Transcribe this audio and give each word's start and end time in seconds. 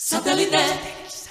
Satellite. 0.00 1.27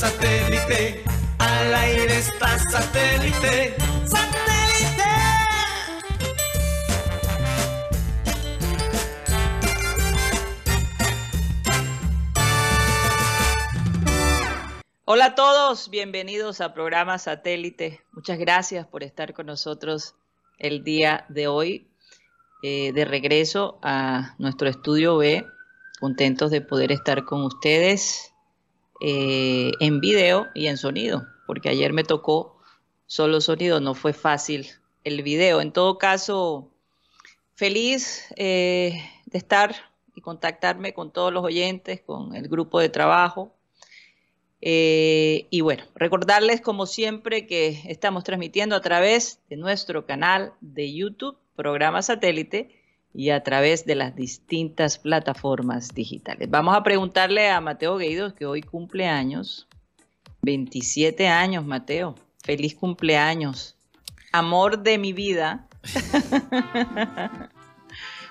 Satélite. 0.00 1.04
Al 1.36 1.74
aire 1.74 2.16
está 2.16 2.58
satélite. 2.58 3.76
¡Satélite! 4.06 5.10
Hola 15.04 15.26
a 15.26 15.34
todos, 15.34 15.90
bienvenidos 15.90 16.62
a 16.62 16.72
programa 16.72 17.18
Satélite. 17.18 18.00
Muchas 18.12 18.38
gracias 18.38 18.86
por 18.86 19.02
estar 19.02 19.34
con 19.34 19.44
nosotros 19.44 20.14
el 20.58 20.82
día 20.82 21.26
de 21.28 21.46
hoy, 21.46 21.90
eh, 22.62 22.92
de 22.94 23.04
regreso 23.04 23.78
a 23.82 24.34
nuestro 24.38 24.66
estudio 24.66 25.18
B. 25.18 25.44
Contentos 26.00 26.50
de 26.50 26.62
poder 26.62 26.90
estar 26.90 27.26
con 27.26 27.44
ustedes 27.44 28.29
eh, 29.00 29.72
en 29.80 30.00
video 30.00 30.48
y 30.54 30.66
en 30.66 30.76
sonido, 30.76 31.26
porque 31.46 31.68
ayer 31.68 31.92
me 31.92 32.04
tocó 32.04 32.60
solo 33.06 33.40
sonido, 33.40 33.80
no 33.80 33.94
fue 33.94 34.12
fácil 34.12 34.68
el 35.04 35.22
video. 35.22 35.60
En 35.60 35.72
todo 35.72 35.98
caso, 35.98 36.70
feliz 37.54 38.26
eh, 38.36 39.02
de 39.26 39.38
estar 39.38 39.74
y 40.14 40.20
contactarme 40.20 40.94
con 40.94 41.12
todos 41.12 41.32
los 41.32 41.44
oyentes, 41.44 42.00
con 42.00 42.34
el 42.34 42.48
grupo 42.48 42.80
de 42.80 42.88
trabajo. 42.88 43.54
Eh, 44.60 45.46
y 45.50 45.62
bueno, 45.62 45.84
recordarles 45.94 46.60
como 46.60 46.84
siempre 46.84 47.46
que 47.46 47.80
estamos 47.86 48.24
transmitiendo 48.24 48.76
a 48.76 48.80
través 48.80 49.40
de 49.48 49.56
nuestro 49.56 50.04
canal 50.06 50.52
de 50.60 50.92
YouTube, 50.92 51.38
programa 51.56 52.02
satélite, 52.02 52.79
y 53.14 53.30
a 53.30 53.42
través 53.42 53.84
de 53.84 53.94
las 53.94 54.14
distintas 54.14 54.98
plataformas 54.98 55.94
digitales. 55.94 56.48
Vamos 56.48 56.76
a 56.76 56.82
preguntarle 56.82 57.48
a 57.50 57.60
Mateo 57.60 57.96
Gueidos, 57.96 58.34
que 58.34 58.46
hoy 58.46 58.62
cumple 58.62 59.06
años, 59.06 59.66
27 60.42 61.28
años, 61.28 61.64
Mateo. 61.64 62.14
Feliz 62.42 62.74
cumpleaños. 62.74 63.76
Amor 64.32 64.82
de 64.82 64.96
mi 64.98 65.12
vida. 65.12 65.68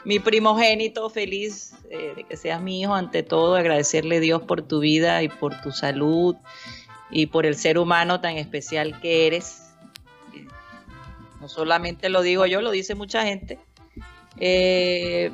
mi 0.05 0.19
primogénito, 0.19 1.09
feliz 1.09 1.73
eh, 1.91 2.13
de 2.15 2.23
que 2.23 2.37
seas 2.37 2.61
mi 2.61 2.81
hijo, 2.81 2.93
ante 2.93 3.21
todo, 3.21 3.55
agradecerle 3.55 4.17
a 4.17 4.21
Dios 4.21 4.41
por 4.43 4.61
tu 4.61 4.79
vida 4.79 5.21
y 5.23 5.29
por 5.29 5.59
tu 5.61 5.71
salud 5.71 6.35
y 7.11 7.27
por 7.27 7.45
el 7.45 7.55
ser 7.55 7.77
humano 7.77 8.21
tan 8.21 8.37
especial 8.37 8.99
que 9.01 9.27
eres. 9.27 9.65
No 11.39 11.47
solamente 11.47 12.09
lo 12.09 12.21
digo 12.21 12.45
yo, 12.45 12.61
lo 12.61 12.71
dice 12.71 12.95
mucha 12.95 13.23
gente, 13.23 13.59
eh, 14.39 15.31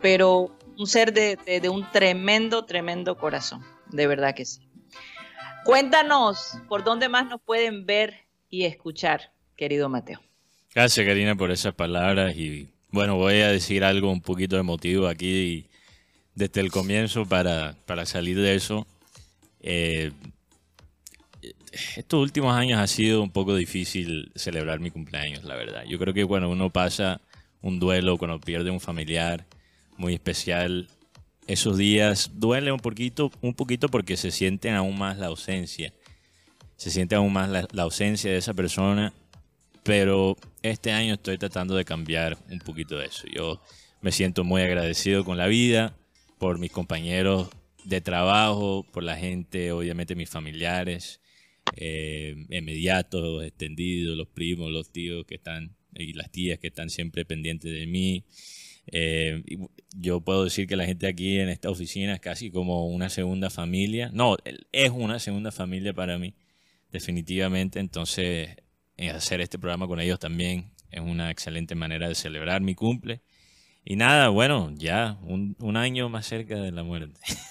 pero 0.00 0.56
un 0.78 0.86
ser 0.86 1.12
de, 1.12 1.36
de- 1.60 1.68
un 1.68 1.90
tremendo, 1.90 2.64
tremendo 2.64 3.16
corazón, 3.16 3.64
de 3.90 4.06
verdad 4.06 4.34
que 4.34 4.44
sí. 4.44 4.60
Cuéntanos 5.64 6.58
por 6.68 6.84
dónde 6.84 7.08
más 7.08 7.26
nos 7.28 7.40
pueden 7.42 7.84
ver 7.86 8.26
y 8.48 8.64
escuchar, 8.64 9.32
querido 9.56 9.88
Mateo. 9.88 10.20
Gracias, 10.74 11.06
Karina, 11.06 11.36
por 11.36 11.50
esas 11.50 11.74
palabras. 11.74 12.34
Y 12.36 12.68
bueno, 12.90 13.16
voy 13.16 13.40
a 13.40 13.48
decir 13.48 13.84
algo 13.84 14.10
un 14.10 14.22
poquito 14.22 14.56
emotivo 14.56 15.06
aquí 15.06 15.66
desde 16.34 16.60
el 16.62 16.70
comienzo 16.70 17.26
para, 17.26 17.74
para 17.86 18.06
salir 18.06 18.40
de 18.40 18.54
eso. 18.54 18.86
Eh, 19.60 20.12
estos 21.96 22.20
últimos 22.20 22.54
años 22.56 22.80
ha 22.80 22.86
sido 22.86 23.22
un 23.22 23.30
poco 23.30 23.54
difícil 23.54 24.32
celebrar 24.34 24.80
mi 24.80 24.90
cumpleaños, 24.90 25.44
la 25.44 25.54
verdad. 25.56 25.84
Yo 25.86 25.98
creo 25.98 26.14
que 26.14 26.26
cuando 26.26 26.48
uno 26.48 26.70
pasa 26.70 27.20
un 27.62 27.78
duelo, 27.78 28.16
cuando 28.18 28.40
pierde 28.40 28.70
un 28.70 28.80
familiar 28.80 29.46
muy 29.96 30.14
especial, 30.14 30.88
esos 31.46 31.76
días 31.76 32.30
duele 32.34 32.72
un 32.72 32.80
poquito, 32.80 33.30
un 33.40 33.54
poquito 33.54 33.88
porque 33.88 34.16
se 34.16 34.30
sienten 34.30 34.74
aún 34.74 34.98
más 34.98 35.18
la 35.18 35.26
ausencia. 35.26 35.92
Se 36.76 36.90
siente 36.90 37.14
aún 37.14 37.32
más 37.32 37.50
la- 37.50 37.66
ausencia 37.82 38.30
de 38.30 38.38
esa 38.38 38.54
persona 38.54 39.12
pero 39.82 40.36
este 40.62 40.92
año 40.92 41.14
estoy 41.14 41.38
tratando 41.38 41.74
de 41.74 41.86
cambiar 41.86 42.36
un 42.50 42.58
poquito 42.58 42.98
de 42.98 43.06
eso. 43.06 43.26
Yo 43.34 43.62
me 44.02 44.12
siento 44.12 44.44
muy 44.44 44.60
agradecido 44.60 45.24
con 45.24 45.38
la 45.38 45.46
vida, 45.46 45.96
por 46.38 46.58
mis 46.58 46.70
compañeros 46.70 47.48
de 47.84 48.02
trabajo, 48.02 48.84
por 48.92 49.02
la 49.02 49.16
gente, 49.16 49.72
obviamente 49.72 50.14
mis 50.14 50.28
familiares, 50.28 51.20
eh, 51.76 52.46
inmediatos, 52.50 53.42
extendidos, 53.42 54.18
los 54.18 54.28
primos, 54.28 54.70
los 54.70 54.90
tíos 54.92 55.24
que 55.26 55.36
están 55.36 55.74
y 55.94 56.12
las 56.12 56.30
tías 56.30 56.58
que 56.58 56.68
están 56.68 56.90
siempre 56.90 57.24
pendientes 57.24 57.72
de 57.72 57.86
mí. 57.86 58.24
Eh, 58.86 59.42
yo 59.96 60.20
puedo 60.20 60.44
decir 60.44 60.66
que 60.66 60.76
la 60.76 60.84
gente 60.84 61.06
aquí 61.06 61.38
en 61.38 61.48
esta 61.48 61.70
oficina 61.70 62.14
es 62.14 62.20
casi 62.20 62.50
como 62.50 62.86
una 62.86 63.08
segunda 63.08 63.50
familia. 63.50 64.10
No, 64.12 64.36
es 64.72 64.90
una 64.90 65.18
segunda 65.18 65.52
familia 65.52 65.92
para 65.92 66.18
mí, 66.18 66.34
definitivamente. 66.90 67.78
Entonces, 67.78 68.56
en 68.96 69.14
hacer 69.14 69.40
este 69.40 69.58
programa 69.58 69.86
con 69.86 70.00
ellos 70.00 70.18
también 70.18 70.72
es 70.90 71.00
una 71.00 71.30
excelente 71.30 71.74
manera 71.74 72.08
de 72.08 72.14
celebrar 72.14 72.60
mi 72.60 72.74
cumple. 72.74 73.22
Y 73.84 73.96
nada, 73.96 74.28
bueno, 74.28 74.72
ya 74.74 75.18
un, 75.22 75.56
un 75.60 75.76
año 75.76 76.08
más 76.08 76.26
cerca 76.26 76.56
de 76.56 76.72
la 76.72 76.82
muerte. 76.82 77.20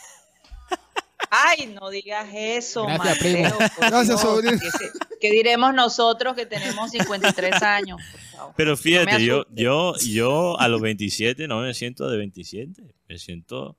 Ay, 1.32 1.68
no 1.68 1.90
digas 1.90 2.28
eso, 2.34 2.86
Gracias, 2.86 3.18
Mateo. 3.18 3.58
Gracias, 3.80 4.22
sobrino. 4.22 4.60
¿Qué, 5.20 5.32
diremos 5.32 5.74
nosotros 5.74 6.36
que 6.36 6.46
tenemos 6.46 6.92
53 6.92 7.54
años? 7.64 8.00
por 8.12 8.20
favor? 8.22 8.54
Pero 8.58 8.78
fíjate, 8.78 9.24
yo, 9.24 9.46
yo, 9.54 9.94
yo 10.08 10.60
a 10.60 10.68
los 10.68 10.82
27 10.82 11.48
no 11.48 11.62
me 11.62 11.74
siento 11.74 12.10
de 12.10 12.18
27, 12.18 12.82
me 13.08 13.18
siento, 13.18 13.76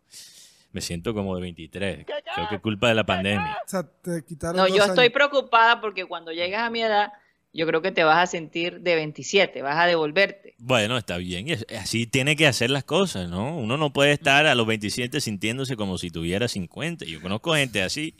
me 0.73 0.81
siento 0.81 1.15
como 1.15 1.34
de 1.37 1.43
23. 1.43 2.06
Creo 2.34 2.49
que 2.49 2.55
es 2.56 2.61
culpa 2.61 2.89
de 2.89 2.95
la 2.95 3.05
pandemia. 3.05 3.59
O 3.65 3.69
sea, 3.69 3.83
te 3.83 4.25
quitaron 4.25 4.56
No, 4.56 4.67
dos 4.67 4.77
yo 4.77 4.84
estoy 4.84 5.05
años. 5.06 5.15
preocupada 5.15 5.81
porque 5.81 6.05
cuando 6.06 6.33
llegas 6.33 6.62
a 6.62 6.71
mi 6.71 6.83
edad, 6.83 7.12
yo 7.53 7.67
creo 7.67 7.83
que 7.83 7.91
te 7.91 8.05
vas 8.05 8.19
a 8.23 8.27
sentir 8.27 8.81
de 8.81 8.95
27, 8.95 9.61
vas 9.62 9.77
a 9.77 9.87
devolverte. 9.87 10.55
Bueno, 10.59 10.97
está 10.97 11.17
bien, 11.17 11.47
así 11.77 12.06
tiene 12.06 12.37
que 12.37 12.47
hacer 12.47 12.71
las 12.71 12.84
cosas, 12.84 13.29
¿no? 13.29 13.56
Uno 13.56 13.77
no 13.77 13.93
puede 13.93 14.12
estar 14.12 14.47
a 14.47 14.55
los 14.55 14.67
27 14.69 15.21
sintiéndose 15.21 15.75
como 15.77 15.99
si 15.99 16.11
tuviera 16.11 16.47
50. 16.47 17.06
Yo 17.06 17.21
conozco 17.21 17.55
gente 17.55 17.83
así, 17.83 18.15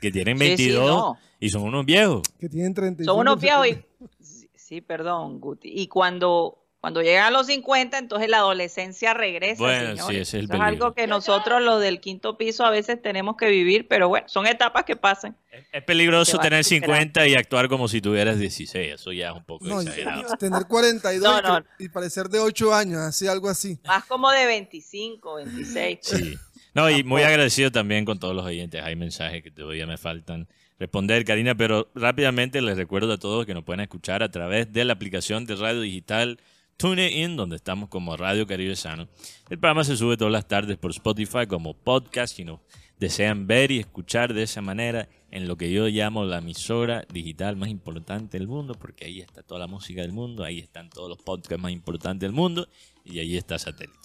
que 0.00 0.10
tienen 0.10 0.38
Sí, 0.38 0.44
sí, 0.56 0.64
22 0.68 0.86
no. 0.90 1.18
y 1.40 1.50
son 1.50 1.62
unos 1.62 1.84
viejos. 1.86 2.22
Que 2.38 2.48
tienen 2.48 2.74
35. 2.74 3.12
Son 3.12 3.20
unos 3.20 3.40
viejos 3.40 3.66
y... 3.68 3.78
Sí, 4.22 4.48
sí, 4.54 4.80
perdón, 4.80 5.40
Guti. 5.40 5.70
Y 5.74 5.88
cuando, 5.88 6.64
cuando 6.80 7.02
llegan 7.02 7.24
a 7.26 7.30
los 7.30 7.46
50, 7.46 7.98
entonces 7.98 8.28
la 8.28 8.38
adolescencia 8.38 9.14
regresa, 9.14 9.62
Bueno, 9.62 9.80
sí, 9.92 9.96
señores. 9.98 10.20
ese 10.20 10.20
es 10.20 10.34
el 10.34 10.40
Eso 10.40 10.52
es 10.54 10.58
peligro. 10.60 10.66
algo 10.66 10.94
que 10.94 11.06
nosotros 11.06 11.62
los 11.62 11.80
del 11.80 12.00
quinto 12.00 12.36
piso 12.36 12.64
a 12.64 12.70
veces 12.70 13.00
tenemos 13.02 13.36
que 13.36 13.48
vivir, 13.48 13.88
pero 13.88 14.08
bueno, 14.08 14.28
son 14.28 14.46
etapas 14.46 14.84
que 14.84 14.94
pasan. 14.96 15.36
Es, 15.50 15.64
es 15.72 15.82
peligroso 15.82 16.36
Te 16.38 16.44
tener 16.44 16.62
superar. 16.64 16.98
50 16.98 17.26
y 17.28 17.34
actuar 17.34 17.68
como 17.68 17.88
si 17.88 18.00
tuvieras 18.00 18.38
16. 18.38 18.94
Eso 18.94 19.10
ya 19.12 19.30
es 19.30 19.36
un 19.36 19.44
poco 19.44 19.64
No, 19.64 19.80
exagerado. 19.80 20.36
tener 20.38 20.66
42 20.68 21.22
No, 21.32 21.38
y 21.38 21.42
que- 21.42 21.48
no. 21.48 21.64
y 21.78 21.88
parecer 21.88 22.28
de 22.28 22.38
8 22.38 22.74
años, 22.74 23.00
así, 23.00 23.26
algo 23.26 23.48
así. 23.48 23.78
Más 23.86 24.04
como 24.04 24.30
de 24.30 24.44
25, 24.46 25.34
26. 25.36 25.98
Sí. 26.02 26.38
No, 26.78 26.88
y 26.88 27.02
muy 27.02 27.22
agradecido 27.22 27.72
también 27.72 28.04
con 28.04 28.20
todos 28.20 28.36
los 28.36 28.44
oyentes. 28.44 28.80
Hay 28.84 28.94
mensajes 28.94 29.42
que 29.42 29.50
todavía 29.50 29.84
me 29.84 29.96
faltan 29.96 30.46
responder, 30.78 31.24
Karina, 31.24 31.56
pero 31.56 31.90
rápidamente 31.92 32.62
les 32.62 32.76
recuerdo 32.76 33.12
a 33.12 33.18
todos 33.18 33.46
que 33.46 33.52
nos 33.52 33.64
pueden 33.64 33.80
escuchar 33.80 34.22
a 34.22 34.30
través 34.30 34.72
de 34.72 34.84
la 34.84 34.92
aplicación 34.92 35.44
de 35.44 35.56
radio 35.56 35.80
digital 35.80 36.38
TuneIn, 36.76 37.34
donde 37.34 37.56
estamos 37.56 37.88
como 37.88 38.16
Radio 38.16 38.46
Caribe 38.46 38.76
Sano. 38.76 39.08
El 39.50 39.58
programa 39.58 39.82
se 39.82 39.96
sube 39.96 40.16
todas 40.16 40.32
las 40.32 40.46
tardes 40.46 40.76
por 40.76 40.92
Spotify 40.92 41.48
como 41.48 41.74
podcast, 41.74 42.36
si 42.36 42.44
nos 42.44 42.60
desean 43.00 43.48
ver 43.48 43.72
y 43.72 43.80
escuchar 43.80 44.32
de 44.32 44.44
esa 44.44 44.62
manera 44.62 45.08
en 45.32 45.48
lo 45.48 45.56
que 45.56 45.72
yo 45.72 45.88
llamo 45.88 46.24
la 46.24 46.38
emisora 46.38 47.04
digital 47.12 47.56
más 47.56 47.70
importante 47.70 48.38
del 48.38 48.46
mundo, 48.46 48.74
porque 48.74 49.06
ahí 49.06 49.20
está 49.20 49.42
toda 49.42 49.58
la 49.58 49.66
música 49.66 50.02
del 50.02 50.12
mundo, 50.12 50.44
ahí 50.44 50.60
están 50.60 50.90
todos 50.90 51.08
los 51.08 51.18
podcasts 51.18 51.60
más 51.60 51.72
importantes 51.72 52.20
del 52.20 52.36
mundo 52.36 52.68
y 53.04 53.18
ahí 53.18 53.36
está 53.36 53.58
satélite. 53.58 53.97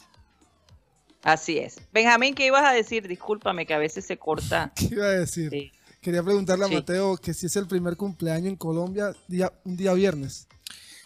Así 1.23 1.57
es. 1.57 1.77
Benjamín, 1.93 2.35
¿qué 2.35 2.45
ibas 2.47 2.63
a 2.65 2.73
decir? 2.73 3.07
Discúlpame 3.07 3.65
que 3.65 3.73
a 3.73 3.77
veces 3.77 4.05
se 4.05 4.17
corta. 4.17 4.71
¿Qué 4.75 4.89
iba 4.91 5.05
a 5.05 5.09
decir? 5.09 5.49
Sí. 5.49 5.71
Quería 6.01 6.21
preguntarle 6.21 6.65
a 6.65 6.67
Sí. 6.67 6.75
Mateo 6.75 7.15
que 7.17 7.33
si 7.33 7.45
es 7.45 7.55
el 7.55 7.65
primer 7.65 7.95
cumpleaños 7.95 8.49
en 8.49 8.55
Colombia 8.57 9.13
día, 9.27 9.51
un 9.63 9.77
día 9.77 9.93
viernes. 9.93 10.47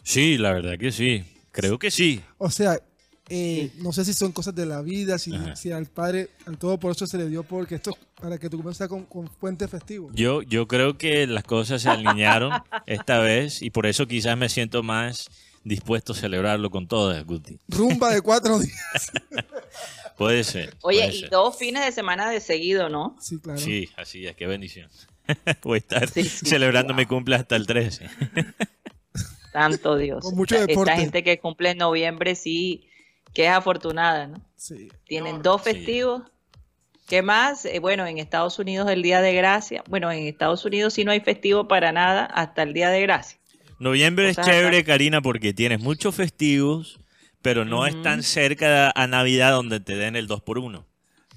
Sí, 0.03 0.37
la 0.37 0.53
verdad 0.53 0.77
que 0.79 0.91
sí. 0.91 1.23
Creo 1.51 1.77
que 1.77 1.91
sí. 1.91 2.23
O 2.39 2.49
sea, 2.49 2.79
eh, 3.29 3.71
no 3.77 3.91
sé 3.93 4.05
si 4.05 4.13
son 4.13 4.31
cosas 4.31 4.55
de 4.55 4.65
la 4.65 4.81
vida, 4.81 5.19
si, 5.19 5.33
si 5.55 5.71
al 5.71 5.85
padre, 5.85 6.29
al 6.45 6.57
todo 6.57 6.79
por 6.79 6.93
eso 6.93 7.05
se 7.05 7.17
le 7.17 7.27
dio 7.27 7.43
porque 7.43 7.75
esto 7.75 7.91
es 7.91 7.97
para 8.19 8.37
que 8.39 8.49
tu 8.49 8.57
cumpleaños 8.57 8.77
sea 8.77 8.87
con, 8.87 9.05
con 9.05 9.27
puente 9.27 9.67
festivo. 9.67 10.09
Yo, 10.13 10.41
yo 10.41 10.67
creo 10.67 10.97
que 10.97 11.27
las 11.27 11.43
cosas 11.43 11.83
se 11.83 11.89
alinearon 11.89 12.53
esta 12.87 13.19
vez 13.19 13.61
y 13.61 13.69
por 13.69 13.85
eso 13.85 14.07
quizás 14.07 14.35
me 14.37 14.49
siento 14.49 14.81
más 14.81 15.27
dispuesto 15.63 16.13
a 16.13 16.15
celebrarlo 16.15 16.71
con 16.71 16.87
todas, 16.87 17.23
Guti. 17.25 17.59
Rumba 17.67 18.13
de 18.13 18.21
cuatro 18.21 18.57
días. 18.59 19.11
Puede 20.17 20.43
ser. 20.43 20.75
Oye, 20.81 20.99
puede 21.01 21.15
y 21.15 21.19
ser. 21.21 21.29
dos 21.29 21.57
fines 21.57 21.85
de 21.85 21.91
semana 21.91 22.29
de 22.29 22.39
seguido, 22.39 22.89
¿no? 22.89 23.15
Sí, 23.19 23.39
claro. 23.39 23.59
Sí, 23.59 23.89
así 23.97 24.25
es, 24.25 24.35
qué 24.35 24.47
bendición. 24.47 24.89
Voy 25.63 25.75
a 25.75 25.79
estar 25.79 26.07
Sí, 26.09 26.23
sí. 26.23 26.45
celebrando 26.45 26.93
mi 26.93 27.05
cumple 27.05 27.35
hasta 27.35 27.55
el 27.55 27.67
13. 27.67 28.09
Tanto 29.53 29.95
Dios. 29.97 30.23
Con 30.23 30.35
mucho 30.35 30.55
Esta- 30.55 30.67
deporte. 30.67 30.91
Esta 30.91 31.01
gente 31.01 31.23
que 31.23 31.39
cumple 31.39 31.71
en 31.71 31.77
noviembre 31.79 32.35
sí 32.35 32.87
que 33.33 33.45
es 33.45 33.51
afortunada, 33.51 34.27
¿no? 34.27 34.41
Sí. 34.55 34.89
Tienen 35.05 35.41
dos 35.41 35.61
sí. 35.63 35.71
festivos. 35.73 36.23
¿Qué 37.07 37.21
más? 37.21 37.65
Eh, 37.65 37.79
bueno, 37.79 38.05
en 38.07 38.17
Estados 38.17 38.57
Unidos 38.59 38.89
el 38.89 39.01
Día 39.03 39.21
de 39.21 39.33
Gracia. 39.33 39.83
Bueno, 39.87 40.11
en 40.11 40.25
Estados 40.27 40.65
Unidos 40.65 40.93
sí 40.93 41.05
no 41.05 41.11
hay 41.11 41.19
festivo 41.21 41.67
para 41.67 41.91
nada 41.91 42.25
hasta 42.25 42.63
el 42.63 42.73
Día 42.73 42.89
de 42.89 43.01
Gracia. 43.01 43.37
Noviembre 43.79 44.29
es 44.29 44.37
chévere. 44.37 44.83
Karina, 44.83 45.21
porque 45.21 45.53
tienes 45.53 45.79
muchos 45.79 46.15
festivos, 46.15 46.99
pero 47.41 47.65
no 47.65 47.85
es 47.85 48.01
tan 48.01 48.23
cerca 48.23 48.91
a 48.95 49.07
Navidad 49.07 49.51
donde 49.51 49.79
te 49.79 49.95
den 49.95 50.15
el 50.15 50.27
2 50.27 50.41
por 50.41 50.57
1 50.59 50.85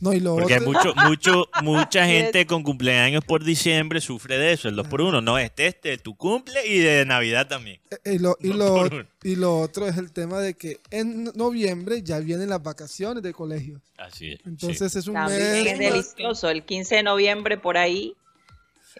No, 0.00 0.12
y 0.14 0.20
lo 0.20 0.35
Porque 0.37 0.55
hay 0.55 0.61
otro, 0.61 0.73
mucho, 0.73 0.94
mucho, 1.06 1.49
mucha 1.62 2.06
gente 2.06 2.47
con 2.47 2.62
cumpleaños 2.62 3.23
por 3.25 3.44
diciembre 3.44 4.00
sufre 4.00 4.38
de 4.38 4.52
eso, 4.52 4.69
el 4.69 4.76
2 4.76 4.88
por 4.88 5.02
1 5.02 5.20
No, 5.20 5.38
este, 5.38 5.67
este, 5.67 5.99
tu 5.99 6.17
cumple 6.17 6.67
y 6.67 6.79
de 6.79 7.05
Navidad 7.05 7.47
también. 7.49 7.81
eh, 8.05 8.14
y, 8.14 8.19
lo, 8.19 8.37
y, 8.41 8.49
lo, 8.52 8.88
y 9.23 9.37
lo 9.37 9.58
otro 9.61 9.87
es 9.87 9.99
el 9.99 10.11
tema 10.12 10.41
de 10.41 10.55
que 10.55 10.79
en 10.91 11.25
noviembre 11.35 12.03
ya 12.03 12.19
vienen 12.19 12.49
las 12.49 12.62
vacaciones 12.62 13.23
de 13.23 13.32
colegio. 13.35 13.81
Así 13.99 14.32
es. 14.32 14.38
sí. 14.38 14.49
Entonces 14.49 14.96
es 14.96 15.06
un 15.06 15.14
También 15.14 15.41
mes. 15.64 15.67
es 15.75 15.79
delicioso. 15.79 16.49
El 16.49 16.64
15 16.64 16.96
de 16.96 17.03
noviembre 17.03 17.58
por 17.58 17.76
ahí. 17.76 18.14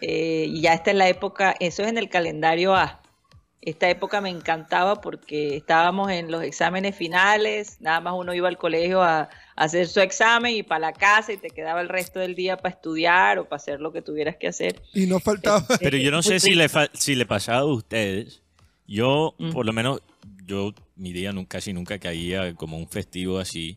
eh, 0.01 0.45
y 0.49 0.61
ya 0.61 0.73
está 0.73 0.91
en 0.91 0.99
la 0.99 1.09
época, 1.09 1.55
eso 1.59 1.81
es 1.83 1.89
en 1.89 1.97
el 1.97 2.09
calendario 2.09 2.75
A. 2.75 3.00
Esta 3.61 3.87
época 3.89 4.21
me 4.21 4.29
encantaba 4.29 5.01
porque 5.01 5.55
estábamos 5.55 6.09
en 6.11 6.31
los 6.31 6.41
exámenes 6.43 6.95
finales, 6.95 7.77
nada 7.79 7.99
más 8.01 8.13
uno 8.17 8.33
iba 8.33 8.47
al 8.47 8.57
colegio 8.57 9.03
a, 9.03 9.21
a 9.21 9.29
hacer 9.55 9.87
su 9.87 9.99
examen 9.99 10.55
y 10.55 10.63
para 10.63 10.79
la 10.79 10.93
casa 10.93 11.31
y 11.33 11.37
te 11.37 11.49
quedaba 11.51 11.79
el 11.81 11.87
resto 11.89 12.19
del 12.19 12.33
día 12.33 12.57
para 12.57 12.73
estudiar 12.73 13.37
o 13.37 13.45
para 13.45 13.57
hacer 13.57 13.79
lo 13.79 13.91
que 13.91 14.01
tuvieras 14.01 14.35
que 14.37 14.47
hacer. 14.47 14.81
Y 14.95 15.05
no 15.05 15.19
faltaba. 15.19 15.63
Pero 15.79 15.97
yo 15.97 16.09
no 16.09 16.23
sé 16.23 16.39
si 16.39 16.55
le, 16.55 16.69
fa- 16.69 16.89
si 16.93 17.13
le 17.13 17.27
pasaba 17.27 17.59
a 17.59 17.65
ustedes. 17.65 18.41
Yo, 18.87 19.35
Mm. 19.37 19.51
por 19.51 19.65
lo 19.65 19.73
menos, 19.73 20.01
yo 20.45 20.73
mi 20.95 21.13
día 21.13 21.31
nunca, 21.31 21.57
casi 21.59 21.71
nunca 21.71 21.99
caía 21.99 22.55
como 22.55 22.77
un 22.77 22.87
festivo 22.89 23.37
así. 23.37 23.75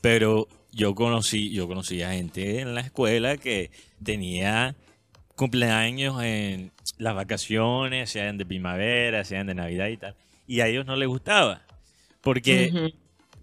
Pero 0.00 0.46
yo 0.70 0.94
conocí, 0.94 1.50
yo 1.52 1.66
conocí 1.66 2.00
a 2.02 2.12
gente 2.12 2.60
en 2.60 2.74
la 2.76 2.80
escuela 2.82 3.36
que 3.38 3.72
tenía 4.04 4.76
cumpleaños 5.34 6.22
en 6.22 6.70
las 6.98 7.14
vacaciones, 7.14 8.10
sean 8.10 8.38
de 8.38 8.46
primavera, 8.46 9.24
sean 9.24 9.46
de 9.46 9.54
Navidad 9.54 9.88
y 9.88 9.96
tal. 9.96 10.14
Y 10.46 10.60
a 10.60 10.66
ellos 10.68 10.86
no 10.86 10.96
les 10.96 11.08
gustaba. 11.08 11.62
Porque 12.20 12.92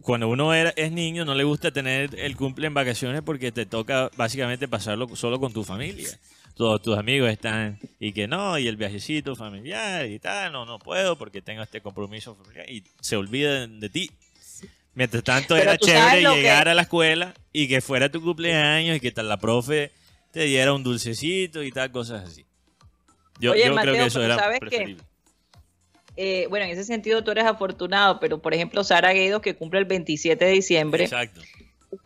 cuando 0.02 0.28
uno 0.28 0.54
era, 0.54 0.72
es 0.76 0.92
niño 0.92 1.24
no 1.26 1.36
le 1.36 1.44
gusta 1.44 1.72
tener 1.72 2.10
el 2.20 2.36
cumple 2.36 2.68
en 2.68 2.74
vacaciones 2.74 3.22
porque 3.22 3.52
te 3.52 3.66
toca 3.66 4.10
básicamente 4.18 4.68
pasarlo 4.68 5.16
solo 5.16 5.40
con 5.40 5.54
tu 5.54 5.64
familia. 5.64 6.10
Todos 6.56 6.82
tus 6.82 6.98
amigos 6.98 7.32
están 7.32 7.80
y 8.00 8.12
que 8.12 8.28
no, 8.28 8.60
y 8.60 8.68
el 8.68 8.76
viajecito 8.78 9.36
familiar 9.36 10.06
y 10.06 10.20
tal, 10.20 10.52
no, 10.52 10.66
no 10.66 10.78
puedo 10.78 11.18
porque 11.18 11.42
tengo 11.42 11.64
este 11.64 11.82
compromiso 11.82 12.36
familiar 12.36 12.70
y 12.70 12.84
se 13.00 13.16
olvidan 13.16 13.80
de 13.80 13.90
ti. 13.90 14.12
Mientras 14.94 15.24
tanto 15.24 15.56
Pero 15.56 15.72
era 15.72 15.78
chévere 15.80 16.22
que- 16.22 16.36
llegar 16.36 16.68
a 16.68 16.76
la 16.76 16.84
escuela 16.84 17.34
y 17.52 17.68
que 17.68 17.82
fuera 17.82 18.10
tu 18.12 18.22
cumpleaños 18.22 18.98
y 18.98 19.00
que 19.00 19.12
tal 19.12 19.28
la 19.30 19.38
profe 19.38 19.92
te 20.32 20.42
diera 20.44 20.74
un 20.74 20.84
dulcecito 20.84 21.64
y 21.64 21.72
tal, 21.72 21.92
cosas 21.92 22.30
así. 22.30 22.46
Yo, 23.40 23.52
Oye, 23.52 23.60
yo 23.62 23.66
creo 23.66 23.76
Mateo, 23.76 23.94
que 23.94 24.06
eso 24.06 24.22
era 24.24 24.36
¿sabes 24.38 24.60
qué? 24.60 24.68
preferible. 24.68 25.04
Eh, 26.16 26.46
bueno, 26.50 26.66
en 26.66 26.72
ese 26.72 26.84
sentido 26.84 27.24
tú 27.24 27.32
eres 27.32 27.46
afortunado, 27.46 28.20
pero 28.20 28.40
por 28.42 28.54
ejemplo 28.54 28.84
Sara 28.84 29.14
Gueidos 29.14 29.42
que 29.42 29.56
cumple 29.56 29.80
el 29.80 29.86
27 29.86 30.46
de 30.46 30.52
diciembre, 30.52 31.04
Exacto. 31.06 31.42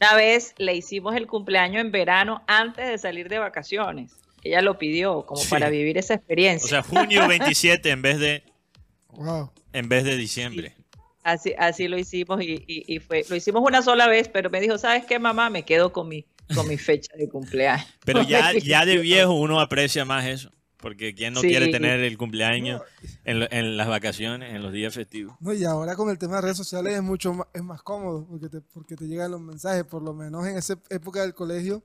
Una 0.01 0.15
vez 0.15 0.53
le 0.57 0.75
hicimos 0.75 1.15
el 1.15 1.27
cumpleaños 1.27 1.79
en 1.81 1.91
verano 1.91 2.43
antes 2.47 2.87
de 2.89 2.97
salir 2.97 3.29
de 3.29 3.39
vacaciones. 3.39 4.11
Ella 4.43 4.61
lo 4.61 4.77
pidió 4.77 5.25
como 5.25 5.41
Sí. 5.41 5.49
para 5.49 5.69
vivir 5.69 5.97
esa 5.97 6.13
O 6.13 6.17
experiencia. 6.17 6.69
sea, 6.69 6.83
junio 6.83 7.25
27 7.27 7.89
en 7.89 8.01
vez 8.01 8.19
de 8.19 8.43
Wow. 9.11 9.51
en 9.73 9.87
vez 9.89 10.03
de 10.03 10.15
diciembre. 10.17 10.75
así, 11.23 11.53
así 11.57 11.87
lo 11.87 11.97
hicimos 11.97 12.41
y, 12.41 12.63
y- 12.67 12.83
y 12.95 12.99
fue, 12.99 13.23
lo 13.29 13.35
hicimos 13.35 13.61
una 13.65 13.81
sola 13.81 14.07
vez, 14.07 14.27
pero 14.29 14.49
me 14.49 14.59
dijo, 14.61 14.77
¿sabes 14.77 15.05
qué, 15.05 15.19
mamá? 15.19 15.49
Me 15.49 15.63
quedo 15.63 15.91
con 15.93 16.07
mi, 16.09 16.25
con 16.53 16.67
mi 16.67 16.77
fecha 16.77 17.13
de 17.17 17.27
cumpleaños. 17.29 17.85
Pero 18.05 18.21
ya, 18.23 18.51
ya 18.63 18.85
de 18.85 18.97
viejo 18.97 19.33
uno 19.33 19.59
aprecia 19.59 20.03
más 20.05 20.25
eso. 20.25 20.51
Porque 20.79 21.15
¿quién 21.15 21.33
no 21.33 21.41
Sí. 21.41 21.47
quiere 21.47 21.69
tener 21.69 21.99
el 22.01 22.17
cumpleaños 22.17 22.81
en, 23.25 23.39
lo- 23.39 23.47
en 23.51 23.77
las 23.77 23.87
vacaciones, 23.87 24.53
en 24.53 24.61
los 24.61 24.71
días 24.71 24.93
festivos? 24.93 25.35
No, 25.39 25.51
y 25.53 25.63
ahora 25.65 25.95
con 25.95 26.09
el 26.09 26.17
tema 26.19 26.35
de 26.35 26.41
redes 26.43 26.57
sociales 26.57 26.93
es 26.93 27.01
mucho 27.01 27.33
más, 27.33 27.47
es 27.53 27.63
más 27.63 27.81
cómodo 27.81 28.25
porque 28.29 28.47
te, 28.49 28.61
porque 28.61 28.95
te 28.95 29.07
llegan 29.07 29.31
los 29.31 29.41
mensajes, 29.41 29.83
por 29.85 30.03
lo 30.03 30.13
menos 30.13 30.45
en 30.45 30.55
esa 30.57 30.77
época 30.89 31.21
del 31.21 31.33
colegio 31.33 31.81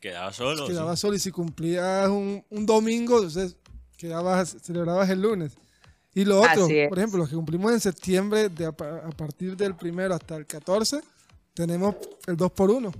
Quedaba 0.00 0.32
solo. 0.34 0.66
quedabas 0.66 0.98
sí. 0.98 1.02
solo 1.02 1.16
y 1.16 1.18
si 1.18 1.30
cumplías 1.30 2.08
un, 2.08 2.44
un 2.50 2.66
domingo, 2.66 3.16
entonces 3.16 3.56
quedabas, 3.96 4.56
celebrabas 4.62 5.08
el 5.08 5.22
lunes. 5.22 5.56
Y 6.14 6.24
lo 6.26 6.40
otro, 6.40 6.66
por 6.88 6.98
ejemplo, 6.98 7.18
los 7.18 7.28
que 7.30 7.34
cumplimos 7.36 7.72
en 7.72 7.80
septiembre, 7.80 8.48
de 8.50 8.66
a 8.66 8.72
partir 8.72 9.56
del 9.56 9.74
primero 9.74 10.14
hasta 10.14 10.36
el 10.36 10.46
14, 10.46 11.00
tenemos 11.54 11.94
el 12.26 12.36
2 12.36 12.52
por 12.52 12.70
1 12.70 12.92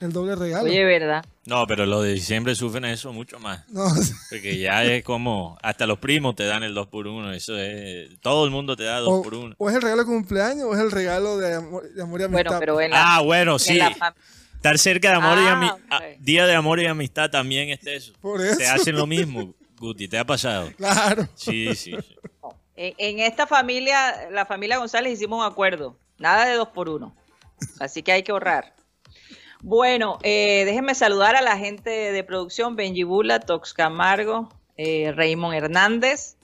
el 0.00 0.12
doble 0.12 0.36
regalo. 0.36 0.64
Oye, 0.64 0.84
¿verdad? 0.84 1.24
No, 1.46 1.66
pero 1.66 1.86
los 1.86 2.04
de 2.04 2.12
diciembre 2.14 2.54
sufren 2.54 2.84
eso 2.84 3.12
mucho 3.12 3.38
más. 3.38 3.68
No, 3.68 3.84
Porque 4.30 4.58
ya 4.58 4.84
es 4.84 5.02
como, 5.04 5.58
hasta 5.62 5.86
los 5.86 5.98
primos 5.98 6.34
te 6.36 6.44
dan 6.44 6.62
el 6.62 6.74
2 6.74 6.86
por 6.88 7.06
1 7.06 7.32
Eso 7.32 7.56
es, 7.58 8.18
todo 8.20 8.44
el 8.44 8.50
mundo 8.50 8.76
te 8.76 8.84
da 8.84 8.98
2 9.00 9.08
o, 9.10 9.22
por 9.22 9.34
1 9.34 9.54
o 9.58 9.68
es 9.70 9.76
el 9.76 9.82
regalo 9.82 10.02
de 10.02 10.06
cumpleaños 10.06 10.64
o 10.66 10.74
es 10.74 10.80
el 10.80 10.90
regalo 10.90 11.38
de 11.38 11.54
amor, 11.54 11.92
de 11.92 12.02
amor 12.02 12.20
y 12.20 12.24
amistad. 12.24 12.44
Bueno, 12.44 12.60
pero 12.60 12.80
en 12.80 12.90
la, 12.92 13.16
Ah, 13.16 13.20
bueno, 13.22 13.52
en 13.54 13.58
sí. 13.58 13.80
Estar 14.56 14.76
cerca 14.78 15.10
de 15.10 15.14
amor 15.16 15.38
y 15.38 15.46
Ah, 15.46 15.54
ami- 15.56 15.72
ok. 15.72 15.80
ah, 15.90 16.00
Día 16.18 16.46
de 16.46 16.54
amor 16.54 16.80
y 16.80 16.86
amistad 16.86 17.30
también 17.30 17.68
es 17.70 17.86
eso. 17.86 18.12
Por 18.20 18.40
eso. 18.40 18.56
Te 18.58 18.66
hacen 18.66 18.96
lo 18.96 19.06
mismo, 19.06 19.54
Guti, 19.78 20.08
¿te 20.08 20.18
ha 20.18 20.24
pasado? 20.24 20.70
Claro. 20.76 21.28
Sí, 21.36 21.74
sí. 21.76 21.94
sí. 21.96 22.16
en, 22.76 22.94
en 22.98 23.18
esta 23.20 23.46
familia, 23.46 24.28
la 24.32 24.44
familia 24.46 24.78
González, 24.78 25.12
hicimos 25.12 25.38
un 25.44 25.50
acuerdo. 25.50 25.96
Nada 26.18 26.46
de 26.46 26.54
dos 26.56 26.68
por 26.68 26.88
uno. 26.88 27.14
Así 27.78 28.02
que 28.02 28.10
hay 28.12 28.22
que 28.24 28.32
ahorrar. 28.32 28.74
Bueno, 29.60 30.18
eh, 30.22 30.64
déjenme 30.64 30.94
saludar 30.94 31.34
a 31.34 31.42
la 31.42 31.58
gente 31.58 31.90
de 31.90 32.24
producción, 32.24 32.76
Benji 32.76 33.02
Bula, 33.02 33.40
Tox 33.40 33.74
Camargo, 33.74 34.48
eh, 34.76 35.12
Raymond 35.12 35.54
Hernández. 35.54 36.36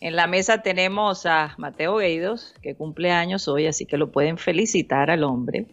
En 0.00 0.16
la 0.16 0.26
mesa 0.26 0.62
tenemos 0.62 1.26
a 1.26 1.54
Mateo 1.58 1.98
Gueidos, 1.98 2.54
que 2.62 2.74
cumple 2.74 3.12
años 3.12 3.46
hoy, 3.46 3.66
así 3.66 3.84
que 3.86 3.98
lo 3.98 4.10
pueden 4.10 4.38
felicitar 4.38 5.10
al 5.10 5.22
hombre. 5.22 5.66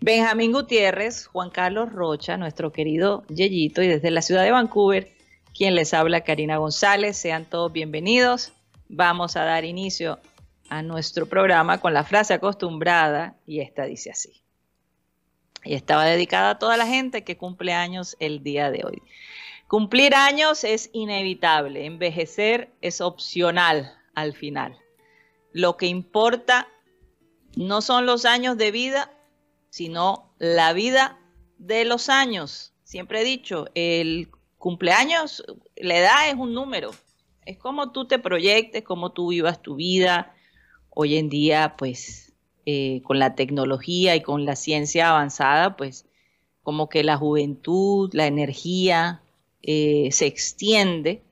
Benjamín 0.00 0.52
Gutiérrez, 0.52 1.26
Juan 1.26 1.50
Carlos 1.50 1.90
Rocha, 1.90 2.36
nuestro 2.36 2.70
querido 2.70 3.24
Yeyito, 3.28 3.82
y 3.82 3.88
desde 3.88 4.10
la 4.10 4.22
ciudad 4.22 4.44
de 4.44 4.52
Vancouver, 4.52 5.16
quien 5.56 5.74
les 5.74 5.94
habla, 5.94 6.20
Karina 6.20 6.58
González. 6.58 7.16
Sean 7.16 7.46
todos 7.46 7.72
bienvenidos. 7.72 8.52
Vamos 8.88 9.36
a 9.36 9.44
dar 9.44 9.64
inicio 9.64 10.20
a 10.68 10.82
nuestro 10.82 11.26
programa 11.26 11.80
con 11.80 11.94
la 11.94 12.04
frase 12.04 12.34
acostumbrada, 12.34 13.36
y 13.46 13.60
esta 13.60 13.84
dice 13.84 14.10
así. 14.10 14.45
Y 15.66 15.74
estaba 15.74 16.04
dedicada 16.04 16.50
a 16.50 16.58
toda 16.58 16.76
la 16.76 16.86
gente 16.86 17.24
que 17.24 17.36
cumple 17.36 17.72
años 17.72 18.16
el 18.20 18.42
día 18.42 18.70
de 18.70 18.84
hoy. 18.84 19.02
Cumplir 19.68 20.14
años 20.14 20.62
es 20.62 20.90
inevitable, 20.92 21.86
envejecer 21.86 22.72
es 22.82 23.00
opcional 23.00 23.92
al 24.14 24.32
final. 24.32 24.78
Lo 25.52 25.76
que 25.76 25.86
importa 25.86 26.68
no 27.56 27.82
son 27.82 28.06
los 28.06 28.24
años 28.24 28.56
de 28.58 28.70
vida, 28.70 29.12
sino 29.70 30.32
la 30.38 30.72
vida 30.72 31.18
de 31.58 31.84
los 31.84 32.08
años. 32.08 32.72
Siempre 32.84 33.22
he 33.22 33.24
dicho, 33.24 33.66
el 33.74 34.30
cumpleaños, 34.58 35.44
la 35.76 35.98
edad 35.98 36.28
es 36.28 36.34
un 36.34 36.54
número. 36.54 36.92
Es 37.44 37.58
como 37.58 37.90
tú 37.90 38.06
te 38.06 38.18
proyectes, 38.18 38.84
como 38.84 39.12
tú 39.12 39.30
vivas 39.30 39.62
tu 39.62 39.76
vida. 39.76 40.34
Hoy 40.90 41.16
en 41.16 41.28
día, 41.28 41.74
pues, 41.76 42.25
eh, 42.66 43.00
con 43.04 43.18
la 43.18 43.34
tecnología 43.34 44.14
y 44.16 44.20
con 44.22 44.44
la 44.44 44.56
ciencia 44.56 45.08
avanzada, 45.10 45.76
pues, 45.76 46.04
como 46.62 46.88
que 46.88 47.04
la 47.04 47.16
juventud, 47.16 48.10
la 48.12 48.26
energía 48.26 49.22
eh, 49.62 50.08
se 50.12 50.26
extiende. 50.26 51.22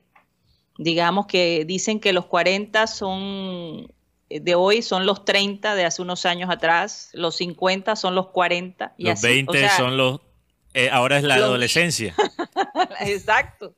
Digamos 0.77 1.27
que 1.27 1.65
dicen 1.65 1.99
que 1.99 2.13
los 2.13 2.25
40 2.25 2.87
son 2.87 3.87
eh, 4.29 4.39
de 4.39 4.55
hoy 4.55 4.81
son 4.81 5.05
los 5.05 5.23
30 5.25 5.75
de 5.75 5.85
hace 5.85 6.01
unos 6.01 6.25
años 6.25 6.49
atrás, 6.49 7.09
los 7.13 7.35
50 7.35 7.95
son 7.95 8.15
los 8.15 8.27
40 8.29 8.93
y 8.97 9.03
Los 9.05 9.13
así. 9.19 9.27
20 9.27 9.51
O 9.51 9.53
sea, 9.59 9.77
son 9.77 9.97
los... 9.97 10.19
eh, 10.73 10.89
ahora 10.91 11.17
es 11.17 11.23
la 11.23 11.35
los- 11.37 11.45
adolescencia. 11.45 12.15
Exacto. 13.01 13.73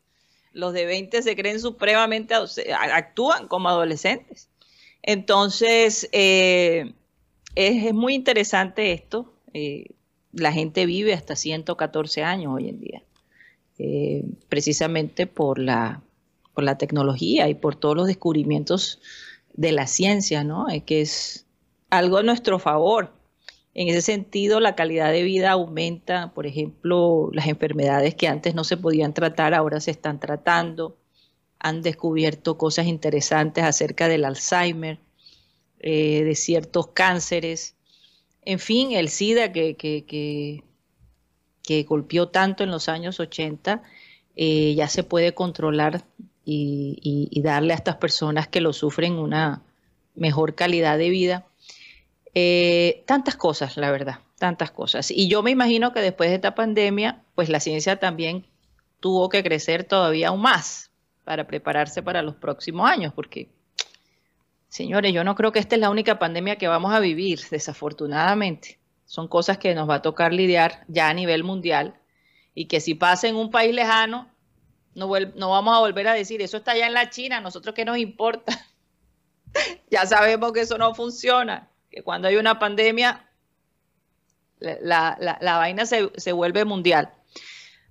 Los 0.53 0.73
de 0.73 0.85
20 0.85 1.21
se 1.21 1.35
creen 1.35 1.59
supremamente, 1.59 2.33
actúan 2.91 3.47
como 3.47 3.69
adolescentes. 3.69 4.49
Entonces, 5.03 6.09
eh, 6.11 6.93
es, 7.57 7.93
muy 7.93 8.13
interesante 8.13 8.93
esto. 8.93 9.33
Eh, 9.53 9.87
la 10.31 10.51
gente 10.51 10.85
vive 10.85 11.13
hasta 11.13 11.35
114 11.35 12.23
años 12.23 12.53
hoy 12.55 12.69
en 12.69 12.79
día, 12.79 13.03
eh, 13.79 14.23
precisamente 14.47 15.25
por 15.25 15.57
la, 15.57 16.03
por 16.53 16.63
la 16.63 16.77
tecnología 16.77 17.49
y 17.49 17.55
por 17.55 17.75
todos 17.75 17.95
los 17.95 18.07
descubrimientos 18.07 19.01
de 19.53 19.71
la 19.71 19.87
ciencia, 19.87 20.43
¿no? 20.43 20.69
Es 20.69 20.83
que 20.83 21.01
es 21.01 21.47
algo 21.89 22.17
a 22.17 22.23
nuestro 22.23 22.59
favor. 22.59 23.13
En 23.73 23.87
ese 23.87 24.01
sentido, 24.01 24.59
la 24.59 24.75
calidad 24.75 25.11
de 25.11 25.23
vida 25.23 25.51
aumenta, 25.51 26.33
por 26.35 26.45
ejemplo, 26.45 27.31
las 27.33 27.47
enfermedades 27.47 28.13
que 28.13 28.27
antes 28.27 28.53
no 28.53 28.63
se 28.63 28.77
podían 28.77 29.13
tratar, 29.15 29.55
ahora 29.55 29.79
se 29.79 29.91
están 29.91 30.19
tratando. 30.19 30.97
Han 31.59 31.81
descubierto 31.81 32.57
cosas 32.57 32.85
interesantes 32.85 33.63
acerca 33.63 34.07
del 34.07 34.25
Alzheimer, 34.25 34.99
eh, 35.79 36.23
de 36.23 36.35
ciertos 36.35 36.87
cánceres. 36.87 37.75
En 38.43 38.59
fin, 38.59 38.91
el 38.91 39.09
SIDA 39.09 39.51
que, 39.51 39.75
que, 39.75 40.63
que, 41.63 41.83
golpeó 41.83 42.29
tanto 42.29 42.63
en 42.63 42.71
los 42.71 42.89
años 42.89 43.19
80, 43.19 43.83
eh, 44.35 44.73
ya 44.75 44.87
se 44.87 45.03
puede 45.03 45.33
controlar 45.33 46.03
y, 46.45 47.41
darle 47.41 47.73
a 47.73 47.75
estas 47.75 47.97
personas 47.97 48.47
que 48.47 48.61
lo 48.61 48.73
sufren 48.73 49.13
una 49.13 49.61
mejor 50.15 50.55
calidad 50.55 50.97
de 50.97 51.09
vida. 51.09 51.45
Eh, 52.33 53.03
tantas 53.05 53.35
cosas, 53.35 53.77
la 53.77 53.91
verdad, 53.91 54.19
tantas 54.37 54.71
cosas. 54.71 55.11
Y 55.11 55.27
yo 55.27 55.43
me 55.43 55.51
imagino 55.51 55.91
que 55.91 56.01
después 56.01 56.29
de 56.29 56.35
esta 56.35 56.55
pandemia, 56.55 57.23
pues 57.35 57.49
la 57.49 57.59
ciencia 57.59 57.99
también 57.99 58.45
tuvo 58.99 59.29
que 59.29 59.43
crecer 59.43 59.83
todavía 59.83 60.29
aún 60.29 60.41
más 60.41 60.91
para 61.23 61.45
prepararse 61.47 62.01
para 62.01 62.21
los 62.21 62.35
próximos 62.35 62.89
años, 62.89 63.13
porque, 63.13 63.49
señores, 64.69 65.13
yo 65.13 65.23
no 65.23 65.35
creo 65.35 65.51
que 65.51 65.59
esta 65.59 65.75
es 65.75 65.81
la 65.81 65.89
única 65.89 66.19
pandemia 66.19 66.57
que 66.57 66.67
vamos 66.67 66.93
a 66.93 66.99
vivir, 66.99 67.39
desafortunadamente. 67.49 68.79
Son 69.05 69.27
cosas 69.27 69.57
que 69.57 69.73
nos 69.73 69.89
va 69.89 69.95
a 69.95 70.01
tocar 70.01 70.33
lidiar 70.33 70.83
ya 70.87 71.09
a 71.09 71.13
nivel 71.13 71.43
mundial 71.43 71.99
y 72.53 72.65
que 72.65 72.81
si 72.81 72.93
pasa 72.93 73.27
en 73.27 73.35
un 73.35 73.51
país 73.51 73.73
lejano, 73.73 74.29
no, 74.95 75.07
vamos 75.07 75.75
a 75.75 75.79
volver 75.79 76.07
a 76.07 76.13
decir, 76.13 76.41
eso 76.41 76.57
está 76.57 76.71
allá 76.71 76.87
en 76.87 76.93
la 76.93 77.09
China, 77.09 77.39
nosotros 77.39 77.75
qué 77.75 77.85
nos 77.85 77.97
importa. 77.99 78.67
ya 79.91 80.05
sabemos 80.05 80.51
que 80.53 80.61
eso 80.61 80.77
no 80.77 80.95
funciona 80.95 81.69
que 81.91 82.01
cuando 82.01 82.27
hay 82.27 82.35
una 82.35 82.57
pandemia, 82.57 83.29
la, 84.59 85.17
vaina 85.39 85.85
se, 85.85 86.31
vuelve 86.31 86.65
mundial. 86.65 87.13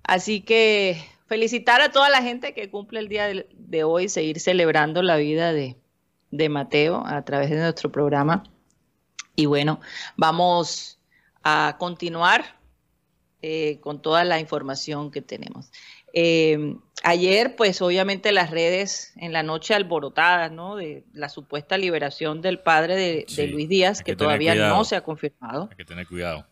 Así 0.03 0.41
que 0.41 1.01
felicitar 1.27 1.81
a 1.81 1.91
toda 1.91 2.09
la 2.09 2.21
gente 2.21 2.53
que 2.53 2.69
cumple 2.69 2.99
el 2.99 3.07
día 3.07 3.27
de, 3.53 3.83
hoy, 3.83 4.09
seguir 4.09 4.41
celebrando 4.41 5.01
la 5.01 5.15
vida 5.15 5.53
de, 5.53 5.77
Mateo 6.49 7.03
a 7.05 7.23
través 7.23 7.49
de 7.49 7.57
nuestro 7.57 7.91
programa. 7.91 8.43
Y 9.35 9.45
bueno, 9.45 9.79
vamos 10.15 10.99
a 11.43 11.75
continuar 11.79 12.59
eh, 13.41 13.79
con 13.81 14.01
toda 14.01 14.23
la 14.23 14.39
información 14.39 15.11
que 15.11 15.21
tenemos. 15.21 15.71
Eh, 16.13 16.75
ayer, 17.03 17.55
pues 17.55 17.81
obviamente 17.81 18.31
las 18.31 18.49
redes 18.49 19.13
en 19.17 19.33
la 19.33 19.43
noche 19.43 19.75
alborotadas, 19.75 20.51
¿no? 20.51 20.75
De 20.75 21.05
la 21.13 21.29
supuesta 21.29 21.77
liberación 21.77 22.41
del 22.41 22.59
padre 22.59 23.25
de, 23.27 23.47
Luis 23.47 23.69
Díaz, 23.69 24.01
que, 24.01 24.15
todavía 24.15 24.55
no 24.55 24.83
se 24.83 24.95
ha 24.95 25.01
confirmado. 25.01 25.67
Hay 25.69 25.77
que 25.77 25.85
tener 25.85 26.07
cuidado. 26.07 26.47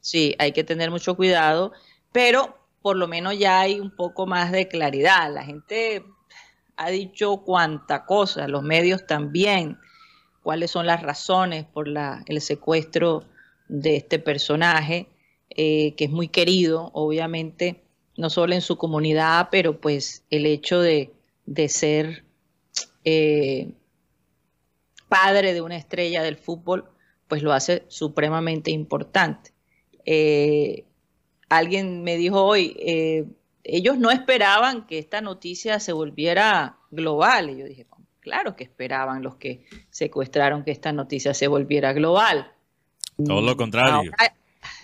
Sí, 0.00 0.34
hay 0.38 0.52
que 0.52 0.64
tener 0.64 0.90
mucho 0.90 1.14
cuidado, 1.14 1.72
pero 2.10 2.58
por 2.82 2.96
lo 2.96 3.06
menos 3.06 3.38
ya 3.38 3.60
hay 3.60 3.78
un 3.78 3.94
poco 3.94 4.26
más 4.26 4.50
de 4.50 4.66
claridad. 4.66 5.32
La 5.32 5.44
gente 5.44 6.04
ha 6.80 6.88
dicho 6.88 7.42
cuánta 7.44 8.06
cosa, 8.06 8.48
los 8.48 8.62
medios 8.62 9.06
también, 9.06 9.76
cuáles 10.42 10.70
son 10.70 10.86
las 10.86 11.02
razones 11.02 11.66
por 11.66 11.86
la, 11.86 12.24
el 12.26 12.40
secuestro 12.40 13.22
de 13.68 13.96
este 13.96 14.18
personaje, 14.18 15.06
eh, 15.50 15.94
que 15.94 16.04
es 16.04 16.10
muy 16.10 16.28
querido, 16.28 16.90
obviamente 16.94 17.82
no 18.16 18.30
solo 18.30 18.54
en 18.54 18.62
su 18.62 18.78
comunidad, 18.78 19.48
pero 19.50 19.78
pues 19.78 20.24
el 20.30 20.46
hecho 20.46 20.80
de, 20.80 21.12
ser 21.68 22.24
eh, 23.04 23.74
padre 25.06 25.52
de 25.52 25.60
una 25.60 25.76
estrella 25.76 26.22
del 26.22 26.36
fútbol, 26.36 26.88
pues 27.28 27.42
lo 27.42 27.52
hace 27.52 27.84
supremamente 27.88 28.70
importante. 28.70 29.52
Eh, 30.06 30.86
alguien 31.50 32.04
me 32.04 32.16
dijo 32.16 32.42
hoy, 32.42 32.74
ellos 33.64 33.98
no 33.98 34.10
esperaban 34.10 34.86
que 34.86 34.98
esta 34.98 35.20
noticia 35.20 35.80
se 35.80 35.92
volviera 35.92 36.78
global. 36.90 37.50
Y 37.50 37.58
yo 37.58 37.66
dije, 37.66 37.86
claro 38.20 38.56
que 38.56 38.64
esperaban 38.64 39.22
los 39.22 39.36
que 39.36 39.64
secuestraron 39.90 40.64
que 40.64 40.70
esta 40.70 40.92
noticia 40.92 41.34
se 41.34 41.48
volviera 41.48 41.92
global. 41.92 42.52
Todo 43.24 43.42
lo 43.42 43.56
contrario. 43.56 44.12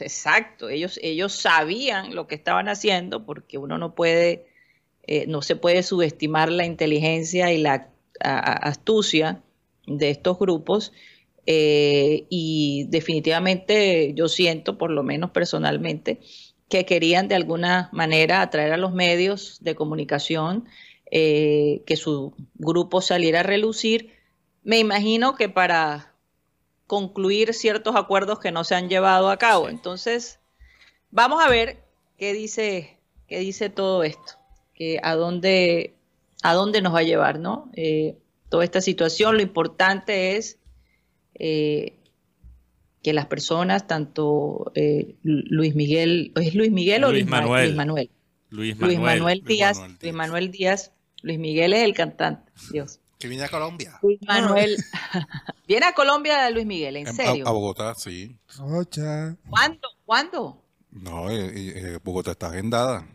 Exacto, 0.00 0.68
ellos, 0.68 0.98
ellos 1.02 1.32
sabían 1.32 2.14
lo 2.14 2.26
que 2.26 2.34
estaban 2.34 2.68
haciendo 2.68 3.24
porque 3.24 3.56
uno 3.56 3.78
no 3.78 3.94
puede, 3.94 4.46
eh, 5.06 5.26
no 5.26 5.42
se 5.42 5.56
puede 5.56 5.82
subestimar 5.82 6.50
la 6.50 6.66
inteligencia 6.66 7.52
y 7.52 7.58
la 7.58 7.88
astucia 8.20 9.42
de 9.86 10.10
estos 10.10 10.38
grupos 10.38 10.92
eh, 11.46 12.26
y 12.28 12.86
definitivamente 12.88 14.12
yo 14.14 14.28
siento, 14.28 14.78
por 14.78 14.90
lo 14.90 15.02
menos 15.02 15.30
personalmente, 15.30 16.20
que 16.68 16.84
querían 16.84 17.28
de 17.28 17.34
alguna 17.34 17.88
manera 17.92 18.42
atraer 18.42 18.72
a 18.72 18.76
los 18.76 18.92
medios 18.92 19.58
de 19.62 19.74
comunicación, 19.74 20.66
eh, 21.10 21.82
que 21.86 21.96
su 21.96 22.34
grupo 22.54 23.00
saliera 23.00 23.40
a 23.40 23.44
relucir. 23.44 24.12
Me 24.64 24.78
imagino 24.78 25.36
que 25.36 25.48
para 25.48 26.12
concluir 26.86 27.54
ciertos 27.54 27.96
acuerdos 27.96 28.38
que 28.38 28.52
no 28.52 28.64
se 28.64 28.74
han 28.74 28.88
llevado 28.88 29.30
a 29.30 29.36
cabo. 29.36 29.68
Entonces, 29.68 30.40
vamos 31.10 31.44
a 31.44 31.48
ver 31.48 31.82
qué 32.16 32.32
dice, 32.32 32.98
qué 33.28 33.38
dice 33.38 33.70
todo 33.70 34.04
esto, 34.04 34.34
que 34.74 34.98
a 35.02 35.14
dónde, 35.14 35.94
a 36.42 36.54
dónde 36.54 36.82
nos 36.82 36.94
va 36.94 37.00
a 37.00 37.04
llevar, 37.04 37.38
¿no? 37.38 37.70
Eh, 37.74 38.16
toda 38.48 38.64
esta 38.64 38.80
situación, 38.80 39.36
lo 39.36 39.42
importante 39.42 40.36
es 40.36 40.58
eh, 41.34 41.95
que 43.06 43.12
las 43.12 43.26
personas, 43.26 43.86
tanto 43.86 44.72
eh, 44.74 45.14
Luis 45.22 45.76
Miguel, 45.76 46.32
¿es 46.34 46.56
Luis 46.56 46.72
Miguel 46.72 47.04
o 47.04 47.12
Luis 47.12 47.24
Manuel? 47.24 47.66
Luis 47.66 47.76
Manuel. 47.76 48.10
Luis 48.50 48.76
Manuel, 48.76 49.44
Díaz, 49.44 49.80
Luis 50.02 50.12
Manuel 50.12 50.50
Díaz, 50.50 50.90
Luis 51.22 51.38
Miguel 51.38 51.72
es 51.72 51.84
el 51.84 51.94
cantante, 51.94 52.50
Dios. 52.72 52.98
Que 53.20 53.28
viene 53.28 53.44
a 53.44 53.48
Colombia. 53.48 53.96
Luis 54.02 54.18
Manuel. 54.26 54.76
viene 55.68 55.86
a 55.86 55.92
Colombia 55.92 56.50
Luis 56.50 56.66
Miguel, 56.66 56.96
¿en 56.96 57.14
serio? 57.14 57.46
A, 57.46 57.52
Bogotá, 57.52 57.94
sí. 57.94 58.36
¿Cuándo? 59.48 59.88
¿Cuándo? 60.04 60.60
No, 60.90 61.30
eh, 61.30 61.52
eh, 61.54 61.98
Bogotá 62.02 62.32
está 62.32 62.48
agendada. 62.48 63.06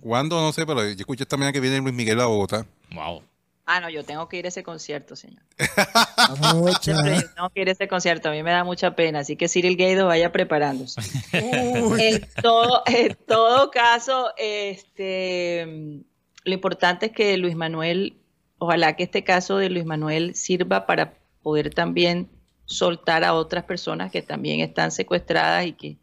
¿Cuándo? 0.00 0.40
No 0.40 0.52
sé, 0.54 0.64
pero 0.64 0.84
yo 0.84 0.96
escuché 1.00 1.24
esta 1.24 1.36
mañana 1.36 1.52
que 1.52 1.60
viene 1.60 1.80
Luis 1.80 1.94
Miguel 1.94 2.18
a 2.18 2.24
Bogotá. 2.24 2.66
Wow. 2.94 3.22
Ah, 3.66 3.80
no, 3.80 3.88
yo 3.88 4.04
tengo 4.04 4.28
que 4.28 4.36
ir 4.36 4.44
a 4.44 4.48
ese 4.48 4.62
concierto, 4.62 5.16
señor. 5.16 5.42
tengo 6.84 7.50
que 7.50 7.62
ir 7.62 7.68
a 7.68 7.72
ese 7.72 7.88
concierto, 7.88 8.28
a 8.28 8.32
mí 8.32 8.42
me 8.42 8.50
da 8.50 8.62
mucha 8.62 8.94
pena, 8.94 9.20
así 9.20 9.36
que 9.36 9.48
Cyril 9.48 9.76
Gaido 9.76 10.06
vaya 10.06 10.32
preparándose. 10.32 11.00
en, 11.32 12.26
todo, 12.42 12.82
en 12.86 13.16
todo 13.26 13.70
caso, 13.70 14.32
este, 14.36 16.02
lo 16.44 16.52
importante 16.52 17.06
es 17.06 17.12
que 17.12 17.38
Luis 17.38 17.56
Manuel 17.56 18.18
ojalá 18.64 18.96
que 18.96 19.04
este 19.04 19.24
caso 19.24 19.58
de 19.58 19.70
Luis 19.70 19.84
Manuel 19.84 20.34
sirva 20.34 20.86
para 20.86 21.14
poder 21.42 21.72
también 21.72 22.28
soltar 22.64 23.24
a 23.24 23.34
otras 23.34 23.64
personas 23.64 24.10
que 24.10 24.22
también 24.22 24.60
están 24.60 24.90
secuestradas 24.90 25.66
y 25.66 25.72
que 25.72 25.98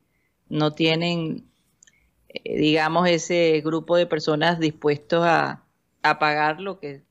no 0.47 0.71
tienen, 0.73 1.45
eh, 2.29 2.57
digamos, 2.57 3.07
ese 3.07 3.61
grupo 3.63 3.97
de 3.97 4.05
personas 4.05 4.59
dispuestos 4.59 5.23
a, 5.25 5.63
pagar 6.19 6.59
lo 6.59 6.79
que, 6.79 7.03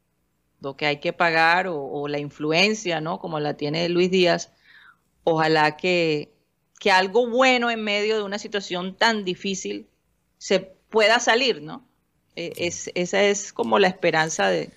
lo 0.60 0.76
que 0.76 0.86
hay 0.86 0.98
que 0.98 1.12
pagar 1.12 1.66
o, 1.68 2.06
la 2.08 2.18
influencia, 2.18 3.00
¿no? 3.00 3.18
Como 3.18 3.40
la 3.40 3.54
tiene 3.56 3.88
Luis 3.88 4.10
Díaz. 4.10 4.52
Ojalá 5.24 5.76
que, 5.76 6.32
que 6.78 6.90
algo 6.90 7.28
bueno 7.28 7.70
en 7.70 7.82
medio 7.82 8.16
de 8.16 8.22
una 8.22 8.38
situación 8.38 8.96
tan 8.96 9.24
difícil 9.24 9.88
se 10.38 10.60
pueda 10.60 11.18
salir, 11.20 11.62
¿no? 11.62 11.86
E, 12.36 12.52
es, 12.56 12.90
esa 12.94 13.22
es 13.22 13.52
como 13.52 13.78
la 13.78 13.88
esperanza 13.88 14.48
de, 14.48 14.70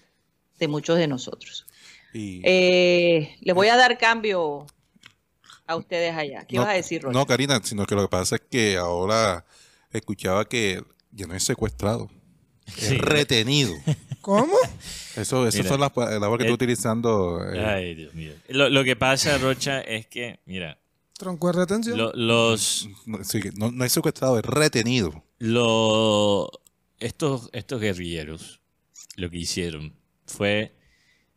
de 0.59 0.67
muchos 0.67 0.97
de 0.97 1.07
nosotros. 1.07 1.65
Eh, 2.13 3.35
le 3.41 3.53
voy 3.53 3.67
a 3.69 3.75
dar 3.75 3.97
cambio 3.97 4.67
a 5.65 5.75
ustedes 5.75 6.15
allá. 6.15 6.45
¿Qué 6.45 6.59
vas 6.59 6.69
a 6.69 6.73
decir, 6.73 7.03
No, 7.05 7.25
Karina, 7.25 7.59
sino 7.63 7.85
que 7.85 7.95
lo 7.95 8.03
que 8.03 8.09
pasa 8.09 8.35
es 8.35 8.41
que 8.49 8.77
ahora 8.77 9.45
escuchaba 9.91 10.45
que 10.45 10.83
ya 11.11 11.25
no 11.25 11.35
es 11.35 11.43
secuestrado, 11.43 12.09
es 12.77 12.97
retenido. 12.97 13.73
¿Cómo? 14.21 14.55
Eso, 15.15 15.47
eso 15.47 15.63
son 15.63 15.81
las 15.81 15.91
palabras 15.91 16.37
que 16.37 16.43
estoy 16.43 16.53
utilizando. 16.53 17.43
Eh. 17.53 17.65
Ay, 17.65 17.95
Dios 17.95 18.13
mío. 18.13 18.33
Lo, 18.47 18.83
que 18.83 18.95
pasa, 18.95 19.37
Rocha, 19.37 19.81
es 19.81 20.07
que, 20.07 20.39
mira. 20.45 20.79
Tronco 21.17 21.47
de 21.47 21.53
retención. 21.53 22.11
los. 22.15 22.89
No, 23.05 23.71
no, 23.71 23.85
es 23.85 23.91
secuestrado, 23.91 24.39
es 24.39 24.45
retenido. 24.45 25.23
Lo, 25.39 26.49
estos, 26.99 27.49
estos 27.53 27.81
guerrilleros 27.81 28.61
lo 29.15 29.29
que 29.29 29.37
hicieron 29.37 29.93
fue 30.25 30.75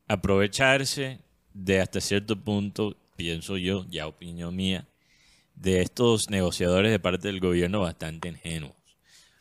aprovecharse 0.06 1.20
de 1.52 1.80
hasta 1.80 2.00
cierto 2.00 2.36
punto, 2.36 2.96
pienso 3.16 3.56
yo, 3.56 3.84
ya 3.90 4.06
opinión 4.06 4.54
mía, 4.54 4.88
de 5.54 5.80
estos 5.80 6.30
negociadores 6.30 6.92
de 6.92 6.98
parte 6.98 7.28
del 7.28 7.40
gobierno 7.40 7.80
bastante 7.80 8.28
ingenuos. 8.28 8.75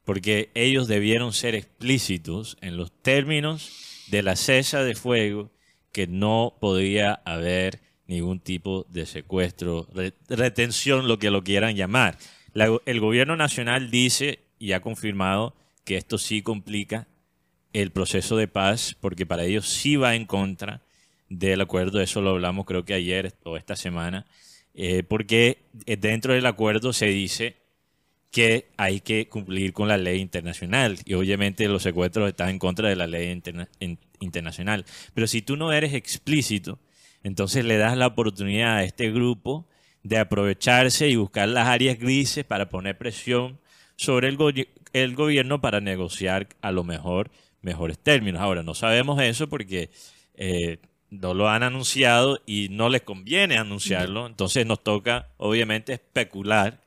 Porque 0.06 0.52
ellos 0.54 0.88
debieron 0.88 1.34
ser 1.34 1.56
explícitos 1.56 2.58
en 2.62 2.78
los 2.78 2.92
términos 2.92 4.06
de 4.08 4.22
la 4.24 4.36
cesa 4.36 4.84
de 4.84 4.96
fuego 4.96 5.52
que 5.92 6.08
no 6.08 6.58
podía 6.62 7.14
haber 7.26 7.82
ningún 8.08 8.40
tipo 8.40 8.86
de 8.90 9.06
secuestro, 9.08 9.88
re- 9.94 10.14
retención, 10.30 11.08
lo 11.08 11.18
que 11.18 11.32
lo 11.32 11.44
quieran 11.44 11.76
llamar. 11.76 12.18
La- 12.54 12.80
el 12.86 13.00
gobierno 13.00 13.36
nacional 13.36 13.90
dice 13.90 14.40
y 14.60 14.74
ha 14.74 14.82
confirmado 14.82 15.56
que 15.84 15.98
esto 15.98 16.18
sí 16.18 16.42
complica 16.42 17.08
el 17.74 17.92
proceso 17.92 18.38
de 18.38 18.48
paz, 18.48 18.96
porque 19.02 19.26
para 19.26 19.44
ellos 19.44 19.68
sí 19.68 19.96
va 19.96 20.16
en 20.16 20.26
contra 20.26 20.82
del 21.30 21.62
acuerdo, 21.62 22.00
eso 22.00 22.22
lo 22.22 22.30
hablamos 22.30 22.66
creo 22.66 22.86
que 22.86 22.94
ayer 22.94 23.34
o 23.44 23.58
esta 23.58 23.76
semana, 23.76 24.26
eh, 24.76 25.04
porque 25.04 25.64
eh, 25.86 25.98
dentro 25.98 26.34
del 26.34 26.46
acuerdo 26.46 26.94
se 26.94 27.08
dice 27.08 27.58
que 28.36 28.68
hay 28.76 29.00
que 29.00 29.30
cumplir 29.30 29.72
con 29.72 29.88
la 29.88 29.96
ley 29.98 30.20
internacional 30.20 30.98
y 31.06 31.14
obviamente 31.14 31.70
los 31.70 31.84
secuestros 31.84 32.28
están 32.28 32.50
en 32.50 32.60
contra 32.60 32.90
de 32.90 32.98
la 32.98 33.08
ley 33.08 33.32
interna- 33.32 33.70
in- 33.80 33.98
internacional. 34.20 34.84
Pero 35.14 35.26
si 35.26 35.42
tú 35.42 35.56
no 35.56 35.72
eres 35.72 35.94
explícito, 35.94 36.78
entonces 37.24 37.64
le 37.64 37.78
das 37.78 37.96
la 37.96 38.08
oportunidad 38.08 38.76
a 38.76 38.84
este 38.84 39.10
grupo 39.10 39.70
de 40.04 40.18
aprovecharse 40.18 41.08
y 41.08 41.16
buscar 41.16 41.48
las 41.48 41.70
áreas 41.70 41.98
grises 41.98 42.44
para 42.44 42.68
poner 42.68 42.98
presión 42.98 43.58
sobre 43.96 44.28
el 44.28 45.16
gobierno 45.16 45.62
para 45.62 45.80
negociar 45.80 46.50
a 46.62 46.74
lo 46.74 46.84
mejor 46.84 47.32
mejores 47.62 47.98
términos. 47.98 48.42
Ahora, 48.42 48.64
no 48.64 48.74
sabemos 48.74 49.22
eso 49.22 49.48
porque 49.48 49.92
eh, 50.34 50.80
no 51.10 51.34
lo 51.34 51.48
han 51.48 51.64
anunciado 51.64 52.42
y 52.46 52.68
no 52.68 52.90
les 52.90 53.04
conviene 53.04 53.58
anunciarlo, 53.58 54.28
entonces 54.28 54.66
nos 54.66 54.84
toca 54.84 55.30
obviamente 55.38 55.94
especular, 55.94 56.84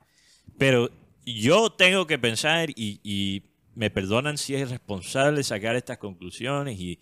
pero 0.59 0.91
yo 1.35 1.71
tengo 1.71 2.07
que 2.07 2.17
pensar 2.17 2.69
y, 2.75 3.43
me 3.75 3.89
perdonan 3.89 4.37
si 4.37 4.55
es 4.55 4.69
responsable 4.69 5.41
sacar 5.43 5.75
estas 5.75 5.97
conclusiones 5.97 6.79
y, 6.79 6.99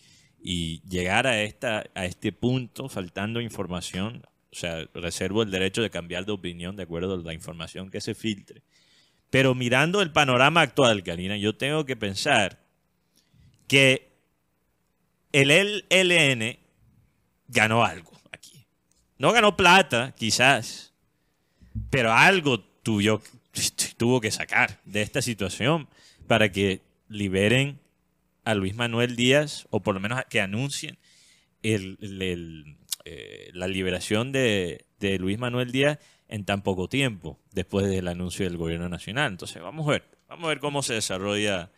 llegar 0.88 1.28
a, 1.28 1.42
esta, 1.42 1.84
a 1.96 2.06
este 2.06 2.32
punto 2.32 2.88
faltando 2.88 3.42
información. 3.42 4.24
O 4.52 4.56
sea, 4.56 4.88
reservo 4.94 5.44
el 5.44 5.52
derecho 5.52 5.82
de 5.82 5.90
cambiar 5.90 6.26
de 6.26 6.32
opinión 6.32 6.76
de 6.76 6.84
acuerdo 6.84 7.16
a 7.16 7.18
la 7.18 7.34
información 7.34 7.90
que 7.90 8.00
se 8.00 8.16
filtre. 8.16 8.62
Pero 9.30 9.56
mirando 9.56 10.02
el 10.02 10.12
panorama 10.12 10.62
actual, 10.62 11.04
Karina, 11.04 11.36
yo 11.38 11.56
tengo 11.56 11.86
que 11.86 11.96
pensar 11.96 12.60
que 13.68 14.08
el 15.32 15.84
LN 15.90 16.60
ganó 17.48 17.84
algo 17.84 18.12
aquí. 18.32 18.66
No 19.18 19.32
ganó 19.32 19.58
plata, 19.58 20.14
quizás, 20.18 20.94
pero 21.90 22.14
algo 22.14 22.60
tuvo, 22.60 23.22
tuvo 23.98 24.22
que 24.22 24.32
sacar 24.32 24.82
de 24.86 25.02
esta 25.02 25.22
situación 25.22 25.88
para 26.28 26.52
que 26.52 26.82
liberen 27.10 27.80
a 28.44 28.54
Luis 28.56 28.76
Manuel 28.76 29.16
Díaz, 29.16 29.68
o 29.72 29.82
por 29.82 29.94
lo 29.96 30.00
menos 30.02 30.22
que 30.30 30.40
anuncien 30.42 30.98
el- 31.64 31.98
el- 32.02 32.22
el, 32.22 32.78
eh, 33.06 33.50
la 33.54 33.68
liberación 33.68 34.32
de, 34.32 34.86
de 35.00 35.18
Luis 35.20 35.38
Manuel 35.38 35.72
Díaz 35.72 36.00
en 36.30 36.46
tan 36.46 36.62
poco 36.62 36.88
tiempo, 36.90 37.40
después 37.52 37.88
del 37.88 38.08
anuncio 38.08 38.46
del 38.46 38.58
gobierno 38.58 38.90
nacional. 38.90 39.32
Entonces, 39.32 39.62
vamos 39.62 39.88
a 39.88 39.92
ver, 39.92 40.04
vamos 40.28 40.46
a 40.46 40.50
ver 40.50 40.60
cómo 40.60 40.82
se 40.84 40.94
desarrolla 40.94 41.72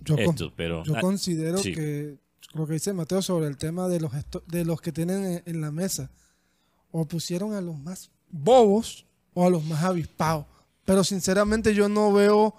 Yo, 0.00 0.16
con- 0.16 0.24
esto. 0.24 0.52
Pero 0.56 0.82
yo 0.84 0.94
considero 1.00 1.58
sí. 1.58 1.72
que 1.74 2.16
lo 2.54 2.66
que 2.66 2.74
dice 2.74 2.92
Mateo 2.94 3.20
sobre 3.22 3.48
el 3.48 3.56
tema 3.58 3.88
de 3.88 4.00
los, 4.00 4.12
de 4.46 4.64
los 4.64 4.80
que 4.80 4.92
tienen 4.92 5.24
en, 5.24 5.42
en 5.46 5.60
la 5.60 5.70
mesa, 5.70 6.10
o 6.90 7.06
pusieron 7.06 7.52
a 7.52 7.60
los 7.60 7.78
más 7.78 8.10
bobos 8.30 9.04
o 9.34 9.46
a 9.46 9.50
los 9.50 9.62
más 9.64 9.82
avispados. 9.84 10.46
Pero 10.86 11.04
sinceramente 11.04 11.74
yo 11.74 11.90
no 11.90 12.10
veo 12.12 12.56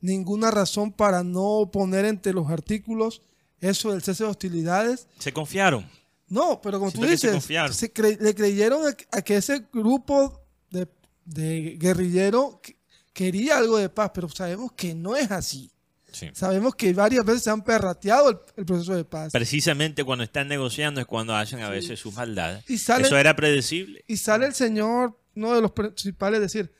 ninguna 0.00 0.52
razón 0.52 0.92
para 0.92 1.24
no 1.24 1.68
poner 1.72 2.04
entre 2.04 2.32
los 2.32 2.48
artículos 2.50 3.22
eso 3.60 3.90
del 3.92 4.00
cese 4.02 4.24
de 4.24 4.30
hostilidades 4.30 5.06
se 5.18 5.32
confiaron. 5.32 5.86
No, 6.28 6.60
pero 6.62 6.78
como 6.78 6.90
tú 6.92 6.98
Siento 6.98 7.08
se 7.08 7.12
dices, 7.26 7.30
confiaron. 7.32 7.74
se 7.74 7.92
cre- 7.92 8.18
le 8.18 8.34
creyeron 8.34 8.86
a, 8.86 9.18
a 9.18 9.22
que 9.22 9.36
ese 9.36 9.66
grupo 9.72 10.40
de, 10.70 10.88
de 11.26 11.76
guerrillero 11.78 12.60
que- 12.62 12.76
quería 13.12 13.58
algo 13.58 13.76
de 13.76 13.88
paz, 13.90 14.12
pero 14.14 14.28
sabemos 14.30 14.72
que 14.72 14.94
no 14.94 15.16
es 15.16 15.30
así. 15.30 15.70
Sí. 16.12 16.28
Sabemos 16.32 16.74
que 16.74 16.92
varias 16.94 17.24
veces 17.24 17.42
se 17.42 17.50
han 17.50 17.62
perrateado 17.62 18.30
el, 18.30 18.38
el 18.56 18.64
proceso 18.64 18.94
de 18.96 19.04
paz. 19.04 19.30
Precisamente 19.32 20.02
cuando 20.04 20.24
están 20.24 20.48
negociando 20.48 21.00
es 21.00 21.06
cuando 21.06 21.34
hacen 21.36 21.60
a 21.60 21.68
veces 21.68 22.00
sus 22.00 22.14
maldades. 22.14 22.64
Y 22.70 22.78
sale- 22.78 23.06
Eso 23.06 23.16
era 23.18 23.36
predecible. 23.36 24.04
Y 24.08 24.16
sale 24.16 24.46
el 24.46 24.54
señor, 24.54 25.18
uno 25.36 25.54
de 25.54 25.60
los 25.60 25.72
principales, 25.72 26.40
decir, 26.40 26.72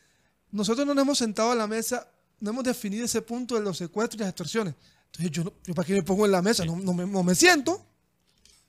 nosotros 0.53 0.87
no 0.87 0.95
nos 0.95 1.03
hemos 1.03 1.19
sentado 1.19 1.53
a 1.53 1.55
la 1.55 1.67
mesa, 1.67 2.11
no 2.41 2.51
hemos 2.51 2.65
definido 2.65 3.05
ese 3.05 3.23
punto 3.23 3.55
de 3.55 3.63
los 3.63 3.77
secuestros 3.79 4.17
y 4.17 4.21
las 4.21 4.31
extorsiones. 4.31 4.75
Entonces 5.07 5.31
yo, 5.31 5.53
yo 5.67 5.75
¿para 5.75 5.87
qué 5.87 5.95
me 5.95 6.03
pongo 6.03 6.25
en 6.27 6.33
la 6.33 6.43
mesa? 6.43 6.65
No, 6.65 6.77
no 6.77 6.93
me, 6.93 7.07
no 7.07 7.23
me 7.23 7.35
siento. 7.35 7.87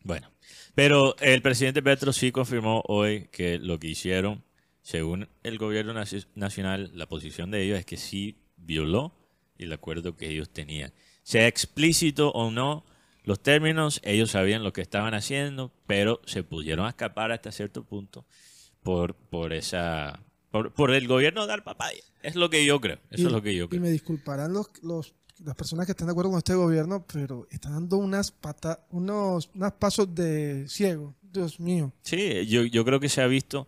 Bueno, 0.04 0.32
pero 0.74 1.16
el 1.20 1.42
presidente 1.42 1.84
Petro 1.84 2.12
sí 2.12 2.32
confirmó 2.32 2.82
hoy 2.88 3.28
que 3.32 3.60
lo 3.60 3.80
que 3.80 3.88
hicieron, 3.88 4.44
según 4.82 5.30
el 5.44 5.58
gobierno 5.60 5.94
naci- 5.94 6.26
nacional, 6.34 6.92
la 6.96 7.08
posición 7.08 7.52
de 7.52 7.64
ellos 7.64 7.78
es 7.78 7.86
que 7.86 7.98
sí 7.98 8.40
violó 8.58 9.14
el 9.58 9.72
acuerdo 9.72 10.16
que 10.16 10.30
ellos 10.30 10.50
tenían. 10.50 10.92
Sea 11.24 11.48
explícito 11.48 12.32
o 12.32 12.50
no, 12.50 12.84
los 13.24 13.44
términos, 13.44 14.02
ellos 14.04 14.32
sabían 14.32 14.64
lo 14.64 14.74
que 14.74 14.82
estaban 14.82 15.14
haciendo, 15.14 15.72
pero 15.86 16.20
se 16.26 16.42
pudieron 16.42 16.88
escapar 16.88 17.32
hasta 17.32 17.52
cierto 17.52 17.84
punto 17.84 18.26
por, 18.82 19.14
por 19.14 19.54
esa... 19.54 20.20
Por, 20.52 20.72
por 20.74 20.92
el 20.92 21.08
gobierno 21.08 21.48
dar 21.48 21.64
papaya. 21.64 22.02
Es 22.22 22.36
lo 22.36 22.50
que 22.50 22.66
yo 22.66 22.80
creo. 22.82 23.00
Eso 23.10 23.24
Y- 23.24 23.26
es 23.28 23.32
lo 23.32 23.42
que 23.42 23.56
yo 23.56 23.66
Y 23.66 23.68
creo. 23.70 23.82
me 23.82 23.90
disculparán 23.90 24.52
los, 24.54 24.68
los- 24.84 25.14
las 25.44 25.56
personas 25.56 25.86
que 25.88 25.94
están 25.94 26.08
de 26.08 26.12
acuerdo 26.12 26.30
con 26.32 26.38
este 26.38 26.54
gobierno, 26.54 27.04
pero 27.12 27.48
están 27.50 27.72
dando 27.74 27.98
unas 27.98 28.32
pata, 28.32 28.86
unos, 28.92 29.50
unos 29.56 29.74
pasos 29.74 30.14
de 30.14 30.66
ciego. 30.68 31.16
Dios 31.24 31.60
mío. 31.60 31.92
Sí, 32.04 32.46
yo, 32.48 32.64
yo 32.66 32.84
creo 32.86 33.00
que 33.00 33.10
se 33.10 33.22
ha 33.22 33.28
visto 33.28 33.68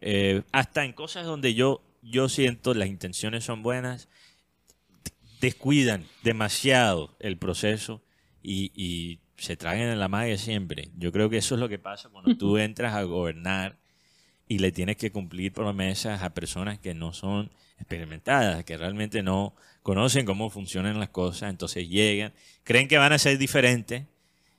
eh, 0.00 0.42
hasta 0.52 0.84
en 0.84 0.92
cosas 0.92 1.24
donde 1.24 1.54
yo, 1.54 1.80
yo 2.02 2.28
siento 2.28 2.74
las 2.74 2.88
intenciones 2.88 3.44
son 3.44 3.62
buenas, 3.62 4.08
descuidan 5.40 6.04
demasiado 6.22 7.14
el 7.20 7.36
proceso 7.38 8.02
y, 8.42 8.72
y 8.74 9.20
se 9.36 9.56
traen 9.56 9.88
en 9.88 9.98
la 10.00 10.08
magia 10.08 10.36
siempre. 10.38 10.90
Yo 10.96 11.12
creo 11.12 11.30
que 11.30 11.38
eso 11.38 11.54
es 11.54 11.60
lo 11.60 11.68
que 11.68 11.78
pasa 11.78 12.08
cuando 12.08 12.36
tú 12.36 12.58
entras 12.58 12.94
a 12.94 13.02
gobernar 13.04 13.78
y 14.48 14.58
le 14.58 14.72
tienes 14.72 14.96
que 14.96 15.10
cumplir 15.10 15.52
promesas 15.52 16.22
a 16.22 16.34
personas 16.34 16.78
que 16.78 16.94
no 16.94 17.12
son 17.12 17.50
experimentadas, 17.78 18.64
que 18.64 18.76
realmente 18.76 19.22
no 19.22 19.54
conocen 19.82 20.26
cómo 20.26 20.50
funcionan 20.50 20.98
las 20.98 21.08
cosas, 21.10 21.50
entonces 21.50 21.88
llegan, 21.88 22.32
creen 22.62 22.88
que 22.88 22.98
van 22.98 23.12
a 23.12 23.18
ser 23.18 23.38
diferentes 23.38 24.04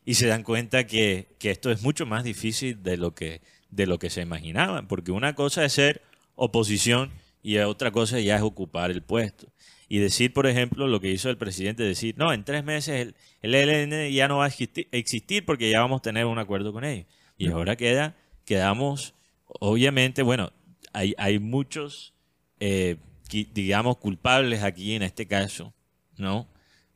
y 0.05 0.15
se 0.15 0.27
dan 0.27 0.43
cuenta 0.43 0.85
que, 0.85 1.27
que 1.39 1.51
esto 1.51 1.71
es 1.71 1.81
mucho 1.81 2.05
más 2.05 2.23
difícil 2.23 2.83
de 2.83 2.97
lo 2.97 3.13
que 3.15 3.41
de 3.71 3.87
lo 3.87 3.99
que 3.99 4.09
se 4.09 4.21
imaginaban, 4.21 4.87
porque 4.87 5.11
una 5.11 5.35
cosa 5.35 5.65
es 5.65 5.73
ser 5.73 6.01
oposición 6.35 7.11
y 7.43 7.57
otra 7.57 7.91
cosa 7.91 8.19
ya 8.21 8.37
es 8.37 8.41
ocupar 8.41 8.89
el 8.91 9.01
puesto. 9.01 9.47
Y 9.89 9.99
decir, 9.99 10.31
por 10.33 10.47
ejemplo, 10.47 10.87
lo 10.87 11.01
que 11.01 11.11
hizo 11.11 11.29
el 11.29 11.37
presidente, 11.37 11.83
decir, 11.83 12.15
no, 12.17 12.31
en 12.31 12.45
tres 12.45 12.63
meses 12.63 13.01
el, 13.01 13.15
el 13.41 13.53
ELN 13.53 14.11
ya 14.13 14.27
no 14.27 14.37
va 14.37 14.45
a 14.45 14.49
existi- 14.49 14.87
existir 14.91 15.45
porque 15.45 15.69
ya 15.69 15.81
vamos 15.81 15.99
a 15.99 16.03
tener 16.03 16.25
un 16.25 16.39
acuerdo 16.39 16.71
con 16.71 16.85
ellos. 16.85 17.05
Y 17.37 17.49
ahora 17.49 17.75
queda, 17.75 18.15
quedamos, 18.45 19.13
obviamente, 19.59 20.21
bueno, 20.21 20.51
hay, 20.93 21.13
hay 21.17 21.39
muchos, 21.39 22.13
eh, 22.59 22.97
digamos, 23.29 23.97
culpables 23.97 24.63
aquí 24.63 24.93
en 24.93 25.03
este 25.03 25.27
caso, 25.27 25.73
¿no? 26.17 26.47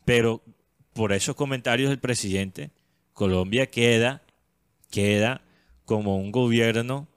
Pero 0.06 0.41
por 0.93 1.13
esos 1.13 1.36
comentarios 1.36 1.89
del 1.89 2.00
presidente, 2.00 2.72
Colombia 3.13 3.67
queda, 3.67 4.24
queda 4.89 5.41
como 5.86 6.17
un 6.17 6.32
gobierno 6.32 7.08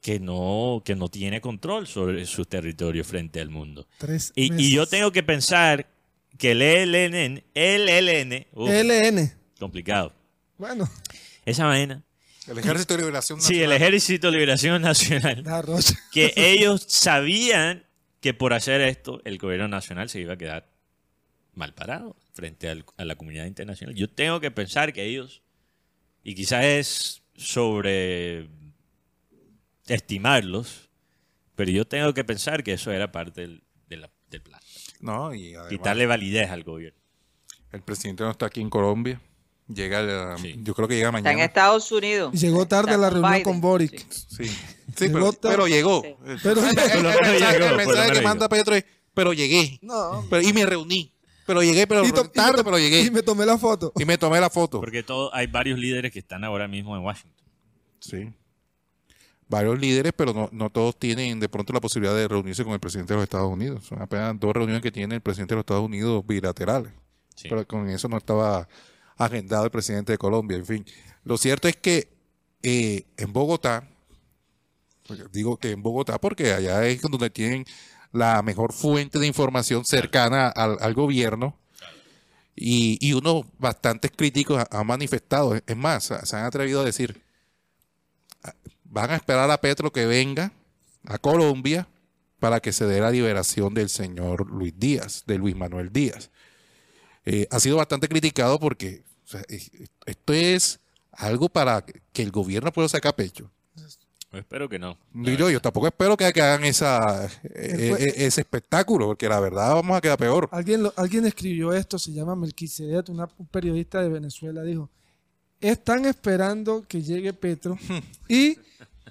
que 0.00 0.20
no, 0.20 0.82
que 0.84 0.94
no 0.96 1.08
tiene 1.08 1.40
control 1.40 1.86
sobre 1.86 2.26
su 2.26 2.44
territorio 2.44 3.04
frente 3.04 3.40
al 3.40 3.48
mundo. 3.48 3.86
Tres 3.98 4.32
Y, 4.36 4.52
y 4.62 4.70
yo 4.70 4.86
tengo 4.86 5.12
que 5.12 5.22
pensar 5.22 5.86
que 6.36 6.50
el 6.50 6.60
ELN, 6.62 7.42
el 7.54 7.88
ELN, 7.88 8.46
uf, 8.52 8.68
LN. 8.68 9.32
complicado. 9.58 10.12
Bueno, 10.58 10.88
Esa 11.44 11.66
vaina. 11.66 12.02
El 12.46 12.58
Ejército 12.58 12.94
de 12.94 13.00
Liberación 13.00 13.40
Sí, 13.40 13.54
el 13.54 13.60
Nacional. 13.70 13.76
Ejército 13.82 14.26
de 14.26 14.32
Liberación 14.32 14.82
Nacional. 14.82 15.42
Que 16.12 16.32
ellos 16.36 16.84
sabían 16.88 17.84
que 18.20 18.34
por 18.34 18.52
hacer 18.52 18.80
esto 18.82 19.20
el 19.24 19.38
gobierno 19.38 19.68
nacional 19.68 20.08
se 20.08 20.20
iba 20.20 20.34
a 20.34 20.36
quedar 20.38 20.70
mal 21.54 21.74
parado 21.74 22.16
frente 22.32 22.68
al- 22.68 22.84
a 22.96 23.04
la 23.04 23.16
comunidad 23.16 23.46
internacional. 23.46 23.94
Yo 23.94 24.10
tengo 24.10 24.40
que 24.40 24.50
pensar 24.50 24.92
que 24.92 25.04
ellos, 25.04 25.42
y 26.22 26.34
quizás 26.34 26.64
es 26.64 27.22
sobre 27.36 28.48
estimarlos, 29.86 30.88
pero 31.54 31.70
yo 31.70 31.86
tengo 31.86 32.12
que 32.14 32.24
pensar 32.24 32.64
que 32.64 32.72
eso 32.72 32.90
era 32.90 33.12
parte 33.12 33.42
del, 33.42 33.62
de 33.88 33.96
la- 33.98 34.10
del 34.30 34.40
plan. 34.42 34.60
No, 35.00 35.34
y 35.34 35.48
además, 35.54 35.68
Quitarle 35.70 36.06
validez 36.06 36.50
al 36.50 36.64
gobierno. 36.64 36.98
el 37.72 37.82
presidente 37.82 38.22
no 38.24 38.30
está 38.30 38.46
aquí 38.46 38.60
en 38.60 38.70
Colombia. 38.70 39.20
Llega, 39.66 40.36
Sí. 40.38 40.56
yo 40.62 40.74
creo 40.74 40.86
que 40.88 40.94
llega 40.94 41.08
Está 41.08 41.18
en 41.18 41.24
mañana. 41.24 41.44
Estados 41.44 41.90
Unidos. 41.90 42.34
Y 42.34 42.38
llegó 42.38 42.66
tarde 42.66 42.90
Está 42.92 42.94
a 42.94 42.98
la 42.98 43.10
reunión 43.10 43.32
Biden. 43.32 43.44
con 43.44 43.60
Boric. 43.60 43.98
Sí. 44.10 44.26
Sí, 44.28 44.44
sí 44.48 45.06
Llegó 45.06 45.32
pero, 45.32 45.50
pero 45.50 45.66
llegó. 45.68 46.02
Sí. 46.02 46.14
Pero- 46.42 46.60
el, 46.60 46.66
mensaje- 46.66 46.96
llegó, 47.58 47.70
el 47.70 47.76
mensaje 47.76 48.12
que 48.12 48.20
manda 48.20 48.48
Petro 48.48 48.74
es, 48.74 48.84
pero 49.14 49.32
llegué. 49.32 49.78
No. 49.82 50.24
Pero- 50.28 50.42
y 50.42 50.52
me 50.52 50.66
reuní. 50.66 51.10
Pero 51.46 51.62
llegué, 51.62 51.86
pero 51.86 52.04
Y 52.06 52.12
to- 52.12 52.24
y 52.24 52.28
tarde, 52.28 52.58
to- 52.58 52.64
pero 52.64 52.78
llegué. 52.78 53.02
Y 53.02 53.10
me 53.10 53.22
tomé 53.22 53.44
la 53.46 53.56
foto. 53.58 53.92
Y 53.98 54.04
me 54.04 54.16
tomé 54.18 54.40
la 54.40 54.50
foto. 54.50 54.80
Porque 54.80 55.02
todo, 55.02 55.34
hay 55.34 55.46
varios 55.46 55.78
líderes 55.78 56.10
que 56.12 56.18
están 56.18 56.42
ahora 56.44 56.68
mismo 56.68 56.96
en 56.96 57.02
Washington. 57.02 57.32
Sí. 58.00 58.32
Varios 59.48 59.78
líderes, 59.78 60.12
pero 60.16 60.32
no, 60.32 60.48
no 60.52 60.70
todos 60.70 60.98
tienen 60.98 61.38
de 61.38 61.48
pronto 61.50 61.72
la 61.74 61.80
posibilidad 61.80 62.14
de 62.16 62.26
reunirse 62.28 62.64
con 62.64 62.72
el 62.72 62.80
presidente 62.80 63.12
de 63.12 63.16
los 63.18 63.24
Estados 63.24 63.50
Unidos. 63.52 63.84
Son 63.84 64.00
apenas 64.00 64.38
dos 64.40 64.54
reuniones 64.54 64.82
que 64.82 64.90
tiene 64.90 65.16
el 65.16 65.20
presidente 65.20 65.52
de 65.54 65.56
los 65.56 65.62
Estados 65.62 65.84
Unidos 65.84 66.24
bilaterales. 66.26 66.92
Sí. 67.34 67.48
Pero 67.48 67.66
con 67.66 67.88
eso 67.90 68.08
no 68.08 68.16
estaba 68.16 68.66
agendado 69.16 69.64
el 69.64 69.70
presidente 69.70 70.12
de 70.12 70.18
Colombia. 70.18 70.56
En 70.56 70.66
fin, 70.66 70.86
lo 71.24 71.36
cierto 71.38 71.68
es 71.68 71.76
que 71.76 72.08
eh, 72.62 73.04
en 73.16 73.32
Bogotá, 73.32 73.88
pues, 75.06 75.20
digo 75.32 75.56
que 75.58 75.70
en 75.72 75.82
Bogotá 75.82 76.18
porque 76.18 76.52
allá 76.52 76.86
es 76.86 77.00
donde 77.02 77.30
tienen 77.30 77.64
la 78.12 78.42
mejor 78.42 78.72
fuente 78.72 79.18
de 79.18 79.26
información 79.26 79.84
cercana 79.84 80.48
al, 80.48 80.94
gobierno. 80.94 81.58
Y, 82.56 82.98
y 83.00 83.12
unos 83.14 83.46
bastantes 83.58 84.12
críticos 84.16 84.58
ha- 84.60 84.68
han 84.80 84.86
manifestado, 84.86 85.56
es 85.56 85.76
más, 85.76 86.04
se 86.04 86.24
se 86.24 86.36
han 86.36 86.44
atrevido 86.44 86.80
a 86.80 86.84
decir, 86.84 87.20
"Ah, 88.44 88.54
van 88.84 89.10
a 89.10 89.16
esperar 89.16 89.50
a 89.50 89.60
Petro 89.60 89.92
que 89.92 90.06
venga 90.06 90.52
a 91.06 91.18
Colombia 91.18 91.88
para 92.38 92.60
que 92.60 92.72
se 92.72 92.86
dé 92.86 93.00
la 93.00 93.10
liberación 93.10 93.74
del 93.74 93.88
señor 93.88 94.48
Luis 94.50 94.72
Díaz, 94.78 95.24
de 95.26 95.36
Luis 95.38 95.56
Manuel 95.56 95.92
Díaz. 95.92 96.30
Eh, 97.26 97.46
ha 97.50 97.58
sido 97.60 97.76
bastante 97.76 98.08
criticado 98.08 98.58
porque 98.60 99.02
o 99.24 99.28
sea, 99.28 99.42
es- 99.48 99.70
esto 100.06 100.32
es 100.32 100.80
algo 101.12 101.48
para 101.48 101.84
que 101.84 102.22
el 102.22 102.30
gobierno 102.30 102.72
pueda 102.72 102.88
sacar 102.88 103.14
pecho. 103.14 103.50
Espero 104.32 104.68
que 104.68 104.80
no. 104.80 104.98
Yo 105.48 105.60
tampoco 105.62 105.86
espero 105.86 106.16
que, 106.16 106.32
que 106.32 106.42
hagan 106.42 106.64
esa, 106.64 107.26
eh, 107.44 107.94
eh, 108.00 108.12
ese 108.16 108.40
espectáculo, 108.40 109.06
porque 109.06 109.28
la 109.28 109.38
verdad 109.38 109.74
vamos 109.74 109.96
a 109.96 110.00
quedar 110.00 110.18
peor. 110.18 110.48
Alguien, 110.50 110.82
lo- 110.82 110.92
alguien 110.96 111.24
escribió 111.24 111.72
esto, 111.72 112.00
se 112.00 112.12
llama 112.12 112.34
Melquisedec, 112.34 113.08
una- 113.10 113.28
un 113.38 113.46
periodista 113.46 114.02
de 114.02 114.08
Venezuela, 114.08 114.62
dijo, 114.62 114.90
están 115.60 116.04
esperando 116.04 116.84
que 116.88 117.00
llegue 117.00 117.32
Petro 117.32 117.78
y 118.28 118.58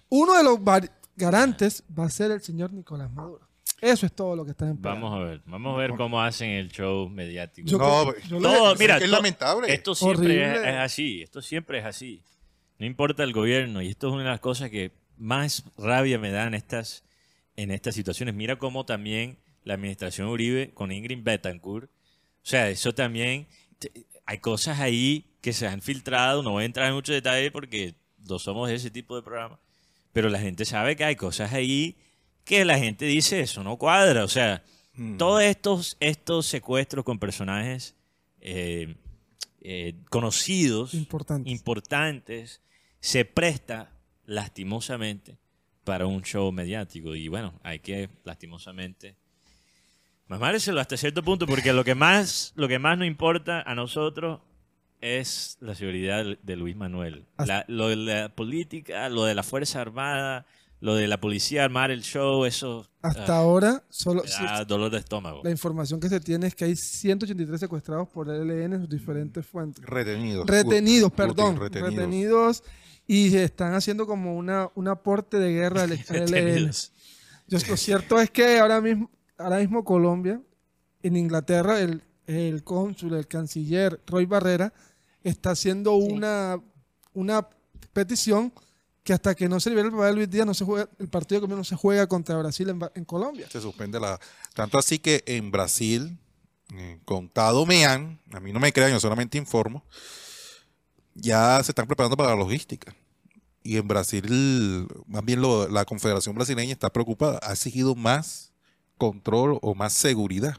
uno 0.10 0.34
de 0.38 0.44
los 0.44 0.60
garantes 1.16 1.84
va 1.98 2.06
a 2.06 2.10
ser 2.10 2.32
el 2.32 2.42
señor 2.42 2.74
Nicolás 2.74 3.10
Maduro. 3.12 3.48
Eso 3.84 4.06
es 4.06 4.14
todo 4.14 4.36
lo 4.36 4.46
que 4.46 4.52
están 4.52 4.70
esperando. 4.70 5.06
Vamos 5.08 5.20
a 5.22 5.24
ver. 5.26 5.42
Vamos 5.46 5.76
a 5.76 5.78
ver 5.78 5.92
cómo 5.92 6.22
hacen 6.22 6.50
el 6.52 6.70
show 6.72 7.10
mediático. 7.10 7.68
Yo- 7.68 7.78
No, 7.78 8.16
yo 8.28 8.40
le- 8.40 8.42
Todo, 8.42 8.74
es 8.74 8.80
mira, 8.80 8.98
que 8.98 9.04
es 9.06 9.10
lamentable. 9.10 9.74
Esto 9.74 9.94
siempre 9.94 10.44
es, 10.52 10.58
es 10.60 10.76
así. 10.76 11.22
Esto 11.22 11.42
siempre 11.42 11.80
es 11.80 11.86
así. 11.86 12.22
No 12.80 12.86
importa 12.86 13.24
el 13.24 13.34
gobierno. 13.34 13.82
Y 13.82 13.90
esto 13.90 14.08
es 14.08 14.14
una 14.14 14.24
de 14.24 14.30
las 14.30 14.40
cosas 14.40 14.70
que 14.70 14.92
más 15.18 15.64
rabia 15.78 16.18
me 16.18 16.32
da 16.32 16.48
en 16.48 16.54
estas, 16.54 17.04
en 17.56 17.72
estas 17.72 17.94
situaciones. 17.96 18.34
Mira 18.36 18.56
cómo 18.58 18.86
también 18.86 19.38
la 19.64 19.74
administración 19.76 20.28
Uribe 20.30 20.72
con 20.74 20.92
Ingrid 20.92 21.22
Betancourt. 21.24 21.86
O 21.90 22.46
sea, 22.46 22.70
eso 22.70 22.94
también. 22.94 23.48
te- 23.80 23.92
hay 24.26 24.38
cosas 24.38 24.80
ahí 24.80 25.26
que 25.42 25.52
se 25.52 25.68
han 25.68 25.82
filtrado. 25.82 26.42
No 26.44 26.52
voy 26.52 26.64
a 26.64 26.66
entrar 26.66 26.88
en 26.88 26.94
mucho 26.94 27.12
detalle 27.12 27.52
porque 27.52 27.96
no 28.30 28.40
somos 28.40 28.70
de 28.70 28.76
ese 28.76 28.90
tipo 28.90 29.18
de 29.18 29.22
programa. 29.24 29.60
Pero 30.14 30.30
la 30.30 30.40
gente 30.40 30.64
sabe 30.64 30.96
que 30.96 31.04
hay 31.04 31.16
cosas 31.18 31.52
ahí 31.52 31.98
que 32.46 32.66
la 32.66 32.78
gente 32.78 33.06
dice 33.06 33.40
eso 33.42 33.64
no 33.64 33.78
cuadra. 33.78 34.24
O 34.24 34.28
sea, 34.28 34.64
Mm. 34.96 35.18
todos 35.18 35.42
estos, 35.42 35.98
estos 36.00 36.46
secuestros 36.46 37.04
con 37.04 37.18
personajes 37.18 37.96
eh, 38.42 38.96
eh, 39.62 39.96
conocidos, 40.10 40.94
Importantes. 40.94 41.52
importantes, 41.52 42.62
se 43.00 43.26
presta 43.26 43.92
lastimosamente 44.26 45.38
para 45.84 46.06
un 46.06 46.22
show 46.22 46.52
mediático. 46.52 47.16
Y 47.16 47.28
bueno, 47.28 47.54
hay 47.64 47.80
que 47.80 48.10
lastimosamente 48.24 49.16
mamárselo 50.28 50.80
hasta 50.80 50.98
cierto 50.98 51.24
punto, 51.24 51.46
porque 51.48 51.74
lo 51.74 51.84
que 51.84 51.96
más, 51.96 52.54
lo 52.56 52.68
que 52.68 52.80
más 52.80 52.98
nos 52.98 53.08
importa 53.08 53.62
a 53.62 53.76
nosotros 53.76 54.42
es 55.02 55.58
la 55.60 55.76
seguridad 55.76 56.24
de 56.42 56.56
Luis 56.56 56.76
Manuel. 56.76 57.26
La- 57.38 57.66
lo 57.68 57.90
de 57.90 57.96
la 57.98 58.30
política, 58.30 59.10
lo 59.10 59.26
de 59.26 59.36
la 59.36 59.44
Fuerza 59.44 59.82
Armada, 59.82 60.46
lo 60.84 60.96
de 60.96 61.08
la 61.08 61.18
policía 61.22 61.64
armar 61.64 61.92
el 61.92 62.02
show, 62.02 62.44
eso 62.44 62.86
Hasta 63.02 63.36
ah, 63.36 63.40
ahora, 63.40 63.84
solo 63.90 64.22
da 64.24 64.66
dolor 64.66 64.92
de 64.92 64.98
estómago. 64.98 65.40
la 65.42 65.50
información 65.50 65.98
que 66.02 66.10
se 66.10 66.20
tiene 66.20 66.48
es 66.48 66.56
que 66.56 66.66
hay 66.66 66.76
183 66.76 67.58
secuestrados 67.58 68.10
por 68.10 68.28
el 68.30 68.50
ELN 68.52 68.74
en 68.74 68.80
sus 68.82 68.90
diferentes 68.90 69.46
fuentes. 69.46 69.86
Retenidos. 69.86 70.46
Retenidos, 70.46 71.10
perdón. 71.14 71.58
retenidos. 71.58 71.94
Retenidos. 71.96 72.64
y 73.08 73.36
están 73.38 73.74
haciendo 73.76 74.06
como 74.06 74.36
una, 74.36 74.70
un 74.76 74.90
aporte 74.90 75.40
de 75.40 75.54
guerra 75.54 75.84
al 75.84 75.92
al 76.10 76.16
ELN. 76.16 76.26
Detenidos. 76.26 76.92
Yo- 77.48 77.60
lo 77.70 77.78
cierto 77.78 78.20
es 78.20 78.30
que 78.30 78.60
ahora 78.60 78.82
mismo, 78.82 79.10
ahora 79.38 79.60
mismo 79.60 79.86
Colombia, 79.86 80.42
en 81.02 81.16
Inglaterra, 81.16 81.80
el, 81.80 82.04
el 82.28 82.62
cónsul, 82.66 83.14
el 83.14 83.28
canciller 83.28 84.02
Roy 84.06 84.26
Barrera, 84.26 84.74
está 85.24 85.52
haciendo 85.52 85.98
Sí. 85.98 86.12
una, 86.12 86.60
una 87.14 87.48
petición 87.94 88.52
que 89.04 89.14
hasta 89.14 89.36
que 89.36 89.50
no 89.50 89.60
se 89.60 89.70
libere 89.70 89.88
el 89.90 89.94
papel 89.94 90.10
de 90.12 90.16
Luis 90.16 90.30
Díaz, 90.30 90.46
no 90.46 90.54
se 90.54 90.64
juega, 90.66 90.90
el 91.00 91.10
partido 91.10 91.38
de 91.38 91.42
Colombia 91.42 91.58
no 91.58 91.64
se 91.66 91.76
juega 91.76 92.08
contra 92.08 92.38
Brasil 92.38 92.70
en, 92.70 92.80
en 92.96 93.06
Colombia. 93.06 93.48
Se 93.52 93.60
suspende 93.62 94.00
la. 94.00 94.20
Tanto 94.54 94.78
así 94.78 95.00
que 95.00 95.24
en 95.28 95.52
Brasil, 95.52 96.18
eh, 96.74 97.00
contado 97.06 97.66
me 97.66 97.86
han, 97.86 98.20
a 98.32 98.40
mí 98.40 98.54
no 98.54 98.60
me 98.60 98.72
crean, 98.72 98.92
yo 98.92 99.00
solamente 99.00 99.38
informo, 99.38 99.84
ya 101.16 101.62
se 101.64 101.72
están 101.72 101.88
preparando 101.88 102.18
para 102.18 102.30
la 102.32 102.36
logística. 102.36 102.96
Y 103.62 103.78
en 103.78 103.88
Brasil, 103.88 104.88
más 105.08 105.24
bien 105.24 105.42
lo- 105.42 105.68
la 105.70 105.86
Confederación 105.86 106.36
Brasileña 106.36 106.74
está 106.74 106.92
preocupada. 106.92 107.40
Ha 107.44 107.54
exigido 107.54 107.96
más 107.96 108.52
control 108.98 109.58
o 109.62 109.74
más 109.76 109.94
seguridad. 109.94 110.58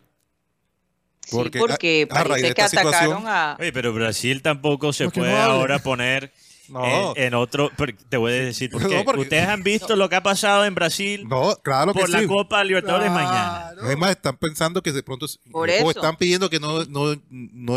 Sí, 1.27 1.31
Porque 1.37 1.59
porque 1.59 2.07
a- 2.11 2.21
a 2.21 2.25
parece 2.25 2.49
de 2.49 2.55
que 2.55 2.63
atacaron 2.63 3.25
a... 3.27 3.57
Oye, 3.59 3.73
pero 3.73 3.93
Brasil 3.93 4.43
tampoco 4.43 4.93
se 4.93 5.05
Porque 5.05 5.21
puede 5.21 5.33
no 5.33 5.39
ahora 5.43 5.79
poner 5.81 6.33
No. 6.69 7.13
en, 7.17 7.25
en 7.25 7.35
otro. 7.35 7.71
Te 8.09 8.17
voy 8.17 8.33
a 8.33 8.37
decir, 8.37 8.71
No, 8.73 8.79
porque, 8.79 9.03
porque- 9.05 9.21
ustedes 9.23 9.47
han 9.49 9.63
visto 9.63 9.97
lo 9.97 10.09
que 10.09 10.17
ha 10.17 10.23
pasado 10.23 10.65
en 10.65 10.75
Brasil 10.75 11.27
No, 11.29 11.55
claro 11.63 11.93
que 11.93 12.01
por 12.01 12.09
la 12.11 12.21
sí. 12.21 12.27
Copa 12.27 12.63
Libertadores 12.65 13.11
mañana. 13.11 13.71
Claro. 13.75 13.91
Es 13.91 13.99
más, 13.99 14.11
están 14.11 14.37
pensando 14.37 14.83
que 14.83 14.93
de 14.93 15.03
pronto 15.03 15.27
Por 15.51 15.69
o 15.69 15.73
eso. 15.73 15.91
están 15.91 16.17
pidiendo 16.17 16.49
que 16.51 16.61
no, 16.61 16.85
no, 16.87 17.15
no, 17.31 17.77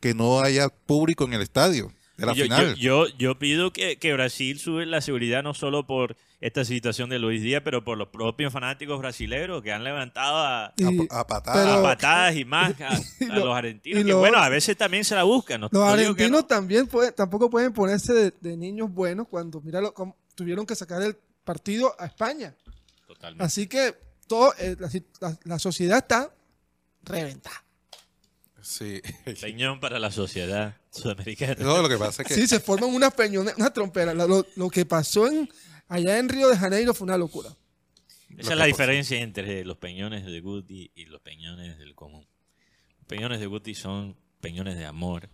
que 0.00 0.14
no 0.14 0.40
haya 0.40 0.68
público 0.68 1.24
en 1.24 1.32
el 1.34 1.42
estadio 1.42 1.92
de 2.16 2.26
la 2.26 2.32
Yo, 2.34 2.44
final. 2.44 2.74
yo, 2.76 3.06
yo, 3.08 3.16
yo 3.18 3.38
pido 3.38 3.72
que, 3.72 3.96
que 3.96 4.12
Brasil 4.12 4.58
sube 4.58 4.84
la 4.86 5.00
seguridad 5.00 5.42
no 5.42 5.54
solo 5.54 5.86
por 5.86 6.16
esta 6.42 6.64
situación 6.64 7.08
de 7.08 7.18
Luis 7.18 7.40
Díaz, 7.40 7.62
pero 7.64 7.82
por 7.84 7.96
los 7.96 8.08
propios 8.08 8.52
fanáticos 8.52 8.98
brasileños 8.98 9.62
que 9.62 9.72
han 9.72 9.84
levantado 9.84 10.36
a, 10.38 10.74
Y- 10.76 10.84
a, 11.10 11.20
a 11.20 11.26
patadas. 11.26 11.64
pero- 11.66 11.78
a 11.78 11.82
patadas 11.82 12.36
y 12.36 12.44
más 12.44 12.74
a, 12.80 12.90
y 13.20 13.24
a 13.30 13.34
lo- 13.36 13.46
los 13.46 13.56
argentinos. 13.56 14.00
y 14.00 14.04
que 14.04 14.10
lo- 14.10 14.18
bueno, 14.18 14.38
a 14.38 14.48
veces 14.50 14.76
también 14.76 15.04
se 15.04 15.14
la 15.14 15.22
buscan. 15.22 15.60
No, 15.62 15.68
Los 15.70 15.88
argentinos 15.88 16.30
no. 16.42 16.44
también 16.46 16.88
tampoco 17.16 17.48
pueden 17.48 17.72
ponerse 17.72 18.12
de, 18.12 18.34
de 18.40 18.56
niños 18.56 18.92
buenos 18.92 19.28
cuando 19.28 19.60
mira 19.62 19.80
lo- 19.80 19.94
tuvieron 20.34 20.66
que 20.66 20.74
sacar 20.74 21.00
el 21.02 21.16
partido 21.44 21.94
a 21.98 22.06
España. 22.06 22.54
Totalmente. 23.06 23.44
Así 23.44 23.66
que 23.68 23.94
todo, 24.26 24.52
eh, 24.58 24.76
la, 24.78 24.90
si- 24.90 25.06
la- 25.20 25.38
la 25.44 25.58
sociedad 25.60 25.98
está 25.98 26.34
reventada. 27.04 27.62
Sí. 28.60 29.00
Peñón 29.40 29.80
para 29.80 29.98
la 29.98 30.10
sociedad 30.10 30.76
sudamericana. 30.90 31.56
No, 31.58 31.82
lo 31.82 31.88
que 31.88 31.96
pasa 31.98 32.22
es 32.22 32.28
que 32.28 32.34
Sí, 32.34 32.46
se 32.46 32.60
forman 32.60 32.90
unas 32.94 33.12
peñones, 33.12 33.54
una 33.56 33.72
trompera. 33.72 34.14
Lo, 34.14 34.26
lo- 34.28 34.46
lo 34.56 34.70
que 34.70 34.84
pasó 34.86 35.26
en, 35.26 35.48
allá 35.92 36.18
en 36.18 36.28
Río 36.28 36.48
de 36.48 36.56
Janeiro 36.56 36.94
fue 36.94 37.04
una 37.04 37.18
locura. 37.18 37.50
Esa 38.38 38.52
es 38.52 38.58
la 38.58 38.64
diferencia 38.64 39.20
entre 39.20 39.64
los 39.64 39.76
peñones 39.76 40.24
de 40.24 40.40
Guti 40.40 40.90
y 40.94 41.04
los 41.04 41.20
peñones 41.20 41.78
del 41.78 41.94
común. 41.94 42.26
Los 42.98 43.06
peñones 43.06 43.40
de 43.40 43.46
Guti 43.46 43.74
son 43.74 44.16
peñones 44.40 44.78
de 44.78 44.86
amor, 44.86 45.28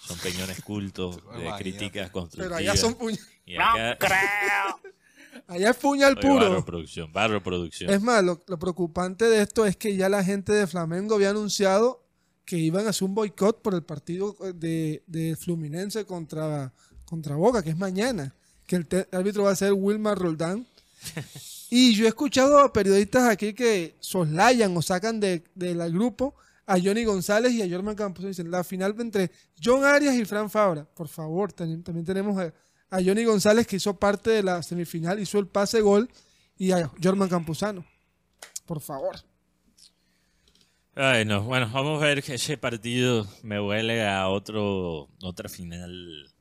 son 0.00 0.18
peñones 0.18 0.62
cultos, 0.62 1.16
de 1.38 1.52
críticas 1.58 2.10
constructivas. 2.10 2.48
Pero 2.48 2.56
allá 2.56 2.76
son 2.76 2.94
puñal, 2.94 3.20
Y 3.44 3.56
acá, 3.56 3.98
allá 5.46 5.70
es 5.70 5.76
puñal 5.76 6.16
Oye, 6.16 6.26
barro 6.28 6.50
puro. 6.50 6.64
producción, 6.64 7.12
barro 7.12 7.42
producción. 7.42 7.90
Es 7.90 8.00
más, 8.00 8.24
lo, 8.24 8.42
lo 8.46 8.58
preocupante 8.58 9.26
de 9.26 9.42
esto 9.42 9.66
es 9.66 9.76
que 9.76 9.94
ya 9.94 10.08
la 10.08 10.24
gente 10.24 10.52
de 10.52 10.66
Flamengo 10.66 11.16
había 11.16 11.30
anunciado 11.30 12.02
que 12.46 12.56
iban 12.56 12.86
a 12.86 12.90
hacer 12.90 13.06
un 13.06 13.14
boicot 13.14 13.60
por 13.60 13.74
el 13.74 13.82
partido 13.82 14.34
de, 14.54 15.02
de 15.06 15.36
Fluminense 15.36 16.06
contra, 16.06 16.72
contra 17.04 17.36
Boca, 17.36 17.62
que 17.62 17.68
es 17.68 17.76
mañana. 17.76 18.34
Que 18.68 18.76
el 18.76 18.86
árbitro 19.10 19.42
va 19.42 19.50
a 19.50 19.56
ser 19.56 19.72
Wilmar 19.72 20.16
Roldán. 20.16 20.64
Y 21.70 21.94
yo 21.94 22.06
he 22.06 22.08
escuchado 22.08 22.60
a 22.60 22.72
periodistas 22.72 23.28
aquí 23.28 23.52
que 23.52 23.94
soslayan 24.00 24.74
o 24.74 24.80
sacan 24.80 25.20
de- 25.20 25.44
del 25.54 25.92
grupo 25.92 26.34
a 26.64 26.78
Johnny 26.82 27.04
González 27.04 27.52
y 27.52 27.60
a 27.60 27.68
Jorman 27.68 27.94
Campos. 27.94 28.24
Dicen, 28.24 28.50
la 28.50 28.64
final 28.64 28.94
entre 28.98 29.30
John 29.62 29.84
Arias 29.84 30.14
y 30.14 30.24
Fran 30.24 30.48
Fabra. 30.48 30.86
Por 30.86 31.08
favor, 31.08 31.52
también, 31.52 31.82
también 31.82 32.06
tenemos 32.06 32.38
a, 32.38 32.54
a 32.88 33.02
Johnny 33.04 33.22
González 33.24 33.66
que 33.66 33.76
hizo 33.76 33.94
parte 33.98 34.30
de 34.30 34.42
la 34.42 34.62
semifinal, 34.62 35.20
hizo 35.20 35.38
el 35.38 35.46
pase 35.46 35.82
gol, 35.82 36.08
y 36.56 36.70
a 36.72 36.90
Jorman 37.02 37.28
Campuzano. 37.28 37.84
Por 38.64 38.80
favor. 38.80 39.16
Ay, 40.94 41.26
no. 41.26 41.42
Bueno, 41.42 41.70
vamos 41.72 42.02
a 42.02 42.06
ver 42.06 42.22
que 42.22 42.34
ese 42.34 42.56
partido 42.56 43.26
me 43.42 43.60
huele 43.60 44.06
a 44.08 44.28
otro, 44.28 45.08
otra 45.22 45.50
final 45.50 46.32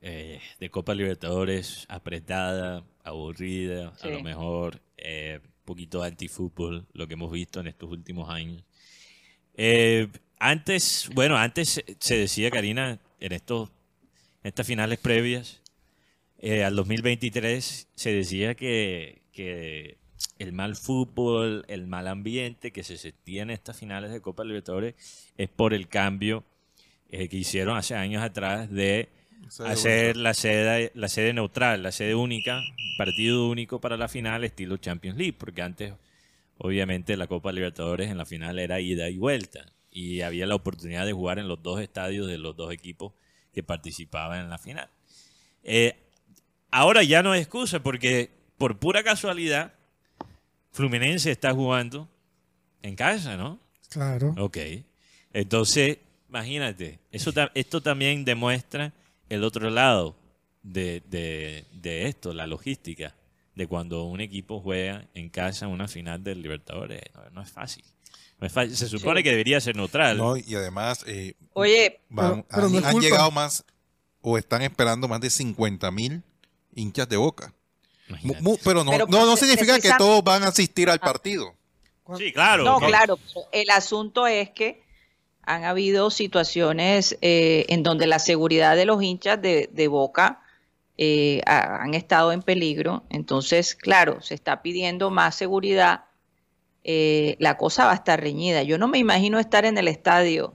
eh, 0.00 0.40
de 0.60 0.70
Copa 0.70 0.94
Libertadores 0.94 1.84
apretada, 1.88 2.84
aburrida, 3.04 3.92
a 4.00 4.08
lo 4.08 4.18
Sí. 4.18 4.22
mejor 4.22 4.80
eh, 4.96 5.40
un 5.42 5.50
poquito 5.64 6.02
antifútbol, 6.02 6.86
lo 6.92 7.06
que 7.06 7.14
hemos 7.14 7.30
visto 7.32 7.60
en 7.60 7.66
estos 7.66 7.90
últimos 7.90 8.28
años. 8.30 8.62
Eh, 9.54 10.08
antes, 10.38 11.08
bueno, 11.14 11.36
antes 11.36 11.82
se- 11.98 12.16
decía, 12.16 12.50
Karina, 12.50 12.98
en 13.20 13.32
estos, 13.32 13.70
en 14.42 14.48
estas 14.48 14.66
finales 14.66 14.98
previas 14.98 15.62
eh, 16.38 16.62
al 16.64 16.76
2023, 16.76 17.88
se 17.94 18.12
decía 18.12 18.54
que, 18.54 19.22
que 19.32 19.96
el 20.38 20.52
mal 20.52 20.76
fútbol, 20.76 21.64
el 21.68 21.86
mal 21.86 22.06
ambiente 22.08 22.70
que 22.72 22.82
se 22.84 22.98
sentía 22.98 23.42
en 23.42 23.50
estas 23.50 23.78
finales 23.78 24.10
de 24.12 24.20
Copa 24.20 24.44
Libertadores 24.44 24.94
es 25.38 25.48
por 25.48 25.72
el 25.72 25.88
cambio 25.88 26.44
eh, 27.08 27.28
que 27.28 27.38
hicieron 27.38 27.76
hace 27.76 27.94
años 27.94 28.22
atrás 28.22 28.70
de 28.70 29.08
hacer 29.64 30.16
la 30.16 30.34
sede, 30.34 30.92
la 30.94 31.08
sede 31.08 31.32
neutral, 31.32 31.82
la 31.82 31.92
sede 31.92 32.14
única, 32.14 32.62
partido 32.98 33.48
único 33.48 33.80
para 33.80 33.96
la 33.96 34.08
final 34.08 34.44
estilo 34.44 34.76
Champions 34.76 35.16
League, 35.18 35.34
porque 35.38 35.62
antes 35.62 35.94
obviamente 36.58 37.16
la 37.16 37.26
Copa 37.26 37.52
Libertadores 37.52 38.10
en 38.10 38.18
la 38.18 38.26
final 38.26 38.58
era 38.58 38.80
ida 38.80 39.08
y 39.08 39.18
vuelta 39.18 39.66
y 39.90 40.20
había 40.20 40.46
la 40.46 40.54
oportunidad 40.54 41.06
de 41.06 41.12
jugar 41.12 41.38
en 41.38 41.48
los 41.48 41.62
dos 41.62 41.80
estadios 41.80 42.26
de 42.26 42.38
los 42.38 42.56
dos 42.56 42.72
equipos 42.72 43.12
que 43.52 43.62
participaban 43.62 44.40
en 44.40 44.50
la 44.50 44.58
final. 44.58 44.88
Eh, 45.62 45.96
ahora 46.70 47.02
ya 47.02 47.22
no 47.22 47.34
es 47.34 47.40
excusa 47.40 47.82
porque 47.82 48.30
por 48.58 48.78
pura 48.78 49.02
casualidad 49.02 49.72
Fluminense 50.70 51.30
está 51.30 51.54
jugando 51.54 52.08
en 52.82 52.94
casa, 52.96 53.38
¿no? 53.38 53.58
Claro. 53.88 54.34
Ok. 54.36 54.58
Entonces, 55.32 55.98
imagínate, 56.28 56.98
eso 57.10 57.32
esto 57.54 57.80
también 57.80 58.26
demuestra 58.26 58.92
el 59.28 59.44
otro 59.44 59.70
lado 59.70 60.16
de, 60.62 61.02
de- 61.08 61.64
de 61.72 62.06
esto, 62.08 62.32
la 62.32 62.46
logística, 62.46 63.14
de 63.54 63.66
cuando 63.66 64.04
un 64.04 64.20
equipo 64.20 64.60
juega 64.60 65.06
en 65.14 65.28
casa 65.30 65.66
una 65.68 65.88
final 65.88 66.22
del 66.22 66.42
Libertadores. 66.42 67.00
No, 67.14 67.30
no 67.30 67.42
es 67.42 67.50
fácil. 67.50 67.84
No 68.38 68.46
es 68.46 68.52
fácil. 68.52 68.76
Se 68.76 68.88
supone 68.88 69.20
Sí. 69.20 69.24
que 69.24 69.30
debería 69.30 69.60
ser 69.60 69.76
neutral. 69.76 70.18
No, 70.18 70.36
y 70.36 70.54
además 70.54 71.04
eh, 71.06 71.34
Oye, 71.54 72.00
van- 72.10 72.42
Pero- 72.50 72.68
pero 72.70 72.86
han, 72.86 72.94
no 72.94 73.00
llegado 73.00 73.30
más 73.30 73.64
o 74.20 74.36
están 74.36 74.62
esperando 74.62 75.08
más 75.08 75.20
de 75.20 75.30
50 75.30 75.90
mil 75.90 76.22
hinchas 76.74 77.08
de 77.08 77.16
boca. 77.16 77.54
Mu- 78.40 78.58
pero 78.62 78.84
no, 78.84 78.90
Pero 78.92 79.06
no, 79.06 79.20
no 79.20 79.26
pues, 79.28 79.40
significa 79.40 79.80
que 79.80 79.90
todos 79.98 80.22
van 80.22 80.42
a 80.44 80.48
asistir 80.48 80.88
al 80.90 81.00
partido. 81.00 81.54
Sí, 82.18 82.32
claro. 82.32 82.62
no, 82.62 82.78
no. 82.78 82.86
claro, 82.86 83.18
el 83.50 83.68
asunto 83.70 84.26
es 84.28 84.50
que 84.50 84.84
han 85.46 85.64
habido 85.64 86.10
situaciones 86.10 87.16
eh, 87.22 87.66
en 87.68 87.82
donde 87.82 88.06
la 88.06 88.18
seguridad 88.18 88.76
de 88.76 88.84
los 88.84 89.02
hinchas 89.02 89.40
de, 89.40 89.70
de 89.72 89.88
Boca 89.88 90.42
eh, 90.98 91.40
ha- 91.46 91.82
han 91.82 91.94
estado 91.94 92.32
en 92.32 92.42
peligro. 92.42 93.04
Entonces, 93.10 93.74
claro, 93.74 94.20
se 94.22 94.34
está 94.34 94.62
pidiendo 94.62 95.10
más 95.10 95.34
seguridad. 95.36 96.04
Eh, 96.84 97.36
la 97.40 97.56
cosa 97.56 97.84
va 97.86 97.92
a 97.92 97.96
estar 97.96 98.20
reñida. 98.20 98.62
Yo 98.62 98.78
no 98.78 98.88
me 98.88 98.98
imagino 98.98 99.38
estar 99.40 99.64
en 99.64 99.78
el 99.78 99.88
estadio 99.88 100.54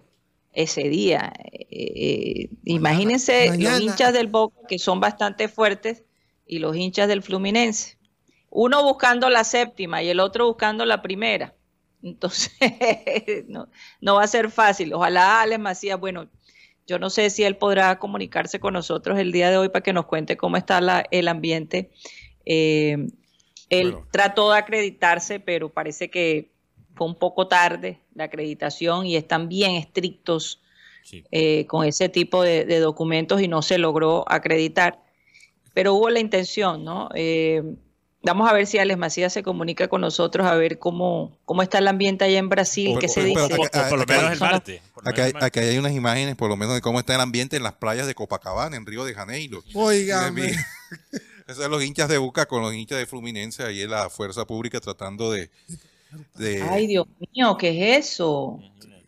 ese 0.54 0.84
día. 0.90 1.34
Eh, 1.52 1.68
eh, 1.72 2.50
imagínense 2.66 3.50
Mañana. 3.50 3.72
los 3.76 3.82
hinchas 3.82 4.14
del 4.14 4.28
Boca 4.28 4.58
que 4.68 4.80
son 4.80 5.00
bastante 5.00 5.48
fuertes 5.48 6.04
y 6.46 6.60
los 6.60 6.76
hinchas 6.76 7.08
del 7.08 7.22
Fluminense. 7.24 7.98
Uno 8.50 8.84
buscando 8.84 9.30
la 9.30 9.44
séptima 9.44 10.04
y 10.04 10.10
el 10.10 10.20
otro 10.20 10.48
buscando 10.48 10.86
la 10.86 11.02
primera. 11.02 11.54
Entonces, 12.04 12.52
no, 13.48 13.68
no 14.02 14.16
va 14.16 14.24
a 14.24 14.28
ser 14.28 14.50
fácil. 14.52 14.94
Ojalá 14.94 15.42
Alex 15.42 15.60
Macías, 15.60 16.00
bueno, 16.00 16.28
yo 16.88 17.00
no 17.00 17.10
sé 17.10 17.30
si 17.30 17.44
él 17.44 17.58
podrá 17.58 18.00
comunicarse 18.00 18.60
con 18.60 18.74
nosotros 18.74 19.18
el 19.20 19.32
día 19.32 19.50
de 19.50 19.58
hoy 19.58 19.70
para 19.70 19.84
que 19.84 19.94
nos 19.94 20.06
cuente 20.08 20.36
cómo 20.38 20.58
está 20.58 20.82
la- 20.82 21.06
el 21.12 21.28
ambiente. 21.28 21.92
Eh, 22.46 23.08
él 23.70 23.92
Bueno. 23.92 24.08
trató 24.12 24.52
de 24.52 24.58
acreditarse, 24.58 25.40
pero 25.40 25.70
parece 25.70 26.10
que 26.10 26.52
fue 26.96 27.08
un 27.08 27.16
poco 27.16 27.48
tarde 27.48 28.00
la 28.16 28.26
acreditación 28.26 29.06
y 29.06 29.16
están 29.16 29.48
bien 29.48 29.72
estrictos 29.76 30.62
Sí. 31.04 31.24
eh, 31.32 31.66
con 31.68 31.86
ese 31.86 32.10
tipo 32.10 32.44
de, 32.44 32.66
de 32.66 32.80
documentos 32.80 33.42
y 33.42 33.48
no 33.48 33.62
se 33.62 33.78
logró 33.78 34.24
acreditar. 34.28 35.02
Pero 35.74 35.94
hubo 35.96 36.10
la 36.10 36.20
intención, 36.20 36.84
¿no? 36.84 37.10
Eh, 37.16 37.64
vamos 38.24 38.50
a 38.50 38.54
ver 38.54 38.68
si 38.68 38.78
Alex 38.78 38.98
Macías 39.00 39.34
se 39.34 39.44
comunica 39.44 39.88
con 39.88 40.02
nosotros 40.02 40.46
a 40.46 40.56
ver 40.56 40.80
cómo, 40.80 41.38
cómo 41.46 41.62
está 41.62 41.80
el 41.80 41.88
ambiente 41.88 42.26
allá 42.26 42.38
en 42.38 42.50
Brasil, 42.50 42.98
qué 43.00 43.08
se 43.08 43.24
dice. 43.24 43.48
por 43.48 44.00
lo 44.00 44.06
menos 44.06 44.32
el 44.32 44.40
martes. 44.40 44.82
por 44.94 45.04
lo 45.04 45.10
Acá, 45.10 45.62
hay- 45.62 45.78
unas 45.78 45.94
imágenes, 45.94 46.36
por 46.36 46.50
lo 46.50 46.58
menos, 46.58 46.76
de 46.76 46.82
cómo 46.82 47.00
está 47.00 47.16
el 47.16 47.22
ambiente 47.22 47.58
en 47.58 47.64
las 47.64 47.74
playas 47.74 48.08
de 48.08 48.16
Copacabana, 48.16 48.76
en 48.78 48.86
Río 48.86 49.04
de 49.06 49.14
Janeiro. 49.14 49.64
Óigame. 49.74 50.52
Esos 51.48 51.64
son 51.64 51.72
los 51.72 51.84
hinchas 51.84 52.08
de 52.08 52.18
Boca 52.18 52.46
con 52.46 52.62
los 52.62 52.74
hinchas 52.74 53.00
de 53.00 53.06
Fluminense, 53.06 53.64
ahí 53.64 53.82
en 53.82 53.92
la 53.92 54.10
fuerza 54.10 54.46
pública 54.46 54.80
tratando 54.80 55.32
de... 55.32 55.50
de 56.36 56.62
Ay, 56.62 56.88
Dios 56.88 57.08
mío, 57.34 57.58
¿qué 57.58 57.96
es 57.96 58.06
eso? 58.06 58.60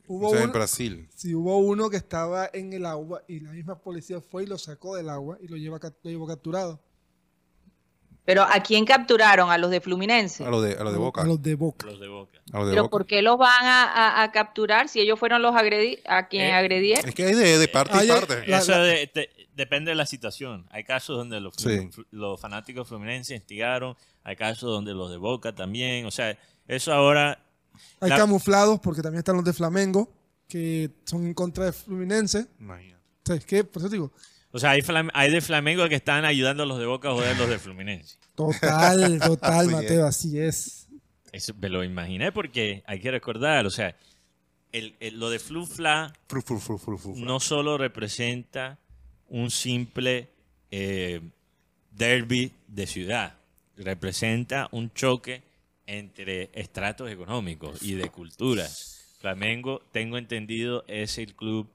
Hubo 0.07 0.29
o 0.29 0.31
sea, 0.31 0.43
en 0.43 0.51
Brasil. 0.51 1.07
sí, 1.15 1.33
hubo 1.33 1.57
uno 1.57 1.89
que 1.89 1.97
estaba 1.97 2.49
en 2.51 2.73
el 2.73 2.85
agua 2.85 3.23
y 3.27 3.39
la 3.39 3.51
misma 3.51 3.79
policía 3.79 4.19
fue 4.19 4.43
y 4.43 4.47
lo 4.47 4.57
sacó 4.57 4.95
del 4.95 5.09
agua 5.09 5.37
y 5.41 5.47
lo, 5.47 5.55
lleva, 5.55 5.79
lo 5.79 6.09
llevó 6.09 6.27
capturado. 6.27 6.79
Pero 8.25 8.43
¿a 8.43 8.61
quién 8.61 8.85
capturaron? 8.85 9.51
¿A 9.51 9.57
los 9.57 9.69
de 9.69 9.81
Fluminense? 9.81 10.45
A 10.45 10.49
lo 10.49 10.61
de, 10.61 10.73
a 10.79 10.83
de 10.93 10.97
Boca. 10.97 11.21
A 11.21 11.25
los 11.25 11.41
de 11.41 11.55
Boca. 11.55 11.85
Los 11.87 11.99
de 11.99 12.07
de 12.65 12.71
¿Pero 12.71 12.83
Boca. 12.83 12.89
por 12.91 13.05
qué 13.05 13.21
los 13.21 13.37
van 13.37 13.65
a, 13.65 13.83
a- 13.83 14.23
a 14.23 14.31
capturar 14.31 14.87
si 14.87 15.01
ellos 15.01 15.19
fueron 15.19 15.41
los 15.41 15.53
agredi 15.55 15.99
a 16.05 16.27
quien 16.27 16.45
Eh, 16.45 16.53
agredieron? 16.53 17.07
Es 17.09 17.15
que 17.15 17.25
hay 17.25 17.33
de, 17.33 17.57
de 17.57 17.67
parte 17.67 17.97
y 17.97 17.99
Ay, 17.99 18.09
ay, 18.09 18.19
parte. 18.19 18.47
La- 18.47 18.59
Eso 18.59 18.71
la- 18.71 18.77
de- 18.83 19.11
de- 19.13 19.29
depende 19.55 19.91
de 19.91 19.95
la 19.95 20.05
situación. 20.05 20.65
Hay 20.71 20.83
casos 20.85 21.17
donde 21.17 21.41
los, 21.41 21.53
Sí. 21.57 21.89
los 22.11 22.39
fanáticos 22.39 22.87
fluminenses 22.87 23.35
instigaron, 23.35 23.95
hay 24.23 24.35
casos 24.37 24.69
donde 24.71 24.93
los 24.93 25.11
de 25.11 25.17
Boca 25.17 25.53
también. 25.53 26.05
O 26.05 26.11
sea, 26.11 26.37
eso 26.67 26.93
ahora 26.93 27.39
Hay 27.99 28.09
La- 28.11 28.17
camuflados 28.17 28.79
porque 28.79 29.01
también 29.01 29.19
están 29.19 29.35
los 29.35 29.43
de 29.45 29.51
Flamengo 29.51 30.07
que 30.47 30.91
son 31.05 31.25
en 31.25 31.33
contra 31.33 31.65
de 31.65 31.73
Fluminense. 31.73 32.45
Imagínate. 32.59 33.03
¿Sabes 33.25 33.45
qué? 33.45 33.63
Por 33.63 33.81
eso 33.81 33.89
digo, 33.89 34.11
O 34.55 34.59
sea, 34.59 34.69
hay, 34.71 34.81
flam- 34.81 35.09
hay 35.13 35.31
de 35.31 35.41
Flamengo 35.41 35.89
que 35.89 35.95
están 35.95 36.25
ayudando 36.25 36.63
a 36.63 36.65
los 36.65 36.77
de 36.79 36.85
Boca 36.85 37.09
a 37.09 37.13
joder 37.13 37.35
a 37.35 37.37
los 37.39 37.49
de 37.49 37.57
Fluminense. 37.59 38.17
total, 38.35 39.19
total, 39.23 39.69
Mateo, 39.69 40.05
así 40.05 40.39
es. 40.39 40.87
Eso 41.31 41.53
me 41.59 41.69
lo 41.69 41.83
imaginé 41.83 42.31
porque 42.31 42.83
hay 42.85 42.99
que 42.99 43.09
recordar, 43.11 43.65
o 43.65 43.71
sea, 43.71 43.95
el, 44.71 44.95
el- 44.99 45.19
lo 45.19 45.29
de 45.31 45.39
Flufla 45.39 46.13
Fru, 46.27 46.41
fru, 46.41 46.59
fru, 46.59 46.77
fru, 46.77 46.97
fru. 46.97 47.15
no 47.15 47.39
solo 47.39 47.77
representa 47.77 48.77
un 49.27 49.49
simple 49.49 50.29
eh, 50.69 51.19
derby 51.91 52.51
de 52.67 52.85
ciudad, 52.87 53.33
representa 53.77 54.67
un 54.71 54.91
choque 54.93 55.41
entre 55.87 56.49
estratos 56.53 57.09
económicos 57.11 57.81
y 57.81 57.95
de 57.95 58.09
culturas. 58.09 59.15
Flamengo, 59.19 59.81
tengo 59.91 60.17
entendido, 60.17 60.83
es 60.87 61.17
el 61.17 61.33
club, 61.35 61.67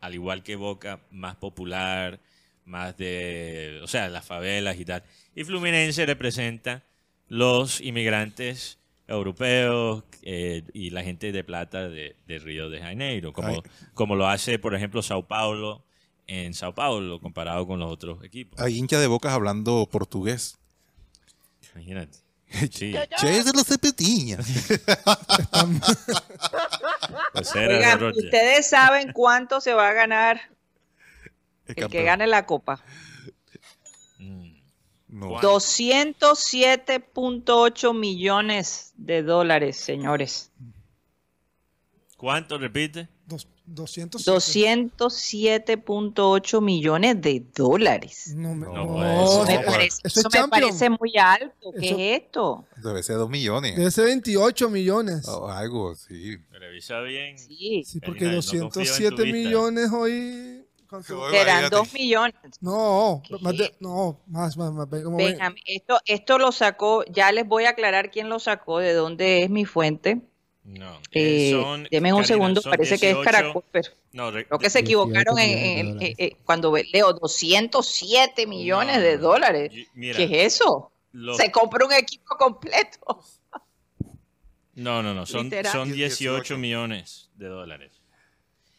al 0.00 0.14
igual 0.14 0.42
que 0.42 0.56
Boca, 0.56 1.00
más 1.10 1.36
popular, 1.36 2.20
más 2.64 2.96
de, 2.96 3.80
o 3.82 3.86
sea, 3.86 4.08
las 4.08 4.24
favelas 4.24 4.78
y 4.78 4.84
tal. 4.84 5.02
Y 5.34 5.44
Fluminense 5.44 6.04
representa 6.06 6.82
los 7.28 7.80
inmigrantes 7.80 8.78
europeos 9.08 10.04
eh, 10.22 10.62
y 10.72 10.90
la 10.90 11.02
gente 11.02 11.32
de 11.32 11.44
plata 11.44 11.88
de, 11.88 12.16
de 12.26 12.38
Río 12.38 12.68
de 12.68 12.80
Janeiro, 12.80 13.32
como, 13.32 13.48
Ay. 13.48 13.60
como 13.94 14.16
lo 14.16 14.28
hace, 14.28 14.58
por 14.58 14.74
ejemplo, 14.74 15.02
Sao 15.02 15.26
Paulo 15.26 15.84
en 16.26 16.54
Sao 16.54 16.74
Paulo, 16.74 17.20
comparado 17.20 17.66
con 17.66 17.78
los 17.78 17.90
otros 17.90 18.22
equipos. 18.24 18.60
Hay 18.60 18.76
hinchas 18.76 19.00
de 19.00 19.06
Boca 19.06 19.32
hablando 19.32 19.88
portugués. 19.90 20.58
Imagínate. 21.74 22.25
Sí, 22.72 22.94
Che, 23.18 23.42
de 23.42 23.52
los 23.52 23.66
cepetiñas. 23.66 24.46
pues 27.32 27.54
era 27.54 27.76
Oigan, 27.76 28.02
ustedes 28.04 28.68
saben 28.68 29.12
cuánto 29.12 29.60
se 29.60 29.74
va 29.74 29.88
a 29.88 29.92
ganar 29.92 30.40
El 31.66 31.82
el 31.84 31.90
que 31.90 32.04
gane 32.04 32.26
la 32.26 32.46
copa. 32.46 32.82
Mm. 34.18 34.56
No. 35.08 35.28
¿Cuánto? 35.28 35.56
207.8 35.56 37.94
millones 37.94 38.94
de 38.96 39.22
dólares, 39.22 39.76
señores. 39.76 40.50
¿Cuánto 42.16 42.58
repite? 42.58 43.08
Dos, 43.26 43.46
200. 43.46 43.55
207.8 43.66 46.60
millones 46.60 47.20
de 47.20 47.44
dólares. 47.54 48.32
No, 48.36 48.54
me- 48.54 48.66
No, 48.66 48.72
no, 48.74 48.86
pues, 48.94 49.06
Eso 49.06 49.44
me 49.44 49.54
no, 49.54 49.60
pues. 49.62 49.66
parece, 49.76 50.00
Eso 50.04 50.20
eso 50.20 50.28
es 50.32 50.40
me 50.42 50.48
parece 50.48 50.90
muy 50.90 51.12
alto. 51.18 51.72
¿Qué 51.78 51.86
Eso- 51.86 51.96
es 51.98 52.22
esto? 52.22 52.64
Debe 52.82 53.02
ser 53.02 53.16
dos 53.16 53.28
millones. 53.30 53.76
Debe 53.76 53.90
ser 53.90 54.04
28 54.06 54.70
millones. 54.70 55.26
O 55.28 55.48
algo, 55.48 55.94
sí. 55.94 56.36
Revisa 56.50 57.00
bien. 57.00 57.38
Sí, 57.38 57.82
Sí, 57.84 58.00
porque 58.00 58.24
tu 58.26 58.32
207 58.32 59.22
vista. 59.22 59.38
millones 59.38 59.90
hoy. 59.92 60.62
serán 60.88 61.64
imagínate. 61.64 61.74
2 61.76 61.92
millones. 61.94 62.34
No, 62.60 63.20
más 63.40 63.56
de- 63.56 63.74
no, 63.80 64.20
más, 64.28 64.56
más, 64.56 64.72
más. 64.72 64.86
como 65.02 65.16
ven- 65.16 65.32
Benjamín, 65.32 65.62
esto, 65.66 65.98
esto 66.06 66.38
lo 66.38 66.52
sacó, 66.52 67.04
ya 67.06 67.32
les 67.32 67.44
voy 67.46 67.64
a 67.64 67.70
aclarar 67.70 68.10
quién 68.12 68.28
lo 68.28 68.38
sacó, 68.38 68.78
de 68.78 68.92
dónde 68.94 69.42
es 69.42 69.50
mi 69.50 69.64
fuente. 69.64 70.20
No. 70.66 71.00
Eh, 71.12 71.52
son- 71.52 71.86
deme 71.90 72.12
un 72.12 72.18
Karina, 72.22 72.26
segundo, 72.26 72.60
son 72.60 72.70
parece 72.70 72.98
que 72.98 73.10
es 73.10 73.16
18 73.16 73.30
Caracol, 73.30 73.64
pero 73.70 73.90
No, 74.12 74.30
re- 74.32 74.46
creo 74.46 74.58
que 74.58 74.68
se 74.68 74.80
18 74.82 74.84
equivocaron 74.84 75.38
en, 75.38 76.36
cuando 76.44 76.74
leo 76.92 77.12
207 77.12 78.46
millones 78.48 78.96
No, 78.96 79.02
de 79.02 79.16
dólares. 79.18 79.72
Mira, 79.94 80.16
¿Qué 80.16 80.24
es 80.24 80.54
eso? 80.54 80.90
lo- 81.12 81.34
Se 81.36 81.50
compra 81.52 81.86
un 81.86 81.92
equipo 81.92 82.36
completo. 82.36 83.20
No, 84.74 85.02
no, 85.02 85.14
no. 85.14 85.24
Son, 85.24 85.50
son 85.72 85.90
18 85.90 85.94
18 85.94 86.58
millones 86.58 87.30
de 87.36 87.46
dólares. 87.46 87.92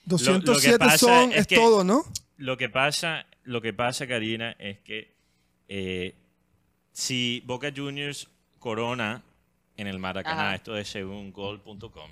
207 0.06 0.78
pasa 0.78 0.98
son, 1.00 1.32
es 1.32 1.40
es, 1.40 1.48
que- 1.48 1.56
todo, 1.56 1.84
¿no? 1.84 2.04
Lo 2.38 2.56
que 2.56 2.70
pasa, 2.70 3.26
lo 3.46 3.62
que 3.62 3.74
pasa, 3.74 4.06
Karina, 4.06 4.56
es 4.60 4.78
que 4.82 5.16
eh, 5.70 6.14
si 6.92 7.42
Boca 7.48 7.74
Juniors 7.76 8.30
corona 8.60 9.24
en 9.78 9.88
el 9.88 10.00
Maracaná, 10.00 10.48
Ajá. 10.48 10.56
esto 10.56 10.76
es 10.78 10.88
según 10.90 11.32
gol.com, 11.32 12.12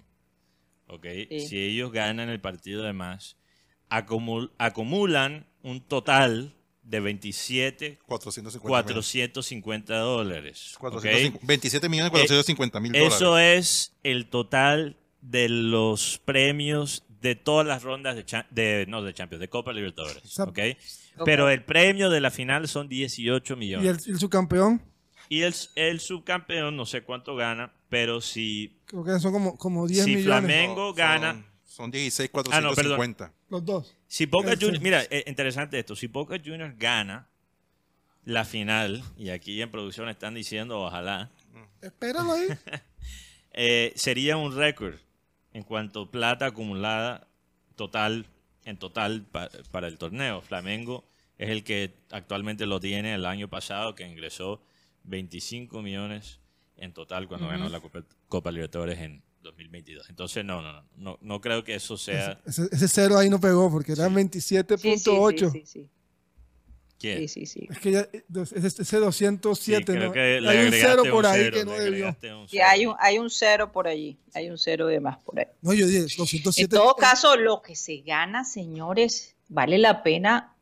¿ok? 0.88 1.06
Sí. 1.30 1.40
Si 1.48 1.60
ellos 1.60 1.92
ganan 1.92 2.30
el 2.30 2.40
partido 2.40 2.84
de 2.84 2.94
más, 2.94 3.38
acumul- 3.90 4.52
acumulan 4.58 5.48
un 5.64 5.82
total 5.82 6.56
de 6.84 7.00
27 7.00 8.00
450 8.06 8.60
450 8.70 9.98
dólares. 9.98 10.74
¿ok? 10.76 10.82
450 10.92 11.40
27 11.48 11.90
millones 11.90 12.12
450 12.12 12.80
mil 12.80 12.92
dólares. 12.92 13.14
Eso 13.16 13.38
es 13.40 13.96
el 14.04 14.28
total 14.30 14.98
de 15.22 15.50
los 15.50 16.20
premios 16.24 17.04
de 17.22 17.34
todas 17.36 17.66
las 17.66 17.82
rondas 17.82 18.16
de, 18.16 18.24
cha- 18.24 18.46
de 18.52 18.86
no 18.88 19.02
de 19.02 19.12
Champions, 19.16 19.40
de 19.40 19.50
Copa 19.50 19.74
Libertadores, 19.74 20.22
sea, 20.32 20.46
¿ok? 20.46 20.60
Pero 21.26 21.50
el 21.50 21.64
premio 21.64 22.12
de 22.12 22.22
la 22.22 22.30
final 22.30 22.68
son 22.68 22.88
18 22.88 23.54
Y 23.54 23.58
millones. 23.58 23.88
el, 24.06 24.10
y 24.10 24.14
el 24.14 24.20
subcampeón, 24.20 24.84
Y 25.30 25.42
el, 25.42 25.54
el 25.76 26.00
subcampeón 26.00 26.76
no 26.78 26.86
sé 26.86 27.02
cuánto 27.04 27.36
gana, 27.36 27.74
pero 27.90 28.22
si, 28.22 28.78
creo 28.86 29.04
que 29.04 29.20
son 29.20 29.32
como, 29.32 29.58
como 29.58 29.88
10 29.88 30.04
si 30.06 30.16
millones. 30.16 30.26
Flamengo 30.26 30.88
Son- 30.90 30.96
gana, 30.96 31.46
Son 31.66 31.92
16 31.92 32.30
Ah, 32.52 32.62
no, 32.62 32.70
450. 32.74 33.34
Los 33.50 33.66
dos. 33.66 33.96
si 34.08 34.26
Boca 34.26 34.54
Ese. 34.54 34.66
Juniors, 34.66 34.84
mira, 34.84 35.04
eh, 35.10 35.24
interesante 35.28 35.78
esto, 35.80 35.96
si 35.96 36.08
Boca 36.08 36.38
Juniors 36.44 36.78
gana 36.78 37.28
la 38.24 38.46
final, 38.46 39.04
y 39.18 39.30
aquí 39.30 39.62
en 39.62 39.70
producción 39.72 40.10
están 40.10 40.34
diciendo 40.36 40.80
ojalá, 40.82 41.30
Espéralo 41.82 42.32
ahí. 42.34 42.48
eh, 43.54 43.94
sería 43.96 44.38
un 44.38 44.56
récord 44.56 44.96
en 45.54 45.64
cuanto 45.64 46.02
a 46.04 46.12
plata 46.12 46.48
acumulada 46.48 47.28
total 47.76 48.26
en 48.66 48.78
total 48.78 49.22
pa- 49.24 49.50
para 49.72 49.88
el 49.88 49.98
torneo. 50.00 50.42
Flamengo 50.42 51.06
es 51.38 51.50
el 51.50 51.64
que 51.64 51.94
actualmente 52.12 52.66
lo 52.66 52.80
tiene 52.80 53.14
el 53.14 53.26
año 53.26 53.48
pasado 53.48 53.94
que 53.94 54.08
ingresó 54.08 54.62
25 55.06 55.82
millones 55.82 56.40
en 56.78 56.94
total 56.94 57.28
cuando 57.28 57.48
ganó 57.48 57.70
la 57.70 57.80
Copa, 57.80 58.04
Copa 58.28 58.52
Libertadores 58.52 59.00
en 59.00 59.24
2022. 59.42 60.10
Entonces 60.10 60.44
no, 60.44 60.62
no, 60.62 60.74
no, 60.74 60.84
no, 60.98 61.18
no 61.22 61.42
creo 61.42 61.64
que 61.64 61.76
eso 61.76 61.98
sea 61.98 62.42
Ese, 62.46 62.68
ese 62.72 62.88
cero 62.88 63.18
ahí 63.18 63.30
no 63.30 63.40
pegó 63.40 63.70
porque 63.72 63.94
era 63.94 64.08
Sí, 64.10 64.42
sí, 64.42 64.56
27.8. 64.56 65.52
sí, 65.52 65.60
sí, 65.60 65.66
sí. 65.66 65.90
¿Quién? 66.98 67.20
Sí, 67.20 67.28
sí, 67.28 67.46
sí. 67.46 67.68
Es 67.70 67.80
que 67.80 67.92
ya, 67.92 68.00
ese, 68.02 68.68
ese 68.68 68.84
Sí, 68.86 68.96
207, 68.98 69.86
creo 69.86 70.08
¿no? 70.08 70.12
que 70.14 70.40
le 70.42 70.50
Hay 70.50 70.66
un 70.66 70.72
cero 70.72 71.04
un 71.04 71.12
por 71.12 71.26
ahí 71.26 71.42
cero, 71.44 71.58
que 71.58 71.66
no 71.66 71.72
debió. 71.74 72.08
un 72.42 72.48
Sí, 72.48 72.60
hay 72.60 72.86
un, 72.86 72.96
hay 73.00 73.18
un 73.20 73.30
cero 73.30 73.72
por 73.72 73.88
allí. 73.88 74.18
Hay 74.34 74.50
un 74.50 74.58
cero 74.58 74.88
de 74.88 75.00
más 75.02 75.18
por 75.18 75.40
ahí. 75.40 75.46
No, 75.62 75.74
yo 75.74 75.86
dije 75.88 76.00
En 76.00 76.08
207. 76.18 76.68
todo 76.76 76.92
eh, 76.92 76.96
caso, 77.00 77.36
lo 77.36 77.62
que 77.62 77.76
se 77.76 77.98
gana, 77.98 78.46
señores, 78.46 79.36
vale 79.50 79.78
la 79.78 80.04
pena 80.04 80.55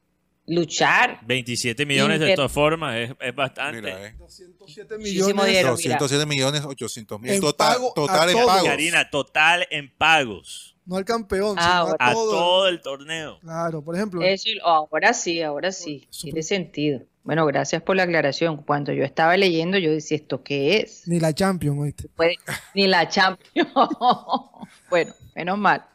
luchar. 0.47 1.19
27 1.25 1.86
millones 1.86 2.19
de 2.19 2.36
todas 2.36 2.51
formas 2.51 2.95
es, 2.97 3.12
es 3.19 3.36
bastante. 3.36 3.82
Mira, 3.82 4.08
eh. 4.08 4.15
207 4.19 4.97
Muchísimo 4.97 5.27
millones. 5.27 5.45
dinero. 5.47 5.69
207 5.71 6.25
millones 6.25 6.62
800 6.65 7.21
mil. 7.21 7.39
Total, 7.39 7.77
total 7.95 8.29
en 8.29 8.45
pagos. 8.45 8.63
Karina, 8.63 9.10
total 9.10 9.67
en 9.71 9.89
pagos 9.97 10.75
No 10.86 10.97
al 10.97 11.06
campeón, 11.06 11.56
Ah, 11.60 11.84
sino 11.86 11.95
a 11.99 12.10
a 12.10 12.13
todo. 12.13 12.32
todo 12.32 12.67
el 12.67 12.82
torneo. 12.82 13.39
Claro, 13.39 13.82
por 13.82 13.95
ejemplo, 13.95 14.21
Eso, 14.21 14.49
ahora 14.63 15.13
sí, 15.13 15.41
ahora 15.41 15.71
sí. 15.71 16.08
Super- 16.10 16.34
Tiene 16.34 16.43
sentido. 16.43 17.01
Bueno, 17.23 17.45
gracias 17.45 17.82
por 17.82 17.95
la 17.95 18.03
aclaración. 18.03 18.58
Cuando 18.63 18.91
yo 18.91 19.06
estaba 19.06 19.38
leyendo, 19.38 19.77
yo 19.77 19.91
decía, 19.91 20.17
¿esto 20.17 20.43
qué 20.43 20.77
es? 20.79 21.08
ni 21.08 21.21
la 21.21 21.32
Champions, 21.34 21.79
¿oíste? 21.79 22.10
Puede- 22.10 22.36
ni 22.75 22.86
la 22.88 23.08
Champions. 23.08 23.69
bueno, 24.89 25.13
menos 25.36 25.58
mal. 25.58 25.86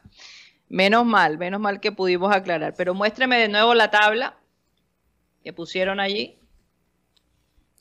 Menos 0.71 1.05
mal, 1.07 1.37
menos 1.39 1.61
mal 1.61 1.81
que 1.81 1.93
pudimos 1.93 2.35
aclarar. 2.35 2.75
Pero 2.77 2.95
muéstreme 2.95 3.39
de 3.39 3.49
nuevo 3.49 3.75
la 3.75 3.91
tabla 3.91 4.38
que 5.49 5.53
pusieron 5.55 5.99
allí. 5.99 6.39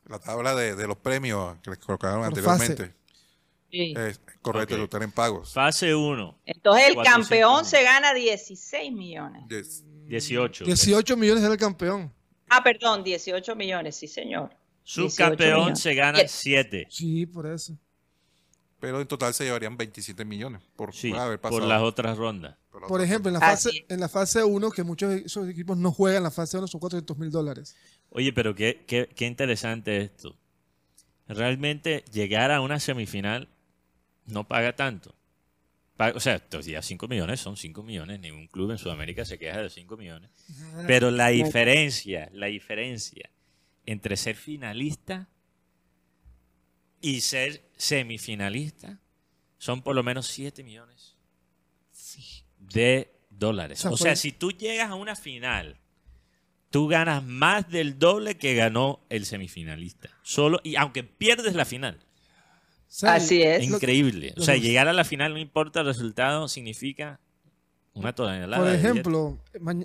La 0.06 0.20
tabla 0.20 0.56
de, 0.56 0.74
de 0.78 0.88
los 0.88 0.96
premios 0.96 1.58
que 1.62 1.72
les 1.72 1.80
colocaron 1.80 2.20
Por 2.20 2.28
anteriormente. 2.28 2.94
Sí. 3.70 3.94
Es 3.98 4.22
correcto, 4.42 4.76
Ok. 4.76 4.82
total 4.84 5.04
en 5.04 5.12
pagos. 5.12 5.52
Fase 5.52 5.94
1, 5.94 6.40
Entonces 6.46 6.88
el 6.88 6.94
400 6.96 7.28
campeón 7.30 7.56
mil. 7.58 7.66
se 7.66 7.84
gana 7.84 8.14
16 8.14 8.94
millones. 8.94 9.44
Yes. 9.50 9.84
18. 10.08 10.64
18 10.64 11.18
millones 11.18 11.44
era 11.44 11.52
el 11.52 11.60
campeón. 11.60 12.14
Ah, 12.48 12.64
perdón, 12.64 13.04
18 13.04 13.54
millones, 13.58 13.98
sí, 13.98 14.08
señor. 14.08 14.56
18 14.86 15.10
Subcampeón 15.10 15.76
se 15.76 15.94
gana 15.94 16.20
Bien. 16.20 16.30
7. 16.30 16.88
Sí, 16.90 17.26
por 17.26 17.48
eso. 17.48 17.78
Pero 18.80 19.02
en 19.02 19.08
total 19.08 19.34
se 19.34 19.44
llevarían 19.46 19.76
27 19.76 20.24
millones 20.24 20.62
por 20.76 20.94
Sí, 20.94 21.12
haber 21.12 21.40
por 21.42 21.52
pasado. 21.52 21.68
las 21.68 21.82
otras 21.82 22.18
rondas. 22.18 22.56
por 22.88 23.02
ejemplo, 23.02 23.30
en 23.30 23.34
la 23.34 23.40
fase 23.40 23.86
en 23.90 24.00
la 24.00 24.08
fase 24.10 24.44
1, 24.44 24.70
que 24.72 24.84
muchos 24.84 25.10
de 25.10 25.18
esos 25.26 25.50
equipos 25.50 25.78
no 25.78 25.92
juegan, 25.92 26.22
la 26.24 26.30
fase 26.32 26.58
1 26.58 26.68
son 26.68 26.80
400 26.80 27.18
mil 27.18 27.32
dólares. 27.32 27.76
Oye, 28.12 28.32
pero 28.34 28.54
qué, 28.54 28.84
qué, 28.88 29.10
qué 29.14 29.26
interesante 29.26 30.00
esto. 30.02 30.36
Realmente 31.28 32.06
llegar 32.12 32.52
a 32.52 32.62
una 32.62 32.80
semifinal 32.80 33.50
no 34.26 34.48
paga 34.48 34.76
tanto. 34.76 35.14
O 36.14 36.20
sea, 36.20 36.36
estos 36.36 36.66
días 36.66 36.86
5 36.86 37.08
millones 37.08 37.40
son 37.40 37.58
5 37.58 37.82
millones. 37.82 38.20
Ningún 38.20 38.48
club 38.48 38.70
en 38.72 38.78
Sudamérica 38.78 39.26
se 39.26 39.40
queja 39.40 39.64
de 39.64 39.70
5 39.72 39.98
millones. 39.98 40.30
Pero 40.86 41.10
la 41.10 41.30
diferencia, 41.30 42.30
la 42.34 42.46
diferencia 42.46 43.30
entre 43.88 44.16
ser 44.16 44.36
finalista 44.36 45.28
y 47.02 47.22
ser 47.22 47.70
semifinalista 47.78 49.00
son 49.58 49.82
por 49.82 49.96
lo 49.96 50.04
menos 50.04 50.28
7 50.28 50.64
millones 50.64 51.16
de 52.60 53.12
dólares. 53.30 53.80
O 53.80 53.82
sea, 53.82 53.92
O 53.92 53.98
sea, 53.98 54.12
fue- 54.12 54.16
si 54.16 54.32
tú 54.32 54.52
llegas 54.52 54.90
a 54.90 54.96
una 54.96 55.16
final, 55.16 55.78
tú 56.70 56.88
ganas 56.88 57.24
más 57.24 57.70
del 57.70 57.98
doble 58.00 58.38
que 58.38 58.56
ganó 58.56 59.00
el 59.10 59.26
semifinalista. 59.26 60.10
Solo, 60.24 60.60
y 60.64 60.76
aunque 60.76 61.04
pierdes 61.04 61.56
la 61.56 61.66
final. 61.66 62.00
O 62.00 62.90
sea, 62.90 63.16
Así 63.16 63.42
es. 63.42 63.64
Increíble. 63.64 64.34
O 64.38 64.42
sea, 64.42 64.56
que- 64.56 64.62
llegar 64.62 64.88
a 64.88 64.94
la 64.94 65.04
final, 65.04 65.34
no 65.34 65.40
importa 65.40 65.82
el 65.82 65.88
resultado, 65.88 66.48
significa 66.48 67.20
una 67.94 68.14
tonelada. 68.14 68.64
Por 68.64 68.74
ejemplo, 68.74 69.40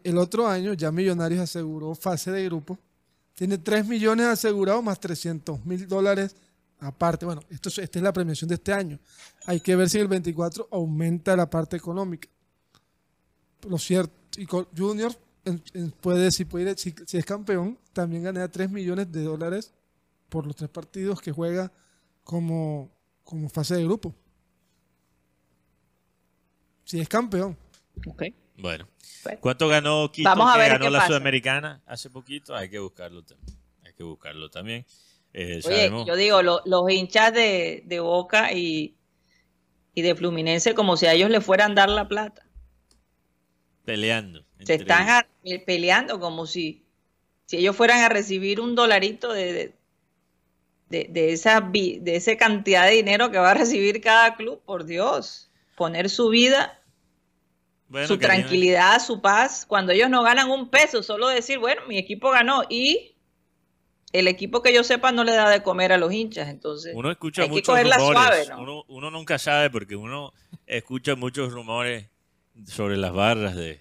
el 0.05 0.19
otro 0.19 0.47
año 0.47 0.73
ya 0.75 0.93
Millonarios 0.93 1.41
aseguró 1.41 1.95
fase 1.95 2.31
de 2.31 2.45
grupo. 2.45 2.79
Tiene 3.35 3.59
3 3.59 3.87
millones 3.87 4.27
asegurados 4.27 4.85
más 4.85 5.01
300 5.01 5.65
mil 5.65 5.89
dólares 5.89 6.37
aparte. 6.83 7.25
Bueno, 7.27 7.43
esto 7.51 7.69
es, 7.69 7.79
esta 7.79 7.99
es 7.99 8.03
la 8.03 8.13
premiación 8.13 8.49
de 8.49 8.55
este 8.57 8.73
año. 8.73 8.99
Hay 9.47 9.61
que 9.61 9.75
ver 9.77 9.89
si 9.89 9.99
en 9.99 10.03
el 10.03 10.09
24 10.09 10.69
aumenta 10.71 11.37
la 11.37 11.49
parte 11.49 11.77
económica. 11.77 12.29
Lo 13.69 13.79
cierto, 13.79 14.13
y 14.41 14.47
con 14.47 14.67
Junior 14.77 15.13
en- 15.45 15.63
en- 15.75 15.91
puede, 15.93 16.31
si, 16.33 16.45
puede, 16.45 16.77
si, 16.77 16.95
si 17.07 17.19
es 17.19 17.25
campeón, 17.25 17.79
también 17.93 18.23
gana 18.25 18.51
3 18.51 18.71
millones 18.71 19.11
de 19.13 19.23
dólares 19.23 19.73
por 20.29 20.47
los 20.47 20.57
tres 20.57 20.71
partidos 20.71 21.21
que 21.21 21.31
juega 21.33 21.71
como, 22.25 22.91
como 23.25 23.49
fase 23.49 23.77
de 23.77 23.85
grupo. 23.85 24.15
Si 26.85 27.01
es 27.01 27.09
campeón. 27.09 27.57
Ok. 28.07 28.23
Bueno. 28.59 28.89
Bueno. 29.25 29.39
¿Cuánto 29.41 29.69
ganó 29.69 30.11
Quito 30.13 30.29
Vamos 30.29 30.51
a 30.51 30.55
que 30.55 30.59
ver 30.59 30.73
ganó 30.73 30.85
qué 30.87 30.91
la 30.91 30.99
pasa. 30.99 31.09
Sudamericana 31.09 31.83
hace 31.87 32.11
poquito? 32.11 32.55
Hay 32.55 32.69
que 32.69 32.79
buscarlo 32.79 33.23
también. 33.25 33.59
Hay 33.85 33.93
que 33.95 34.03
buscarlo 34.03 34.51
también. 34.51 34.85
Eh, 35.35 35.61
Oye, 35.65 35.95
yo 36.07 36.17
digo, 36.17 36.43
lo- 36.43 36.63
los 36.67 36.91
hinchas 36.91 37.33
de, 37.33 37.83
de 37.87 38.01
Boca 38.01 38.53
y, 38.53 38.97
y 39.95 40.03
de 40.03 40.15
Fluminense 40.15 40.75
como 40.75 40.97
si 40.97 41.07
a 41.07 41.15
ellos 41.15 41.31
le 41.31 41.41
fueran 41.41 41.73
a 41.73 41.75
dar 41.77 41.89
la 41.91 42.09
plata. 42.09 42.47
peleando. 43.85 44.45
Se 44.65 44.75
están 44.75 45.09
a- 45.09 45.27
eh, 45.45 45.59
peleando 45.65 46.21
como 46.21 46.47
si, 46.47 46.85
si 47.47 47.59
ellos 47.59 47.77
fueran 47.77 48.01
a 48.03 48.09
recibir 48.09 48.61
un 48.61 48.75
dolarito 48.75 49.33
de, 50.89 51.09
de, 51.09 51.33
esa, 51.33 51.61
de 51.61 52.17
esa 52.17 52.37
cantidad 52.37 52.87
de 52.87 52.93
dinero 52.93 53.31
que 53.31 53.39
va 53.39 53.53
a 53.53 53.55
recibir 53.55 54.01
cada 54.01 54.37
club. 54.37 54.61
Por 54.65 54.85
Dios, 54.85 55.51
poner 55.77 56.11
su 56.11 56.29
vida, 56.29 56.81
Bueno, 57.89 58.07
su 58.09 58.19
tranquilidad, 58.19 59.01
su 59.01 59.21
paz. 59.21 59.65
Cuando 59.67 59.93
ellos 59.93 60.11
no 60.11 60.23
ganan 60.23 60.51
un 60.51 60.69
peso, 60.71 61.03
solo 61.03 61.29
decir, 61.29 61.59
bueno, 61.59 61.83
mi 61.89 61.99
equipo 61.99 62.31
ganó 62.31 62.63
y 62.69 63.17
el 64.13 64.29
equipo 64.29 64.63
que 64.63 64.73
yo 64.75 64.85
sepa 64.85 65.11
no 65.13 65.25
le 65.25 65.33
da 65.33 65.49
de 65.51 65.63
comer 65.63 65.93
a 65.93 65.99
los 65.99 66.13
hinchas. 66.13 66.49
Entonces, 66.49 66.93
Uno 66.95 67.11
escucha 67.11 67.43
hay 67.43 67.49
que 67.49 67.55
muchos 67.55 67.67
cogerla 67.69 67.97
rumores. 67.97 68.47
suave, 68.47 68.47
¿no? 68.49 68.63
uno, 68.63 68.85
uno 68.89 69.11
nunca 69.11 69.39
sabe 69.39 69.71
porque 69.71 69.97
uno 69.97 70.33
escucha 70.67 71.15
muchos 71.17 71.53
rumores 71.53 72.07
sobre 72.67 72.97
las 72.99 73.13
barras 73.13 73.57
de, 73.57 73.81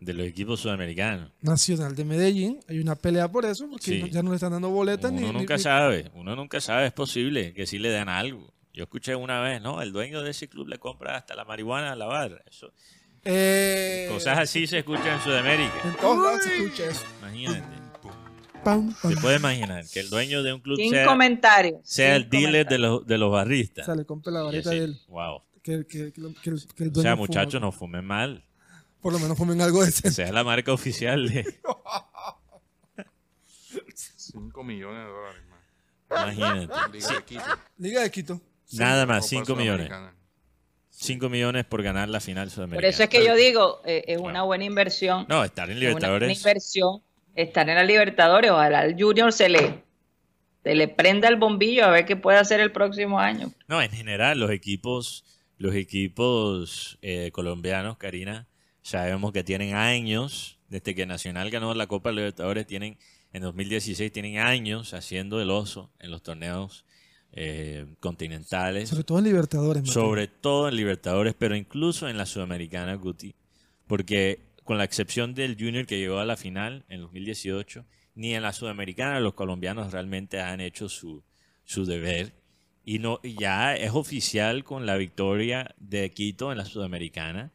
de 0.00 0.14
los 0.14 0.26
equipos 0.26 0.60
sudamericanos. 0.60 1.30
Nacional 1.42 1.94
de 1.94 2.04
Medellín. 2.04 2.60
Hay 2.68 2.78
una 2.78 2.94
pelea 2.96 3.28
por 3.28 3.44
eso, 3.44 3.68
porque 3.68 3.84
Sí. 3.84 4.00
no- 4.00 4.06
ya 4.06 4.22
no 4.22 4.30
le 4.30 4.36
están 4.36 4.52
dando 4.52 4.70
boletas 4.70 5.12
ni, 5.12 5.22
Uno 5.22 5.32
ni- 5.34 5.38
nunca 5.40 5.56
ni- 5.56 5.62
sabe, 5.62 6.10
uno 6.14 6.34
nunca 6.34 6.60
sabe, 6.60 6.86
es 6.86 6.92
posible 6.92 7.52
que 7.52 7.66
sí 7.66 7.78
le 7.78 7.90
den 7.90 8.08
algo. 8.08 8.40
Yo 8.46 8.52
Yo 8.72 8.84
escuché 8.84 9.14
una 9.16 9.40
vez, 9.40 9.60
¿no? 9.60 9.82
El 9.82 9.92
dueño 9.92 10.22
de 10.22 10.30
ese 10.30 10.48
club 10.48 10.68
le 10.68 10.78
compra 10.78 11.16
hasta 11.16 11.34
la 11.34 11.44
marihuana 11.44 11.92
a 11.92 11.96
la 11.96 12.06
barra. 12.06 12.40
Eso, 12.48 12.72
Eh, 13.24 14.06
cosas 14.10 14.38
así 14.38 14.66
se 14.66 14.78
escuchan 14.78 15.08
en 15.08 15.20
Sudamérica. 15.20 15.74
En 15.84 15.94
todos 15.96 16.16
lados 16.24 16.42
se 16.42 16.56
escucha 16.56 16.86
eso. 16.86 17.04
Imagínate. 17.20 17.79
Pam, 18.64 18.94
pam. 19.00 19.14
Se 19.14 19.20
puede 19.20 19.36
imaginar 19.36 19.84
que 19.92 20.00
el 20.00 20.10
dueño 20.10 20.42
de 20.42 20.52
un 20.52 20.60
club 20.60 20.76
Sin 20.76 20.90
sea, 20.90 21.06
comentarios. 21.06 21.80
sea 21.84 22.16
el 22.16 22.28
dealer 22.28 22.66
de 22.66 22.78
los, 22.78 23.06
de 23.06 23.18
los 23.18 23.28
O 23.28 23.32
barristas. 23.32 23.86
sea, 23.86 23.94
le 23.94 24.04
compra 24.04 24.32
la 24.32 24.42
varita 24.42 24.70
de 24.70 24.84
él. 24.84 25.00
Wow. 25.08 25.42
Que, 25.62 25.86
que, 25.86 26.12
que, 26.12 26.22
que 26.42 26.50
el, 26.50 26.66
que 26.74 26.84
el 26.84 26.92
O 26.96 27.02
sea, 27.02 27.16
muchachos, 27.16 27.60
no 27.60 27.72
fumen 27.72 28.04
mal. 28.04 28.44
Por 29.00 29.12
lo 29.12 29.18
menos 29.18 29.36
fumen 29.38 29.60
algo 29.60 29.84
decente. 29.84 30.10
Sea 30.10 30.32
la 30.32 30.44
marca 30.44 30.72
oficial 30.72 31.28
de... 31.28 31.44
5 33.94 34.64
millones 34.64 35.04
de 35.04 35.10
dólares 35.10 35.42
más. 35.48 36.34
Imagínate. 36.36 36.74
Liga 36.92 37.12
de 37.14 37.24
Quito. 37.24 37.44
Liga 37.78 38.02
de 38.02 38.10
Quito. 38.10 38.40
Nada 38.72 39.06
más, 39.06 39.18
Copa 39.24 39.28
5 39.28 39.56
millones. 39.56 39.86
Sudamericana. 39.86 40.16
5 40.90 41.28
millones 41.30 41.64
por 41.64 41.82
ganar 41.82 42.08
la 42.08 42.20
final 42.20 42.50
Por 42.50 42.84
eso 42.84 43.02
es 43.04 43.08
que 43.08 43.24
yo 43.24 43.34
digo, 43.34 43.80
eh, 43.86 44.04
es 44.06 44.18
una 44.18 44.42
buena 44.42 44.64
inversión. 44.64 45.24
No, 45.28 45.42
estar 45.44 45.70
en 45.70 45.78
es 45.78 45.82
una 45.82 45.90
buena 45.92 46.08
Libertadores. 46.08 46.38
inversión 46.38 47.02
estar 47.34 47.68
en 47.68 47.76
la 47.76 47.84
Libertadores. 47.84 48.50
Ojalá 48.50 48.80
al 48.80 49.00
Junior 49.00 49.32
se 49.32 49.48
le, 49.48 49.84
se 50.62 50.74
le 50.74 50.88
prenda 50.88 51.28
el 51.28 51.36
bombillo 51.36 51.84
a 51.84 51.90
ver 51.90 52.06
qué 52.06 52.16
puede 52.16 52.38
hacer 52.38 52.60
el 52.60 52.72
próximo 52.72 53.18
año. 53.18 53.52
No, 53.68 53.80
en 53.80 53.90
general, 53.90 54.38
los 54.38 54.50
equipos, 54.50 55.24
los 55.58 55.74
equipos 55.74 56.98
eh, 57.02 57.30
colombianos, 57.32 57.96
Karina, 57.96 58.48
sabemos 58.82 59.32
que 59.32 59.44
tienen 59.44 59.74
años, 59.74 60.58
desde 60.68 60.94
que 60.94 61.06
Nacional 61.06 61.50
ganó 61.50 61.74
la 61.74 61.86
Copa 61.86 62.12
Libertadores, 62.12 62.66
tienen, 62.66 62.98
en 63.32 63.42
2016 63.42 64.12
tienen 64.12 64.38
años 64.38 64.94
haciendo 64.94 65.40
el 65.40 65.50
oso 65.50 65.90
en 65.98 66.10
los 66.10 66.22
torneos 66.22 66.84
eh, 67.32 67.86
continentales. 68.00 68.88
Sobre 68.88 69.04
todo 69.04 69.18
en 69.18 69.24
Libertadores. 69.24 69.88
Sobre 69.88 70.26
todo 70.26 70.68
en 70.68 70.76
Libertadores, 70.76 71.34
pero 71.38 71.54
incluso 71.54 72.08
en 72.08 72.16
la 72.16 72.26
Sudamericana, 72.26 72.94
Guti, 72.94 73.34
porque 73.86 74.49
con 74.70 74.78
la 74.78 74.84
excepción 74.84 75.34
del 75.34 75.56
Junior 75.58 75.84
que 75.84 75.98
llegó 75.98 76.20
a 76.20 76.24
la 76.24 76.36
final 76.36 76.84
en 76.88 77.00
2018, 77.00 77.84
ni 78.14 78.36
en 78.36 78.42
la 78.42 78.52
Sudamericana 78.52 79.18
los 79.18 79.34
colombianos 79.34 79.92
realmente 79.92 80.40
han 80.40 80.60
hecho 80.60 80.88
su, 80.88 81.24
su 81.64 81.86
deber. 81.86 82.34
Y 82.84 83.00
no, 83.00 83.20
ya 83.24 83.74
es 83.74 83.90
oficial 83.90 84.62
con 84.62 84.86
la 84.86 84.96
victoria 84.96 85.74
de 85.76 86.08
Quito 86.12 86.52
en 86.52 86.58
la 86.58 86.66
Sudamericana. 86.66 87.50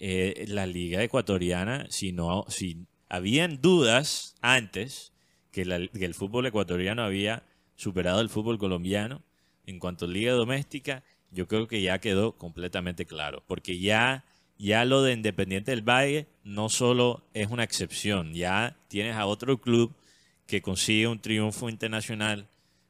eh, 0.00 0.46
la 0.48 0.66
Liga 0.66 1.00
Ecuatoriana, 1.00 1.86
si 1.90 2.10
no, 2.10 2.44
si 2.48 2.88
habían 3.08 3.60
dudas 3.60 4.34
antes 4.40 5.12
que, 5.52 5.62
que 5.62 6.04
el 6.04 6.14
fútbol 6.14 6.46
ecuatoriano 6.46 7.04
había 7.04 7.44
superado 7.76 8.20
el 8.20 8.30
fútbol 8.30 8.58
colombiano 8.58 9.22
en 9.64 9.78
cuanto 9.78 10.06
a 10.06 10.08
liga 10.08 10.32
doméstica, 10.32 11.04
yo 11.30 11.46
creo 11.46 11.68
que 11.68 11.82
ya 11.82 12.00
quedó 12.00 12.36
completamente 12.36 13.06
claro, 13.06 13.44
porque 13.46 13.78
ya 13.78 14.24
ya 14.58 14.84
lo 14.84 15.02
de 15.02 15.12
Independiente 15.12 15.70
del 15.70 15.88
Valle 15.88 16.26
no 16.44 16.68
solo 16.68 17.22
es 17.32 17.48
una 17.48 17.64
excepción, 17.64 18.34
ya 18.34 18.76
tienes 18.88 19.16
a 19.16 19.26
otro 19.26 19.60
club 19.60 19.94
que 20.46 20.62
consigue 20.62 21.06
un 21.06 21.20
triunfo 21.20 21.68
internacional 21.68 22.48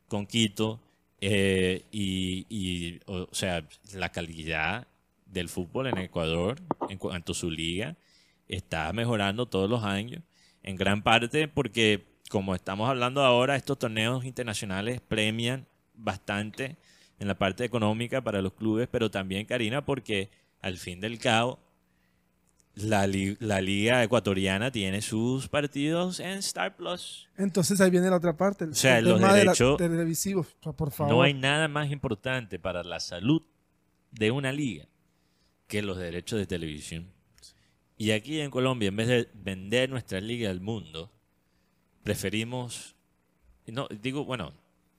con 0.08 0.26
Quito 0.26 0.80
eh, 1.20 1.84
y, 1.90 2.46
y, 2.48 3.00
o 3.06 3.28
sea, 3.32 3.64
la 3.92 4.10
calidad 4.10 4.86
del 5.26 5.48
fútbol 5.48 5.88
en 5.88 5.98
Ecuador 5.98 6.58
en 6.88 6.98
cuanto 6.98 7.32
a 7.32 7.34
su 7.34 7.50
liga 7.50 7.96
está 8.48 8.90
mejorando 8.92 9.46
todos 9.46 9.68
los 9.68 9.84
años, 9.84 10.22
en 10.62 10.76
gran 10.76 11.02
parte 11.02 11.48
porque, 11.48 12.06
como 12.30 12.54
estamos 12.54 12.88
hablando 12.88 13.22
ahora, 13.22 13.56
estos 13.56 13.78
torneos 13.78 14.24
internacionales 14.24 15.00
premian 15.06 15.66
bastante 15.94 16.76
en 17.18 17.28
la 17.28 17.36
parte 17.36 17.64
económica 17.64 18.22
para 18.22 18.40
los 18.40 18.54
clubes, 18.54 18.88
pero 18.90 19.10
también, 19.10 19.44
Karina, 19.44 19.84
porque 19.84 20.30
al 20.60 20.76
fin 20.78 21.00
del 21.00 21.18
cabo, 21.18 21.58
la, 22.74 23.06
li- 23.06 23.36
la 23.40 23.60
liga 23.60 24.02
ecuatoriana 24.04 24.70
tiene 24.70 25.02
sus 25.02 25.48
partidos 25.48 26.20
en 26.20 26.38
Star 26.38 26.76
Plus. 26.76 27.28
Entonces 27.36 27.80
ahí 27.80 27.90
viene 27.90 28.08
la 28.10 28.16
otra 28.16 28.36
parte. 28.36 28.64
El, 28.64 28.70
O 28.70 28.74
sea, 28.74 28.98
el 28.98 29.04
los 29.04 29.18
tema 29.20 29.32
de 29.34 29.40
derechos- 29.44 29.76
televisivos. 29.78 30.46
Por 30.60 30.90
favor. 30.92 31.12
No 31.12 31.22
hay 31.22 31.34
nada 31.34 31.66
más 31.68 31.90
importante 31.90 32.58
para 32.58 32.82
la 32.84 33.00
salud 33.00 33.42
de 34.12 34.30
una 34.30 34.52
liga 34.52 34.86
que 35.66 35.82
los 35.82 35.98
derechos 35.98 36.38
de 36.38 36.46
televisión. 36.46 37.10
Y 37.96 38.12
aquí 38.12 38.40
en 38.40 38.50
Colombia, 38.50 38.88
en 38.88 38.96
vez 38.96 39.08
de 39.08 39.28
vender 39.34 39.90
nuestra 39.90 40.20
liga 40.20 40.50
al 40.50 40.60
mundo, 40.60 41.10
preferimos, 42.04 42.94
no, 43.66 43.88
digo, 44.00 44.24
bueno, 44.24 44.52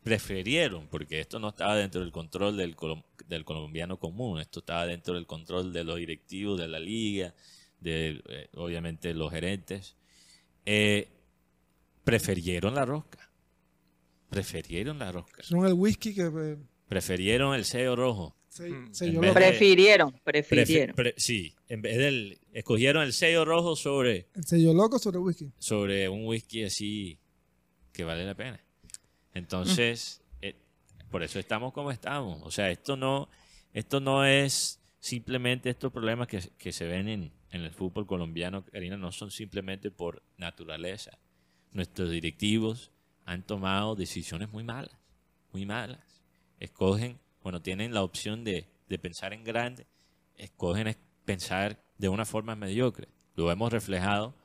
prefirieron, 0.04 0.88
porque 0.88 1.20
esto 1.20 1.40
no 1.40 1.50
estaba 1.50 1.76
dentro 1.76 2.02
del 2.02 2.12
control 2.12 2.58
del, 2.58 2.76
colom- 2.76 3.04
del 3.28 3.44
colombiano 3.46 3.98
común, 4.00 4.40
esto 4.40 4.60
estaba 4.62 4.86
dentro 4.86 5.14
del 5.14 5.26
control 5.28 5.74
de 5.74 5.84
los 5.84 5.98
directivos 5.98 6.60
de 6.60 6.68
la 6.68 6.80
liga, 6.80 7.34
de 7.80 8.22
eh, 8.30 8.50
obviamente 8.56 9.14
los 9.14 9.32
gerentes, 9.32 9.96
eh, 10.66 11.10
prefirieron 12.04 12.76
la 12.76 12.86
rosca. 12.86 13.30
Prefirieron 14.30 15.00
la 15.00 15.12
rosca. 15.12 15.42
Son 15.44 15.66
el 15.66 15.74
whisky 15.74 16.14
que 16.14 16.24
eh, 16.24 16.58
Prefirieron 16.88 17.56
el 17.56 17.66
sello 17.66 17.96
rojo. 17.96 18.36
se, 18.48 18.70
Mm. 18.70 18.94
se 18.94 19.12
lo- 19.12 19.22
de- 19.22 19.32
Prefirieron, 19.34 20.12
Prefi- 20.26 20.48
prefirieron. 20.50 20.96
pre- 20.96 21.14
sí, 21.18 21.56
en 21.68 21.82
vez 21.84 21.98
del. 21.98 22.40
Escogieron 22.52 23.04
el 23.04 23.14
sello 23.14 23.46
rojo 23.46 23.76
sobre, 23.76 24.28
el 24.36 24.44
sello 24.44 24.74
loco 24.74 24.98
sobre 24.98 25.18
el 25.20 25.24
whisky. 25.24 25.52
sobre 25.60 26.10
un 26.10 26.26
whisky 26.26 26.64
así 26.64 27.20
que 27.94 28.04
vale 28.04 28.26
la 28.26 28.34
pena. 28.36 28.60
Entonces, 29.40 30.22
eh, 30.42 30.56
por 31.10 31.24
eso 31.24 31.40
estamos 31.40 31.74
como 31.74 31.92
estamos. 31.92 32.40
O 32.44 32.52
sea, 32.52 32.70
esto 32.70 32.96
no, 32.96 33.30
esto 33.74 34.00
no 34.00 34.24
es 34.26 34.80
simplemente 35.00 35.70
estos 35.70 35.92
problemas 35.92 36.28
que, 36.28 36.40
que 36.58 36.72
se 36.72 36.86
ven 36.86 37.08
en, 37.08 37.32
en 37.52 37.62
el 37.62 37.72
fútbol 37.72 38.06
colombiano, 38.06 38.64
Karina, 38.66 38.98
no 38.98 39.12
son 39.12 39.32
simplemente 39.32 39.90
por 39.92 40.22
naturaleza. 40.38 41.18
Nuestros 41.72 42.12
directivos 42.12 42.92
han 43.26 43.44
tomado 43.44 43.96
decisiones 43.96 44.52
muy 44.52 44.64
malas, 44.64 44.98
muy 45.54 45.66
malas. 45.66 46.22
Escogen, 46.60 47.20
bueno, 47.42 47.62
tienen 47.62 47.94
la 47.94 48.04
opción 48.04 48.44
de, 48.44 48.68
de 48.90 49.00
pensar 49.00 49.34
en 49.34 49.44
grande, 49.44 49.88
escogen 50.36 50.88
es- 50.88 50.98
pensar 51.26 51.82
de 51.98 52.10
una 52.10 52.26
forma 52.26 52.56
mediocre. 52.56 53.08
Lo 53.36 53.50
hemos 53.52 53.72
reflejado 53.72 54.36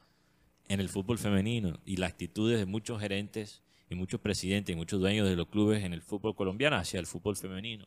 en 0.68 0.78
el 0.80 0.88
fútbol 0.88 1.18
femenino 1.18 1.80
y 1.84 1.96
las 1.96 2.10
actitudes 2.12 2.58
de 2.58 2.66
muchos 2.66 3.00
gerentes 3.00 3.62
y 3.90 3.94
muchos 3.94 4.20
presidentes 4.20 4.72
y 4.72 4.76
muchos 4.76 5.00
dueños 5.00 5.28
de 5.28 5.36
los 5.36 5.48
clubes 5.48 5.84
en 5.84 5.92
el 5.92 6.02
fútbol 6.02 6.34
colombiano 6.34 6.76
hacia 6.76 7.00
el 7.00 7.06
fútbol 7.06 7.36
femenino, 7.36 7.86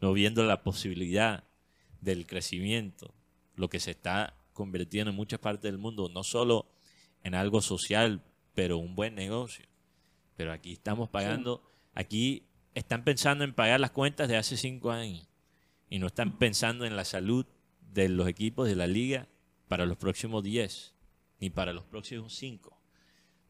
no 0.00 0.12
viendo 0.12 0.44
la 0.44 0.62
posibilidad 0.62 1.44
del 2.00 2.26
crecimiento, 2.26 3.14
lo 3.54 3.68
que 3.68 3.80
se 3.80 3.92
está 3.92 4.34
convirtiendo 4.52 5.10
en 5.10 5.16
muchas 5.16 5.40
partes 5.40 5.70
del 5.70 5.78
mundo, 5.78 6.08
no 6.08 6.22
solo 6.22 6.66
en 7.22 7.34
algo 7.34 7.60
social, 7.60 8.22
pero 8.54 8.78
un 8.78 8.94
buen 8.94 9.14
negocio. 9.14 9.66
Pero 10.36 10.52
aquí 10.52 10.72
estamos 10.72 11.08
pagando, 11.08 11.62
aquí 11.94 12.44
están 12.74 13.02
pensando 13.04 13.44
en 13.44 13.54
pagar 13.54 13.80
las 13.80 13.90
cuentas 13.90 14.28
de 14.28 14.36
hace 14.36 14.56
cinco 14.56 14.90
años 14.90 15.28
y 15.90 15.98
no 15.98 16.06
están 16.06 16.38
pensando 16.38 16.84
en 16.84 16.94
la 16.96 17.04
salud 17.04 17.46
de 17.92 18.08
los 18.08 18.28
equipos 18.28 18.68
de 18.68 18.76
la 18.76 18.86
liga 18.86 19.26
para 19.66 19.86
los 19.86 19.96
próximos 19.96 20.44
10 20.44 20.94
ni 21.40 21.50
para 21.50 21.72
los 21.72 21.84
próximos 21.84 22.34
5. 22.34 22.76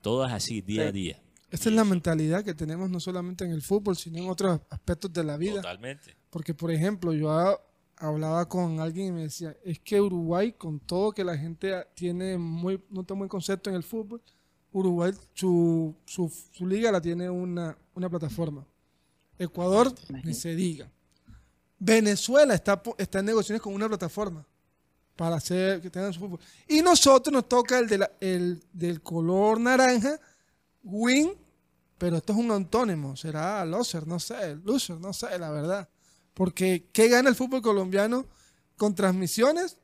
Todo 0.02 0.26
es 0.26 0.32
así 0.32 0.60
día 0.60 0.82
Sí. 0.84 0.88
a 0.88 0.92
día. 0.92 1.22
Esta 1.50 1.68
es 1.70 1.74
la 1.74 1.84
mentalidad 1.84 2.44
que 2.44 2.54
tenemos 2.54 2.90
no 2.90 3.00
solamente 3.00 3.44
en 3.44 3.52
el 3.52 3.62
fútbol, 3.62 3.96
sino 3.96 4.18
en 4.18 4.28
otros 4.28 4.60
aspectos 4.70 5.12
de 5.12 5.24
la 5.24 5.36
vida. 5.36 5.56
Totalmente. 5.56 6.14
Porque, 6.30 6.52
por 6.54 6.70
ejemplo, 6.70 7.12
yo 7.14 7.30
ha- 7.30 7.58
hablaba 7.96 8.46
con 8.48 8.80
alguien 8.80 9.06
y 9.08 9.12
me 9.12 9.22
decía, 9.22 9.56
es 9.64 9.80
que 9.80 10.00
Uruguay, 10.00 10.52
con 10.52 10.78
todo 10.78 11.10
que 11.12 11.24
la 11.24 11.36
gente 11.38 11.74
tiene 11.94 12.36
muy, 12.38 12.82
no 12.90 13.02
tiene 13.02 13.18
buen 13.18 13.28
concepto 13.28 13.70
en 13.70 13.76
el 13.76 13.82
fútbol, 13.82 14.20
Uruguay, 14.72 15.12
su, 15.32 15.94
su, 16.04 16.30
su 16.52 16.66
liga 16.66 16.92
la 16.92 17.00
tiene 17.00 17.30
una, 17.30 17.76
una 17.94 18.10
plataforma. 18.10 18.66
Ecuador, 19.38 19.92
ni 20.24 20.34
se 20.34 20.54
diga. 20.54 20.90
Venezuela 21.78 22.54
está, 22.54 22.82
po- 22.82 22.94
está 22.98 23.20
en 23.20 23.26
negociaciones 23.26 23.62
con 23.62 23.72
una 23.72 23.88
plataforma 23.88 24.44
para 25.16 25.36
hacer 25.36 25.80
que 25.80 25.90
tengan 25.90 26.12
su 26.12 26.20
fútbol. 26.20 26.40
Y 26.68 26.82
nosotros 26.82 27.32
nos 27.32 27.48
toca 27.48 27.78
el, 27.78 27.88
de 27.88 27.98
la- 27.98 28.12
el 28.20 28.62
del 28.72 29.00
color 29.00 29.58
naranja, 29.60 30.18
Win, 30.82 31.32
pero 31.98 32.16
esto 32.18 32.32
es 32.32 32.38
un 32.38 32.50
antónimo, 32.50 33.16
será 33.16 33.64
loser, 33.64 34.06
no 34.06 34.18
sé, 34.20 34.56
loser, 34.64 34.98
no 35.00 35.12
sé, 35.12 35.38
la 35.38 35.50
verdad. 35.50 35.88
Porque 36.34 36.88
¿qué 36.92 37.08
gana 37.08 37.28
el 37.28 37.34
fútbol 37.34 37.62
colombiano 37.62 38.26
con 38.76 38.94
transmisiones? 38.94 39.76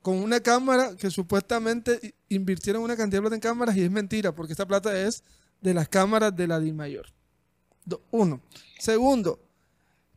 Con 0.00 0.16
una 0.16 0.40
cámara 0.40 0.96
que 0.96 1.10
supuestamente 1.10 2.14
invirtieron 2.28 2.82
una 2.82 2.96
cantidad 2.96 3.18
de 3.18 3.22
plata 3.22 3.34
en 3.36 3.40
cámaras 3.40 3.76
y 3.76 3.82
es 3.82 3.90
mentira, 3.90 4.34
porque 4.34 4.52
esta 4.52 4.66
plata 4.66 4.98
es 4.98 5.22
de 5.60 5.74
las 5.74 5.88
cámaras 5.88 6.34
de 6.34 6.46
la 6.48 6.58
DIMAYOR. 6.58 7.06
Do- 7.84 8.02
Uno. 8.10 8.40
Segundo, 8.78 9.40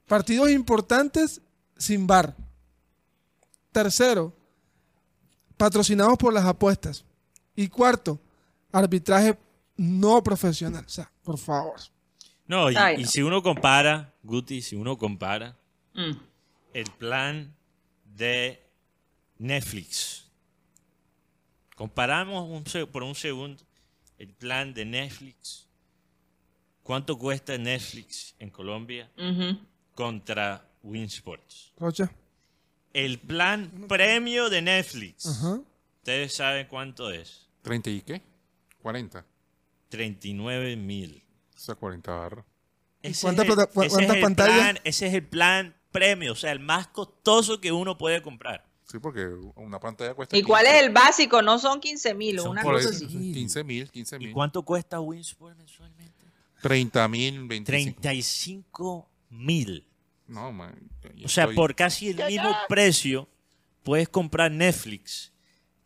partidos 0.07 0.49
importantes 0.51 1.41
sin 1.77 2.07
bar. 2.07 2.35
Tercero, 3.71 4.33
patrocinados 5.57 6.17
por 6.17 6.33
las 6.33 6.45
apuestas. 6.45 7.05
Y 7.55 7.67
cuarto, 7.67 8.19
arbitraje 8.71 9.37
no 9.77 10.23
profesional. 10.23 10.83
O 10.85 10.89
sea, 10.89 11.11
por 11.23 11.37
favor. 11.37 11.79
No, 12.47 12.69
y, 12.71 12.75
Ay, 12.75 12.97
y 12.99 13.03
no. 13.03 13.07
si 13.09 13.21
uno 13.21 13.41
compara, 13.41 14.13
Guti, 14.23 14.61
si 14.61 14.75
uno 14.75 14.97
compara 14.97 15.57
Mm. 15.93 16.11
el 16.73 16.91
plan 16.91 17.55
de 18.15 18.61
Netflix. 19.37 20.27
Comparamos 21.75 22.49
un 22.49 22.87
por 22.91 23.03
un 23.03 23.15
segundo 23.15 23.63
el 24.17 24.29
plan 24.29 24.73
de 24.73 24.85
Netflix. 24.85 25.67
¿Cuánto 26.83 27.17
cuesta 27.17 27.57
Netflix 27.57 28.35
en 28.39 28.49
Colombia 28.49 29.09
contra 29.93 30.65
Winsports? 30.83 31.73
Rocha. 31.77 32.11
El 32.93 33.19
plan 33.19 33.69
premio 33.89 34.49
de 34.49 34.61
Netflix. 34.61 35.25
¿Ustedes 35.97 36.33
saben 36.35 36.67
cuánto 36.67 37.11
es? 37.11 37.47
¿30 37.63 37.87
y 37.97 38.01
qué? 38.01 38.21
40. 38.81 39.25
39 39.89 40.75
mil. 40.75 41.23
O 41.55 41.59
sea, 41.59 41.75
40 41.75 42.11
barras. 42.11 42.45
Cuántas 43.21 43.45
es 43.45 43.51
el- 43.51 43.83
ese 43.85 44.03
es 44.03 44.09
el 44.09 44.21
pantallas? 44.21 44.55
plan- 44.57 44.79
ese 44.83 45.07
es 45.07 45.13
el 45.13 45.23
plan 45.27 45.75
premio, 45.91 46.33
o 46.33 46.35
sea, 46.35 46.51
el 46.51 46.59
más 46.59 46.87
costoso 46.87 47.61
que 47.61 47.71
uno 47.71 47.97
puede 47.97 48.21
comprar. 48.21 48.65
Sí, 48.91 48.99
porque 48.99 49.27
una 49.55 49.79
pantalla 49.79 50.13
cuesta. 50.13 50.35
¿Y 50.37 50.43
cuál 50.43 50.65
es 50.65 50.83
el 50.83 50.91
básico? 50.91 51.41
No 51.41 51.57
son 51.59 51.79
15 51.79 52.13
mil, 52.13 52.39
una 52.41 52.61
cosa 52.61 52.89
así. 52.89 53.05
así. 53.05 53.31
15 53.33 53.63
mil, 53.63 53.89
15 53.89 54.15
¿Y 54.17 54.19
mil. 54.19 54.33
cuánto 54.33 54.63
cuesta 54.63 54.99
Winsport 54.99 55.57
mensualmente? 55.57 56.13
30 56.61 57.07
mil, 57.07 57.47
25. 57.47 57.99
35 58.01 59.09
mil. 59.29 59.87
No, 60.27 60.51
man. 60.51 60.75
O 61.23 61.27
sea, 61.27 61.43
estoy- 61.45 61.55
por 61.55 61.75
casi 61.75 62.09
el 62.09 62.25
mismo 62.25 62.55
precio 62.67 63.27
puedes 63.83 64.09
comprar 64.09 64.51
Netflix 64.51 65.31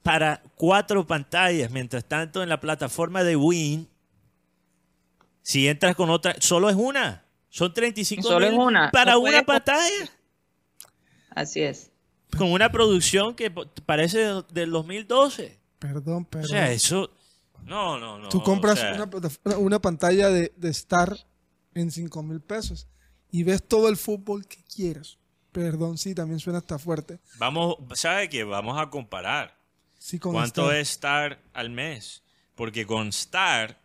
para 0.10 0.41
cuatro 0.55 1.05
pantallas. 1.05 1.70
Mientras 1.70 2.03
tanto, 2.05 2.41
en 2.41 2.49
la 2.49 2.60
plataforma 2.60 3.24
de 3.24 3.36
Win, 3.36 3.88
si 5.41 5.68
entras 5.68 5.95
con 5.95 6.10
otra, 6.10 6.36
solo 6.39 6.70
es 6.70 6.76
una. 6.76 7.26
Son 7.49 7.74
35 7.74 8.28
Solo 8.28 8.45
es 8.45 8.51
mil 8.51 8.60
una. 8.60 8.91
para 8.91 9.14
No 9.14 9.20
una 9.20 9.43
pantalla. 9.43 10.10
Así 11.32 11.62
es. 11.62 11.91
Con 12.38 12.51
una 12.51 12.72
producción 12.72 13.36
que 13.36 13.51
parece 13.86 14.20
de- 14.20 14.43
del 14.51 14.72
2012. 14.72 15.60
Perdón, 15.80 16.24
O 16.24 16.30
perdón. 16.30 16.49
sea, 16.49 16.72
eso... 16.72 17.12
No, 17.64 17.99
no, 17.99 18.18
no. 18.18 18.30
Tú 18.30 18.41
compras 18.41 18.74
o 18.80 18.82
sea, 18.82 18.93
una, 18.95 19.10
plataforma- 19.10 19.57
una 19.57 19.80
pantalla 19.80 20.30
de, 20.30 20.51
de 20.55 20.70
Star 20.70 21.18
en 21.76 21.91
5 21.91 22.24
mil 22.24 22.41
pesos 22.41 22.88
y 23.32 23.43
ves 23.43 23.62
todo 23.68 23.89
el 23.89 23.97
fútbol 23.97 24.47
que 24.47 24.64
quieras. 24.64 25.18
Perdón, 25.51 25.97
sí, 25.97 26.16
también 26.16 26.39
suena 26.39 26.60
hasta 26.60 26.80
fuerte. 26.80 27.20
Vamos, 27.38 27.76
¿sabe 27.93 28.28
qué? 28.30 28.43
Vamos 28.43 28.80
a 28.80 28.89
comparar. 28.89 29.59
Sí, 30.00 30.18
¿Cuánto 30.18 30.72
es 30.72 30.89
Star 30.91 31.39
al 31.54 31.70
mes? 31.70 32.24
Porque 32.56 32.86
con 32.86 33.10
Star, 33.10 33.80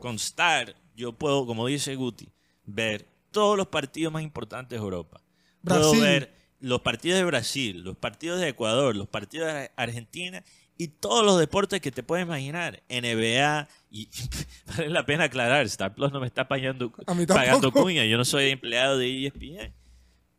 con 0.00 0.16
Star, 0.16 0.74
yo 0.96 1.12
puedo, 1.12 1.46
como 1.46 1.66
dice 1.66 1.94
Guti, 1.94 2.32
ver 2.64 3.06
todos 3.30 3.56
los 3.56 3.68
partidos 3.68 4.12
más 4.12 4.22
importantes 4.22 4.78
de 4.78 4.82
Europa. 4.82 5.20
Puedo 5.62 5.90
Brasil. 5.92 6.00
ver 6.02 6.34
los 6.58 6.80
partidos 6.80 7.18
de 7.18 7.24
Brasil, 7.24 7.82
los 7.82 7.96
partidos 7.96 8.40
de 8.40 8.48
Ecuador, 8.48 8.96
los 8.96 9.08
partidos 9.08 9.52
de 9.52 9.70
Argentina 9.76 10.42
y 10.78 10.88
todos 10.88 11.24
los 11.24 11.38
deportes 11.38 11.80
que 11.82 11.92
te 11.92 12.02
puedes 12.02 12.24
imaginar. 12.24 12.82
NBA 12.88 13.68
y 13.90 14.08
vale 14.66 14.88
la 14.88 15.04
pena 15.04 15.24
aclarar, 15.24 15.66
Star 15.66 15.94
Plus 15.94 16.12
no 16.12 16.20
me 16.20 16.26
está 16.26 16.48
pagando, 16.48 16.90
pagando 17.28 17.72
cuña, 17.72 18.06
yo 18.06 18.16
no 18.16 18.24
soy 18.24 18.50
empleado 18.50 18.96
de 18.96 19.26
ESPN. 19.26 19.74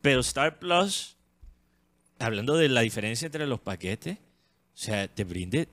Pero 0.01 0.21
Star 0.21 0.57
Plus, 0.57 1.17
hablando 2.17 2.57
de 2.57 2.67
la 2.67 2.81
diferencia 2.81 3.27
entre 3.27 3.45
los 3.45 3.59
paquetes, 3.59 4.17
o 4.73 4.77
sea, 4.77 5.07
te 5.07 5.23
brinde 5.23 5.67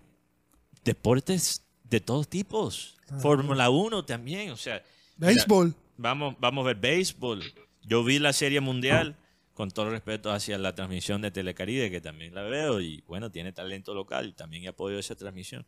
deportes 0.84 1.64
de 1.84 2.00
todos 2.00 2.28
tipos. 2.28 2.98
Fórmula 3.20 3.70
1 3.70 4.04
también, 4.04 4.50
o 4.50 4.56
sea. 4.56 4.82
Béisbol. 5.16 5.74
Vamos, 5.96 6.36
vamos 6.38 6.64
a 6.64 6.68
ver 6.68 6.76
béisbol. 6.76 7.42
Yo 7.82 8.04
vi 8.04 8.18
la 8.18 8.32
Serie 8.32 8.60
Mundial, 8.60 9.16
con 9.54 9.70
todo 9.70 9.90
respeto 9.90 10.30
hacia 10.30 10.58
la 10.58 10.74
transmisión 10.74 11.22
de 11.22 11.30
Telecaribe, 11.30 11.90
que 11.90 12.00
también 12.00 12.34
la 12.34 12.42
veo, 12.42 12.80
y 12.80 13.02
bueno, 13.06 13.30
tiene 13.30 13.52
talento 13.52 13.94
local, 13.94 14.28
y 14.28 14.32
también 14.32 14.68
apoyo 14.68 14.98
esa 14.98 15.14
transmisión. 15.14 15.66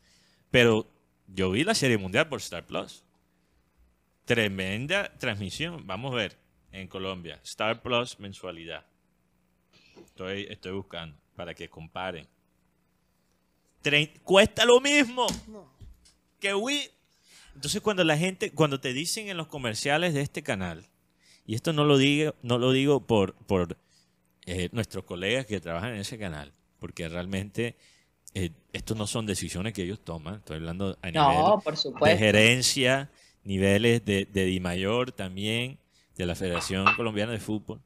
Pero 0.51 0.87
yo 1.27 1.51
vi 1.51 1.65
la 1.65 1.75
Serie 1.75 1.99
Mundial 1.99 2.29
por 2.29 2.41
Star 2.41 2.67
Plus. 2.67 3.05
Tremenda 4.25 5.13
transmisión. 5.19 5.87
Vamos 5.87 6.13
a 6.13 6.17
ver 6.17 6.39
en 6.71 6.87
Colombia. 6.87 7.41
Star 7.43 7.83
Plus 7.83 8.21
mensualidad. 8.21 8.87
Estoy, 10.05 10.47
estoy 10.49 10.73
buscando 10.73 11.17
para 11.35 11.55
que 11.55 11.69
comparen. 11.69 12.29
Cuesta 14.23 14.65
lo 14.65 14.81
mismo 14.81 15.27
que 16.41 16.55
Wii. 16.55 16.91
Entonces 17.55 17.81
cuando 17.81 18.05
la 18.05 18.17
gente, 18.17 18.53
cuando 18.53 18.81
te 18.81 18.93
dicen 18.93 19.29
en 19.29 19.37
los 19.37 19.47
comerciales 19.47 20.15
de 20.15 20.23
este 20.23 20.43
canal, 20.43 20.87
y 21.47 21.55
esto 21.55 21.73
no 21.73 21.85
lo 21.85 21.99
digo, 21.99 22.35
no 22.43 22.59
lo 22.59 22.73
digo 22.73 23.07
por, 23.07 23.35
por 23.35 23.77
eh, 24.47 24.69
nuestros 24.73 25.05
colegas 25.05 25.47
que 25.47 25.61
trabajan 25.61 25.95
en 25.95 26.01
ese 26.01 26.19
canal, 26.19 26.53
porque 26.79 27.09
realmente 27.09 27.77
eh, 28.35 28.51
estos 28.73 28.97
no 28.97 29.07
son 29.07 29.27
decisiones 29.27 29.73
que 29.73 29.83
ellos 29.83 30.01
toman. 30.01 30.37
Estoy 30.37 30.57
hablando 30.57 30.97
a 31.03 31.07
nivel 31.09 31.23
No, 31.23 31.61
por 31.63 31.77
de 31.77 32.17
gerencia, 32.17 33.11
niveles 33.45 34.05
de, 34.05 34.25
de 34.25 34.45
DIMAYOR 34.47 35.13
también, 35.13 35.79
de 36.17 36.27
la 36.27 36.35
Federación 36.35 36.87
Colombiana 36.97 37.33
de 37.33 37.41
Fútbol. 37.41 37.81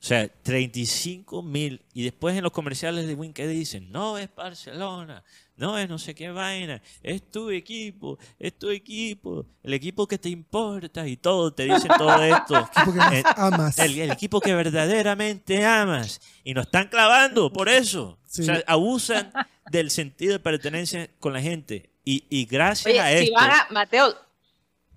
O 0.00 0.02
sea, 0.02 0.26
35 0.28 1.42
mil. 1.42 1.82
Y 1.92 2.04
después 2.04 2.34
en 2.34 2.42
los 2.42 2.52
comerciales 2.52 3.06
de 3.06 3.14
Win, 3.14 3.34
¿qué 3.34 3.46
dicen? 3.46 3.92
No 3.92 4.16
es 4.16 4.34
Barcelona, 4.34 5.22
no 5.56 5.76
es 5.76 5.90
no 5.90 5.98
sé 5.98 6.14
qué 6.14 6.30
vaina, 6.30 6.80
es 7.02 7.30
tu 7.30 7.50
equipo, 7.50 8.18
es 8.38 8.58
tu 8.58 8.70
equipo, 8.70 9.44
el 9.62 9.74
equipo 9.74 10.08
que 10.08 10.16
te 10.16 10.30
importa 10.30 11.06
y 11.06 11.18
todo, 11.18 11.52
te 11.52 11.64
dicen 11.64 11.90
todo 11.98 12.22
esto. 12.22 12.66
Porque 12.82 12.98
más 12.98 13.12
Eh, 13.12 13.22
amas. 13.36 13.78
el, 13.78 13.98
el 13.98 14.10
equipo 14.10 14.40
que 14.40 14.54
verdaderamente 14.54 15.66
amas. 15.66 16.18
Y 16.44 16.54
nos 16.54 16.64
están 16.64 16.88
clavando 16.88 17.52
por 17.52 17.68
eso. 17.68 18.18
Sí. 18.26 18.42
O 18.42 18.44
sea, 18.46 18.64
abusan 18.66 19.30
del 19.70 19.90
sentido 19.90 20.32
de 20.32 20.38
pertenencia 20.40 21.10
con 21.20 21.34
la 21.34 21.42
gente. 21.42 21.90
Y, 22.06 22.24
y 22.30 22.46
gracias 22.46 22.86
Oye, 22.90 23.00
a 23.00 23.08
si 23.18 23.24
esto, 23.24 23.34
van 23.34 23.50
a, 23.50 23.66
Mateo, 23.70 24.14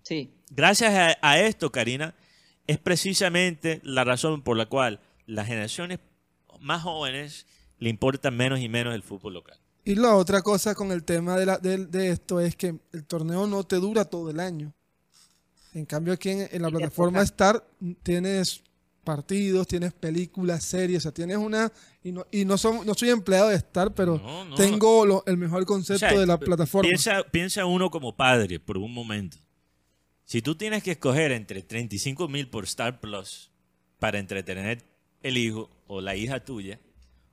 sí, 0.01 0.31
gracias 0.49 0.93
a, 0.93 1.17
a 1.21 1.39
esto, 1.41 1.69
Karina, 1.71 2.15
es 2.67 2.77
precisamente 2.77 3.79
la 3.83 4.03
razón 4.03 4.41
por 4.41 4.57
la 4.57 4.65
cual 4.67 4.99
las 5.25 5.47
generaciones 5.47 5.99
más 6.59 6.83
jóvenes 6.83 7.45
le 7.79 7.89
importan 7.89 8.35
menos 8.37 8.59
y 8.59 8.69
menos 8.69 8.93
el 8.95 9.03
fútbol 9.03 9.33
local. 9.33 9.57
Y 9.85 9.95
la 9.95 10.15
otra 10.15 10.41
cosa 10.41 10.73
con 10.75 10.91
el 10.91 11.03
tema 11.03 11.35
de, 11.35 11.45
la- 11.45 11.57
de- 11.57 11.85
de 11.87 12.09
esto 12.09 12.39
es 12.39 12.55
que 12.55 12.75
el 12.93 13.05
torneo 13.05 13.47
no 13.47 13.63
te 13.65 13.75
dura 13.77 14.05
todo 14.05 14.29
el 14.29 14.39
año. 14.39 14.73
En 15.73 15.85
cambio, 15.85 16.13
aquí 16.13 16.29
en, 16.29 16.47
en 16.51 16.61
la 16.61 16.69
plataforma. 16.69 17.21
Star 17.23 17.65
tienes 18.03 18.63
partidos, 19.03 19.67
tienes 19.67 19.91
películas, 19.91 20.63
series, 20.63 20.99
o 20.99 21.01
sea, 21.01 21.11
tienes 21.11 21.35
una... 21.35 21.69
Y 22.03 22.13
no, 22.13 22.25
y 22.31 22.45
no, 22.45 22.57
son, 22.57 22.85
no 22.85 22.93
soy 22.93 23.09
empleado 23.09 23.49
de 23.49 23.55
Star, 23.55 23.93
pero 23.93 24.17
No, 24.17 24.45
no. 24.45 24.55
tengo 24.55 25.05
lo- 25.05 25.23
el 25.27 25.35
mejor 25.35 25.65
concepto 25.65 26.05
O 26.05 26.09
sea, 26.09 26.17
de 26.17 26.25
la 26.25 26.39
plataforma. 26.39 26.87
Piensa, 26.87 27.23
piensa 27.29 27.65
uno 27.65 27.89
como 27.89 28.15
padre 28.15 28.61
por 28.61 28.77
un 28.77 28.93
momento. 28.93 29.35
Si 30.25 30.41
tú 30.41 30.55
tienes 30.55 30.83
que 30.83 30.91
escoger 30.91 31.31
entre 31.31 31.61
35 31.63 32.27
mil 32.27 32.49
por 32.49 32.63
Star 32.65 32.99
Plus 32.99 33.51
para 33.99 34.19
entretener 34.19 34.83
el 35.21 35.37
hijo 35.37 35.69
o 35.87 36.01
la 36.01 36.15
hija 36.15 36.43
tuya, 36.43 36.79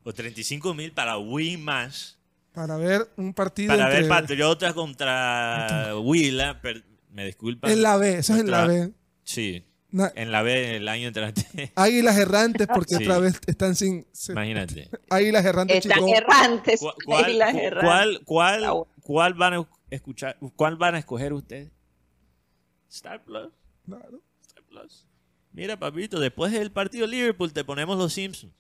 o 0.05 0.13
35 0.13 0.75
mil 0.75 0.93
para 0.93 1.19
Win 1.19 1.63
más, 1.65 2.19
para 2.53 2.77
ver 2.77 3.09
un 3.17 3.33
partido 3.33 3.69
para 3.75 3.87
ver 3.89 4.03
entre- 4.03 4.09
Patriotas 4.09 4.73
contra 4.75 5.93
Huila, 5.99 6.61
per- 6.61 6.85
me 7.13 7.27
disculpan. 7.27 7.71
en 7.71 7.83
la 7.83 7.97
B, 7.97 8.19
eso 8.19 8.35
es 8.35 8.41
en 8.41 8.51
la 8.51 8.67
B. 8.67 8.91
Sí, 9.25 9.65
Na- 9.93 10.13
en 10.15 10.31
la 10.33 10.43
B 10.43 10.77
el 10.77 10.89
año 10.89 11.09
entrante. 11.09 11.43
Águilas 11.77 12.17
errantes 12.17 12.67
porque 12.73 12.97
Sí. 12.97 13.03
otra 13.05 13.19
vez 13.19 13.41
están 13.47 13.75
sin... 13.77 14.07
Imagínate. 14.29 14.89
Águilas 15.11 15.45
errantes, 15.45 15.77
están 15.85 15.99
chicos. 15.99 16.13
errantes. 16.13 16.81
¿Cu- 16.81 16.91
¿Cuál, 17.05 17.25
águilas 17.25 17.53
cu- 17.53 17.59
errantes. 17.59 17.85
cuál, 17.85 18.21
cuál, 18.25 18.85
cuál 19.03 19.35
van 19.35 19.55
a 19.55 19.69
escuchar, 19.91 20.37
cuál 20.57 20.77
van 20.77 20.95
a 20.95 20.99
escoger 20.99 21.33
ustedes? 21.33 21.71
Star 22.91 23.23
Plus. 23.25 23.53
Claro. 23.87 24.21
Star 24.47 24.63
Plus. 24.65 25.07
Mira, 25.53 25.79
papito, 25.79 26.21
después 26.21 26.53
del 26.53 26.71
partido 26.71 27.07
de 27.07 27.13
Liverpool 27.13 27.53
te 27.53 27.65
ponemos 27.65 27.99
los 27.99 28.13
Simpsons. 28.13 28.53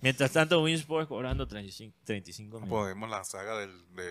Mientras 0.00 0.32
tanto, 0.32 0.62
Winsport 0.62 1.08
cobrando 1.08 1.46
35, 1.46 1.94
35 2.04 2.60
mil. 2.60 2.68
Podemos 2.70 3.10
la 3.10 3.22
saga 3.24 3.58
del, 3.58 3.70
de 3.94 4.10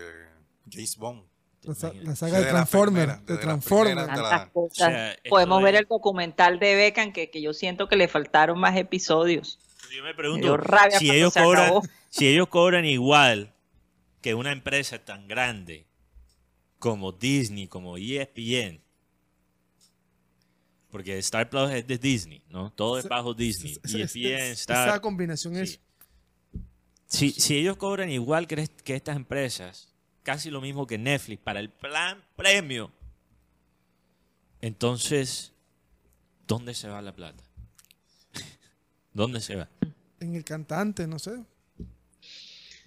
James 0.72 0.98
Bond. 0.98 1.24
La, 1.64 1.74
sa- 1.74 1.88
Imagínate. 1.88 2.08
la 2.10 2.16
saga 2.16 2.34
de 2.34 2.40
Desde 2.40 2.52
Transformers. 2.52 3.26
De 3.26 3.38
Transformers. 3.38 4.08
la-. 4.08 4.50
O 4.54 4.70
sea, 4.72 5.16
Podemos 5.28 5.64
ver 5.64 5.76
el 5.76 5.86
documental 5.86 6.60
de 6.60 6.76
Beckham 6.76 7.12
que, 7.12 7.32
que 7.32 7.42
yo 7.42 7.54
siento 7.54 7.88
que 7.88 7.96
le 7.96 8.08
faltaron 8.08 8.60
más 8.60 8.78
episodios. 8.78 9.58
Yo 9.92 10.04
me 10.04 10.10
Me 10.10 10.14
pregunto 10.16 10.56
rabia 10.58 11.00
si 11.00 11.10
ellos 11.10 11.34
cobran, 11.34 11.74
si 12.10 12.28
ellos 12.28 12.48
cobran 12.50 12.86
igual 12.86 13.56
que 14.22 14.36
una 14.36 14.52
empresa 14.52 15.04
tan 15.04 15.28
grande 15.28 15.88
como 16.78 17.12
Disney, 17.12 17.68
como 17.68 17.98
ESPN. 17.98 18.82
Porque 20.92 21.18
Star 21.20 21.50
Plus 21.50 21.70
es 21.72 21.86
de 21.86 21.98
Disney, 21.98 22.42
¿no? 22.50 22.72
Todo 22.72 22.98
es 22.98 23.06
Esa- 23.06 23.16
bajo 23.16 23.34
Disney. 23.34 23.74
Esa- 23.84 23.88
esa- 23.88 23.98
ESPN, 24.00 24.34
esa 24.52 24.52
Star. 24.54 25.02
combinación 25.02 25.54
Sí. 25.56 25.62
es... 25.62 25.80
Si, 27.06 27.32
si 27.32 27.58
ellos 27.58 27.78
cobran 27.78 28.10
igual 28.12 28.48
que, 28.48 28.68
que 28.84 28.96
estas 28.96 29.16
empresas, 29.16 29.94
casi 30.24 30.50
lo 30.52 30.62
mismo 30.62 30.86
que 30.88 30.98
Netflix, 30.98 31.42
para 31.44 31.60
el 31.60 31.70
plan 31.70 32.24
premio, 32.36 32.92
entonces, 34.62 35.54
¿dónde 36.48 36.74
se 36.74 36.88
va 36.88 37.02
la 37.02 37.14
plata? 37.16 37.44
¿Dónde 39.14 39.42
se 39.42 39.56
va? 39.56 39.70
En 40.20 40.36
el 40.36 40.44
cantante, 40.44 41.08
no 41.08 41.18
sé. 41.20 41.32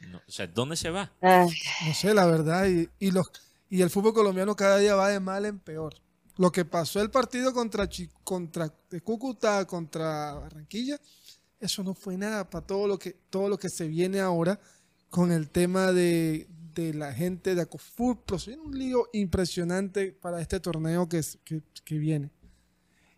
No, 0.09 0.19
o 0.27 0.31
sea, 0.31 0.47
¿dónde 0.47 0.77
se 0.77 0.91
va? 0.91 1.13
Ay, 1.21 1.49
No 1.87 1.95
sé, 1.95 2.13
la 2.15 2.27
verdad. 2.27 2.67
Y, 2.69 2.89
y 2.99 3.11
los, 3.13 3.27
y 3.71 3.83
el 3.83 3.91
fútbol 3.91 4.13
colombiano 4.15 4.55
cada 4.57 4.79
día 4.79 4.95
va 4.95 5.09
de 5.09 5.21
mal 5.21 5.47
en 5.47 5.59
peor. 5.59 5.95
Lo 6.37 6.51
que 6.51 6.65
pasó 6.65 7.01
el 7.01 7.11
partido 7.11 7.53
contra, 7.53 7.89
contra 8.25 8.73
Cúcuta, 9.03 9.67
contra 9.67 10.35
Barranquilla, 10.35 10.99
eso 11.61 11.83
no 11.83 11.95
fue 11.95 12.17
nada 12.17 12.49
para 12.49 12.67
todo 12.67 12.89
lo 12.89 12.99
que, 12.99 13.13
todo 13.31 13.49
lo 13.49 13.59
que 13.59 13.69
se 13.69 13.87
viene 13.87 14.21
ahora 14.21 14.59
con 15.11 15.31
el 15.31 15.51
tema 15.51 15.93
de, 15.93 16.49
de 16.75 16.95
la 16.95 17.13
gente 17.13 17.55
de 17.55 17.63
Acofutbol. 17.63 18.37
Es 18.37 18.49
un 18.49 18.77
lío 18.77 19.09
impresionante 19.13 20.13
para 20.13 20.41
este 20.41 20.59
torneo 20.59 21.09
que, 21.09 21.21
que, 21.45 21.63
que 21.85 21.99
viene. 21.99 22.31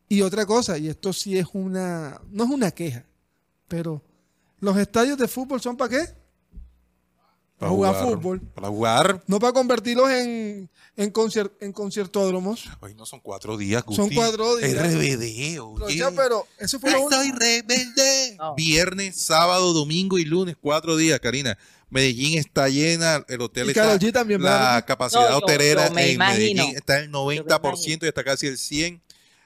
Y 0.09 0.21
otra 0.23 0.45
cosa, 0.45 0.77
y 0.77 0.89
esto 0.89 1.13
sí 1.13 1.39
es 1.39 1.47
una, 1.55 2.21
no 2.31 2.45
es 2.45 2.51
una 2.51 2.71
queja, 2.71 3.07
pero 3.69 4.03
los 4.59 4.77
estadios 4.77 5.19
de 5.19 5.29
fútbol 5.29 5.61
son 5.61 5.77
para 5.77 5.91
qué? 5.91 6.24
Para 7.59 7.71
jugar 7.71 7.95
fútbol. 7.95 8.41
Para 8.55 8.69
jugar. 8.69 9.23
No 9.27 9.39
para 9.39 9.53
convertirlos 9.53 10.11
en, 10.11 10.69
en, 10.97 11.13
concier- 11.13 11.53
en 11.61 11.73
conciertódromos. 11.73 12.65
Hoy 12.81 12.95
no 12.95 13.07
son 13.07 13.21
cuatro 13.21 13.57
días, 13.57 13.83
Son 13.87 13.95
Gusti. 14.07 14.15
cuatro 14.17 14.57
días. 14.57 14.73
RBD, 14.75 15.61
oye. 15.61 15.97
sea, 15.97 16.11
pero 16.11 16.47
eso 16.59 16.79
fue 16.81 16.91
lo 16.91 16.99
Estoy 17.09 17.31
rebelde. 17.33 18.37
No. 18.39 18.55
Viernes, 18.55 19.17
sábado, 19.17 19.73
domingo 19.73 20.19
y 20.19 20.25
lunes, 20.25 20.57
cuatro 20.61 20.97
días, 20.97 21.21
Karina. 21.21 21.57
Medellín 21.91 22.39
está 22.39 22.69
llena, 22.69 23.25
el 23.29 23.41
hotel 23.41 23.67
Y 23.67 23.71
está. 23.71 23.83
Karol 23.85 23.99
G 24.01 24.13
también, 24.13 24.43
la 24.43 24.51
¿verdad? 24.51 24.85
capacidad 24.87 25.31
No, 25.31 25.37
hotelera 25.39 25.89
yo 25.89 25.95
me 25.95 26.09
en 26.09 26.15
imagino. 26.17 26.63
Medellín 26.65 26.77
está 26.77 26.99
el 26.99 27.11
90% 27.13 27.47
imagino. 27.47 27.99
y 28.03 28.07
está 28.09 28.25
casi 28.25 28.47
el 28.49 28.57
100%. 28.59 29.01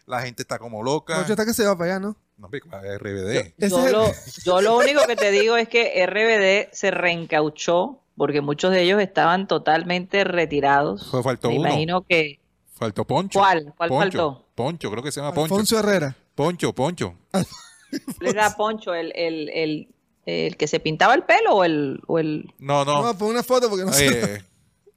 La 0.07 0.23
gente 0.23 0.43
está 0.43 0.59
como 0.59 0.83
loca. 0.83 1.19
Noche 1.19 1.33
está 1.33 1.45
que 1.45 1.53
se 1.53 1.65
va 1.67 1.77
para 1.77 1.91
allá, 1.97 2.01
¿no? 2.01 2.17
No, 2.39 2.49
pero 2.49 2.65
RBD. 2.99 3.53
Yo, 3.69 3.89
lo, 3.89 4.07
yo 4.45 4.61
lo 4.63 4.77
único 4.79 5.05
que 5.07 5.17
te 5.17 5.31
digo 5.33 5.57
es 5.57 5.69
que 5.69 6.07
RBD 6.07 6.73
se 6.75 6.91
reencauchó 6.93 8.01
porque 8.17 8.41
muchos 8.41 8.71
de 8.73 8.83
ellos 8.83 9.01
estaban 9.01 9.47
totalmente 9.49 10.25
retirados. 10.25 11.11
Faltó 11.23 11.49
Me 11.51 11.59
uno. 11.59 11.69
imagino 11.69 12.03
que. 12.03 12.39
Faltó 12.75 13.05
Poncho. 13.05 13.39
¿Cuál? 13.41 13.73
¿Cuál 13.77 13.89
Poncho. 13.89 14.01
faltó? 14.03 14.47
Poncho, 14.55 14.91
creo 14.91 15.03
que 15.03 15.11
se 15.13 15.21
llama 15.21 15.35
Poncho. 15.35 15.55
Alfonso 15.55 15.79
Herrera. 15.81 16.17
Poncho, 16.37 16.73
Poncho. 16.73 17.15
¿Le 18.21 18.33
da 18.33 18.57
Poncho 18.57 18.95
el, 18.95 19.13
el, 19.17 19.49
el, 19.49 19.89
el 20.27 20.57
que 20.57 20.69
se 20.69 20.79
pintaba 20.79 21.15
el 21.15 21.25
pelo 21.25 21.57
o 21.57 21.65
el. 21.65 22.01
O 22.07 22.19
el... 22.21 22.53
No, 22.59 22.85
No, 22.85 23.03
no. 23.03 23.19
pon 23.19 23.31
una 23.31 23.43
foto 23.43 23.69
porque 23.69 23.85
no 23.85 23.93
sé. 23.93 24.35
Eh, 24.37 24.43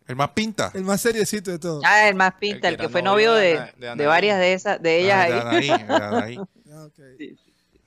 el 0.07 0.15
más 0.15 0.29
pinta. 0.31 0.71
El 0.75 0.83
más 0.83 1.01
seriecito 1.01 1.49
de 1.51 1.57
todo. 1.59 1.81
Ah, 1.85 2.07
el 2.09 2.15
más 2.15 2.33
pinta, 2.35 2.67
El 2.67 2.73
el 2.73 2.77
que 2.77 2.83
era 2.83 2.91
fue 2.91 3.01
novio 3.01 3.33
de 3.33 3.59
de, 3.77 4.05
varias 4.05 4.37
de 4.39 4.53
esas, 4.53 4.81
de 4.81 4.99
ellas 5.01 5.17
Ah, 5.17 5.23
ahí. 5.23 5.31
de 5.31 5.71
Anaí, 5.71 5.87
de 5.87 5.93
Anaí. 6.05 6.39
Ah. 6.71 6.87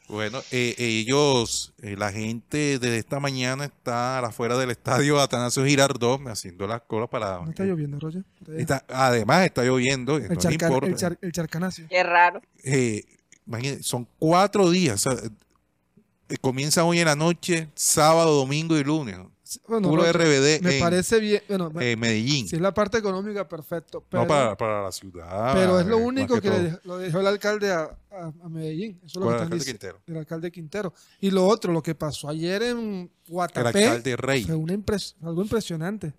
Bueno, 0.06 0.40
eh, 0.50 0.74
ellos, 0.76 1.72
eh, 1.80 1.96
la 1.96 2.12
gente 2.12 2.78
desde 2.78 2.98
esta 2.98 3.20
mañana 3.20 3.64
está 3.64 4.18
afuera 4.18 4.58
del 4.58 4.70
estadio 4.70 5.18
Atanasio 5.18 5.64
Girardot 5.64 6.20
haciendo 6.28 6.66
las 6.66 6.82
colas 6.82 7.08
para... 7.08 7.40
No 7.40 7.48
está 7.50 7.64
lloviendo, 7.64 7.98
Roger. 7.98 8.22
Está- 8.58 8.84
además 8.88 9.46
está 9.46 9.64
lloviendo, 9.64 10.16
el, 10.18 10.28
no 10.28 10.36
charca- 10.36 10.66
importa. 10.66 10.86
el, 10.88 10.96
char- 10.96 11.18
el 11.22 11.32
charcanacio. 11.32 11.86
Qué 11.88 12.02
raro. 12.02 12.42
Eh, 12.62 13.02
imagínate, 13.46 13.82
son 13.82 14.06
cuatro 14.18 14.70
días. 14.70 15.06
o 15.06 15.10
sea, 15.14 15.22
eh, 16.28 16.36
comienza 16.38 16.84
hoy 16.84 16.98
en 16.98 17.06
la 17.06 17.16
noche, 17.16 17.68
sábado, 17.74 18.34
domingo 18.34 18.76
y 18.76 18.84
lunes. 18.84 19.16
Bueno, 19.68 19.88
Puro 19.88 20.02
RBD 20.12 20.60
me 20.62 20.76
en, 20.76 20.80
parece 20.80 21.20
bien. 21.20 21.42
Bueno, 21.48 21.70
me- 21.70 21.92
en 21.92 21.98
Medellín. 22.00 22.48
si 22.48 22.56
es 22.56 22.62
la 22.62 22.72
parte 22.74 22.98
económica, 22.98 23.46
perfecto. 23.48 24.04
Pero, 24.08 24.22
no 24.22 24.28
para, 24.28 24.56
para 24.56 24.82
la 24.82 24.92
ciudad. 24.92 25.52
pero 25.54 25.80
es 25.80 25.86
lo 25.86 25.98
eh, 25.98 26.02
único 26.02 26.40
que, 26.40 26.50
le 26.50 26.56
todo. 26.56 26.66
dej- 26.68 26.80
lo 26.84 26.98
dejó 26.98 27.20
el 27.20 27.26
alcalde 27.26 27.70
a, 27.72 27.96
a- 28.10 28.32
a 28.42 28.48
Medellín. 28.48 28.98
Eso 29.04 29.06
es 29.06 29.14
lo 29.16 29.20
que 29.20 29.24
¿Cuál 29.24 29.34
están 29.34 29.42
alcalde 29.44 29.56
diciendo. 29.56 29.78
Quintero? 29.80 30.02
El 30.06 30.16
alcalde 30.16 30.50
Quintero. 30.52 30.94
Y 31.20 31.30
lo 31.30 31.46
otro, 31.46 31.72
lo 31.72 31.82
que 31.82 31.94
pasó 31.94 32.28
ayer 32.28 32.62
en 32.62 32.78
El 32.78 33.10
Guatapé. 33.28 33.84
alcalde 33.86 34.16
Rey. 34.16 34.44
Fue 34.44 34.54
una 34.54 34.74
impres- 34.74 35.14
algo 35.22 35.42
impresionante. 35.42 36.12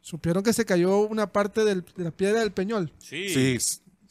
Supieron 0.00 0.42
que 0.42 0.52
se 0.52 0.64
cayó 0.64 0.98
una 1.00 1.32
parte 1.32 1.64
del- 1.64 1.84
de 1.96 2.04
la 2.04 2.10
piedra 2.12 2.40
del 2.40 2.52
Peñol. 2.52 2.92
Sí. 2.98 3.28
Sí, 3.28 3.58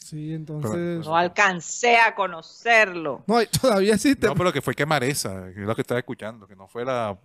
Sí, 0.05 0.35
entonces. 0.35 1.03
No 1.03 1.15
alcancé 1.17 1.97
a 1.97 2.13
conocerlo. 2.13 3.23
No, 3.25 3.37
todavía 3.61 3.95
existe. 3.95 4.27
No, 4.27 4.35
pero 4.35 4.53
que 4.53 4.61
fue 4.61 4.75
que 4.75 4.85
Maresa, 4.85 5.51
que 5.51 5.61
es 5.61 5.65
lo 5.67 5.73
que 5.73 5.81
estaba 5.81 5.99
escuchando, 5.99 6.47
que 6.47 6.55
no 6.55 6.67
fue 6.67 6.85
la 6.85 7.17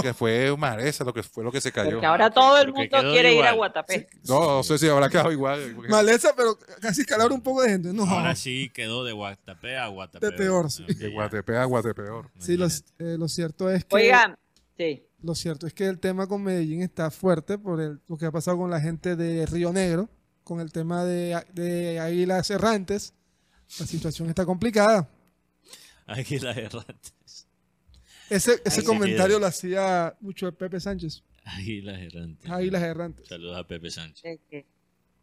que 0.00 0.14
fue 0.14 0.56
Maresa 0.56 1.04
lo 1.04 1.12
que 1.12 1.22
fue 1.22 1.44
lo 1.44 1.52
que 1.52 1.60
se 1.60 1.70
cayó. 1.70 1.90
Porque 1.92 2.06
ahora 2.06 2.30
todo 2.30 2.56
el 2.56 2.72
mundo 2.72 2.88
quedó 2.98 3.12
quiere 3.12 3.34
ir 3.34 3.44
a. 3.44 3.52
Guatapé. 3.52 4.08
No, 4.26 4.40
no 4.56 4.62
sé 4.62 4.78
si 4.78 4.88
habrá 4.88 5.10
quedado 5.10 5.32
igual. 5.32 5.72
porque- 5.76 5.90
pero 6.34 6.58
casi 6.80 7.04
calor 7.04 7.30
un 7.30 7.42
poco 7.42 7.60
de 7.60 7.68
gente. 7.68 7.92
No, 7.92 8.04
Ahora 8.06 8.34
sí 8.34 8.70
quedó 8.72 9.04
de 9.04 9.12
Guatapé 9.12 9.76
a 9.76 9.86
Guatapé. 9.88 10.24
De 10.24 10.32
peor, 10.32 10.70
sí. 10.70 10.86
De 10.86 11.10
Guatepe 11.10 11.58
a 11.58 11.64
Guatepeor. 11.66 12.30
sí, 12.38 12.56
lo, 12.56 12.66
eh, 12.66 13.18
lo 13.18 13.28
cierto 13.28 13.68
es 13.70 13.84
que. 13.84 13.96
Oigan, 13.96 14.38
sí. 14.78 15.06
Lo 15.22 15.34
cierto 15.34 15.66
es 15.66 15.74
que 15.74 15.86
el 15.86 15.98
tema 15.98 16.26
con 16.26 16.42
Medellín 16.42 16.80
está 16.82 17.10
fuerte 17.10 17.58
por 17.58 17.80
el- 17.82 18.00
lo 18.08 18.16
que 18.16 18.24
ha 18.26 18.30
pasado 18.32 18.56
con 18.58 18.70
la 18.70 18.80
gente 18.80 19.14
de 19.14 19.44
Río 19.46 19.72
Negro, 19.72 20.08
con 20.44 20.60
el 20.60 20.70
tema 20.72 21.04
de, 21.04 21.42
de 21.52 21.98
Águilas 21.98 22.50
Errantes. 22.50 23.14
La 23.80 23.86
situación 23.86 24.28
está 24.28 24.44
complicada. 24.46 25.08
La 26.06 26.20
errantes. 26.20 27.14
Ese, 28.30 28.60
ese 28.64 28.80
se 28.80 28.84
comentario 28.84 29.38
lo 29.38 29.46
hacía 29.46 30.14
mucho 30.20 30.50
Pepe 30.52 30.80
Sánchez. 30.80 31.22
Águilas 31.44 31.98
errantes. 32.00 32.50
Águilas 32.50 32.82
Errantes. 32.82 33.26
Saludos 33.28 33.56
a 33.58 33.66
Pepe 33.66 33.90
Sánchez. 33.90 34.20
Sé 34.22 34.40
que, 34.48 34.66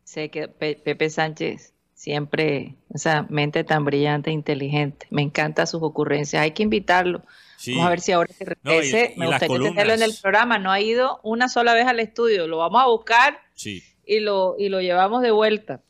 sé 0.04 0.30
que 0.30 0.48
Pe- 0.48 0.76
Pepe 0.84 1.10
Sánchez 1.10 1.74
siempre, 1.94 2.76
esa 2.94 3.24
mente 3.30 3.64
tan 3.64 3.86
brillante 3.86 4.30
e 4.32 4.34
inteligente. 4.34 5.08
Me 5.12 5.22
encantan 5.22 5.68
sus 5.68 5.82
ocurrencias. 5.84 6.42
Hay 6.42 6.52
que 6.52 6.64
invitarlo. 6.64 7.24
Sí. 7.58 7.72
Vamos 7.74 7.88
a 7.88 7.90
ver 7.92 8.02
si 8.02 8.12
ahora 8.12 8.30
No, 8.64 8.72
y- 8.74 8.76
regrese. 8.78 9.14
y 9.16 9.20
Me 9.20 9.28
las 9.30 9.40
gustaría 9.42 9.70
tenerlo 9.70 9.94
en 9.94 10.02
el 10.04 10.14
programa. 10.22 10.58
No 10.60 10.72
ha 10.72 10.80
ido 10.82 11.20
una 11.24 11.48
sola 11.50 11.74
vez 11.74 11.86
al 11.88 12.00
estudio. 12.00 12.48
Lo 12.48 12.58
vamos 12.58 12.82
a 12.82 12.88
buscar 12.88 13.40
Sí. 13.56 13.84
Y 14.06 14.20
lo, 14.20 14.56
y 14.58 14.70
lo 14.70 14.82
llevamos 14.82 15.22
de 15.22 15.32
vuelta. 15.32 15.82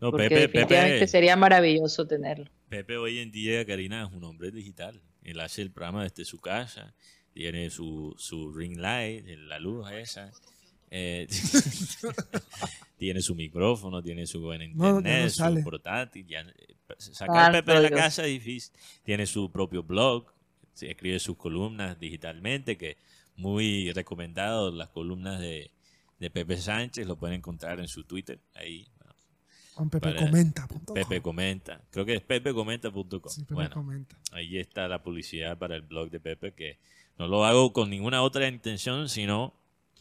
No, 0.00 0.10
porque 0.10 0.28
Pepe, 0.28 0.40
definitivamente 0.40 0.94
Pepe, 0.96 1.08
sería 1.08 1.36
maravilloso 1.36 2.06
tenerlo. 2.06 2.46
Pepe 2.68 2.96
hoy 2.96 3.18
en 3.20 3.30
día, 3.30 3.64
Karina, 3.64 4.06
es 4.06 4.12
un 4.12 4.24
hombre 4.24 4.50
digital. 4.50 5.00
Él 5.22 5.40
hace 5.40 5.62
el 5.62 5.70
programa 5.70 6.02
desde 6.04 6.24
su 6.24 6.38
casa, 6.40 6.94
tiene 7.32 7.70
su, 7.70 8.14
su 8.18 8.52
ring 8.52 8.76
light, 8.76 9.24
la 9.26 9.58
luz 9.58 9.90
esa, 9.92 10.30
eh, 10.90 11.26
tiene 12.98 13.20
su 13.22 13.34
micrófono, 13.34 14.02
tiene 14.02 14.26
su 14.26 14.40
buen 14.40 14.60
No, 14.76 15.00
ya 15.02 15.20
no 15.20 15.26
internet, 15.26 15.30
sale. 15.30 15.58
su 15.58 15.64
portátil. 15.64 16.26
Ya, 16.26 16.44
sacar 16.98 17.52
Pepe 17.52 17.72
de 17.72 17.80
la 17.80 17.88
Dios. 17.88 18.00
casa 18.00 18.22
es 18.26 18.28
difícil. 18.32 18.72
Tiene 19.02 19.26
su 19.26 19.50
propio 19.50 19.82
blog, 19.82 20.26
escribe 20.80 21.18
sus 21.18 21.36
columnas 21.36 21.98
digitalmente, 21.98 22.76
que 22.76 22.96
muy 23.36 23.90
recomendado 23.92 24.70
las 24.70 24.90
columnas 24.90 25.40
de, 25.40 25.70
de 26.24 26.30
Pepe 26.30 26.56
Sánchez, 26.56 27.06
lo 27.06 27.16
pueden 27.16 27.36
encontrar 27.36 27.78
en 27.80 27.88
su 27.88 28.04
Twitter, 28.04 28.40
ahí. 28.54 28.88
Juan 29.74 29.90
Pepe 29.90 30.08
Para- 30.12 30.20
comenta. 30.24 30.66
Pepe 30.94 31.16
com. 31.20 31.32
comenta, 31.32 31.80
creo 31.90 32.04
que 32.06 32.14
es 32.14 32.20
pepecomenta.com. 32.22 33.20
Sí, 33.28 33.42
Pepe 33.42 33.54
bueno, 33.54 33.70
comenta. 33.74 34.16
ahí 34.32 34.56
está 34.58 34.88
la 34.88 35.02
publicidad 35.02 35.58
para 35.58 35.74
el 35.76 35.82
blog 35.82 36.10
de 36.10 36.20
Pepe, 36.20 36.54
que 36.54 36.78
no 37.18 37.26
lo 37.28 37.44
hago 37.44 37.72
con 37.72 37.90
ninguna 37.90 38.22
otra 38.22 38.46
intención, 38.48 39.08
sino 39.08 39.52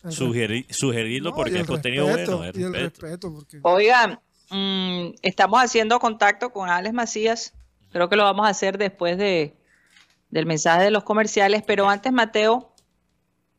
El 0.03 0.11
sugerir, 0.11 0.65
sugerirlo 0.73 1.31
No, 1.31 1.35
porque 1.35 1.55
el 1.55 1.61
es 1.61 1.67
contenido 1.67 2.05
respeto, 2.07 2.37
bueno, 2.37 2.51
Y 2.57 2.63
el 2.63 2.73
respeto. 2.73 3.01
respeto, 3.07 3.33
porque 3.33 3.59
Oigan, 3.63 4.19
mm, 4.49 5.15
estamos 5.23 5.59
haciendo 5.61 5.99
contacto 5.99 6.51
con 6.51 6.69
Alex 6.69 6.93
Macías. 6.93 7.53
Creo 7.91 8.07
que 8.09 8.15
lo 8.15 8.23
vamos 8.23 8.45
a 8.45 8.49
hacer 8.49 8.77
después 8.77 9.17
de, 9.17 9.55
del 10.29 10.45
mensaje 10.45 10.83
de 10.83 10.91
los 10.91 11.03
comerciales. 11.03 11.63
Pero 11.65 11.89
antes, 11.89 12.11
Mateo, 12.13 12.73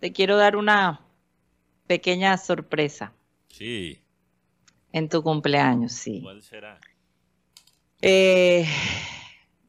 te 0.01 0.13
quiero 0.13 0.37
dar 0.37 0.57
una 0.57 1.01
pequeña 1.87 2.37
sorpresa 2.39 3.13
Sí, 3.49 4.01
en 4.93 5.09
tu 5.09 5.23
cumpleaños, 5.23 5.93
sí. 5.93 6.21
¿cuál 6.23 6.43
será? 6.43 6.81
Eh, 8.01 8.67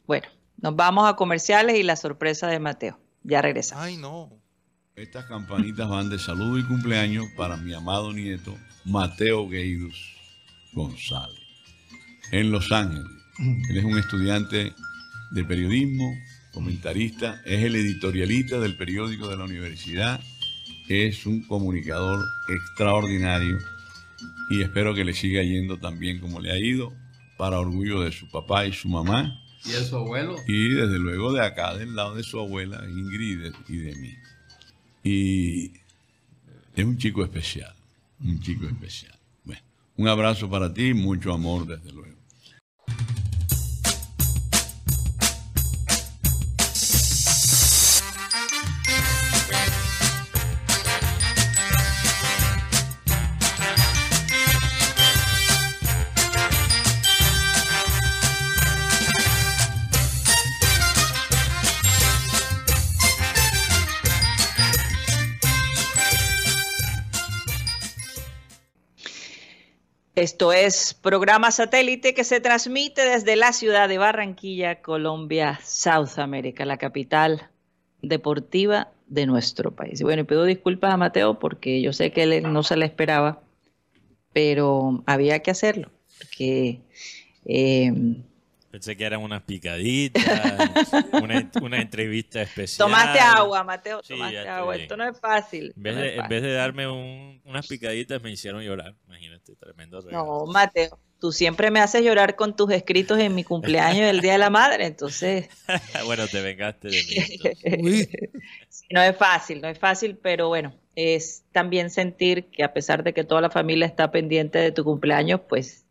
bueno, 0.07 0.27
nos 0.57 0.75
vamos 0.75 1.07
a 1.07 1.15
comerciales 1.15 1.77
y 1.77 1.83
la 1.83 1.95
sorpresa 1.95 2.47
de 2.47 2.59
Mateo. 2.59 2.99
Ya 3.23 3.41
regresamos. 3.41 3.83
Ay, 3.85 3.97
no. 3.97 4.31
Estas 4.95 5.25
campanitas 5.25 5.89
van 5.89 6.09
de 6.09 6.17
saludo 6.17 6.57
y 6.57 6.63
cumpleaños 6.63 7.25
para 7.35 7.57
mi 7.57 7.73
amado 7.73 8.13
nieto 8.13 8.57
Mateo 8.85 9.47
Gueiros 9.47 9.95
González, 10.73 11.41
en 12.31 12.51
Los 12.51 12.71
Ángeles. 12.71 13.05
Él 13.69 13.77
es 13.77 13.83
un 13.83 13.97
estudiante 13.97 14.73
de 15.31 15.43
periodismo, 15.43 16.13
comentarista, 16.53 17.41
es 17.45 17.63
el 17.63 17.75
editorialista 17.75 18.59
del 18.59 18.77
periódico 18.77 19.27
de 19.27 19.37
la 19.37 19.43
universidad, 19.43 20.21
es 20.87 21.25
un 21.25 21.41
comunicador 21.41 22.25
extraordinario 22.49 23.57
y 24.49 24.61
espero 24.61 24.93
que 24.93 25.03
le 25.05 25.13
siga 25.13 25.41
yendo 25.43 25.77
tan 25.77 25.99
bien 25.99 26.19
como 26.19 26.39
le 26.39 26.51
ha 26.51 26.57
ido, 26.59 26.93
para 27.37 27.59
orgullo 27.59 28.01
de 28.01 28.11
su 28.11 28.29
papá 28.29 28.65
y 28.65 28.73
su 28.73 28.87
mamá 28.87 29.41
¿Y 29.65 29.69
de 29.71 29.83
su 29.83 29.95
abuelo? 29.97 30.35
y 30.47 30.69
desde 30.69 30.99
luego 30.99 31.33
de 31.33 31.43
acá, 31.43 31.75
del 31.75 31.95
lado 31.95 32.15
de 32.15 32.23
su 32.23 32.39
abuela 32.39 32.83
Ingrid 32.87 33.51
y 33.67 33.77
de- 33.77 33.95
mí. 33.95 34.13
Y 35.03 35.71
es 36.75 36.85
un 36.85 36.97
chico 36.97 37.23
especial, 37.23 37.73
un 38.23 38.39
chico 38.41 38.67
especial. 38.67 39.17
Bueno, 39.43 39.61
un 39.97 40.07
abrazo 40.07 40.49
para 40.49 40.73
ti, 40.73 40.93
mucho 40.93 41.33
amor 41.33 41.65
desde 41.67 41.91
luego. 41.91 42.15
Esto 70.15 70.53
es 70.53 70.93
programa 70.93 71.51
satélite 71.51 72.13
que 72.13 72.23
se 72.23 72.39
transmite 72.39 73.03
desde 73.03 73.35
la 73.35 73.51
ciudad 73.51 73.89
de 73.89 73.97
Barranquilla, 73.97 74.81
Colombia, 74.81 75.59
South 75.61 76.17
America, 76.17 76.63
la 76.63 76.77
capital 76.77 77.49
deportiva 78.01 78.93
de 79.07 79.25
nuestro 79.25 79.75
país. 79.75 80.01
Bueno, 80.01 80.21
y 80.21 80.25
pido 80.25 80.45
disculpas 80.45 80.93
a 80.93 80.97
Mateo 80.97 81.37
porque 81.37 81.81
yo 81.81 81.91
sé 81.91 82.11
que 82.11 82.23
él 82.23 82.53
no 82.53 82.63
se 82.63 82.77
le 82.77 82.85
esperaba, 82.85 83.43
pero 84.31 85.03
había 85.05 85.39
que 85.39 85.51
hacerlo, 85.51 85.91
porque 86.17 86.79
eh, 87.43 87.91
Pensé 88.75 88.97
que 88.97 89.05
eran 89.05 89.21
unas 89.21 89.41
picaditas, 89.43 90.23
una, 91.13 91.49
una 91.61 91.81
entrevista 91.81 92.41
especial. 92.41 92.87
tomaste 92.89 93.19
agua, 93.19 93.63
Mateo, 93.63 94.01
Sí, 94.03 94.13
estoy 94.13 94.35
agua. 94.37 94.73
bien. 94.73 94.81
Esto 94.83 94.97
no 94.97 95.07
es 95.09 95.17
fácil. 95.17 95.73
En 95.77 95.83
vez, 95.83 95.95
no 95.95 96.01
de, 96.01 96.07
es 96.07 96.11
en 96.13 96.17
fácil. 96.19 96.29
vez 96.35 96.41
de 96.43 96.53
darme 96.53 96.87
un- 96.89 97.41
unas 97.45 97.67
picaditas, 97.67 98.21
me 98.21 98.31
hicieron 98.31 98.61
llorar. 98.63 98.93
Imagínate, 99.07 99.55
tremendo 99.55 100.01
regalo. 100.01 100.25
No, 100.45 100.45
Mateo, 100.51 100.99
tú 101.21 101.31
siempre 101.31 101.71
me 101.71 101.79
haces 101.79 102.03
llorar 102.03 102.35
con 102.35 102.53
tus 102.55 102.69
escritos 102.71 103.17
en 103.19 103.33
mi 103.33 103.45
cumpleaños 103.45 103.99
y 104.01 104.09
el 104.09 104.19
Día 104.19 104.33
de 104.33 104.37
la 104.39 104.49
Madre, 104.49 104.85
entonces 104.85 105.47
bueno, 106.05 106.27
te 106.27 106.41
vengaste 106.41 106.89
de 106.89 107.77
mí. 107.81 108.03
sí, 108.67 108.85
no 108.91 109.01
es 109.01 109.15
fácil, 109.15 109.61
no 109.61 109.69
es 109.69 109.79
fácil, 109.79 110.17
pero 110.21 110.49
bueno, 110.49 110.75
es 110.95 111.45
también 111.53 111.89
sentir 111.89 112.47
que 112.51 112.63
a 112.65 112.73
pesar 112.73 113.03
de 113.03 113.13
que 113.13 113.23
toda 113.23 113.39
la 113.39 113.49
familia 113.49 113.85
está 113.87 114.11
pendiente 114.11 114.59
de 114.59 114.71
tu 114.73 114.83
cumpleaños, 114.83 115.39
pues 115.47 115.84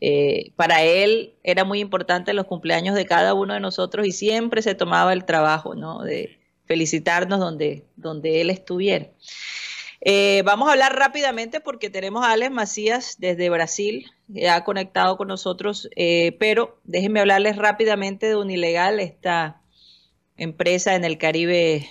eh, 0.00 0.52
para 0.56 0.82
él 0.82 1.34
era 1.42 1.64
muy 1.64 1.80
importante 1.80 2.32
los 2.32 2.46
cumpleaños 2.46 2.94
de 2.94 3.06
cada 3.06 3.34
uno 3.34 3.54
de 3.54 3.60
nosotros 3.60 4.06
y 4.06 4.12
siempre 4.12 4.62
se 4.62 4.74
tomaba 4.74 5.12
el 5.12 5.24
trabajo. 5.24 5.74
De 6.04 6.40
felicitarnos 6.70 7.40
donde, 7.40 7.84
donde 7.96 8.40
él 8.40 8.48
estuviera. 8.48 9.08
Eh, 10.02 10.42
vamos 10.46 10.68
a 10.68 10.72
hablar 10.72 10.96
rápidamente 10.96 11.60
porque 11.60 11.90
tenemos 11.90 12.24
a 12.24 12.30
Alex 12.30 12.52
Macías 12.52 13.16
desde 13.18 13.50
Brasil, 13.50 14.06
que 14.32 14.48
ha 14.48 14.62
conectado 14.62 15.16
con 15.16 15.26
nosotros, 15.26 15.90
eh, 15.96 16.36
pero 16.38 16.80
déjenme 16.84 17.18
hablarles 17.18 17.56
rápidamente 17.56 18.26
de 18.26 18.36
Unilegal, 18.36 19.00
esta 19.00 19.60
empresa 20.36 20.94
en 20.94 21.04
el 21.04 21.18
Caribe 21.18 21.86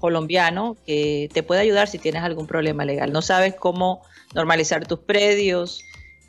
colombiano 0.00 0.76
que 0.86 1.28
te 1.32 1.42
puede 1.42 1.60
ayudar 1.60 1.86
si 1.86 1.98
tienes 1.98 2.22
algún 2.22 2.46
problema 2.46 2.86
legal. 2.86 3.12
No 3.12 3.20
sabes 3.20 3.54
cómo 3.54 4.02
normalizar 4.34 4.86
tus 4.86 5.00
predios, 5.00 5.84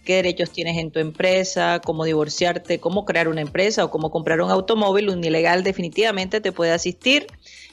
qué 0.05 0.15
derechos 0.15 0.51
tienes 0.51 0.77
en 0.77 0.91
tu 0.91 0.99
empresa, 0.99 1.81
cómo 1.83 2.05
divorciarte, 2.05 2.79
cómo 2.79 3.03
crear 3.03 3.27
una 3.27 3.41
empresa 3.41 3.83
o 3.83 3.91
cómo 3.91 4.11
comprar 4.11 4.39
un 4.39 4.51
automóvil, 4.51 5.09
Unilegal 5.09 5.63
definitivamente 5.63 6.39
te 6.39 6.53
puede 6.53 6.71
asistir. 6.71 7.27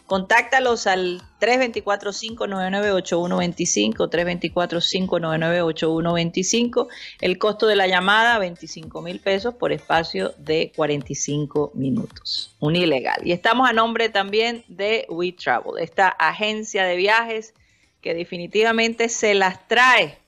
Contáctalos 0.06 0.88
al 0.88 1.22
324-599-8125, 1.40 4.10
324-599-8125. 4.10 6.88
El 7.20 7.38
costo 7.38 7.66
de 7.66 7.76
la 7.76 7.86
llamada, 7.86 8.38
25 8.38 9.00
mil 9.00 9.20
pesos 9.20 9.54
por 9.54 9.72
espacio 9.72 10.34
de 10.38 10.72
45 10.74 11.70
minutos. 11.74 12.56
Un 12.58 12.74
ilegal. 12.76 13.20
Y 13.24 13.32
estamos 13.32 13.70
a 13.70 13.72
nombre 13.72 14.08
también 14.08 14.64
de 14.68 15.06
We 15.08 15.32
Travel, 15.32 15.80
esta 15.80 16.08
agencia 16.08 16.84
de 16.84 16.96
viajes 16.96 17.54
que 18.00 18.12
definitivamente 18.12 19.08
se 19.08 19.34
las 19.34 19.68
trae. 19.68 20.18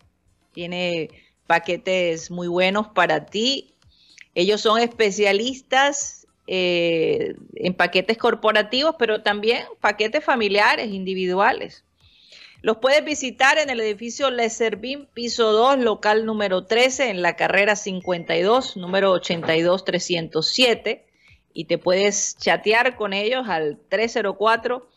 Tiene 0.52 1.10
paquetes 1.46 2.30
muy 2.30 2.48
buenos 2.48 2.88
para 2.88 3.26
ti. 3.26 3.74
Ellos 4.34 4.60
son 4.60 4.80
especialistas 4.80 6.26
eh, 6.46 7.34
en 7.54 7.74
paquetes 7.74 8.18
corporativos, 8.18 8.96
pero 8.98 9.22
también 9.22 9.64
paquetes 9.80 10.24
familiares, 10.24 10.92
individuales. 10.92 11.84
Los 12.60 12.78
puedes 12.78 13.04
visitar 13.04 13.58
en 13.58 13.68
el 13.68 13.80
edificio 13.80 14.30
Le 14.30 14.48
Servín, 14.48 15.06
piso 15.12 15.52
2, 15.52 15.78
local 15.78 16.24
número 16.24 16.64
13, 16.64 17.10
en 17.10 17.20
la 17.20 17.36
carrera 17.36 17.76
52, 17.76 18.78
número 18.78 19.12
82307. 19.12 21.06
Y 21.52 21.66
te 21.66 21.78
puedes 21.78 22.36
chatear 22.38 22.96
con 22.96 23.12
ellos 23.12 23.48
al 23.48 23.78
304 23.88 24.88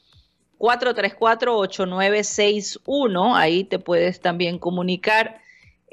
434-8961. 0.59 3.35
Ahí 3.35 3.63
te 3.63 3.79
puedes 3.79 4.21
también 4.21 4.59
comunicar. 4.59 5.41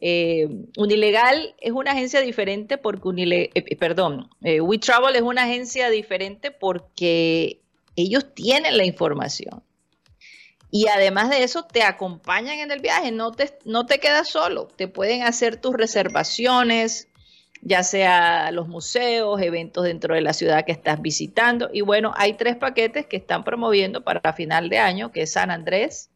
Eh, 0.07 0.47
Unilegal 0.77 1.55
es 1.63 1.73
una 1.73 1.93
agencia 1.93 2.21
diferente 2.21 2.77
porque 2.77 3.09
Unile, 3.09 3.51
eh, 3.55 3.75
perdón, 3.75 4.29
eh, 4.43 4.61
es 4.61 5.23
una 5.23 5.45
agencia 5.45 5.89
diferente 5.89 6.51
porque 6.51 7.63
ellos 7.97 8.35
tienen 8.35 8.77
la 8.77 8.85
información. 8.85 9.63
Y 10.71 10.89
además 10.89 11.31
de 11.31 11.43
eso, 11.43 11.63
te 11.63 11.83
acompañan 11.83 12.59
en 12.59 12.71
el 12.71 12.81
viaje, 12.81 13.13
no 13.13 13.33
te, 13.33 13.57
no 13.65 13.87
te 13.87 13.99
quedas 13.99 14.29
solo, 14.29 14.69
te 14.77 14.89
pueden 14.89 15.23
hacer 15.23 15.57
tus 15.57 15.73
reservaciones, 15.73 17.09
ya 17.63 17.83
sea 17.83 18.51
los 18.51 18.69
museos, 18.69 19.41
eventos 19.41 19.85
dentro 19.85 20.15
de 20.15 20.21
la 20.21 20.35
ciudad 20.35 20.67
que 20.67 20.73
estás 20.73 21.01
visitando. 21.01 21.71
Y 21.73 21.81
bueno, 21.81 22.13
hay 22.15 22.35
tres 22.35 22.57
paquetes 22.57 23.07
que 23.07 23.17
están 23.17 23.43
promoviendo 23.43 24.05
para 24.05 24.35
final 24.35 24.69
de 24.69 24.81
año, 24.81 25.13
que 25.13 25.23
es 25.23 25.33
San 25.33 25.51
Andrés, 25.51 26.11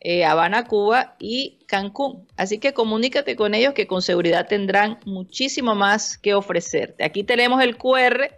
eh, 0.00 0.24
Habana, 0.24 0.64
Cuba 0.64 1.16
y 1.18 1.58
Cancún. 1.66 2.26
Así 2.36 2.58
que 2.58 2.72
comunícate 2.72 3.36
con 3.36 3.54
ellos 3.54 3.74
que 3.74 3.86
con 3.86 4.02
seguridad 4.02 4.46
tendrán 4.46 4.98
muchísimo 5.04 5.74
más 5.74 6.18
que 6.18 6.34
ofrecerte. 6.34 7.04
Aquí 7.04 7.24
tenemos 7.24 7.62
el 7.62 7.76
QR 7.76 8.30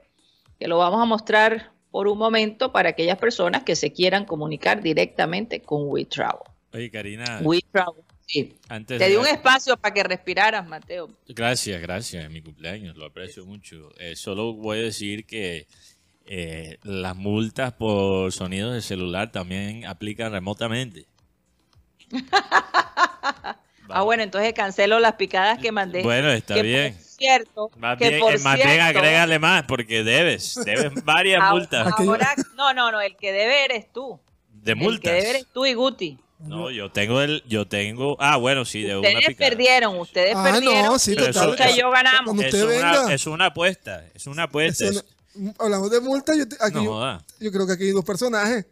que 0.58 0.68
lo 0.68 0.78
vamos 0.78 1.00
a 1.00 1.06
mostrar 1.06 1.72
por 1.90 2.06
un 2.06 2.18
momento 2.18 2.70
para 2.70 2.90
aquellas 2.90 3.18
personas 3.18 3.64
que 3.64 3.74
se 3.74 3.92
quieran 3.92 4.24
comunicar 4.24 4.82
directamente 4.82 5.61
con 5.62 5.88
WeTravel. 5.88 6.42
Oye, 6.72 6.90
Karina, 6.90 7.40
WeTravel, 7.42 8.04
sí. 8.26 8.54
antes 8.68 8.98
Te 8.98 9.08
di 9.08 9.16
un 9.16 9.26
espacio 9.26 9.76
para 9.76 9.92
que 9.92 10.04
respiraras, 10.04 10.66
Mateo. 10.66 11.11
Gracias, 11.28 11.80
gracias. 11.80 12.24
Es 12.24 12.30
mi 12.30 12.42
cumpleaños, 12.42 12.96
lo 12.96 13.06
aprecio 13.06 13.44
mucho. 13.44 13.90
Eh, 13.98 14.14
solo 14.14 14.52
voy 14.54 14.78
a 14.78 14.82
decir 14.82 15.26
que 15.26 15.66
eh, 16.26 16.78
las 16.84 17.16
multas 17.16 17.72
por 17.72 18.30
sonidos 18.30 18.74
de 18.74 18.82
celular 18.82 19.32
también 19.32 19.84
aplican 19.86 20.30
remotamente. 20.30 21.06
Ah, 23.92 24.02
bueno, 24.02 24.22
entonces 24.22 24.52
cancelo 24.54 25.00
las 25.00 25.14
picadas 25.14 25.58
que 25.58 25.72
mandé. 25.72 26.02
Bueno, 26.02 26.30
está 26.30 26.54
que 26.54 26.62
bien. 26.62 26.94
Por 26.94 27.02
cierto, 27.02 27.70
Más 27.76 27.98
que 27.98 28.08
bien, 28.08 28.20
por 28.20 28.40
más 28.40 28.56
bien 28.56 28.68
cierto, 28.68 28.98
agrégale 28.98 29.38
más, 29.40 29.64
porque 29.64 30.04
debes, 30.04 30.54
debes 30.64 30.92
varias 31.04 31.40
ahora- 31.42 31.52
multas. 31.54 31.92
ahora- 31.98 32.34
no, 32.56 32.72
no, 32.72 32.92
no, 32.92 33.00
el 33.00 33.16
que 33.16 33.32
debe 33.32 33.64
eres 33.64 33.92
tú. 33.92 34.20
De 34.52 34.72
El 34.72 34.78
que 34.78 34.84
multas. 34.84 35.12
debe 35.12 35.30
eres 35.30 35.46
tú 35.52 35.66
y 35.66 35.74
Guti. 35.74 36.18
No, 36.38 36.70
yo 36.70 36.90
tengo 36.90 37.20
el, 37.20 37.42
yo 37.46 37.66
tengo, 37.66 38.16
ah, 38.20 38.36
bueno, 38.36 38.64
sí, 38.64 38.82
de 38.82 38.96
una 38.96 39.08
Ustedes 39.08 39.26
picada. 39.26 39.50
perdieron, 39.50 39.98
ustedes 39.98 40.34
Ah, 40.36 40.42
perdieron. 40.44 40.84
no, 40.86 40.98
sí, 40.98 41.12
y 41.12 41.16
total. 41.16 41.56
Y 41.74 41.78
yo 41.78 41.90
ganamos. 41.90 42.24
Cuando 42.26 42.42
Es 42.44 42.54
una, 42.54 43.12
es 43.12 43.26
una 43.26 43.46
apuesta, 43.46 44.04
es 44.14 44.26
una 44.26 44.44
apuesta. 44.44 44.84
eso 44.86 45.02
hablamos 45.58 45.90
de 45.90 46.00
multa, 46.00 46.34
yo, 46.34 46.48
te- 46.48 46.56
aquí 46.61 46.76
no 46.76 46.84
yo, 46.84 46.90
joda. 46.92 47.24
yo 47.40 47.52
creo 47.52 47.66
que 47.66 47.72
aquí 47.74 47.82
hay 47.84 47.90
dos 47.92 48.04
personajes. 48.06 48.64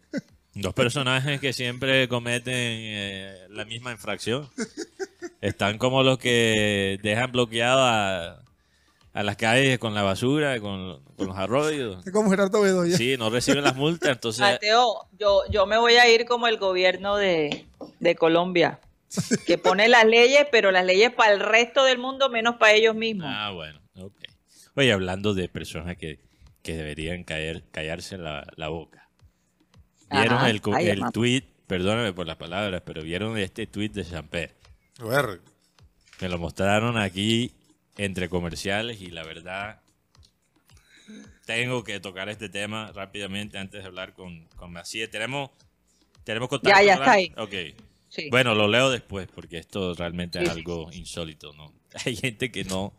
Dos 0.61 0.75
personajes 0.75 1.41
que 1.41 1.53
siempre 1.53 2.09
cometen 2.09 2.53
eh, 2.57 3.47
la 3.51 3.65
misma 3.65 3.93
infracción. 3.93 4.51
Están 5.41 5.79
como 5.79 6.03
los 6.03 6.19
que 6.19 6.99
dejan 7.01 7.31
bloqueado 7.31 7.81
a, 7.81 8.43
a 9.13 9.23
las 9.23 9.37
calles 9.37 9.79
con 9.79 9.95
la 9.95 10.03
basura, 10.03 10.59
con, 10.59 11.01
con 11.17 11.29
los 11.29 11.37
arroyos. 11.37 12.05
Es 12.05 12.13
como 12.13 12.31
Gerardo 12.31 12.61
Bedoya. 12.61 12.97
Sí, 12.97 13.17
no 13.17 13.31
reciben 13.31 13.63
las 13.63 13.77
multas, 13.77 14.11
entonces... 14.11 14.41
Mateo, 14.41 15.07
yo, 15.17 15.43
yo 15.49 15.65
me 15.67 15.79
voy 15.79 15.95
a 15.95 16.13
ir 16.13 16.25
como 16.25 16.49
el 16.49 16.59
gobierno 16.59 17.17
de, 17.17 17.67
de 18.01 18.17
Colombia, 18.17 18.81
que 19.47 19.59
pone 19.59 19.87
las 19.89 20.07
leyes, 20.07 20.45
pero 20.51 20.73
las 20.73 20.85
leyes 20.85 21.13
para 21.13 21.35
el 21.35 21.41
resto 21.41 21.85
del 21.85 21.99
mundo 21.99 22.31
menos 22.31 22.57
para 22.57 22.73
ellos 22.73 22.97
mismos. 22.97 23.29
Ah, 23.29 23.53
bueno, 23.53 23.81
ok. 23.97 24.17
Oye, 24.75 24.93
hablando 24.93 25.35
de 25.35 25.49
personas 25.49 25.97
que, 25.97 26.19
que 26.63 26.75
deberían 26.77 27.23
caer, 27.23 27.63
callarse 27.71 28.19
la, 28.19 28.45
la 28.57 28.69
boca. 28.69 29.08
¿Vieron 30.11 30.39
Ajá, 30.39 30.51
el, 30.51 30.61
el 30.89 31.03
tweet? 31.13 31.43
Perdóname 31.67 32.13
por 32.13 32.27
las 32.27 32.37
palabras, 32.37 32.83
pero 32.85 33.03
¿vieron 33.03 33.37
este 33.39 33.67
tweet 33.67 33.91
de 33.91 34.05
Champer? 34.05 34.55
Me 36.21 36.29
lo 36.29 36.39
mostraron 36.39 36.97
aquí 36.99 37.53
entre 37.97 38.29
comerciales 38.29 39.01
y 39.01 39.11
la 39.11 39.23
verdad 39.25 39.81
tengo 41.47 41.85
que 41.85 42.01
tocar 42.01 42.29
este 42.29 42.49
tema 42.49 42.93
rápidamente 42.93 43.59
antes 43.59 43.83
de 43.83 43.87
hablar 43.87 44.13
con, 44.15 44.47
con 44.57 44.73
Macías. 44.73 45.11
Tenemos, 45.11 45.51
tenemos 46.25 46.49
contacto. 46.49 46.85
ya 46.85 46.95
con 46.97 47.03
está 47.03 47.13
ahí. 47.13 47.33
Ok. 47.37 47.55
Sí. 48.09 48.29
Bueno, 48.31 48.55
lo 48.55 48.69
leo 48.69 48.91
después 48.91 49.29
porque 49.35 49.59
esto 49.59 49.95
realmente 49.95 50.39
es 50.43 50.51
Sí. 50.51 50.59
algo 50.59 50.91
insólito, 50.93 51.53
¿no? 51.55 51.73
Hay 52.07 52.17
gente 52.17 52.51
que 52.51 52.65
no, 52.65 52.95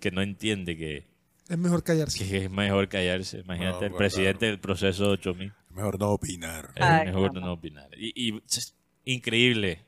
que 0.00 0.10
no 0.10 0.22
entiende 0.22 0.76
que, 0.76 1.04
Es 1.48 1.58
mejor 1.58 1.82
callarse. 1.82 2.18
que 2.26 2.44
es 2.44 2.50
mejor 2.50 2.88
callarse. 2.88 3.40
Imagínate, 3.40 3.72
No, 3.72 3.82
el 3.82 3.88
claro. 3.90 3.96
presidente 3.98 4.46
del 4.46 4.58
proceso 4.60 5.10
8000. 5.10 5.52
Mejor 5.76 6.00
no 6.00 6.10
opinar. 6.10 6.70
Es 6.74 6.82
Ay, 6.82 7.06
mejor 7.06 7.34
no 7.34 7.52
opinar. 7.52 7.88
Y, 7.96 8.12
y 8.30 8.42
es 8.48 8.74
increíble 9.04 9.84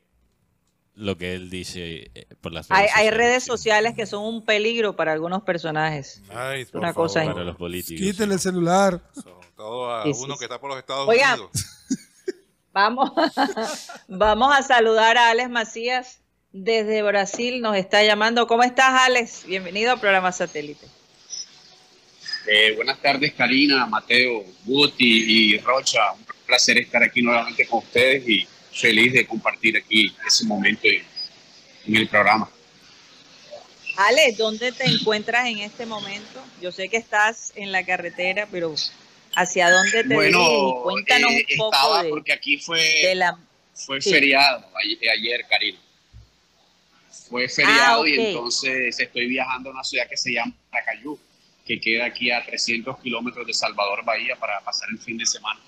lo 0.95 1.17
que 1.17 1.33
él 1.33 1.49
dice 1.49 2.11
eh, 2.13 2.27
por 2.41 2.51
las 2.51 2.69
hay, 2.71 2.83
redes 2.83 2.91
hay 2.95 3.05
sociales. 3.05 3.17
redes 3.17 3.43
sociales 3.43 3.93
que 3.95 4.05
son 4.05 4.23
un 4.23 4.45
peligro 4.45 4.95
para 4.95 5.11
algunos 5.13 5.43
personajes. 5.43 6.21
Ay, 6.29 6.65
por 6.65 6.81
Una 6.81 6.93
cosa 6.93 7.19
favor. 7.21 7.33
para 7.33 7.45
los 7.45 7.55
políticos. 7.57 8.05
Quítele 8.05 8.33
el 8.35 8.39
celular. 8.39 9.01
Sobre 9.13 9.47
todo 9.55 9.93
a 9.93 10.03
Sí, 10.03 10.11
uno 10.23 10.33
sí. 10.35 10.39
que 10.39 10.45
está 10.45 10.59
por 10.59 10.69
los 10.69 10.79
Estados 10.79 11.07
Oiga. 11.07 11.33
Unidos. 11.35 11.51
Vamos, 12.71 13.11
vamos 14.07 14.55
a 14.55 14.61
saludar 14.61 15.17
a 15.17 15.31
Alex 15.31 15.49
Macías, 15.49 16.21
desde 16.51 17.01
Brasil 17.01 17.61
nos 17.61 17.75
está 17.75 18.03
llamando. 18.03 18.45
¿Cómo 18.45 18.61
estás, 18.63 18.93
Alex? 19.07 19.43
Bienvenido 19.47 19.91
al 19.93 19.99
programa 19.99 20.31
Satélite. 20.31 20.85
Eh, 22.51 22.73
buenas 22.75 22.99
tardes, 22.99 23.31
Karina, 23.33 23.85
Mateo, 23.85 24.43
Guti 24.65 25.53
y 25.53 25.57
Rocha. 25.59 26.13
Un 26.13 26.25
placer 26.47 26.79
estar 26.79 27.03
aquí 27.03 27.21
nuevamente 27.21 27.67
con 27.67 27.79
ustedes 27.79 28.27
y 28.27 28.47
feliz 28.73 29.13
de 29.13 29.27
compartir 29.27 29.77
aquí 29.77 30.15
ese 30.25 30.45
momento 30.45 30.87
en, 30.87 31.03
en 31.85 31.95
el 31.95 32.07
programa. 32.07 32.49
Ale, 33.97 34.33
¿dónde 34.35 34.71
te 34.71 34.85
encuentras 34.85 35.47
en 35.47 35.59
este 35.59 35.85
momento? 35.85 36.43
Yo 36.59 36.71
sé 36.71 36.89
que 36.89 36.97
estás 36.97 37.53
en 37.55 37.71
la 37.71 37.85
carretera, 37.85 38.47
pero 38.49 38.73
¿hacia 39.35 39.69
dónde 39.69 40.03
te 40.03 40.15
bueno, 40.15 40.39
diriges? 40.39 40.81
Cuéntanos 40.83 41.31
eh, 41.31 41.45
un 41.51 41.57
poco 41.57 41.75
estaba 41.75 42.03
de, 42.03 42.09
porque 42.09 42.33
aquí 42.33 42.57
fue, 42.57 42.81
de 42.81 43.13
la... 43.15 43.37
fue 43.75 44.01
sí. 44.01 44.09
feriado 44.09 44.65
ayer, 45.13 45.45
Karina. 45.47 45.77
Fue 47.29 47.47
feriado 47.47 48.03
Ah, 48.05 48.09
y 48.09 48.13
ok. 48.13 48.19
entonces 48.25 48.99
estoy 48.99 49.27
viajando 49.27 49.69
a 49.69 49.73
una 49.73 49.83
ciudad 49.83 50.07
que 50.09 50.17
se 50.17 50.31
llama 50.33 50.51
Paracayú, 50.71 51.19
que 51.69 51.79
queda 51.79 52.05
aquí 52.05 52.31
a 52.31 52.43
300 52.43 52.99
kilómetros 52.99 53.45
de 53.45 53.53
Salvador 53.53 54.03
Bahía 54.03 54.35
para 54.35 54.59
pasar 54.61 54.89
el 54.91 54.97
fin 54.97 55.19
de 55.19 55.25
semana. 55.27 55.59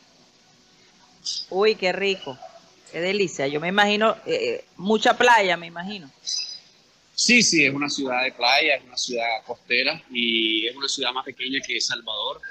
Uy, 1.51 1.75
qué 1.75 1.91
rico. 1.91 2.35
Qué 2.91 2.99
delicia. 2.99 3.45
Yo 3.45 3.59
me 3.59 3.67
imagino, 3.67 4.17
eh, 4.25 4.65
mucha 4.77 5.15
playa, 5.15 5.55
me 5.57 5.67
imagino. 5.67 6.09
Sí, 7.13 7.43
sí, 7.43 7.65
es 7.65 7.71
una 7.71 7.87
ciudad 7.87 8.23
de 8.23 8.31
playa, 8.31 8.77
es 8.77 8.83
una 8.83 8.97
ciudad 8.97 9.43
costera 9.45 10.01
y 10.09 10.65
es 10.65 10.75
una 10.75 10.87
ciudad 10.87 11.11
más 11.13 11.23
pequeña 11.23 11.59
que 11.61 11.79
Salvador 11.79 12.41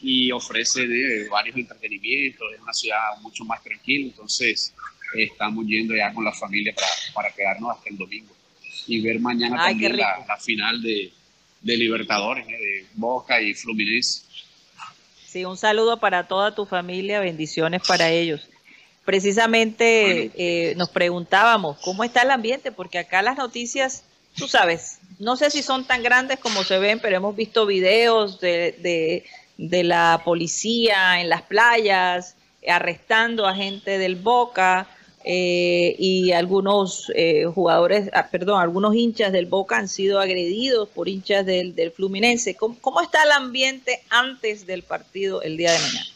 y 0.00 0.32
ofrece 0.32 0.86
de 0.88 1.28
varios 1.28 1.56
entretenimientos, 1.58 2.54
es 2.54 2.60
una 2.60 2.72
ciudad 2.72 3.18
mucho 3.20 3.44
más 3.44 3.62
tranquila, 3.62 4.06
entonces 4.06 4.72
eh, 5.14 5.24
estamos 5.24 5.66
yendo 5.66 5.94
ya 5.94 6.10
con 6.14 6.24
la 6.24 6.32
familia 6.32 6.74
para, 6.74 6.88
para 7.12 7.34
quedarnos 7.34 7.76
hasta 7.76 7.90
el 7.90 7.98
domingo 7.98 8.34
y 8.86 9.02
ver 9.02 9.20
mañana 9.20 9.56
Ay, 9.58 9.72
también 9.72 9.98
la, 9.98 10.24
la 10.26 10.36
final 10.38 10.80
de, 10.80 11.12
de 11.64 11.76
Libertadores, 11.76 12.46
eh, 12.46 12.52
de 12.52 12.86
Boca 12.94 13.40
y 13.40 13.54
Fluminense. 13.54 14.22
Sí, 15.26 15.44
un 15.44 15.56
saludo 15.56 15.98
para 15.98 16.28
toda 16.28 16.54
tu 16.54 16.64
familia, 16.66 17.18
bendiciones 17.18 17.82
para 17.88 18.10
ellos. 18.10 18.48
Precisamente 19.04 20.30
eh, 20.36 20.74
nos 20.76 20.90
preguntábamos 20.90 21.78
cómo 21.80 22.04
está 22.04 22.22
el 22.22 22.30
ambiente, 22.30 22.70
porque 22.70 22.98
acá 22.98 23.20
las 23.22 23.36
noticias, 23.36 24.04
tú 24.36 24.46
sabes, 24.46 24.98
no 25.18 25.36
sé 25.36 25.50
si 25.50 25.62
son 25.62 25.86
tan 25.86 26.02
grandes 26.02 26.38
como 26.38 26.62
se 26.62 26.78
ven, 26.78 27.00
pero 27.00 27.16
hemos 27.16 27.34
visto 27.34 27.66
videos 27.66 28.40
de, 28.40 28.76
de, 28.80 29.24
de 29.56 29.82
la 29.82 30.22
policía 30.24 31.20
en 31.20 31.28
las 31.28 31.42
playas, 31.42 32.36
arrestando 32.66 33.46
a 33.46 33.54
gente 33.54 33.98
del 33.98 34.16
Boca 34.16 34.86
eh, 35.24 35.96
y 35.98 36.32
algunos 36.32 37.10
eh, 37.14 37.46
jugadores, 37.46 38.10
ah, 38.12 38.28
perdón, 38.30 38.60
algunos 38.60 38.94
hinchas 38.94 39.32
del 39.32 39.46
Boca 39.46 39.78
han 39.78 39.88
sido 39.88 40.20
agredidos 40.20 40.88
por 40.90 41.08
hinchas 41.08 41.46
del, 41.46 41.74
del 41.74 41.90
Fluminense. 41.90 42.54
¿Cómo, 42.56 42.76
¿Cómo 42.80 43.00
está 43.00 43.22
el 43.22 43.32
ambiente 43.32 44.02
antes 44.10 44.66
del 44.66 44.82
partido 44.82 45.42
el 45.42 45.56
día 45.56 45.72
de 45.72 45.78
mañana? 45.78 46.14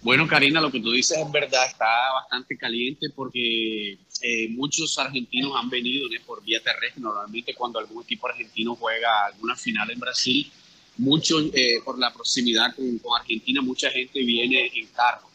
Bueno, 0.00 0.28
Karina, 0.28 0.60
lo 0.60 0.70
que 0.70 0.80
tú 0.80 0.92
dices 0.92 1.18
es 1.18 1.30
verdad, 1.32 1.66
está 1.66 1.86
bastante 2.14 2.56
caliente 2.56 3.08
porque 3.10 3.98
eh, 4.22 4.48
muchos 4.50 4.96
argentinos 4.98 5.52
han 5.56 5.68
venido 5.68 6.08
por 6.24 6.42
vía 6.44 6.62
terrestre. 6.62 7.02
Normalmente 7.02 7.54
cuando 7.54 7.80
algún 7.80 8.04
equipo 8.04 8.28
argentino 8.28 8.76
juega 8.76 9.26
alguna 9.26 9.56
final 9.56 9.90
en 9.90 9.98
Brasil, 9.98 10.50
mucho, 10.98 11.40
eh, 11.52 11.80
por 11.84 11.98
la 11.98 12.12
proximidad 12.12 12.74
con, 12.76 13.00
Argentina, 13.18 13.60
mucha 13.60 13.90
gente 13.90 14.20
viene 14.20 14.70
en 14.74 14.86
carro 14.88 15.28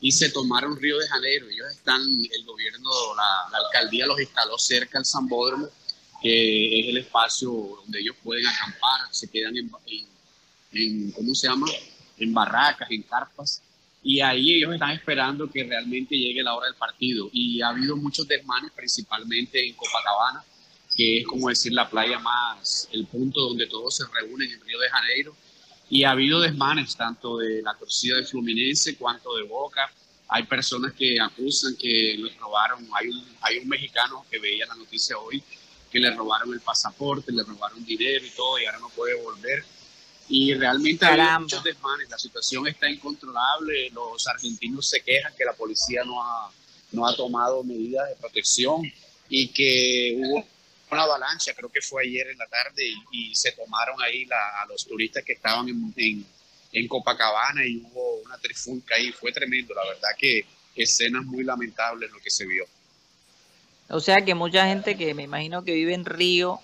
y 0.00 0.12
se 0.12 0.30
tomaron 0.30 0.76
Río 0.76 0.98
de 0.98 1.08
Janeiro. 1.08 1.48
Ellos 1.48 1.70
están, 1.70 2.02
el 2.02 2.44
gobierno, 2.44 2.90
la, 3.16 3.50
la 3.50 3.66
alcaldía 3.66 4.06
los 4.06 4.20
instaló 4.20 4.58
cerca 4.58 4.98
al 4.98 5.06
Zambódromo, 5.06 5.68
que 6.22 6.80
es 6.80 6.88
el 6.88 6.98
espacio 6.98 7.50
donde 7.50 8.00
ellos 8.00 8.16
pueden 8.22 8.46
acampar, 8.46 9.08
se 9.10 9.28
quedan 9.28 9.56
en, 9.56 9.70
en, 9.86 10.06
en 10.72 11.10
¿cómo 11.12 11.34
se 11.34 11.48
llama? 11.48 11.66
En 12.18 12.32
barracas, 12.32 12.90
en 12.90 13.02
carpas 13.02 13.62
y 14.06 14.20
ahí 14.20 14.58
ellos 14.58 14.72
están 14.72 14.92
esperando 14.92 15.50
que 15.50 15.64
realmente 15.64 16.16
llegue 16.16 16.40
la 16.40 16.54
hora 16.54 16.68
del 16.68 16.76
partido. 16.76 17.28
Y 17.32 17.60
ha 17.60 17.70
habido 17.70 17.96
muchos 17.96 18.28
desmanes, 18.28 18.70
principalmente 18.70 19.66
en 19.66 19.74
Copacabana, 19.74 20.44
que 20.94 21.18
es 21.18 21.26
como 21.26 21.48
decir 21.48 21.72
la 21.72 21.90
playa 21.90 22.20
más, 22.20 22.88
el 22.92 23.04
punto 23.06 23.40
donde 23.40 23.66
todos 23.66 23.96
se 23.96 24.04
reúnen 24.06 24.48
en 24.48 24.60
Río 24.60 24.78
de 24.78 24.88
Janeiro. 24.90 25.36
Y 25.88 26.04
ha 26.04 26.10
habido 26.10 26.40
desmanes 26.40 26.96
tanto 26.96 27.38
de 27.38 27.62
la 27.62 27.74
torcida 27.74 28.16
de 28.16 28.24
Fluminense 28.24 28.96
cuanto 28.96 29.36
de 29.36 29.44
Boca. 29.44 29.90
Hay 30.28 30.42
personas 30.44 30.92
que 30.94 31.20
acusan 31.20 31.76
que 31.76 32.16
les 32.18 32.36
robaron, 32.38 32.86
hay 32.94 33.08
un, 33.08 33.24
hay 33.40 33.58
un 33.58 33.68
mexicano 33.68 34.24
que 34.28 34.40
veía 34.40 34.66
la 34.66 34.74
noticia 34.74 35.16
hoy, 35.18 35.42
que 35.90 36.00
le 36.00 36.10
robaron 36.10 36.52
el 36.52 36.60
pasaporte, 36.60 37.30
le 37.30 37.44
robaron 37.44 37.84
dinero 37.84 38.26
y 38.26 38.30
todo, 38.30 38.58
y 38.58 38.66
ahora 38.66 38.80
no 38.80 38.88
puede 38.90 39.14
volver 39.22 39.64
y 40.28 40.54
realmente 40.54 41.04
hay 41.06 41.40
muchos 41.40 41.62
desmanes, 41.62 42.10
la 42.10 42.18
situación 42.18 42.66
está 42.66 42.90
incontrolable, 42.90 43.90
los 43.90 44.26
argentinos 44.26 44.88
se 44.88 45.00
quejan 45.00 45.32
que 45.36 45.44
la 45.44 45.52
policía 45.52 46.02
no 46.04 46.22
ha, 46.22 46.50
no 46.92 47.06
ha 47.06 47.14
tomado 47.14 47.62
medidas 47.62 48.08
de 48.08 48.16
protección 48.16 48.82
y 49.28 49.48
que 49.48 50.16
hubo 50.18 50.44
una 50.96 51.04
avalancha, 51.04 51.54
creo 51.54 51.70
que 51.70 51.80
fue 51.80 52.02
ayer 52.02 52.28
en 52.28 52.38
la 52.38 52.46
tarde, 52.46 52.86
y, 52.86 53.30
y 53.30 53.34
se 53.34 53.52
tomaron 53.52 54.00
ahí 54.02 54.24
la, 54.24 54.62
a 54.62 54.66
los 54.66 54.86
turistas 54.86 55.22
que 55.24 55.34
estaban 55.34 55.68
en, 55.68 55.92
en, 55.96 56.26
en, 56.72 56.88
Copacabana 56.88 57.64
y 57.64 57.76
hubo 57.76 58.16
una 58.24 58.38
trifulca 58.38 58.96
ahí, 58.96 59.12
fue 59.12 59.32
tremendo, 59.32 59.74
la 59.74 59.84
verdad 59.84 60.08
que 60.18 60.44
escenas 60.74 61.24
muy 61.24 61.44
lamentables 61.44 62.10
lo 62.10 62.18
que 62.20 62.30
se 62.30 62.46
vio. 62.46 62.64
O 63.88 64.00
sea 64.00 64.24
que 64.24 64.34
mucha 64.34 64.66
gente 64.66 64.96
que 64.96 65.14
me 65.14 65.22
imagino 65.22 65.64
que 65.64 65.72
vive 65.72 65.94
en 65.94 66.04
Río, 66.04 66.60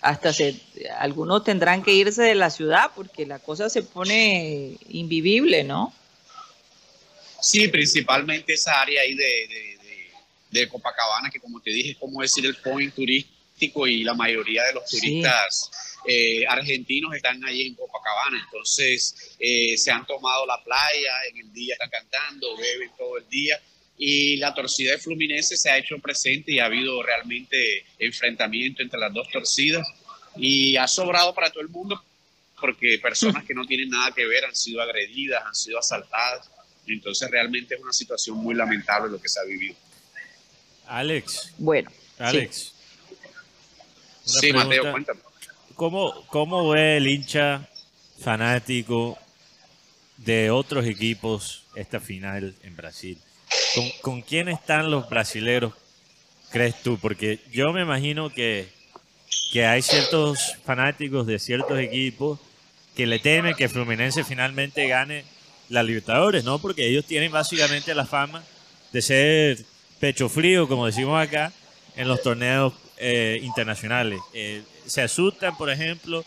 hasta 0.00 0.32
se, 0.32 0.60
algunos 0.98 1.44
tendrán 1.44 1.82
que 1.82 1.92
irse 1.92 2.22
de 2.22 2.34
la 2.34 2.50
ciudad 2.50 2.90
porque 2.94 3.26
la 3.26 3.38
cosa 3.38 3.68
se 3.68 3.82
pone 3.82 4.76
invivible, 4.88 5.64
¿no? 5.64 5.94
Sí, 7.40 7.68
principalmente 7.68 8.54
esa 8.54 8.80
área 8.80 9.02
ahí 9.02 9.14
de, 9.14 9.24
de, 9.24 9.78
de, 9.82 10.60
de, 10.60 10.68
Copacabana, 10.68 11.30
que 11.30 11.40
como 11.40 11.60
te 11.60 11.70
dije, 11.70 11.92
es 11.92 11.96
como 11.96 12.20
decir 12.20 12.44
el 12.44 12.56
point 12.56 12.94
turístico 12.94 13.39
y 13.60 14.04
la 14.04 14.14
mayoría 14.14 14.64
de 14.64 14.74
los 14.74 14.86
turistas 14.86 15.70
sí. 15.72 16.12
eh, 16.12 16.46
argentinos 16.46 17.14
están 17.14 17.44
ahí 17.44 17.66
en 17.66 17.74
Copacabana, 17.74 18.42
entonces 18.44 19.36
eh, 19.38 19.76
se 19.76 19.90
han 19.90 20.06
tomado 20.06 20.46
la 20.46 20.62
playa, 20.62 21.12
en 21.30 21.38
el 21.38 21.52
día 21.52 21.74
están 21.74 21.90
cantando, 21.90 22.56
beben 22.56 22.90
todo 22.96 23.18
el 23.18 23.28
día 23.28 23.60
y 24.02 24.38
la 24.38 24.54
torcida 24.54 24.92
de 24.92 24.98
Fluminense 24.98 25.58
se 25.58 25.68
ha 25.68 25.76
hecho 25.76 25.98
presente 25.98 26.52
y 26.52 26.58
ha 26.58 26.64
habido 26.64 27.02
realmente 27.02 27.84
enfrentamiento 27.98 28.82
entre 28.82 28.98
las 28.98 29.12
dos 29.12 29.28
torcidas 29.30 29.86
y 30.36 30.76
ha 30.76 30.88
sobrado 30.88 31.34
para 31.34 31.50
todo 31.50 31.60
el 31.60 31.68
mundo 31.68 32.02
porque 32.58 32.98
personas 32.98 33.44
que 33.44 33.54
no 33.54 33.66
tienen 33.66 33.90
nada 33.90 34.12
que 34.12 34.24
ver 34.26 34.44
han 34.44 34.56
sido 34.56 34.80
agredidas, 34.80 35.42
han 35.44 35.54
sido 35.54 35.78
asaltadas. 35.78 36.50
Entonces 36.86 37.30
realmente 37.30 37.74
es 37.74 37.80
una 37.80 37.92
situación 37.92 38.38
muy 38.38 38.54
lamentable 38.54 39.10
lo 39.10 39.20
que 39.20 39.28
se 39.28 39.40
ha 39.40 39.44
vivido. 39.44 39.76
Alex. 40.86 41.52
Bueno. 41.58 41.90
Alex. 42.18 42.56
Sí, 42.56 42.72
sí 44.30 44.52
Mateo, 44.52 44.90
cuéntame. 44.90 45.20
¿cómo, 45.74 46.26
¿Cómo 46.26 46.68
ve 46.68 46.98
el 46.98 47.06
hincha 47.06 47.68
fanático 48.20 49.18
de 50.18 50.50
otros 50.50 50.84
equipos 50.86 51.64
esta 51.74 52.00
final 52.00 52.54
en 52.62 52.76
Brasil? 52.76 53.18
¿Con, 53.74 53.90
¿Con, 54.02 54.22
quién 54.22 54.48
están 54.48 54.90
los 54.90 55.08
brasileros, 55.08 55.72
crees 56.50 56.82
tú? 56.82 56.98
Porque 56.98 57.40
yo 57.50 57.72
me 57.72 57.82
imagino 57.82 58.30
que, 58.30 58.68
que 59.52 59.66
hay 59.66 59.82
ciertos 59.82 60.56
fanáticos 60.64 61.26
de 61.26 61.38
ciertos 61.38 61.78
equipos 61.78 62.38
que 62.94 63.06
le 63.06 63.18
temen 63.18 63.54
que 63.54 63.68
Fluminense 63.68 64.24
finalmente 64.24 64.86
gane 64.86 65.24
la 65.70 65.82
Libertadores, 65.82 66.44
¿no? 66.44 66.58
Porque 66.58 66.86
ellos 66.86 67.06
tienen 67.06 67.32
básicamente 67.32 67.94
la 67.94 68.04
fama 68.04 68.42
de 68.92 69.00
ser 69.00 69.64
pecho 69.98 70.28
frío, 70.28 70.68
como 70.68 70.86
decimos 70.86 71.18
acá, 71.22 71.52
en 71.96 72.08
los 72.08 72.22
torneos 72.22 72.72
eh, 72.96 73.40
internacionales. 73.42 74.20
Eh, 74.32 74.62
se 74.86 75.02
asustan, 75.02 75.56
por 75.56 75.70
ejemplo, 75.70 76.24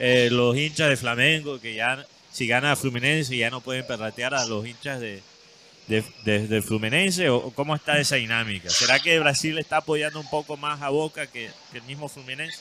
eh, 0.00 0.28
los 0.30 0.56
hinchas 0.56 0.88
de 0.88 0.96
Flamengo, 0.96 1.60
que 1.60 1.74
ya 1.74 2.04
si 2.32 2.46
gana 2.46 2.76
Fluminense 2.76 3.36
ya 3.36 3.50
no 3.50 3.60
pueden 3.60 3.86
perratear 3.86 4.34
a 4.34 4.44
los 4.46 4.66
hinchas 4.66 5.00
de, 5.00 5.22
de, 5.86 6.62
Fluminense 6.62 7.28
o 7.28 7.50
cómo 7.50 7.76
está 7.76 7.98
esa 7.98 8.16
dinámica? 8.16 8.70
¿Será 8.70 8.98
que 8.98 9.18
Brasil 9.20 9.58
está 9.58 9.78
apoyando 9.78 10.18
un 10.18 10.28
poco 10.28 10.56
más 10.56 10.80
a 10.82 10.88
Boca 10.88 11.26
que, 11.26 11.50
que, 11.70 11.78
el 11.78 11.84
mismo 11.84 12.08
Fluminense? 12.08 12.60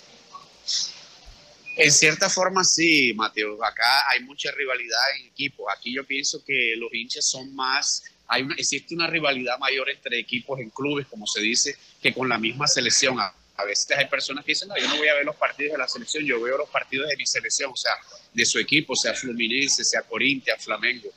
En 1.75 1.91
cierta 1.91 2.29
forma 2.29 2.63
sí, 2.63 3.13
Mateo. 3.15 3.63
Acá 3.63 4.09
hay 4.11 4.23
mucha 4.23 4.51
rivalidad 4.51 5.17
en 5.19 5.27
equipos. 5.27 5.65
Aquí 5.75 5.93
yo 5.93 6.05
pienso 6.05 6.43
que 6.45 6.75
los 6.77 6.93
hinchas 6.93 7.25
son 7.25 7.55
más, 7.55 8.03
hay 8.28 8.43
una, 8.43 8.55
existe 8.55 8.95
una 8.95 9.07
rivalidad 9.07 9.57
mayor 9.59 9.89
entre 9.89 10.19
equipos 10.19 10.59
en 10.59 10.69
clubes, 10.69 11.07
como 11.07 11.28
se 11.28 11.41
dice, 11.41 11.76
que 12.01 12.13
con 12.13 12.30
la 12.30 12.38
misma 12.38 12.67
selección. 12.67 13.19
A, 13.19 13.34
a 13.55 13.65
veces 13.65 13.97
hay 13.97 14.07
personas 14.07 14.43
que 14.43 14.51
dicen, 14.51 14.67
no, 14.67 14.78
yo 14.78 14.88
no 14.88 14.97
voy 14.97 15.07
a 15.07 15.13
ver 15.13 15.26
los 15.26 15.36
partidos 15.36 15.74
de 15.74 15.78
la 15.78 15.88
selección, 15.88 16.26
yo 16.26 16.41
veo 16.41 16.57
los 16.57 16.69
partidos 16.69 17.07
de 17.09 17.17
mi 17.17 17.26
selección, 17.26 17.71
o 17.71 17.76
sea, 17.76 17.93
de 18.34 18.45
su 18.45 18.59
equipo, 18.59 18.95
sea 18.95 19.13
Fluminense, 19.13 19.84
sea 19.84 20.01
Corinthians, 20.01 20.63
Flamengo. 20.63 21.09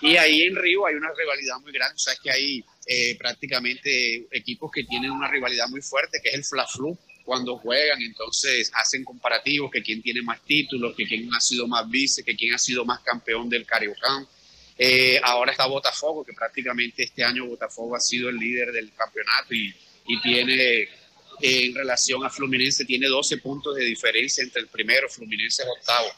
Y 0.00 0.16
ahí 0.16 0.42
en 0.42 0.54
Río 0.54 0.86
hay 0.86 0.94
una 0.94 1.10
rivalidad 1.16 1.58
muy 1.60 1.72
grande, 1.72 1.94
o 1.94 1.98
sea, 1.98 2.12
es 2.12 2.20
que 2.20 2.30
hay 2.30 2.64
eh, 2.86 3.16
prácticamente 3.16 4.28
equipos 4.30 4.70
que 4.70 4.84
tienen 4.84 5.10
una 5.10 5.28
rivalidad 5.28 5.68
muy 5.68 5.80
fuerte, 5.80 6.20
que 6.22 6.28
es 6.28 6.34
el 6.34 6.44
Fla-Flu, 6.44 6.96
cuando 7.24 7.58
juegan, 7.58 8.00
entonces 8.00 8.70
hacen 8.74 9.04
comparativos, 9.04 9.70
que 9.70 9.82
quién 9.82 10.00
tiene 10.00 10.22
más 10.22 10.40
títulos, 10.44 10.94
que 10.96 11.06
quién 11.06 11.28
ha 11.34 11.40
sido 11.40 11.66
más 11.66 11.88
vice, 11.90 12.24
que 12.24 12.34
quién 12.34 12.54
ha 12.54 12.58
sido 12.58 12.86
más 12.86 13.00
campeón 13.00 13.50
del 13.50 13.66
Cariocán. 13.66 14.26
Eh, 14.78 15.20
ahora 15.24 15.50
está 15.52 15.66
Botafogo, 15.66 16.24
que 16.24 16.32
prácticamente 16.32 17.02
este 17.02 17.24
año 17.24 17.46
Botafogo 17.46 17.96
ha 17.96 18.00
sido 18.00 18.28
el 18.28 18.36
líder 18.36 18.70
del 18.72 18.92
campeonato 18.94 19.52
y, 19.54 19.74
y 20.06 20.20
tiene, 20.20 20.82
eh, 20.82 20.88
en 21.40 21.74
relación 21.74 22.24
a 22.24 22.30
Fluminense, 22.30 22.84
tiene 22.84 23.08
12 23.08 23.38
puntos 23.38 23.74
de 23.74 23.84
diferencia 23.84 24.42
entre 24.44 24.62
el 24.62 24.68
primero, 24.68 25.08
Fluminense 25.08 25.62
es 25.62 25.68
octavo. 25.68 26.08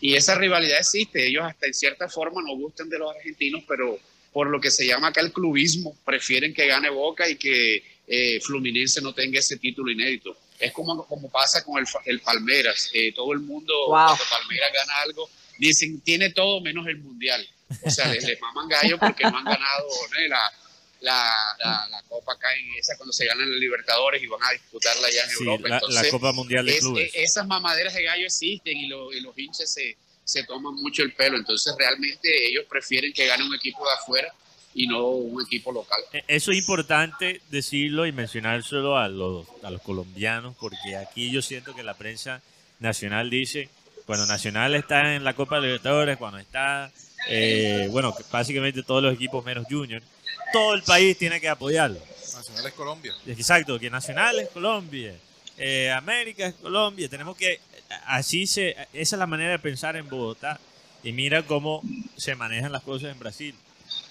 Y 0.00 0.14
esa 0.14 0.34
rivalidad 0.36 0.78
existe, 0.80 1.26
ellos 1.26 1.44
hasta 1.44 1.66
en 1.66 1.74
cierta 1.74 2.08
forma 2.08 2.42
no 2.42 2.54
gustan 2.56 2.88
de 2.88 2.98
los 2.98 3.14
argentinos, 3.14 3.62
pero 3.68 3.98
por 4.32 4.48
lo 4.48 4.60
que 4.60 4.70
se 4.70 4.86
llama 4.86 5.08
acá 5.08 5.20
el 5.20 5.32
clubismo, 5.32 5.96
prefieren 6.04 6.52
que 6.54 6.66
gane 6.66 6.90
Boca 6.90 7.28
y 7.28 7.36
que 7.36 7.82
eh, 8.06 8.40
Fluminense 8.40 9.00
no 9.00 9.12
tenga 9.12 9.38
ese 9.38 9.56
título 9.58 9.90
inédito. 9.90 10.36
Es 10.58 10.72
como, 10.72 11.06
como 11.06 11.30
pasa 11.30 11.64
con 11.64 11.78
el, 11.78 11.86
el 12.04 12.20
Palmeras. 12.20 12.90
Eh, 12.92 13.12
todo 13.12 13.32
el 13.32 13.40
mundo, 13.40 13.72
Wow. 13.86 13.96
cuando 13.96 14.24
Palmeras 14.30 14.72
gana 14.72 15.00
algo, 15.02 15.28
dicen, 15.58 16.00
tiene 16.00 16.30
todo 16.30 16.60
menos 16.60 16.86
el 16.88 16.98
Mundial. 16.98 17.46
O 17.84 17.90
sea, 17.90 18.08
les, 18.08 18.24
les 18.24 18.40
maman 18.40 18.68
gallo 18.68 18.98
porque 18.98 19.24
no 19.24 19.36
han 19.38 19.44
ganado 19.44 19.86
¿no? 20.10 20.20
la, 20.28 20.52
la, 21.00 21.34
la, 21.58 21.88
la 21.90 22.02
Copa 22.08 22.32
acá 22.32 22.48
en 22.54 22.74
esa 22.78 22.96
cuando 22.96 23.12
se 23.12 23.26
ganan 23.26 23.48
los 23.50 23.58
Libertadores 23.60 24.22
y 24.22 24.26
van 24.26 24.42
a 24.42 24.52
disputarla 24.52 25.06
allá 25.06 25.24
en 25.24 25.30
Sí, 25.30 25.36
Europa. 25.44 25.62
la, 25.62 25.68
la 25.68 25.76
Entonces, 25.76 26.10
Copa 26.10 26.32
Mundial 26.32 26.66
de 26.66 26.72
es- 26.72 26.80
Clubes. 26.80 27.10
esas 27.14 27.46
mamaderas 27.46 27.94
de 27.94 28.02
gallo 28.02 28.24
existen 28.26 28.76
y, 28.76 28.86
lo- 28.88 29.12
y 29.12 29.20
los 29.20 29.36
hinchas 29.38 29.70
se, 29.72 29.96
se 30.24 30.44
toman 30.44 30.74
mucho 30.74 31.02
el 31.02 31.12
pelo. 31.12 31.36
Entonces, 31.36 31.74
realmente 31.78 32.48
ellos 32.48 32.64
prefieren 32.68 33.12
que 33.12 33.26
gane 33.26 33.44
un 33.46 33.54
equipo 33.54 33.84
de 33.86 33.92
afuera 33.94 34.32
y 34.74 34.86
no 34.86 35.06
un 35.08 35.42
equipo 35.44 35.70
local. 35.72 36.00
E- 36.12 36.24
Eso 36.28 36.50
es 36.52 36.58
importante 36.58 37.40
decirlo 37.50 38.06
y 38.06 38.12
mencionárselo 38.12 38.96
a 38.98 39.08
los, 39.08 39.46
a 39.62 39.70
los 39.70 39.82
colombianos, 39.82 40.56
porque 40.58 40.96
aquí 40.96 41.30
yo 41.30 41.42
siento 41.42 41.74
que 41.74 41.82
la 41.82 41.94
prensa 41.94 42.42
nacional 42.80 43.28
dice, 43.30 43.68
cuando 44.08 44.24
Nacional 44.24 44.74
está 44.74 45.16
en 45.16 45.22
la 45.22 45.34
Copa 45.34 45.60
Libertadores, 45.60 46.16
cuando 46.16 46.38
está, 46.38 46.90
eh, 47.28 47.88
bueno, 47.90 48.16
básicamente 48.32 48.82
todos 48.82 49.02
los 49.02 49.12
equipos 49.12 49.44
menos 49.44 49.66
Junior, 49.68 50.02
todo 50.50 50.72
el 50.72 50.82
país 50.82 51.18
tiene 51.18 51.38
que 51.42 51.48
apoyarlo. 51.50 52.00
Nacional 52.34 52.66
es 52.66 52.72
Colombia. 52.72 53.14
Exacto, 53.26 53.78
que 53.78 53.90
Nacional 53.90 54.38
es 54.38 54.48
Colombia, 54.48 55.14
eh, 55.58 55.90
América 55.90 56.46
es 56.46 56.54
Colombia, 56.54 57.06
tenemos 57.10 57.36
que, 57.36 57.60
así 58.06 58.46
se, 58.46 58.70
esa 58.94 59.16
es 59.16 59.18
la 59.18 59.26
manera 59.26 59.50
de 59.50 59.58
pensar 59.58 59.94
en 59.94 60.08
Bogotá, 60.08 60.58
y 61.02 61.12
mira 61.12 61.42
cómo 61.42 61.82
se 62.16 62.34
manejan 62.34 62.72
las 62.72 62.84
cosas 62.84 63.12
en 63.12 63.18
Brasil. 63.18 63.54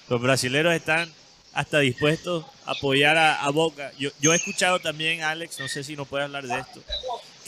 Los 0.09 0.21
brasileros 0.21 0.75
están 0.75 1.11
hasta 1.53 1.79
dispuestos 1.79 2.45
a 2.67 2.73
apoyar 2.73 3.17
a, 3.17 3.41
a 3.43 3.49
Boca. 3.49 3.91
Yo, 3.97 4.11
yo 4.21 4.31
he 4.31 4.35
escuchado 4.35 4.79
también, 4.79 5.23
Alex, 5.23 5.59
no 5.59 5.67
sé 5.67 5.83
si 5.83 5.95
nos 5.95 6.07
puede 6.07 6.25
hablar 6.25 6.45
de 6.45 6.59
esto, 6.59 6.83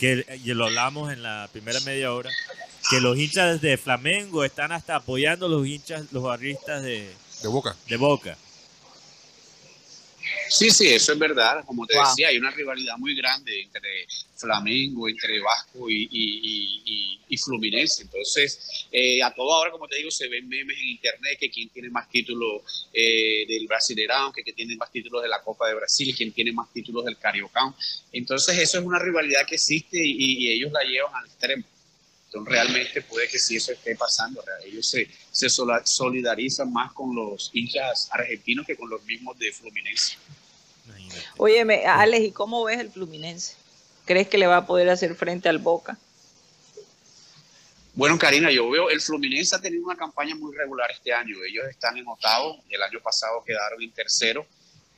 que 0.00 0.24
y 0.42 0.54
lo 0.54 0.64
hablamos 0.64 1.12
en 1.12 1.22
la 1.22 1.48
primera 1.52 1.78
media 1.80 2.12
hora, 2.12 2.30
que 2.88 3.00
los 3.00 3.18
hinchas 3.18 3.60
de 3.60 3.76
Flamengo 3.76 4.44
están 4.44 4.72
hasta 4.72 4.96
apoyando 4.96 5.44
a 5.44 5.48
los 5.50 5.66
hinchas, 5.66 6.10
los 6.10 6.22
barristas 6.22 6.82
de, 6.82 7.12
De 7.42 7.48
Boca. 7.48 7.76
de 7.86 7.96
Boca. 7.98 8.36
Sí, 10.48 10.70
sí, 10.70 10.88
eso 10.88 11.12
es 11.12 11.18
verdad. 11.18 11.64
Como 11.64 11.86
te 11.86 11.96
Wow. 11.96 12.08
decía, 12.08 12.28
hay 12.28 12.38
una 12.38 12.50
rivalidad 12.50 12.96
muy 12.98 13.14
grande 13.14 13.62
entre 13.62 14.06
Flamengo, 14.36 15.08
entre 15.08 15.40
Vasco 15.40 15.88
y, 15.88 16.02
y- 16.10 16.40
y- 16.42 16.82
y- 16.84 17.20
y 17.28 17.36
Fluminense. 17.36 18.02
Entonces, 18.02 18.86
eh, 18.90 19.22
a 19.22 19.32
toda 19.32 19.58
hora, 19.58 19.70
como 19.70 19.86
te 19.86 19.96
digo, 19.96 20.10
se 20.10 20.28
ven 20.28 20.48
memes 20.48 20.76
en 20.78 20.88
internet 20.88 21.38
que 21.38 21.50
quién 21.50 21.68
tiene 21.68 21.90
más 21.90 22.08
títulos 22.10 22.88
eh, 22.92 23.44
del 23.46 23.66
Brasileirão, 23.68 24.32
que 24.32 24.42
quién 24.42 24.56
tiene 24.56 24.76
más 24.76 24.90
títulos 24.90 25.22
de 25.22 25.28
la 25.28 25.40
Copa 25.42 25.68
de 25.68 25.74
Brasil, 25.74 26.14
quién 26.16 26.32
tiene 26.32 26.52
más 26.52 26.72
títulos 26.72 27.04
del 27.04 27.16
Cariocán. 27.18 27.74
Entonces, 28.12 28.58
eso 28.58 28.78
es 28.78 28.84
una 28.84 28.98
rivalidad 28.98 29.46
que 29.46 29.54
existe 29.56 29.98
y 30.04 30.48
ellos 30.50 30.72
la 30.72 30.82
llevan 30.82 31.14
al 31.14 31.26
extremo. 31.26 31.64
Entonces, 32.32 32.52
realmente 32.52 33.02
puede 33.02 33.28
que 33.28 33.40
sí 33.40 33.56
eso 33.56 33.72
esté 33.72 33.96
pasando. 33.96 34.40
Ellos 34.64 34.88
se, 34.88 35.10
se 35.32 35.48
solidarizan 35.48 36.72
más 36.72 36.92
con 36.92 37.12
los 37.12 37.50
hinchas 37.52 38.08
argentinos 38.12 38.64
que 38.64 38.76
con 38.76 38.88
los 38.88 39.02
mismos 39.02 39.36
de 39.36 39.52
Fluminense. 39.52 40.16
Óyeme, 41.36 41.86
Alex, 41.86 42.26
¿y 42.26 42.30
cómo 42.30 42.62
ves 42.62 42.78
el 42.78 42.90
Fluminense? 42.90 43.56
¿Crees 44.04 44.28
que 44.28 44.38
le 44.38 44.46
va 44.46 44.58
a 44.58 44.66
poder 44.66 44.88
hacer 44.90 45.16
frente 45.16 45.48
al 45.48 45.58
Boca? 45.58 45.98
Bueno, 47.94 48.16
Karina, 48.16 48.52
yo 48.52 48.70
veo 48.70 48.90
el 48.90 49.00
Fluminense 49.00 49.56
ha 49.56 49.60
tenido 49.60 49.84
una 49.84 49.96
campaña 49.96 50.36
muy 50.36 50.54
regular 50.54 50.88
este 50.92 51.12
año. 51.12 51.34
Ellos 51.44 51.64
están 51.68 51.96
en 51.96 52.06
octavo, 52.06 52.62
el 52.70 52.80
año 52.80 53.00
pasado 53.02 53.42
quedaron 53.44 53.82
en 53.82 53.90
tercero, 53.90 54.46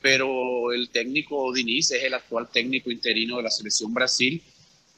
pero 0.03 0.71
el 0.71 0.91
técnico 0.91 1.51
Diniz 1.51 1.89
es 1.89 2.03
el 2.03 2.13
actual 2.13 2.47
técnico 2.49 2.91
interino 2.91 3.37
de 3.37 3.43
la 3.43 3.49
selección 3.49 3.91
Brasil 3.91 4.43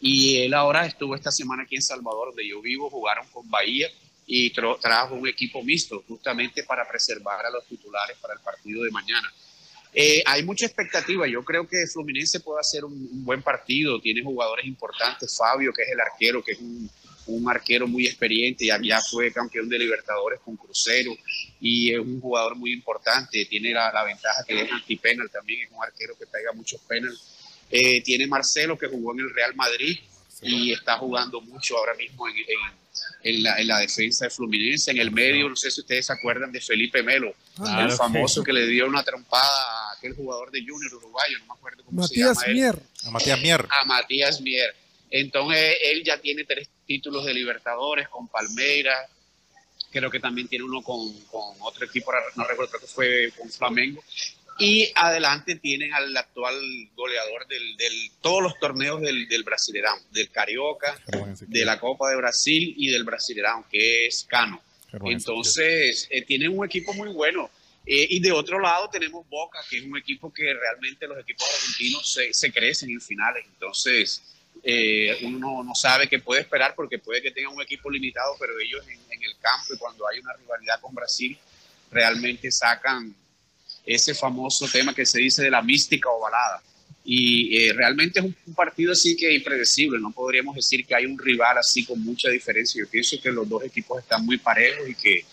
y 0.07 0.37
él 0.37 0.53
ahora 0.53 0.85
estuvo 0.85 1.15
esta 1.15 1.31
semana 1.31 1.63
aquí 1.63 1.77
en 1.77 1.81
Salvador, 1.81 2.27
donde 2.27 2.47
yo 2.47 2.61
vivo, 2.61 2.91
jugaron 2.91 3.25
con 3.29 3.49
Bahía 3.49 3.89
y 4.27 4.53
tra- 4.53 4.79
trajo 4.79 5.15
un 5.15 5.27
equipo 5.27 5.63
mixto 5.63 6.03
justamente 6.07 6.63
para 6.63 6.87
preservar 6.87 7.43
a 7.43 7.49
los 7.49 7.65
titulares 7.65 8.15
para 8.21 8.35
el 8.35 8.39
partido 8.41 8.83
de 8.83 8.91
mañana. 8.91 9.33
Eh, 9.95 10.21
hay 10.27 10.43
mucha 10.43 10.67
expectativa. 10.67 11.27
Yo 11.27 11.43
creo 11.43 11.67
que 11.67 11.87
Fluminense 11.87 12.39
puede 12.39 12.59
hacer 12.59 12.85
un, 12.85 13.25
buen 13.25 13.41
partido. 13.41 13.99
Tiene 13.99 14.21
jugadores 14.21 14.67
importantes. 14.67 15.35
Fabio, 15.35 15.73
que 15.73 15.81
es 15.81 15.89
el 15.89 15.99
arquero, 15.99 16.43
que 16.43 16.51
es 16.51 16.59
un, 16.59 17.49
arquero 17.49 17.87
muy 17.87 18.05
experiente. 18.05 18.63
Ya, 18.67 18.79
ya 18.79 19.01
fue 19.01 19.31
campeón 19.31 19.67
de 19.67 19.79
Libertadores 19.79 20.39
con 20.41 20.55
Crucero 20.55 21.15
y 21.59 21.93
es 21.93 21.99
un 21.99 22.21
jugador 22.21 22.55
muy 22.55 22.73
importante. 22.73 23.43
Tiene 23.45 23.71
la, 23.73 24.03
ventaja 24.03 24.43
que 24.45 24.61
es 24.61 24.71
antipenal 24.71 25.31
también. 25.31 25.63
Es 25.63 25.71
un 25.71 25.83
arquero 25.83 26.15
que 26.15 26.27
pega 26.27 26.51
muchos 26.53 26.79
penal. 26.81 27.17
Eh, 27.71 28.01
tiene 28.01 28.27
Marcelo, 28.27 28.77
que 28.77 28.87
jugó 28.87 29.13
en 29.13 29.19
el 29.21 29.33
Real 29.33 29.55
Madrid 29.55 29.97
y 30.41 30.71
está 30.73 30.97
jugando 30.97 31.41
mucho 31.41 31.77
ahora 31.77 31.93
mismo 31.95 32.27
en, 32.27 32.35
en- 32.37 32.85
en 33.23 33.41
la, 33.43 33.59
en 33.59 33.67
la 33.67 33.79
defensa 33.79 34.25
de 34.25 34.29
Fluminense. 34.31 34.91
En 34.91 34.99
el 34.99 35.09
medio, 35.11 35.49
no 35.49 35.55
sé 35.55 35.71
si 35.71 35.81
ustedes 35.81 36.05
se 36.05 36.13
acuerdan 36.13 36.51
de 36.51 36.61
Felipe 36.61 37.01
Melo, 37.01 37.33
Claro, 37.55 37.89
el 37.91 37.97
famoso 37.97 38.43
que 38.43 38.53
le 38.53 38.67
dio 38.67 38.85
una 38.85 39.03
trompada 39.03 39.89
a 39.89 39.93
aquel 39.97 40.13
jugador 40.13 40.51
de 40.51 40.59
Junior 40.65 40.93
uruguayo, 40.93 41.39
no 41.39 41.45
me 41.47 41.53
acuerdo 41.53 41.83
cómo 41.83 42.01
Matías 42.03 42.37
se 42.39 42.41
llama 42.41 42.45
él, 42.45 42.53
Mier. 42.55 42.79
A 43.05 43.11
Matías 43.11 43.41
Mier. 43.41 43.65
a 43.71 43.85
Matías 43.85 44.41
Mier. 44.41 44.75
Entonces 45.09 45.75
él 45.83 46.03
ya 46.03 46.19
tiene 46.21 46.43
tres 46.43 46.69
títulos 46.85 47.25
de 47.25 47.33
Libertadores 47.33 48.07
con 48.09 48.27
Palmeiras, 48.27 49.09
creo 49.91 50.11
que 50.11 50.19
también 50.19 50.47
tiene 50.47 50.63
uno 50.65 50.81
con, 50.83 51.19
con 51.23 51.55
otro 51.61 51.85
equipo, 51.85 52.11
no 52.35 52.43
recuerdo, 52.43 52.69
creo 52.73 52.81
que 52.81 52.87
fue 52.87 53.33
con 53.37 53.49
Flamengo. 53.49 54.03
Y 54.57 54.89
adelante 54.95 55.55
tienen 55.55 55.93
al 55.93 56.15
actual 56.15 56.55
goleador 56.95 57.45
del, 57.47 57.75
del 57.75 58.11
todos 58.21 58.41
los 58.41 58.57
torneos 58.57 59.01
del, 59.01 59.27
del 59.27 59.43
Brasileirão, 59.43 59.99
del 60.11 60.29
Carioca, 60.29 60.97
de 61.41 61.65
la 61.65 61.77
Copa 61.79 62.09
de 62.09 62.15
Brasil 62.15 62.73
y 62.77 62.89
del 62.89 63.03
Brasileirão, 63.03 63.65
que 63.69 64.07
es 64.07 64.23
Cano. 64.23 64.61
Entonces, 65.03 66.07
eh, 66.09 66.21
tienen 66.21 66.57
un 66.57 66.65
equipo 66.65 66.93
muy 66.93 67.09
bueno. 67.09 67.49
Eh, 67.85 68.07
y 68.09 68.19
de 68.19 68.31
otro 68.31 68.59
lado 68.59 68.89
tenemos 68.89 69.27
Boca, 69.29 69.59
que 69.69 69.77
es 69.77 69.83
un 69.83 69.97
equipo 69.97 70.33
que 70.33 70.53
realmente 70.53 71.05
los 71.05 71.19
equipos 71.19 71.47
argentinos 71.53 72.13
se, 72.13 72.33
se 72.33 72.51
crecen 72.51 72.89
en 72.89 73.01
finales. 73.01 73.45
Entonces, 73.45 74.23
eh, 74.63 75.19
uno 75.21 75.63
no, 75.63 75.75
sabe 75.75 76.07
qué 76.07 76.19
puede 76.19 76.41
esperar 76.41 76.73
porque 76.75 76.97
puede 76.97 77.21
que 77.21 77.31
tengan 77.31 77.53
un 77.53 77.61
equipo 77.61 77.89
limitado, 77.91 78.35
pero 78.39 78.57
ellos 78.59 78.87
en, 78.87 78.99
en 79.11 79.23
el 79.23 79.37
campo 79.37 79.73
y 79.73 79.77
cuando 79.77 80.07
hay 80.07 80.19
una 80.19 80.33
rivalidad 80.33 80.79
con 80.79 80.95
Brasil, 80.95 81.37
realmente 81.91 82.51
sacan 82.51 83.13
ese 83.85 84.13
famoso 84.13 84.67
tema 84.67 84.93
que 84.93 85.05
se 85.05 85.19
dice 85.19 85.43
de 85.43 85.51
la 85.51 85.61
mística 85.61 86.09
ovalada. 86.09 86.61
Y 87.03 87.55
eh, 87.57 87.73
realmente 87.73 88.19
es 88.19 88.25
un, 88.25 88.35
un 88.47 88.53
partido 88.55 88.91
así 88.91 89.15
que 89.15 89.31
impredecible, 89.35 89.99
no 89.99 90.11
podríamos 90.11 90.55
decir 90.55 90.85
que 90.85 90.95
hay 90.95 91.05
un 91.05 91.19
rival 91.19 91.57
así 91.57 91.85
con 91.85 92.03
mucha 92.03 92.29
diferencia. 92.29 92.83
Yo 92.83 92.89
pienso 92.89 93.17
que 93.21 93.31
los 93.31 93.47
dos 93.47 93.63
equipos 93.63 93.99
están 93.99 94.25
muy 94.25 94.37
parejos 94.37 94.89
y 94.89 94.95
que 94.95 95.23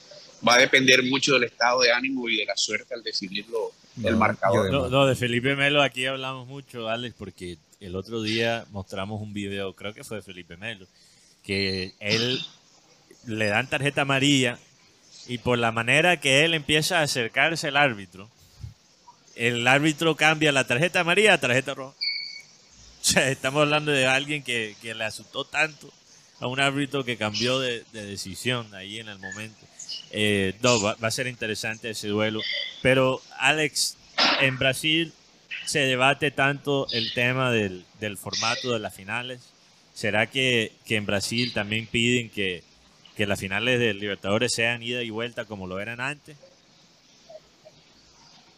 va 0.47 0.57
a 0.57 0.59
depender 0.59 1.03
mucho 1.05 1.33
del 1.35 1.45
estado 1.45 1.81
de 1.81 1.93
ánimo 1.93 2.29
y 2.29 2.37
de 2.37 2.45
la 2.45 2.57
suerte 2.57 2.93
al 2.95 3.03
definirlo 3.03 3.73
el 4.05 4.13
No, 4.13 4.19
marcador. 4.19 4.69
y 4.69 4.73
No, 4.73 4.89
no, 4.89 5.07
de 5.07 5.15
Felipe 5.17 5.55
Melo 5.57 5.83
aquí 5.83 6.05
hablamos 6.05 6.47
mucho, 6.47 6.89
Alex, 6.89 7.15
porque 7.17 7.57
el 7.81 7.97
otro 7.97 8.23
día 8.23 8.67
mostramos 8.71 9.23
un 9.23 9.33
video, 9.33 9.73
creo 9.75 9.95
que 9.95 10.05
fue 10.05 10.19
de 10.19 10.23
Felipe 10.23 10.57
Melo, 10.59 10.87
que 11.43 11.93
él 12.01 12.39
le 13.27 13.47
dan 13.47 13.71
tarjeta 13.71 14.03
amarilla 14.03 14.59
y 15.29 15.39
por 15.39 15.59
la 15.59 15.73
manera 15.73 16.21
que 16.21 16.45
él 16.45 16.53
empieza 16.55 16.99
a 16.99 17.03
acercarse 17.03 17.69
al 17.69 17.77
árbitro, 17.77 18.29
el 19.37 19.66
árbitro 19.66 20.16
cambia 20.16 20.53
la 20.53 20.66
tarjeta 20.66 21.01
amarilla 21.01 21.35
a 21.35 21.41
tarjeta 21.41 21.74
roja. 21.74 21.97
O 23.03 23.05
sea, 23.05 23.28
estamos 23.30 23.62
hablando 23.62 23.91
de 23.91 24.07
alguien 24.07 24.45
que, 24.45 24.76
que 24.80 24.95
le 24.95 25.03
asustó 25.03 25.45
tanto 25.45 25.93
a 26.39 26.47
un 26.47 26.61
árbitro 26.61 27.05
que 27.05 27.16
cambió 27.16 27.59
de, 27.59 27.83
de 27.93 28.07
decisión 28.07 28.72
ahí 28.76 29.01
en 29.01 29.09
el 29.09 29.18
momento. 29.18 29.66
Eh, 30.11 30.55
va, 30.62 30.97
a 31.01 31.11
ser 31.11 31.26
interesante 31.26 31.91
ese 31.91 32.09
duelo. 32.09 32.41
Pero, 32.83 33.20
Alex, 33.39 33.97
en 34.41 34.59
Brasil 34.59 35.12
se 35.66 35.80
debate 35.80 36.30
tanto 36.30 36.87
el 36.93 37.12
tema 37.12 37.51
del, 37.51 37.85
del 37.99 38.18
formato 38.18 38.72
de 38.72 38.78
las 38.78 38.95
finales. 38.95 39.41
¿Será 39.95 40.26
que, 40.26 40.72
que 40.85 40.97
en 40.97 41.07
Brasil 41.07 41.53
también 41.53 41.87
piden 41.87 42.30
que, 42.30 42.62
que 43.16 43.26
las 43.26 43.41
finales 43.41 43.78
del 43.78 43.99
Libertadores 43.99 44.53
sean 44.53 44.83
ida 44.83 45.03
y 45.03 45.11
vuelta 45.11 45.45
como 45.45 45.66
lo 45.66 45.80
eran 45.80 46.01
antes? 46.01 46.37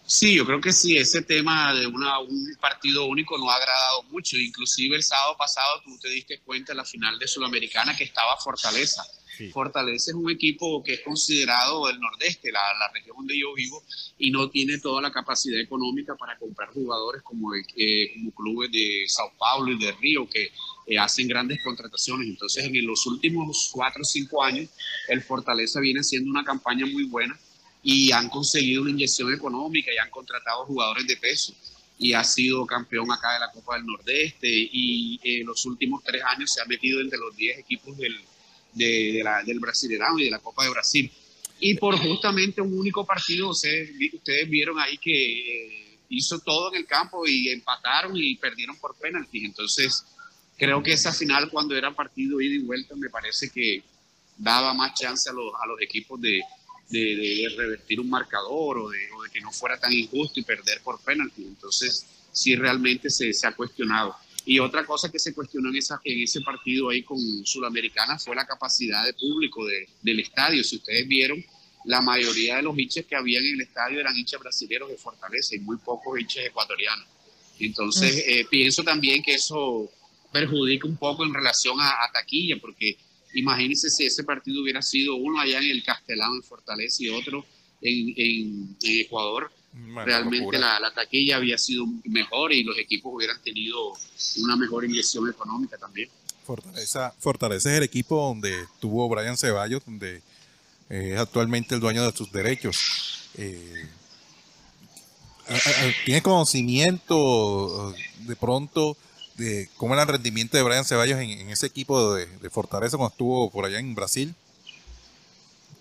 Sí, 0.07 0.35
yo 0.35 0.45
creo 0.45 0.61
que 0.61 0.73
sí, 0.73 0.99
ese 0.99 1.23
tema 1.23 1.73
de 1.73 1.87
una, 1.87 2.19
un 2.19 2.55
partido 2.61 3.07
único 3.07 3.39
no 3.39 3.51
ha 3.51 3.57
agradado 3.57 4.03
mucho. 4.05 4.37
Inclusive 4.37 4.97
el 4.97 5.03
sábado 5.03 5.35
pasado 5.39 5.81
tú 5.83 5.99
te 5.99 6.11
diste 6.11 6.41
cuenta 6.41 6.73
en 6.73 6.79
la 6.79 6.85
final 6.85 7.19
de 7.19 7.27
Sudamericana 7.27 7.97
que 7.97 8.05
estaba 8.05 8.37
Fortaleza. 8.37 9.03
Sí. 9.37 9.51
Fortaleza 9.51 10.11
es 10.11 10.15
un 10.15 10.31
equipo 10.31 10.83
que 10.85 10.95
es 10.95 11.01
considerado 11.01 11.89
el 11.89 11.99
nordeste, 11.99 12.53
la, 12.53 12.61
la, 12.79 12.89
región 12.93 13.17
donde 13.17 13.37
yo 13.37 13.53
vivo, 13.55 13.83
y 14.17 14.31
no 14.31 14.49
tiene 14.49 14.79
toda 14.79 15.03
la 15.03 15.11
capacidad 15.11 15.59
económica 15.59 16.15
para 16.15 16.39
comprar 16.39 16.69
jugadores 16.69 17.21
como, 17.23 17.53
eh, 17.55 18.13
como 18.15 18.31
clubes 18.33 18.71
de 18.71 19.05
Sao 19.09 19.33
Paulo 19.37 19.73
y 19.73 19.79
de 19.79 19.91
Río, 19.93 20.29
que 20.29 20.53
eh, 20.87 20.99
hacen 20.99 21.27
grandes 21.27 21.65
contrataciones. 21.65 22.29
Entonces, 22.29 22.65
en 22.65 22.87
los 22.87 23.05
últimos 23.07 23.71
cuatro 23.73 24.03
o 24.03 24.05
cinco 24.05 24.45
años, 24.45 24.69
el 25.09 25.21
Fortaleza 25.23 25.81
viene 25.81 26.01
haciendo 26.01 26.31
una 26.31 26.45
campaña 26.45 26.87
muy 26.87 27.05
buena 27.05 27.37
y 27.85 28.11
han 28.12 28.30
conseguido 28.30 28.80
una 28.80 28.91
inyección 28.93 29.32
económica 29.32 29.93
y 29.93 29.99
han 29.99 30.11
contratado 30.11 30.64
jugadores 30.64 31.07
de 31.07 31.18
peso 31.18 31.55
y 31.99 32.14
ha 32.14 32.24
sido 32.24 32.66
campeón 32.66 33.12
acá 33.12 33.35
de 33.35 33.41
la 33.41 33.53
Copa 33.53 33.76
del 33.76 33.85
Nordeste 33.85 34.49
y 34.49 35.20
en 35.22 35.43
eh, 35.43 35.45
los 35.45 35.64
últimos 35.66 36.03
tres 36.03 36.22
años 36.26 36.51
se 36.51 36.62
ha 36.62 36.64
metido 36.64 37.01
entre 37.01 37.18
los 37.18 37.37
10 37.37 37.59
equipos 37.59 37.97
del, 37.99 38.16
de, 38.72 39.12
de 39.12 39.22
la, 39.22 39.43
del 39.45 39.61
Brasileirão 39.61 40.18
y 40.18 40.24
de 40.24 40.30
la 40.30 40.39
Copa 40.39 40.64
de 40.64 40.70
Brasil. 40.70 41.12
Y 41.61 41.74
por 41.74 41.97
justamente 41.99 42.62
un 42.62 42.76
único 42.76 43.07
partido, 43.07 43.51
ustedes, 43.51 43.91
ustedes 44.12 44.49
vieron 44.49 44.78
ahí 44.80 44.97
que 44.99 45.12
eh, 45.12 45.99
hizo 46.09 46.41
todo 46.41 46.72
en 46.72 46.80
el 46.80 46.87
campo 46.87 47.26
y 47.26 47.51
empataron 47.51 48.16
y 48.16 48.35
perdieron 48.37 48.76
por 48.78 48.97
penaltis. 48.97 49.45
Entonces, 49.45 50.05
creo 50.57 50.82
que 50.82 50.93
esa 50.93 51.12
final, 51.12 51.51
cuando 51.51 51.76
era 51.76 51.95
partido 51.95 52.41
ida 52.41 52.55
y 52.55 52.59
vuelta, 52.59 52.97
me 52.97 53.11
parece 53.11 53.51
que 53.51 53.82
daba 54.37 54.74
más 54.74 54.95
chance 54.95 55.28
a 55.30 55.32
los, 55.32 55.53
a 55.62 55.66
los 55.66 55.80
equipos 55.80 56.20
de, 56.20 56.41
de, 57.01 57.17
de, 57.17 57.49
revertir 57.57 58.01
un 58.01 58.09
marcador 58.09 58.79
o 58.79 58.89
de, 58.89 58.99
o 59.17 59.23
de, 59.23 59.31
que 59.31 59.41
no 59.41 59.51
fuera 59.53 59.79
tan 59.79 59.93
injusto 59.93 60.41
y 60.41 60.43
perder 60.45 60.81
por 60.83 61.01
penalti. 61.01 61.43
Entonces, 61.43 62.07
sí 62.33 62.57
realmente 62.57 63.11
se, 63.11 63.33
se, 63.33 63.47
ha 63.47 63.53
cuestionado. 63.53 64.15
Y 64.47 64.59
otra 64.59 64.85
cosa 64.85 65.11
que 65.11 65.19
se 65.19 65.35
cuestionó 65.35 65.71
en, 65.71 65.77
esa, 65.77 66.01
en 66.05 66.23
ese 66.23 66.41
partido 66.43 66.91
ahí 66.91 67.03
con 67.03 67.19
Sudamericana 67.45 68.19
fue 68.19 68.37
la 68.37 68.47
capacidad 68.47 69.05
de 69.05 69.15
público 69.15 69.65
de, 69.65 69.89
del 70.03 70.21
estadio. 70.21 70.63
Si 70.63 70.77
ustedes 70.77 71.09
vieron, 71.09 71.43
la 71.85 72.01
mayoría 72.01 72.57
de 72.57 72.63
los 72.63 72.79
hinchas 72.79 73.05
que 73.07 73.17
habían 73.17 73.45
en 73.45 73.55
el 73.55 73.61
estadio 73.63 74.01
eran 74.01 74.17
hinchas 74.17 74.41
brasileños 74.41 74.89
de 74.89 74.97
Fortaleza 74.97 75.55
y 75.55 75.61
muy 75.61 75.77
pocos 75.79 76.19
hinchas 76.19 76.45
ecuatorianos. 76.47 77.07
Entonces, 77.59 78.17
mm. 78.17 78.31
eh, 78.31 78.47
pienso 78.51 78.83
también 78.83 79.23
que 79.23 79.35
eso 79.35 79.91
perjudica 80.33 80.87
un 80.87 80.97
poco 80.97 81.25
en 81.25 81.33
relación 81.33 81.81
a, 81.81 82.05
a 82.05 82.13
taquilla, 82.13 82.57
porque 82.61 82.99
Imagínense 83.35 83.91
si 83.91 84.05
ese 84.05 84.24
partido 84.24 84.62
hubiera 84.62 84.82
sido 84.82 85.16
uno 85.16 85.41
allá 85.41 85.59
en 85.59 85.70
el 85.70 85.85
Castelán, 85.85 86.35
en 86.35 86.43
Fortaleza, 86.43 87.03
y 87.03 87.09
otro 87.09 87.45
en, 87.80 88.14
en, 88.16 88.76
en 88.82 89.01
Ecuador. 89.01 89.51
Bueno, 89.72 90.05
Realmente 90.05 90.59
la, 90.59 90.78
la, 90.78 90.95
taquilla 90.95 91.37
había 91.37 91.59
sido 91.59 91.85
mejor 92.05 92.53
y 92.53 92.62
los 92.62 92.78
equipos 92.78 93.12
hubieran 93.12 93.43
tenido 93.43 93.93
una 94.39 94.57
mejor 94.57 94.85
inyección 94.85 95.28
económica 95.28 95.76
también. 95.76 96.09
Fortaleza, 96.45 97.12
Fortaleza 97.18 97.72
es 97.72 97.78
el 97.78 97.82
equipo 97.82 98.16
donde 98.28 98.66
tuvo 98.80 99.09
Brian 99.09 99.37
Ceballos, 99.37 99.85
donde 99.85 100.22
eh, 100.91 101.12
es 101.14 101.18
actualmente 101.18 101.74
el 101.74 101.80
dueño 101.80 102.05
de 102.05 102.16
sus 102.16 102.30
derechos. 102.30 103.30
Eh, 103.37 103.89
¿Tiene 106.05 106.22
conocimiento 106.22 107.95
de 108.20 108.37
pronto 108.37 108.97
de 109.37 109.68
cómo 109.76 109.95
era 109.95 110.03
el 110.03 110.09
rendimiento 110.09 110.57
de 110.57 110.62
Brian 110.62 110.85
Ceballos 110.85 111.18
en, 111.18 111.30
en 111.30 111.51
ese 111.51 111.66
equipo 111.66 112.14
de, 112.14 112.26
de, 112.26 112.51
Fortaleza 112.51 112.97
cuando 112.97 113.12
estuvo 113.12 113.51
por 113.51 113.64
allá 113.64 113.78
en 113.78 113.95
Brasil? 113.95 114.35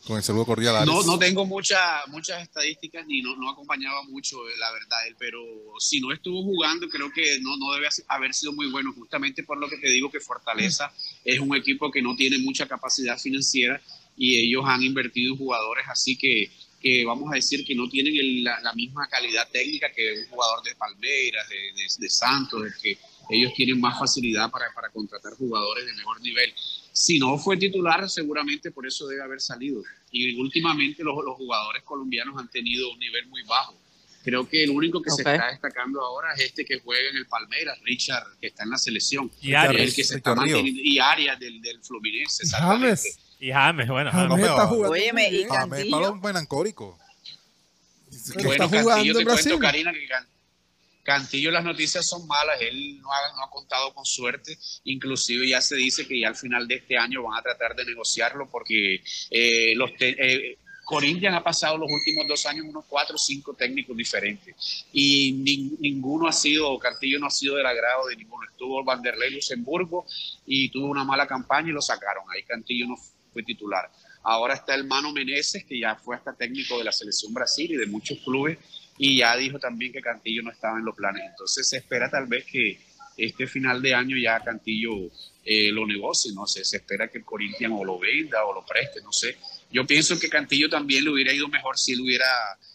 Con 0.05 0.17
el 0.17 0.23
saludo 0.23 0.45
cordial. 0.45 0.75
Alex. 0.75 0.91
No, 0.91 1.03
no 1.03 1.17
tengo 1.17 1.45
mucha, 1.45 2.01
muchas 2.07 2.41
estadísticas 2.41 3.05
ni 3.07 3.21
no, 3.21 3.37
no 3.37 3.49
acompañaba 3.49 4.03
mucho, 4.03 4.37
la 4.59 4.71
verdad, 4.71 5.07
él, 5.07 5.15
pero 5.17 5.39
si 5.79 6.01
no 6.01 6.11
estuvo 6.11 6.43
jugando, 6.43 6.89
creo 6.89 7.09
que 7.11 7.39
no, 7.39 7.55
no 7.55 7.73
debe 7.73 7.87
haber 8.09 8.33
sido 8.33 8.51
muy 8.51 8.69
bueno, 8.69 8.91
justamente 8.93 9.43
por 9.43 9.57
lo 9.57 9.69
que 9.69 9.77
te 9.77 9.87
digo 9.87 10.11
que 10.11 10.19
Fortaleza 10.19 10.91
es 11.23 11.39
un 11.39 11.55
equipo 11.55 11.89
que 11.89 12.01
no 12.01 12.15
tiene 12.17 12.37
mucha 12.39 12.67
capacidad 12.67 13.17
financiera 13.17 13.81
y 14.17 14.35
ellos 14.35 14.63
han 14.67 14.83
invertido 14.83 15.33
en 15.33 15.39
jugadores, 15.39 15.85
así 15.87 16.17
que 16.17 16.51
que 16.83 17.05
vamos 17.05 17.31
a 17.31 17.35
decir 17.35 17.65
que 17.65 17.73
no 17.73 17.87
tienen 17.87 18.13
el, 18.13 18.43
la, 18.43 18.59
la, 18.59 18.73
misma 18.73 19.07
calidad 19.07 19.47
técnica 19.49 19.89
que 19.93 20.19
un 20.19 20.27
jugador 20.27 20.61
de 20.63 20.75
Palmeiras, 20.75 21.47
de, 21.47 21.55
de, 21.55 21.87
de 21.97 22.09
Santos, 22.09 22.61
de 22.61 22.71
que 22.81 22.97
ellos 23.29 23.53
tienen 23.55 23.79
más 23.79 23.97
facilidad 23.97 24.51
para, 24.51 24.65
para, 24.73 24.89
contratar 24.89 25.33
jugadores 25.33 25.85
de 25.85 25.93
mejor 25.93 26.21
nivel. 26.21 26.53
Si 26.91 27.19
no 27.19 27.37
fue 27.37 27.57
titular, 27.57 28.09
seguramente 28.09 28.71
por 28.71 28.85
eso 28.85 29.07
debe 29.07 29.23
haber 29.23 29.41
salido. 29.41 29.81
Y 30.11 30.39
últimamente 30.39 31.03
los, 31.03 31.15
los 31.23 31.35
jugadores 31.35 31.83
colombianos 31.83 32.37
han 32.37 32.49
tenido 32.49 32.91
un 32.91 32.99
nivel 32.99 33.27
muy 33.27 33.43
bajo. 33.43 33.75
Creo 34.23 34.47
que 34.47 34.63
el 34.63 34.69
único 34.69 35.01
que 35.01 35.11
okay. 35.11 35.25
se 35.25 35.33
está 35.33 35.47
destacando 35.47 36.01
ahora 36.01 36.33
es 36.33 36.41
este 36.41 36.63
que 36.63 36.79
juega 36.79 37.09
en 37.09 37.17
el 37.17 37.25
Palmeiras, 37.25 37.77
Richard, 37.83 38.23
que 38.39 38.47
está 38.47 38.63
en 38.63 38.69
la 38.69 38.77
selección. 38.77 39.29
Y 39.41 39.53
Arias, 39.53 39.81
el 39.81 39.93
que 39.93 40.03
se 40.03 40.17
está 40.17 40.33
y 40.47 40.97
Arias 40.99 41.39
del, 41.39 41.61
del 41.61 41.81
Fluminense. 41.81 42.47
James. 42.49 43.19
Y 43.39 43.51
James, 43.51 43.87
bueno. 43.89 44.11
James 44.11 44.45
está 44.45 44.67
jugando. 44.67 44.91
Óyeme, 44.91 45.29
y 45.29 45.43
James 45.43 45.85
para 45.91 46.11
un 46.11 46.21
melancólico. 46.21 46.97
Bueno, 48.35 48.51
está 48.51 48.67
jugando 48.67 49.19
en 49.19 49.25
Brasil. 49.25 49.51
Cuento, 49.51 49.59
Karina, 49.59 49.91
que 49.91 50.07
Cantillo 51.03 51.51
las 51.51 51.63
noticias 51.63 52.07
son 52.07 52.25
malas, 52.27 52.61
él 52.61 52.99
no 53.01 53.11
ha, 53.11 53.49
contado 53.49 53.93
con 53.93 54.05
suerte, 54.05 54.57
inclusive 54.85 55.47
ya 55.47 55.61
se 55.61 55.75
dice 55.75 56.07
que 56.07 56.19
ya 56.19 56.29
al 56.29 56.35
final 56.35 56.67
de 56.67 56.75
este 56.75 56.97
año 56.97 57.23
van 57.23 57.37
a 57.37 57.41
tratar 57.41 57.75
de 57.75 57.85
negociarlo 57.85 58.49
porque 58.49 59.03
eh, 59.29 59.73
los 59.75 59.91
eh, 59.99 60.57
Corinthians 60.85 61.35
ha 61.35 61.43
pasado 61.43 61.77
los 61.77 61.91
últimos 61.91 62.27
dos 62.27 62.45
años 62.45 62.65
unos 62.67 62.85
cuatro 62.87 63.15
o 63.15 63.19
cinco 63.19 63.53
técnicos 63.53 63.95
diferentes 63.95 64.85
y 64.91 65.33
ni, 65.33 65.71
ninguno 65.79 66.27
ha 66.27 66.33
sido, 66.33 66.77
Cantillo 66.79 67.19
no 67.19 67.27
ha 67.27 67.31
sido 67.31 67.55
del 67.55 67.65
agrado 67.65 68.07
de 68.07 68.15
ninguno. 68.15 68.47
Estuvo 68.49 68.83
Vanderlei 68.83 69.31
Luxemburgo 69.31 70.05
y 70.45 70.69
tuvo 70.69 70.87
una 70.87 71.03
mala 71.03 71.27
campaña 71.27 71.69
y 71.69 71.73
lo 71.73 71.81
sacaron. 71.81 72.23
Ahí 72.33 72.43
Cantillo 72.43 72.87
no 72.87 72.95
fue 73.31 73.43
titular. 73.43 73.89
Ahora 74.23 74.53
está 74.53 74.75
el 74.75 74.85
Mano 74.85 75.11
Meneses, 75.11 75.65
que 75.65 75.79
ya 75.79 75.95
fue 75.95 76.15
hasta 76.15 76.33
técnico 76.33 76.77
de 76.77 76.85
la 76.85 76.91
Selección 76.91 77.33
Brasil 77.33 77.71
y 77.71 77.75
de 77.75 77.87
muchos 77.87 78.19
clubes 78.19 78.57
y 78.97 79.17
ya 79.17 79.35
dijo 79.35 79.59
también 79.59 79.91
que 79.91 80.01
Cantillo 80.01 80.43
no 80.43 80.51
estaba 80.51 80.77
en 80.77 80.85
los 80.85 80.95
planes. 80.95 81.23
Entonces 81.29 81.67
se 81.67 81.77
espera 81.77 82.09
tal 82.09 82.27
vez 82.27 82.45
que 82.45 82.79
este 83.17 83.47
final 83.47 83.81
de 83.81 83.93
año 83.93 84.17
ya 84.17 84.39
Cantillo 84.39 85.11
eh, 85.45 85.71
lo 85.71 85.85
negocie, 85.85 86.31
no 86.33 86.47
sé, 86.47 86.63
se 86.63 86.77
espera 86.77 87.07
que 87.07 87.19
el 87.19 87.25
Corinthians 87.25 87.73
o 87.77 87.83
lo 87.83 87.99
venda 87.99 88.45
o 88.45 88.53
lo 88.53 88.65
preste, 88.65 89.01
no 89.01 89.11
sé. 89.11 89.37
Yo 89.71 89.85
pienso 89.85 90.19
que 90.19 90.29
Cantillo 90.29 90.69
también 90.69 91.03
le 91.03 91.11
hubiera 91.11 91.33
ido 91.33 91.47
mejor 91.47 91.77
si 91.77 91.93
él 91.93 92.01
hubiera 92.01 92.27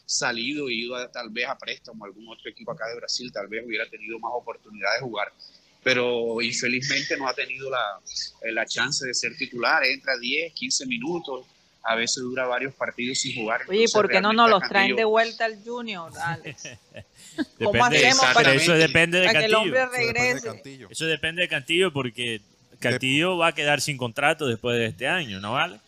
salido 0.05 0.69
y 0.69 0.85
ido 0.85 0.97
a, 0.97 1.11
tal 1.11 1.31
vez 1.31 1.47
a 1.47 1.57
préstamo 1.57 2.05
a 2.05 2.09
algún 2.09 2.28
otro 2.28 2.51
equipo 2.51 2.73
acá 2.73 2.89
de 2.89 2.97
Brasil, 2.97 3.32
tal 3.32 3.47
vez 3.47 3.65
hubiera 3.65 3.89
tenido 3.89 4.19
más 4.19 4.32
oportunidad 4.35 4.95
de 4.95 5.01
jugar. 5.01 5.32
Pero 5.82 6.43
infelizmente 6.43 7.16
no 7.16 7.28
ha 7.28 7.35
tenido 7.35 7.70
la, 7.70 8.01
la 8.51 8.66
chance 8.66 9.07
de 9.07 9.15
ser 9.15 9.36
titular, 9.36 9.85
entra 9.85 10.19
10, 10.19 10.53
15 10.53 10.86
minutos, 10.86 11.47
a 11.82 11.94
veces 11.94 12.22
dura 12.22 12.46
varios 12.46 12.74
partidos 12.74 13.18
sin 13.18 13.34
jugar. 13.34 13.62
Oye, 13.68 13.86
¿por 13.92 14.09
qué 14.09 14.20
no 14.20 14.32
nos 14.32 14.50
los 14.50 14.62
traen 14.68 14.96
de 14.96 15.05
vuelta 15.05 15.44
al 15.44 15.62
Junior, 15.62 16.12
Alex? 16.22 16.68
¿Cómo 17.59 17.72
depende, 17.72 18.09
hacemos 18.09 18.34
para, 18.34 18.52
eso 18.52 18.72
depende 18.72 19.20
de 19.20 19.26
para 19.26 19.40
Cantillo. 19.40 19.62
que 19.62 19.68
el 19.68 19.78
hombre 19.78 19.86
regrese? 19.86 20.46
Cantillo. 20.46 20.88
Eso 20.90 21.06
depende 21.06 21.42
de 21.42 21.48
Cantillo 21.48 21.92
porque 21.92 22.40
Cantillo 22.80 23.36
va 23.36 23.48
a 23.48 23.55
quedar 23.55 23.80
sin 23.80 23.96
contrato 23.96 24.46
después 24.46 24.76
de 24.76 24.86
este 24.86 25.06
año, 25.06 25.40
¿no 25.40 25.52
vale? 25.52 25.78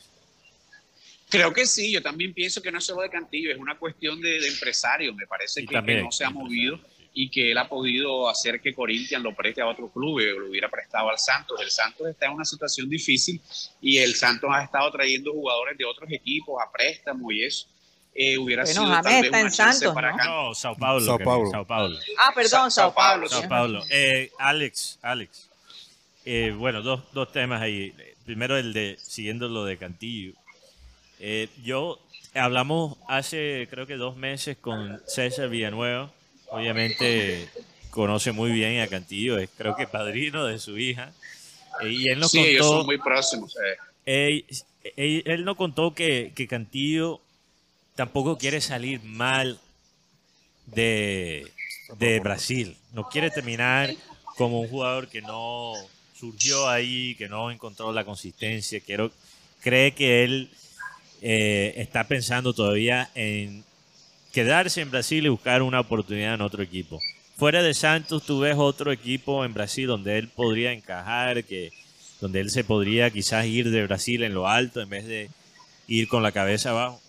Creo 1.29 1.53
que 1.53 1.67
sí, 1.67 1.93
yo 1.93 2.03
también 2.03 2.35
pienso 2.35 2.61
que 2.61 2.73
no 2.73 2.79
es 2.79 2.85
solo 2.85 3.03
de 3.03 3.11
Cantillo, 3.11 3.53
es 3.53 3.59
una 3.59 3.77
cuestión 3.77 4.21
de, 4.21 4.41
de 4.41 4.49
empresario, 4.49 5.15
me 5.15 5.27
parece 5.27 5.65
que, 5.65 5.83
que, 5.83 6.03
no 6.03 6.11
se 6.11 6.25
ha 6.25 6.31
movido 6.31 6.81
y 7.13 7.31
que 7.31 7.51
él 7.51 7.59
ha 7.59 7.69
podido 7.69 8.29
hacer 8.29 8.61
que 8.61 8.75
Corinthians 8.75 9.23
lo 9.23 9.35
preste 9.35 9.61
a 9.61 9.67
otro 9.67 9.89
club 9.89 10.17
o 10.17 10.41
lo 10.41 10.51
hubiera 10.51 10.69
prestado 10.69 11.11
al 11.11 11.19
Santos. 11.19 11.61
El 11.61 11.71
Santos 11.71 12.09
está 12.09 12.27
en 12.27 12.33
una 12.33 12.45
situación 12.45 12.89
difícil 12.89 13.41
y 13.81 13.99
el 13.99 14.15
Santos 14.15 14.51
ha 14.53 14.63
estado 14.63 14.91
trayendo 14.93 15.33
jugadores 15.33 15.77
de 15.77 15.85
otros 15.85 16.11
equipos 16.13 16.63
a 16.63 16.71
préstamo 16.71 17.31
y 17.33 17.45
eso. 17.45 17.67
Eh, 18.15 18.37
hubiera 18.39 18.65
bueno, 18.65 18.81
sido 18.81 18.93
James 18.93 19.05
tal 19.05 19.13
vez 19.13 19.25
está 19.25 19.41
en 19.41 19.51
Santos, 19.51 19.95
para 19.95 20.17
¿no? 20.17 20.49
No, 20.49 20.55
Sao 20.55 20.77
Paulo. 20.77 21.05
Sao 21.05 21.19
Paulo. 21.19 21.51
Sao 21.51 21.67
Paulo. 21.67 21.99
Ah, 22.19 22.33
perdón, 22.35 22.71
Sao 22.71 22.71
Sao 22.71 22.95
Paulo. 22.95 23.29
Paulo, 23.29 23.41
Sao 23.41 23.49
Paulo. 23.49 23.85
Eh, 23.91 24.31
Alex, 24.39 24.99
Alex. 25.03 25.49
Eh, 26.25 26.55
bueno, 26.57 26.83
dos, 26.83 27.03
dos 27.13 27.33
temas 27.33 27.63
ahí. 27.63 27.95
Primero 28.25 28.57
el 28.57 28.73
de, 28.73 28.97
siguiendo 29.01 29.49
lo 29.49 29.65
de 29.65 29.79
Cantillo. 29.79 30.35
Eh, 31.19 31.49
yo 31.63 32.01
hablamos 32.35 32.97
hace 33.09 33.69
creo 33.71 33.87
que 33.87 33.97
dos 33.97 34.17
meses 34.17 34.57
con 34.57 35.01
César 35.07 35.49
Villanueva. 35.49 36.11
Obviamente 36.51 37.49
conoce 37.91 38.33
muy 38.33 38.53
bien 38.53 38.81
a 38.81 38.87
Cantillo, 38.87 39.39
es 39.39 39.51
creo 39.57 39.77
que 39.77 39.87
padrino 39.87 40.47
de 40.47 40.59
su 40.59 40.79
hija. 40.79 41.13
Eh, 41.83 41.91
y 41.91 42.09
él 42.09 42.19
nos 42.19 42.31
sí, 42.31 42.39
contó, 42.39 42.51
ellos 42.51 42.67
son 42.67 42.87
muy 42.87 42.99
próximos. 42.99 43.57
Eh. 43.57 43.77
Él, 44.07 44.45
él, 44.97 45.23
él, 45.27 45.45
nos 45.45 45.57
contó 45.57 45.95
que, 45.95 46.33
que 46.35 46.47
Cantillo 46.47 47.21
tampoco 47.95 48.39
quiere 48.39 48.61
salir 48.61 49.03
mal 49.03 49.61
de, 50.67 51.47
de 51.99 52.21
Brasil. 52.21 52.77
No 52.93 53.09
quiere 53.09 53.31
terminar 53.31 53.95
como 54.37 54.61
un 54.61 54.69
jugador 54.69 55.09
que 55.09 55.21
no 55.21 55.75
surgió 56.15 56.69
ahí, 56.69 57.15
que 57.17 57.29
no 57.29 57.51
encontró 57.51 57.93
la 57.93 58.05
consistencia. 58.05 58.81
Quiero, 58.81 59.11
cree 59.61 59.93
que 59.93 60.25
él 60.25 60.51
eh, 61.23 61.75
está 61.77 62.05
pensando 62.05 62.53
todavía 62.53 63.11
en 63.15 63.65
quedarse 64.33 64.81
en 64.81 64.91
Brasil 64.91 65.27
y 65.27 65.29
buscar 65.29 65.63
una 65.63 65.81
oportunidad 65.81 66.35
en 66.35 66.41
otro 66.41 66.63
equipo. 66.63 67.01
Fuera 67.37 67.63
de 67.63 67.75
Santos, 67.75 68.25
¿tú 68.25 68.41
ves 68.41 68.57
otro 68.59 68.93
equipo 68.93 69.45
en 69.45 69.55
Brasil 69.55 69.87
donde 69.87 70.19
él 70.19 70.29
podría 70.29 70.73
encajar, 70.73 71.43
que, 71.45 71.71
donde 72.21 72.41
él 72.41 72.51
se 72.51 72.65
podría 72.65 73.11
quizás 73.11 73.47
ir 73.47 73.71
de 73.71 73.87
Brasil 73.87 74.23
en 74.23 74.35
lo 74.35 74.47
alto 74.47 74.81
en 74.81 74.91
vez 74.91 75.07
de 75.07 75.31
ir 75.89 76.07
con 76.09 76.23
la 76.23 76.33
cabeza 76.33 76.71
abajo? 76.71 77.01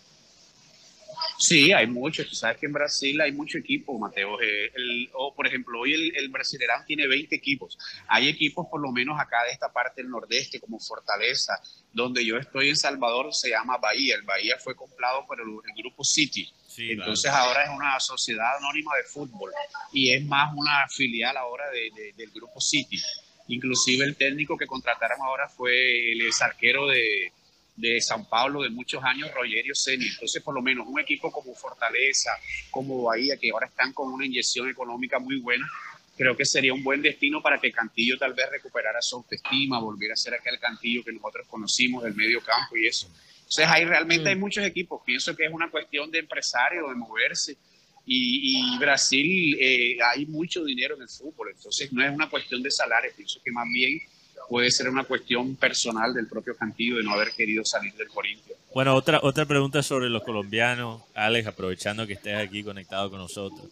Sí, 1.41 1.73
hay 1.73 1.87
muchos. 1.87 2.27
Tú 2.27 2.35
sabes 2.35 2.57
que 2.57 2.67
en 2.67 2.73
Brasil 2.73 3.19
hay 3.19 3.31
mucho 3.31 3.57
equipo, 3.57 3.97
Mateo. 3.97 4.39
Eh, 4.39 4.71
el, 4.75 5.09
o, 5.13 5.33
por 5.33 5.47
ejemplo, 5.47 5.79
hoy 5.79 5.93
el, 5.93 6.15
el 6.15 6.29
Brasilerán 6.29 6.85
tiene 6.85 7.07
20 7.07 7.35
equipos. 7.35 7.79
Hay 8.07 8.27
equipos, 8.27 8.67
por 8.69 8.79
lo 8.79 8.91
menos 8.91 9.19
acá 9.19 9.43
de 9.45 9.51
esta 9.51 9.73
parte 9.73 10.03
del 10.03 10.11
nordeste, 10.11 10.59
como 10.59 10.79
Fortaleza, 10.79 11.53
donde 11.91 12.23
yo 12.23 12.37
estoy 12.37 12.69
en 12.69 12.77
Salvador, 12.77 13.33
se 13.33 13.49
llama 13.49 13.77
Bahía. 13.77 14.15
El 14.15 14.21
Bahía 14.21 14.57
fue 14.59 14.75
comprado 14.75 15.25
por 15.25 15.41
el, 15.41 15.47
el 15.47 15.81
grupo 15.81 16.03
City. 16.03 16.47
Sí, 16.67 16.91
Entonces 16.91 17.31
ahora 17.31 17.63
es 17.63 17.71
una 17.71 17.99
sociedad 17.99 18.57
anónima 18.57 18.95
de 18.97 19.03
fútbol 19.03 19.51
y 19.91 20.11
es 20.11 20.23
más 20.23 20.53
una 20.55 20.87
filial 20.89 21.35
ahora 21.37 21.71
de, 21.71 21.89
de, 21.89 22.13
del 22.13 22.29
grupo 22.29 22.61
City. 22.61 23.01
Inclusive 23.47 24.05
el 24.05 24.15
técnico 24.15 24.55
que 24.55 24.67
contrataron 24.67 25.19
ahora 25.21 25.49
fue 25.49 26.11
el 26.11 26.21
ex 26.21 26.39
arquero 26.43 26.87
de, 26.87 27.33
de 27.81 27.99
San 27.99 28.29
Pablo 28.29 28.61
de 28.61 28.69
muchos 28.69 29.03
años, 29.03 29.31
Rogerio 29.33 29.73
Ceni. 29.75 30.07
Entonces, 30.07 30.41
por 30.43 30.53
lo 30.53 30.61
menos 30.61 30.85
un 30.87 30.99
equipo 30.99 31.31
como 31.31 31.53
Fortaleza, 31.55 32.31
como 32.69 33.03
Bahía, 33.03 33.37
que 33.37 33.49
ahora 33.49 33.65
están 33.65 33.91
con 33.91 34.13
una 34.13 34.25
inyección 34.25 34.69
económica 34.69 35.17
muy 35.17 35.39
buena, 35.39 35.67
creo 36.15 36.37
que 36.37 36.45
sería 36.45 36.73
un 36.73 36.83
buen 36.83 37.01
destino 37.01 37.41
para 37.41 37.59
que 37.59 37.71
Cantillo 37.71 38.17
tal 38.17 38.33
vez 38.33 38.49
recuperara 38.51 39.01
su 39.01 39.15
autoestima, 39.15 39.79
volviera 39.79 40.13
a 40.13 40.17
ser 40.17 40.35
aquel 40.35 40.59
Cantillo 40.59 41.03
que 41.03 41.11
nosotros 41.11 41.47
conocimos 41.47 42.03
del 42.03 42.13
medio 42.13 42.39
campo 42.41 42.77
y 42.77 42.85
eso. 42.85 43.07
Entonces, 43.39 43.67
ahí 43.67 43.83
realmente 43.83 44.29
hay 44.29 44.35
muchos 44.35 44.63
equipos. 44.63 45.01
Pienso 45.03 45.35
que 45.35 45.45
es 45.45 45.51
una 45.51 45.69
cuestión 45.69 46.11
de 46.11 46.19
empresario, 46.19 46.87
de 46.87 46.95
moverse. 46.95 47.57
Y, 48.05 48.59
y 48.59 48.77
Brasil, 48.77 49.57
eh, 49.59 49.97
hay 50.03 50.25
mucho 50.27 50.63
dinero 50.63 50.95
en 50.95 51.03
el 51.03 51.09
fútbol, 51.09 51.49
entonces 51.55 51.91
no 51.93 52.03
es 52.03 52.11
una 52.11 52.29
cuestión 52.29 52.61
de 52.63 52.71
salario, 52.71 53.11
pienso 53.15 53.39
que 53.43 53.51
más 53.51 53.67
bien 53.71 54.01
puede 54.49 54.71
ser 54.71 54.89
una 54.89 55.03
cuestión 55.03 55.55
personal 55.55 56.13
del 56.13 56.27
propio 56.27 56.55
Cantillo 56.55 56.97
de 56.97 57.03
no 57.03 57.13
haber 57.13 57.31
querido 57.31 57.63
salir 57.65 57.93
del 57.95 58.07
Corinthians. 58.09 58.59
Bueno, 58.73 58.95
otra, 58.95 59.19
otra 59.23 59.45
pregunta 59.45 59.83
sobre 59.83 60.09
los 60.09 60.23
colombianos, 60.23 61.01
Alex, 61.13 61.47
aprovechando 61.47 62.07
que 62.07 62.13
estés 62.13 62.37
aquí 62.37 62.63
conectado 62.63 63.09
con 63.09 63.19
nosotros. 63.19 63.69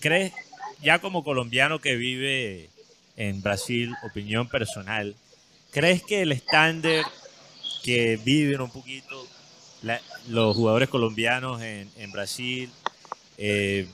¿Crees, 0.00 0.32
ya 0.82 0.98
como 1.00 1.22
colombiano 1.22 1.80
que 1.80 1.96
vive 1.96 2.70
en 3.16 3.42
Brasil, 3.42 3.94
opinión 4.02 4.48
personal, 4.48 5.14
¿crees 5.70 6.02
que 6.02 6.22
el 6.22 6.32
estándar 6.32 7.04
que 7.82 8.18
viven 8.24 8.60
un 8.60 8.70
poquito 8.70 9.26
los 10.28 10.56
jugadores 10.56 10.88
colombianos 10.88 11.62
en, 11.62 11.90
en 11.96 12.12
Brasil, 12.12 12.70
eh, 13.38 13.86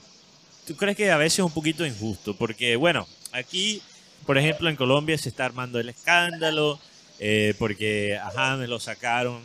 ¿tú 0.66 0.76
crees 0.76 0.96
que 0.96 1.10
a 1.10 1.16
veces 1.16 1.40
es 1.40 1.44
un 1.44 1.52
poquito 1.52 1.86
injusto? 1.86 2.36
Porque, 2.36 2.76
bueno, 2.76 3.06
aquí, 3.32 3.82
por 4.26 4.36
ejemplo, 4.38 4.68
en 4.68 4.76
Colombia 4.76 5.16
se 5.16 5.28
está 5.28 5.44
armando 5.44 5.78
el 5.78 5.88
escándalo, 5.88 6.80
eh, 7.18 7.54
porque 7.58 8.16
a 8.16 8.30
James 8.30 8.68
lo 8.68 8.80
sacaron 8.80 9.40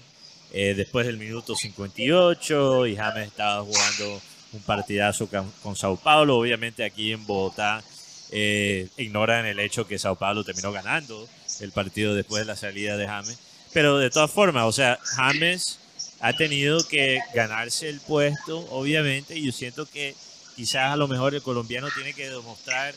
eh, 0.52 0.74
después 0.76 1.06
del 1.06 1.18
minuto 1.18 1.56
58 1.56 2.88
y 2.88 2.96
James 2.96 3.28
estaba 3.28 3.64
jugando 3.64 4.22
un 4.54 4.62
partidazo 4.62 5.30
con, 5.30 5.76
Sao 5.76 5.96
Paulo. 5.98 6.38
Obviamente 6.38 6.84
aquí 6.84 7.14
en 7.14 7.26
Bogotá 7.26 7.84
eh, 8.32 8.90
ignoran 8.98 9.46
el 9.46 9.60
hecho 9.60 9.88
que 9.88 10.00
Sao 10.00 10.16
Paulo 10.16 10.44
terminó 10.44 10.72
ganando 10.72 11.28
el 11.60 11.72
partido 11.72 12.16
después 12.16 12.42
de 12.42 12.48
la 12.48 12.56
salida 12.56 12.98
de 12.98 13.08
James. 13.08 13.40
Pero 13.72 14.00
de 14.00 14.10
todas 14.10 14.32
formas, 14.32 14.66
o 14.66 14.72
sea, 14.72 15.00
James 15.16 15.80
ha 16.20 16.34
tenido 16.34 16.86
que 16.88 17.20
ganarse 17.34 17.88
el 17.88 18.02
puesto, 18.02 18.60
obviamente, 18.72 19.38
y 19.38 19.46
yo 19.46 19.52
siento 19.52 19.86
que 19.86 20.16
quizás 20.56 20.92
a 20.92 20.98
lo 20.98 21.08
mejor 21.08 21.34
el 21.34 21.42
colombiano 21.42 21.88
tiene 21.96 22.14
que 22.14 22.30
demostrar 22.30 22.94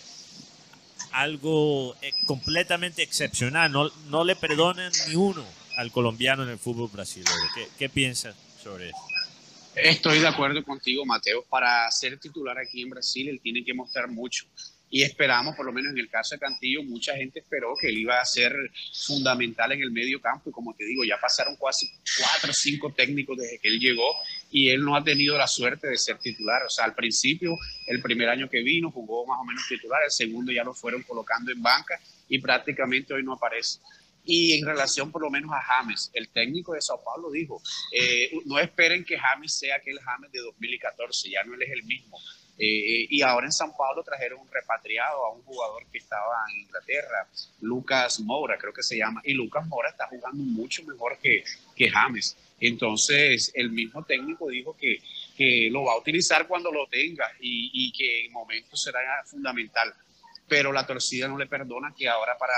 algo 1.14 1.96
eh, 2.02 2.12
completamente 2.26 3.02
excepcional. 3.02 3.70
No, 3.70 3.90
no 4.08 4.24
le 4.24 4.36
perdonan 4.36 4.92
ni 5.08 5.14
uno 5.14 5.44
al 5.76 5.90
colombiano 5.90 6.42
en 6.42 6.50
el 6.50 6.58
fútbol 6.58 6.90
brasileño. 6.92 7.30
¿Qué, 7.54 7.68
qué 7.78 7.88
piensas 7.88 8.36
sobre 8.62 8.88
eso? 8.88 8.98
Estoy 9.76 10.20
de 10.20 10.28
acuerdo 10.28 10.62
contigo, 10.64 11.04
Mateo. 11.04 11.44
Para 11.48 11.90
ser 11.90 12.18
titular 12.18 12.58
aquí 12.58 12.82
en 12.82 12.90
Brasil, 12.90 13.28
él 13.28 13.40
tiene 13.40 13.64
que 13.64 13.74
mostrar 13.74 14.08
mucho. 14.08 14.44
Y 14.90 15.02
esperamos, 15.02 15.56
por 15.56 15.66
lo 15.66 15.72
menos 15.72 15.92
en 15.92 15.98
el 15.98 16.08
caso 16.08 16.36
de 16.36 16.38
Cantillo, 16.38 16.84
mucha 16.84 17.16
gente 17.16 17.40
esperó 17.40 17.74
que 17.80 17.88
él 17.88 17.98
iba 17.98 18.20
a 18.20 18.24
ser 18.24 18.54
fundamental 18.92 19.72
en 19.72 19.82
el 19.82 19.90
medio 19.90 20.20
campo. 20.20 20.50
Y 20.50 20.52
como 20.52 20.74
te 20.74 20.84
digo, 20.84 21.02
ya 21.04 21.18
pasaron 21.20 21.56
casi 21.56 21.90
cuatro 22.16 22.50
o 22.50 22.54
cinco 22.54 22.92
técnicos 22.92 23.36
desde 23.36 23.58
que 23.58 23.68
él 23.68 23.80
llegó 23.80 24.14
y 24.54 24.70
él 24.70 24.84
no 24.84 24.94
ha 24.94 25.02
tenido 25.02 25.36
la 25.36 25.48
suerte 25.48 25.88
de 25.88 25.98
ser 25.98 26.16
titular. 26.18 26.62
O 26.62 26.70
sea, 26.70 26.84
al 26.84 26.94
principio, 26.94 27.58
el 27.88 28.00
primer 28.00 28.28
año 28.28 28.48
que 28.48 28.62
vino, 28.62 28.88
jugó 28.92 29.26
más 29.26 29.40
o 29.40 29.44
menos 29.44 29.66
titular. 29.68 30.00
El 30.04 30.12
segundo 30.12 30.52
ya 30.52 30.62
lo 30.62 30.72
fueron 30.72 31.02
colocando 31.02 31.50
en 31.50 31.60
banca 31.60 32.00
y 32.28 32.38
prácticamente 32.38 33.12
hoy 33.12 33.24
no 33.24 33.32
aparece. 33.32 33.80
Y 34.24 34.56
en 34.56 34.64
relación 34.64 35.10
por 35.10 35.22
lo 35.22 35.28
menos 35.28 35.50
a 35.50 35.60
James, 35.60 36.08
el 36.14 36.28
técnico 36.28 36.72
de 36.72 36.80
Sao 36.80 37.02
Paulo 37.02 37.32
dijo, 37.32 37.60
eh, 37.90 38.30
no 38.44 38.60
esperen 38.60 39.04
que 39.04 39.18
James 39.18 39.52
sea 39.52 39.74
aquel 39.74 39.98
James 39.98 40.30
de 40.30 40.38
2014, 40.38 41.30
ya 41.30 41.42
no 41.42 41.54
él 41.54 41.62
es 41.62 41.72
el 41.72 41.82
mismo. 41.82 42.16
Eh, 42.56 43.08
y 43.10 43.22
ahora 43.22 43.46
en 43.46 43.52
San 43.52 43.76
Paulo 43.76 44.04
trajeron 44.04 44.38
un 44.38 44.48
repatriado 44.52 45.26
a 45.26 45.32
un 45.32 45.42
jugador 45.42 45.84
que 45.90 45.98
estaba 45.98 46.44
en 46.52 46.60
Inglaterra, 46.60 47.28
Lucas 47.60 48.20
Moura, 48.20 48.56
creo 48.56 48.72
que 48.72 48.84
se 48.84 48.96
llama, 48.96 49.20
y 49.24 49.32
Lucas 49.32 49.66
Moura 49.66 49.90
está 49.90 50.06
jugando 50.06 50.44
mucho 50.44 50.84
mejor 50.84 51.18
que, 51.18 51.42
que 51.74 51.90
James. 51.90 52.36
Entonces, 52.66 53.52
el 53.54 53.70
mismo 53.70 54.06
técnico 54.06 54.48
dijo 54.48 54.74
que, 54.74 54.98
que 55.36 55.68
lo 55.70 55.84
va 55.84 55.92
a 55.92 55.98
utilizar 55.98 56.48
cuando 56.48 56.72
lo 56.72 56.86
tenga 56.86 57.30
y, 57.38 57.70
y 57.74 57.92
que 57.92 58.24
en 58.24 58.32
momentos 58.32 58.82
será 58.82 59.00
fundamental. 59.26 59.92
Pero 60.48 60.72
la 60.72 60.86
torcida 60.86 61.28
no 61.28 61.36
le 61.36 61.46
perdona 61.46 61.94
que 61.94 62.08
ahora 62.08 62.38
para 62.38 62.54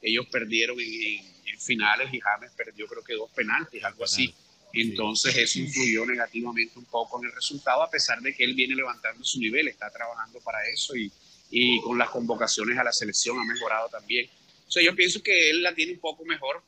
ellos 0.00 0.26
perdieron 0.32 0.80
en, 0.80 0.86
en, 0.86 1.24
en 1.44 1.60
finales 1.60 2.08
y 2.14 2.18
James 2.20 2.50
perdió 2.56 2.86
creo 2.86 3.04
que 3.04 3.12
dos 3.12 3.30
penaltis, 3.32 3.84
algo 3.84 4.04
así. 4.04 4.34
Entonces 4.72 5.36
eso 5.36 5.58
influyó 5.58 6.06
negativamente 6.06 6.78
un 6.78 6.86
poco 6.86 7.18
en 7.20 7.28
el 7.28 7.34
resultado, 7.34 7.82
a 7.82 7.90
pesar 7.90 8.20
de 8.22 8.34
que 8.34 8.42
él 8.42 8.54
viene 8.54 8.74
levantando 8.74 9.22
su 9.22 9.38
nivel, 9.38 9.68
está 9.68 9.90
trabajando 9.90 10.40
para 10.40 10.66
eso 10.68 10.96
y, 10.96 11.12
y 11.50 11.78
con 11.82 11.98
las 11.98 12.08
convocaciones 12.08 12.78
a 12.78 12.84
la 12.84 12.92
selección 12.92 13.38
ha 13.38 13.44
mejorado 13.44 13.90
también. 13.90 14.30
O 14.66 14.70
sea, 14.70 14.82
yo 14.82 14.96
pienso 14.96 15.22
que 15.22 15.50
él 15.50 15.62
la 15.62 15.74
tiene 15.74 15.92
un 15.92 16.00
poco 16.00 16.24
mejor 16.24 16.62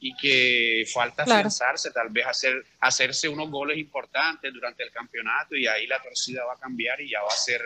y 0.00 0.14
que 0.16 0.84
falta 0.92 1.24
Claro. 1.24 1.38
afianzarse, 1.40 1.90
tal 1.90 2.08
vez 2.10 2.26
hacer, 2.26 2.64
hacerse 2.80 3.28
unos 3.28 3.50
goles 3.50 3.78
importantes 3.78 4.52
durante 4.52 4.82
el 4.84 4.90
campeonato 4.92 5.56
y 5.56 5.66
ahí 5.66 5.86
la 5.86 6.00
torcida 6.02 6.44
va 6.44 6.54
a 6.54 6.58
cambiar 6.58 7.00
y 7.00 7.10
ya 7.10 7.20
va 7.22 7.28
a 7.28 7.36
ser, 7.36 7.60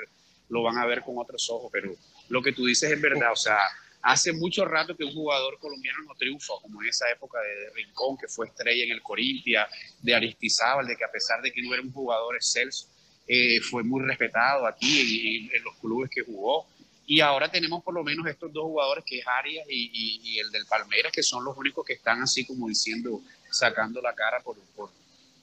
lo 0.49 0.63
van 0.63 0.79
a 0.79 0.87
ver 0.87 1.03
con 1.03 1.19
otros 1.19 1.49
ojos, 1.51 1.71
pero 1.73 1.95
lo 2.29 2.43
que 2.43 2.53
tú 2.53 2.65
dices 2.67 2.91
es 2.91 3.01
verdad, 3.01 3.33
o 3.33 3.37
sea, 3.37 3.59
hace 4.01 4.33
mucho 4.33 4.65
rato 4.65 4.97
que 4.97 5.05
un 5.05 5.13
jugador 5.13 5.59
colombiano 5.59 5.99
no 6.07 6.15
triunfa, 6.15 6.55
como 6.63 6.83
en 6.83 6.89
esa 6.89 7.11
época 7.11 7.39
de, 7.41 7.67
de 7.67 7.71
Rincón, 7.71 8.17
que 8.17 8.29
fue 8.29 8.47
estrella 8.47 8.85
en 8.85 8.91
el 8.93 9.03
Corintia, 9.03 9.69
de 10.01 10.15
Aristizábal, 10.15 10.87
de 10.87 10.97
que 10.97 11.05
a 11.05 11.11
pesar 11.11 11.41
de 11.43 11.53
que 11.53 11.63
no 11.63 11.73
era 11.75 11.83
un 11.83 11.93
jugador 11.93 12.35
excelso, 12.35 12.89
eh, 13.29 13.61
fue 13.61 13.85
muy 13.85 14.03
respetado 14.05 14.67
aquí 14.67 15.49
en 15.53 15.63
los 15.63 15.77
clubes 15.77 16.11
que 16.11 16.23
jugó. 16.23 16.67
Y 17.07 17.21
ahora 17.21 17.51
tenemos 17.51 17.83
por 17.83 17.95
lo 17.95 18.05
menos 18.05 18.27
estos 18.27 18.53
dos 18.53 18.65
jugadores, 18.65 19.05
que 19.05 19.19
es 19.19 19.27
Arias 19.27 19.67
y, 19.69 19.91
y- 19.93 20.21
y 20.35 20.39
el 20.39 20.51
del 20.51 20.67
Palmeiras, 20.67 21.13
que 21.13 21.23
son 21.23 21.45
los 21.45 21.57
únicos 21.57 21.85
que 21.85 21.95
están 21.95 22.23
así 22.23 22.45
como 22.45 22.69
diciendo, 22.69 23.21
sacando 23.51 24.01
la 24.01 24.15
cara 24.15 24.41
por, 24.41 24.57
por, 24.77 24.91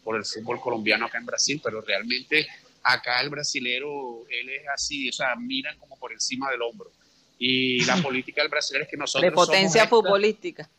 por 0.04 0.16
el 0.16 0.26
fútbol 0.26 0.60
colombiano 0.62 1.06
acá 1.06 1.18
en 1.18 1.26
Brasil, 1.26 1.60
pero 1.64 1.82
realmente 1.82 2.48
acá 2.82 3.22
el 3.22 3.30
brasilero, 3.30 4.26
él 4.30 4.50
es 4.50 4.68
así, 4.74 5.10
o 5.10 5.14
sea, 5.14 5.36
miran 5.36 5.78
como 5.78 5.98
por 5.98 6.14
encima 6.14 6.50
del 6.50 6.62
hombro. 6.62 6.92
Y 7.38 7.84
la 7.86 7.98
política 8.02 8.42
del 8.42 8.50
brasilero 8.50 8.86
es 8.86 8.90
que 8.90 8.98
nosotros... 8.98 9.30
De 9.30 9.36
potencia 9.36 9.88
somos 9.88 10.04
futbolística. 10.04 10.70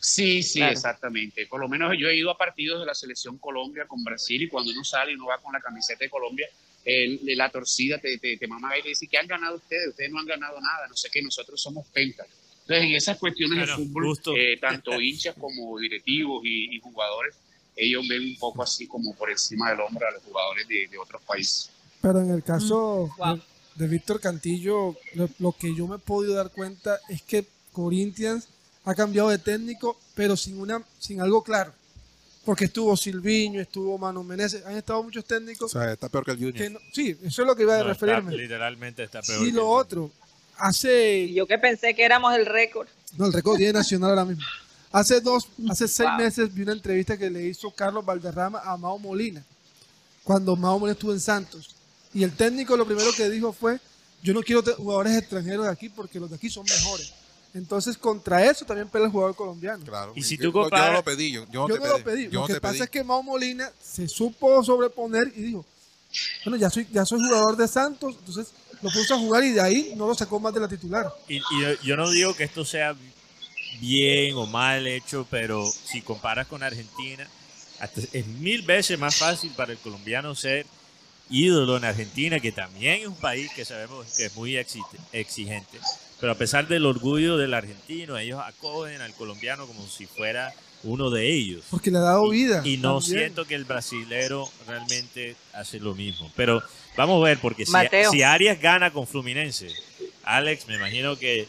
Sí, 0.00 0.42
sí, 0.42 0.60
Claro. 0.60 0.72
exactamente. 0.72 1.46
Por 1.46 1.60
lo 1.60 1.68
menos 1.68 1.92
yo 1.98 2.08
he 2.08 2.16
ido 2.16 2.30
a 2.30 2.38
partidos 2.38 2.80
de 2.80 2.86
la 2.86 2.94
selección 2.94 3.36
Colombia 3.38 3.86
con 3.86 4.04
Brasil 4.04 4.40
y 4.42 4.48
cuando 4.48 4.70
uno 4.70 4.84
sale 4.84 5.12
y 5.12 5.14
uno 5.16 5.26
va 5.26 5.38
con 5.38 5.52
la 5.52 5.60
camiseta 5.60 6.04
de 6.04 6.10
Colombia, 6.10 6.46
el- 6.84 7.24
de 7.24 7.36
la 7.36 7.50
torcida 7.50 7.98
te, 7.98 8.18
te, 8.18 8.36
te 8.36 8.46
mama 8.46 8.76
y 8.78 8.82
te 8.82 8.88
dice, 8.90 9.06
¿qué 9.06 9.18
han 9.18 9.26
ganado 9.26 9.56
ustedes? 9.56 9.88
Ustedes 9.88 10.10
no 10.10 10.20
han 10.20 10.26
ganado 10.26 10.60
nada, 10.60 10.86
no 10.88 10.96
sé 10.96 11.08
qué, 11.12 11.20
nosotros 11.22 11.60
somos 11.60 11.86
pentas. 11.88 12.26
Entonces, 12.62 12.84
en 12.84 12.94
esas 12.96 13.18
cuestiones 13.18 13.56
Claro, 13.64 13.78
de 13.80 13.86
fútbol, 13.88 14.18
eh, 14.36 14.58
tanto 14.60 15.00
hinchas 15.00 15.34
como 15.38 15.78
directivos 15.78 16.42
y, 16.44 16.76
y 16.76 16.80
jugadores, 16.80 17.34
ellos 17.76 18.06
ven 18.08 18.22
un 18.22 18.36
poco 18.38 18.62
así 18.62 18.86
como 18.86 19.14
por 19.14 19.30
encima 19.30 19.70
del 19.70 19.80
hombro 19.80 20.06
a 20.06 20.10
los 20.10 20.22
jugadores 20.22 20.66
de, 20.68 20.86
de 20.88 20.98
otros 20.98 21.22
países. 21.22 21.70
Pero 22.02 22.20
en 22.20 22.30
el 22.30 22.42
caso 22.42 23.10
Wow. 23.16 23.36
de, 23.36 23.42
de 23.84 23.88
Víctor 23.88 24.20
Cantillo, 24.20 24.96
lo, 25.14 25.30
lo 25.38 25.52
que 25.52 25.74
yo 25.74 25.86
me 25.86 25.96
he 25.96 25.98
podido 26.00 26.34
dar 26.34 26.50
cuenta 26.50 26.98
es 27.08 27.22
que 27.22 27.46
Corinthians 27.72 28.48
ha 28.84 28.94
cambiado 28.94 29.28
de 29.30 29.38
técnico, 29.38 29.98
pero 30.14 30.36
sin 30.36 30.60
una 30.60 30.82
sin 30.98 31.20
algo 31.20 31.42
claro. 31.44 31.72
Porque 32.48 32.64
estuvo 32.64 32.96
Silviño, 32.96 33.60
estuvo 33.60 33.98
Manu 33.98 34.24
Menezes, 34.24 34.64
han 34.64 34.74
estado 34.74 35.02
muchos 35.02 35.22
O 35.22 35.26
técnicos 35.26 35.70
sea, 35.70 35.92
está 35.92 36.08
peor 36.08 36.24
que 36.24 36.30
el 36.30 36.38
Junior. 36.38 36.54
que 36.54 36.70
no- 36.70 36.78
sí, 36.94 37.14
eso 37.22 37.42
es 37.42 37.46
lo 37.46 37.54
que 37.54 37.64
iba 37.64 37.74
a 37.78 37.84
No, 37.84 37.92
está- 37.92 38.06
referirme. 38.06 38.34
literalmente 38.38 39.02
está 39.02 39.20
peor. 39.20 39.46
Y 39.46 39.50
lo 39.52 39.64
el- 39.78 39.82
otro, 39.84 40.10
hace 40.56 41.30
yo 41.30 41.46
que 41.46 41.58
pensé 41.58 41.94
que 41.94 42.02
éramos 42.06 42.34
el 42.34 42.46
récord. 42.46 42.88
No, 43.18 43.26
el 43.26 43.34
récord 43.34 43.58
tiene 43.58 43.74
nacional 43.74 44.08
ahora 44.12 44.24
mismo. 44.24 44.42
Hace 44.90 45.20
dos, 45.20 45.46
hace 45.68 45.86
seis 45.88 46.08
Wow. 46.08 46.18
meses 46.20 46.54
vi 46.54 46.62
una 46.62 46.72
entrevista 46.72 47.18
que 47.18 47.28
le 47.28 47.44
hizo 47.44 47.70
Carlos 47.70 48.02
Valderrama 48.02 48.60
a 48.64 48.78
Mao 48.78 48.98
Molina, 48.98 49.44
cuando 50.24 50.56
Mao 50.56 50.78
Molina 50.78 50.94
estuvo 50.94 51.12
en 51.12 51.20
Santos. 51.20 51.74
Y 52.14 52.22
el 52.24 52.32
técnico 52.34 52.78
lo 52.78 52.86
primero 52.86 53.12
que 53.14 53.28
dijo 53.28 53.52
fue, 53.52 53.78
yo 54.22 54.32
no 54.32 54.42
quiero 54.42 54.62
jugadores 54.74 55.14
extranjeros 55.18 55.66
de 55.66 55.70
aquí 55.72 55.90
porque 55.90 56.18
los 56.18 56.30
de 56.30 56.36
aquí 56.36 56.48
son 56.48 56.64
mejores. 56.64 57.12
Entonces, 57.54 57.96
contra 57.96 58.44
eso 58.44 58.64
también 58.64 58.88
pelea 58.88 59.06
el 59.06 59.12
jugador 59.12 59.34
colombiano. 59.34 59.84
Claro. 59.84 60.12
Y 60.14 60.22
si 60.22 60.36
yo, 60.36 60.42
tú 60.44 60.52
yo 60.52 60.52
no 60.58 60.62
comparas- 60.64 60.92
lo 60.94 61.02
pedí. 61.04 61.32
Yo, 61.32 61.46
yo 61.50 61.60
no 61.62 61.68
yo 61.68 61.74
te 61.80 61.88
no 61.88 61.98
lo 61.98 62.04
pedí. 62.04 62.24
Yo 62.24 62.30
Lo 62.32 62.40
no 62.40 62.46
que 62.46 62.54
te 62.54 62.60
pasa 62.60 62.72
pedí. 62.74 62.82
es 62.84 62.90
que 62.90 63.04
Mao 63.04 63.22
Molina 63.22 63.70
se 63.82 64.06
supo 64.08 64.62
sobreponer 64.62 65.32
y 65.34 65.42
dijo, 65.42 65.64
bueno, 66.44 66.56
ya 66.58 66.70
soy, 66.70 66.86
ya 66.92 67.04
soy 67.04 67.20
jugador 67.20 67.56
de 67.56 67.66
Santos, 67.68 68.16
entonces 68.18 68.48
lo 68.80 68.90
puso 68.90 69.14
a 69.14 69.18
jugar 69.18 69.44
y 69.44 69.50
de 69.52 69.60
ahí 69.60 69.92
no 69.96 70.06
lo 70.06 70.14
sacó 70.14 70.38
más 70.38 70.54
de 70.54 70.60
la 70.60 70.68
titular. 70.68 71.12
Y, 71.26 71.36
y 71.36 71.40
yo, 71.60 71.68
yo 71.82 71.96
no 71.96 72.08
digo 72.10 72.34
que 72.36 72.44
esto 72.44 72.64
sea 72.64 72.94
bien 73.80 74.34
o 74.36 74.46
mal 74.46 74.86
hecho, 74.86 75.26
pero 75.30 75.64
si 75.66 76.00
comparas 76.02 76.46
con 76.46 76.62
Argentina, 76.62 77.26
hasta 77.80 78.00
es 78.12 78.26
mil 78.26 78.62
veces 78.62 78.98
más 78.98 79.16
fácil 79.16 79.50
para 79.52 79.72
el 79.72 79.78
colombiano 79.78 80.34
ser 80.34 80.66
ídolo 81.30 81.76
en 81.76 81.84
Argentina, 81.84 82.40
que 82.40 82.52
también 82.52 83.02
es 83.02 83.06
un 83.08 83.16
país 83.16 83.50
que 83.54 83.64
sabemos 83.64 84.06
que 84.16 84.26
es 84.26 84.34
muy 84.36 84.52
exi- 84.52 84.84
exigente. 85.12 85.78
Pero 86.20 86.32
a 86.32 86.34
pesar 86.34 86.66
del 86.66 86.84
orgullo 86.86 87.36
del 87.36 87.54
argentino, 87.54 88.18
ellos 88.18 88.40
acogen 88.44 89.00
al 89.00 89.14
colombiano 89.14 89.66
como 89.66 89.86
si 89.86 90.06
fuera 90.06 90.52
uno 90.82 91.10
de 91.10 91.32
ellos. 91.32 91.64
Porque 91.70 91.90
le 91.90 91.98
ha 91.98 92.02
dado 92.02 92.28
vida. 92.28 92.62
Y 92.64 92.76
no 92.76 92.98
también. 92.98 93.18
siento 93.20 93.44
que 93.44 93.54
el 93.54 93.64
brasilero 93.64 94.48
realmente 94.66 95.36
hace 95.52 95.80
lo 95.80 95.94
mismo. 95.94 96.30
Pero 96.36 96.62
vamos 96.96 97.20
a 97.22 97.26
ver, 97.26 97.38
porque 97.38 97.64
si, 97.66 98.22
Arias 98.22 98.60
gana 98.60 98.92
con 98.92 99.06
Fluminense, 99.06 99.68
Alex, 100.24 100.66
me 100.66 100.74
imagino 100.74 101.16
que 101.16 101.46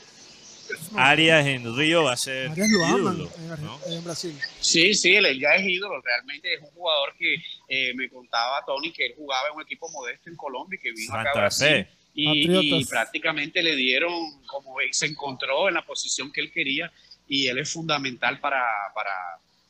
Arias 0.96 1.46
en 1.48 1.76
Río 1.76 2.04
va 2.04 2.14
a 2.14 2.18
ser 2.18 2.52
Arias 2.52 2.70
lo 2.70 2.86
aman 2.86 3.00
ídolo, 3.00 3.30
Argen- 3.30 3.60
¿no? 3.60 3.80
en 3.88 4.04
Brasil. 4.04 4.40
Sí, 4.60 4.94
sí, 4.94 5.16
él 5.16 5.40
ya 5.40 5.56
es 5.56 5.68
ídolo. 5.68 6.00
Realmente 6.02 6.54
es 6.54 6.62
un 6.62 6.70
jugador 6.70 7.16
que 7.18 7.36
eh, 7.68 7.94
me 7.96 8.10
contaba 8.10 8.64
Tony 8.66 8.92
que 8.92 9.08
él 9.08 9.14
jugaba 9.18 9.48
en 9.50 9.56
un 9.56 9.62
equipo 9.64 9.90
modesto 9.90 10.30
en 10.30 10.36
Colombia 10.36 10.78
y 10.80 10.84
que 10.84 10.92
vino 10.92 11.14
acá 11.14 11.32
a 11.32 11.40
Brasil. 11.40 11.68
Fe. 11.68 11.99
Y, 12.22 12.86
prácticamente 12.86 13.64
le 13.64 13.76
dieron, 13.76 14.42
como 14.46 14.82
él 14.82 14.90
se 14.92 15.06
encontró 15.06 15.68
en 15.68 15.76
la 15.76 15.86
posición 15.86 16.32
que 16.32 16.42
él 16.42 16.52
quería, 16.52 16.92
y 17.28 17.48
él 17.48 17.60
es 17.60 17.72
fundamental 17.72 18.40
para, 18.40 18.64
para 18.94 19.12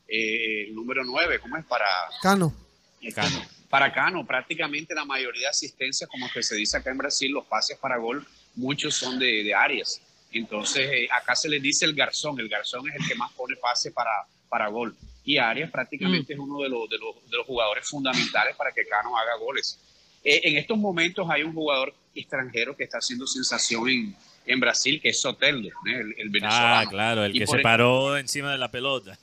eh, 0.08 0.66
el 0.68 0.76
número 0.76 1.04
9, 1.04 1.40
¿cómo 1.40 1.58
es? 1.58 1.66
Para 1.66 1.86
Cano. 2.22 2.54
Cano. 3.14 3.46
Para 3.70 3.94
Cano, 3.94 4.26
prácticamente 4.26 4.96
la 4.96 5.06
mayoría 5.06 5.44
de 5.44 5.50
asistencias, 5.50 6.10
como 6.10 6.30
que 6.32 6.42
se 6.42 6.56
dice 6.56 6.78
acá 6.78 6.90
en 6.90 6.98
Brasil, 6.98 7.32
los 7.32 7.46
pases 7.46 7.78
para 7.78 7.98
gol, 7.98 8.26
muchos 8.56 8.96
son 8.96 9.20
de, 9.20 9.44
de 9.44 9.54
Arias. 9.54 10.02
Entonces, 10.32 10.90
eh, 10.92 11.08
acá 11.12 11.36
se 11.36 11.50
le 11.50 11.60
dice 11.60 11.86
el 11.86 11.94
garzón, 11.94 12.40
el 12.40 12.50
garzón 12.50 12.88
es 12.90 12.96
el 12.96 13.08
que 13.08 13.16
más 13.16 13.32
pone 13.34 13.56
pase 13.58 13.92
para, 13.92 14.12
para 14.48 14.68
gol. 14.70 14.96
Y 15.24 15.38
Arias 15.38 15.70
prácticamente 15.70 16.34
es 16.34 16.40
uno 16.40 16.64
de 16.64 16.70
los, 16.70 16.90
de, 16.90 16.98
los, 16.98 17.30
de 17.30 17.38
los 17.38 17.46
jugadores 17.46 17.88
fundamentales 17.88 18.56
para 18.56 18.72
que 18.72 18.88
Cano 18.88 19.16
haga 19.18 19.36
goles. 19.38 19.80
Eh, 20.24 20.42
en 20.44 20.58
estos 20.58 20.78
momentos 20.78 21.28
hay 21.30 21.44
un 21.44 21.54
jugador 21.54 21.94
extranjero 22.20 22.76
que 22.76 22.84
está 22.86 22.98
haciendo 23.00 23.26
sensación 23.28 23.90
en, 23.90 24.16
en 24.46 24.60
Brasil, 24.60 25.00
que 25.02 25.10
es 25.10 25.22
Soteldo, 25.22 25.68
¿eh? 25.70 25.72
el, 26.00 26.16
el 26.18 26.30
venezolano. 26.30 26.76
Ah, 26.76 26.86
claro, 26.90 27.24
el 27.26 27.36
Y 27.36 27.40
que 27.40 27.48
se 27.48 27.58
el- 27.58 27.62
paró 27.62 28.18
encima 28.18 28.52
de 28.52 28.58
la 28.58 28.70
pelota. 28.72 29.18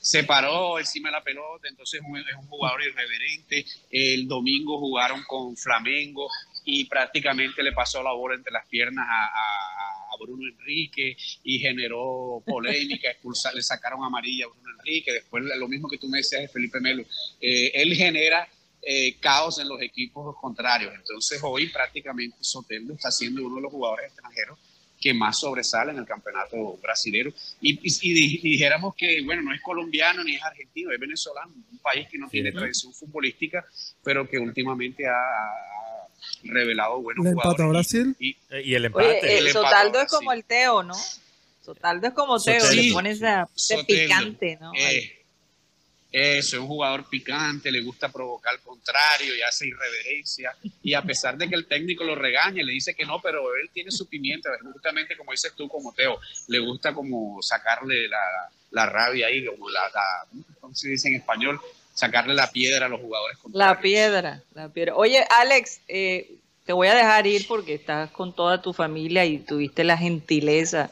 se 0.00 0.24
paró 0.24 0.78
encima 0.78 1.08
de 1.08 1.12
la 1.12 1.22
pelota, 1.22 1.68
entonces 1.68 2.00
es 2.00 2.06
un, 2.36 2.46
jugador 2.48 2.82
irreverente. 2.82 3.64
El 3.90 4.26
domingo 4.26 4.78
jugaron 4.78 5.22
con 5.28 5.56
Flamengo 5.56 6.28
y 6.64 6.84
prácticamente 6.86 7.62
le 7.62 7.72
pasó 7.72 8.02
la 8.02 8.12
bola 8.12 8.34
entre 8.36 8.52
las 8.52 8.66
piernas 8.66 9.06
a, 9.08 9.24
a- 9.26 10.12
a 10.12 10.16
Bruno 10.20 10.46
Enrique 10.46 11.16
y 11.42 11.58
generó 11.58 12.42
polémica, 12.46 13.10
expulsar, 13.10 13.54
le 13.54 13.62
sacaron 13.62 14.04
amarilla 14.04 14.44
a 14.44 14.48
Bruno 14.48 14.68
Enrique. 14.78 15.10
Después 15.12 15.42
lo 15.56 15.66
mismo 15.68 15.88
que 15.88 15.96
tú 15.98 16.06
me 16.08 16.18
decías 16.18 16.42
de 16.42 16.48
Felipe 16.48 16.80
Melo, 16.80 17.02
eh, 17.40 17.70
él 17.74 17.94
genera 17.94 18.46
eh, 18.82 19.16
caos 19.20 19.58
en 19.60 19.68
los 19.68 19.80
equipos 19.80 20.36
contrarios. 20.40 20.92
Entonces 20.94 21.40
hoy 21.42 21.68
prácticamente 21.68 22.36
Soteldo 22.40 22.94
está 22.94 23.10
siendo 23.10 23.44
uno 23.46 23.56
de 23.56 23.62
los 23.62 23.70
jugadores 23.72 24.06
extranjeros 24.06 24.58
que 25.00 25.12
más 25.14 25.40
sobresale 25.40 25.90
en 25.92 25.98
el 25.98 26.04
campeonato 26.06 26.76
brasilero. 26.80 27.32
Y, 27.60 27.72
y- 27.74 27.98
y 28.02 28.14
di- 28.14 28.40
y 28.42 28.50
dijéramos 28.52 28.94
que, 28.94 29.20
bueno, 29.24 29.42
no 29.42 29.52
es 29.54 29.60
colombiano 29.60 30.22
ni 30.22 30.36
es 30.36 30.42
argentino, 30.44 30.92
es 30.92 31.00
venezolano, 31.00 31.52
un 31.72 31.78
país 31.78 32.06
que 32.08 32.18
no 32.18 32.28
tiene 32.28 32.52
tradición 32.52 32.92
futbolística, 32.94 33.64
pero 34.04 34.28
que 34.28 34.38
últimamente 34.38 35.04
ha, 35.08 35.12
ha 35.14 36.08
revelado 36.44 37.00
buenos 37.02 37.26
a 37.26 37.30
jugadores. 37.32 37.68
Brasil. 37.68 38.16
Y, 38.20 38.36
Eh, 38.50 38.62
Y 38.64 38.74
el 38.74 38.86
Oye, 38.86 38.86
empate. 38.86 39.38
El 39.38 39.46
empate 39.48 39.52
Sotaldo 39.52 40.00
es 40.02 40.08
como 40.08 40.30
sí. 40.30 40.36
el 40.38 40.44
Teo, 40.44 40.82
¿no? 40.84 40.94
Sotaldo 41.64 42.06
es 42.08 42.14
como 42.14 42.40
Teo, 42.40 42.60
Soteldo. 42.60 42.82
le 42.82 42.92
pone 42.92 43.10
esa, 43.10 43.48
ese 43.56 43.76
Soteldo. 43.76 44.02
picante, 44.04 44.58
¿no? 44.60 44.72
eh, 44.76 45.21
eso, 46.12 46.56
es 46.56 46.60
un 46.62 46.68
jugador 46.68 47.08
picante, 47.08 47.72
le 47.72 47.80
gusta 47.80 48.10
provocar 48.10 48.52
al 48.52 48.60
contrario 48.60 49.34
y 49.34 49.40
hace 49.42 49.66
irreverencia. 49.68 50.54
Y 50.82 50.92
a 50.94 51.02
pesar 51.02 51.38
de 51.38 51.48
que 51.48 51.54
el 51.54 51.66
técnico 51.66 52.04
lo 52.04 52.14
regaña, 52.14 52.62
le 52.62 52.72
dice 52.72 52.94
que 52.94 53.06
no, 53.06 53.20
pero 53.22 53.56
él 53.56 53.70
tiene 53.72 53.90
su 53.90 54.06
pimienta, 54.06 54.50
justamente 54.72 55.16
como 55.16 55.32
dices 55.32 55.52
tú, 55.56 55.68
como 55.68 55.92
Teo, 55.94 56.20
le 56.48 56.58
gusta 56.58 56.92
como 56.92 57.40
sacarle 57.42 58.08
la, 58.08 58.18
la 58.72 58.86
rabia 58.86 59.28
ahí, 59.28 59.44
como 59.46 59.70
la, 59.70 59.88
la- 59.88 60.26
¿cómo 60.60 60.74
se 60.74 60.90
dice 60.90 61.08
en 61.08 61.16
español? 61.16 61.58
Sacarle 61.94 62.34
la 62.34 62.50
piedra 62.50 62.86
a 62.86 62.88
los 62.88 63.00
jugadores 63.00 63.38
La 63.52 63.80
piedra, 63.80 64.42
la 64.54 64.68
piedra. 64.68 64.94
Oye, 64.94 65.24
Alex, 65.30 65.80
eh, 65.88 66.36
te 66.64 66.72
voy 66.72 66.88
a 66.88 66.94
dejar 66.94 67.26
ir 67.26 67.46
porque 67.46 67.74
estás 67.74 68.10
con 68.10 68.34
toda 68.34 68.60
tu 68.62 68.72
familia 68.72 69.24
y 69.24 69.38
tuviste 69.38 69.82
la 69.84 69.96
gentileza 69.98 70.90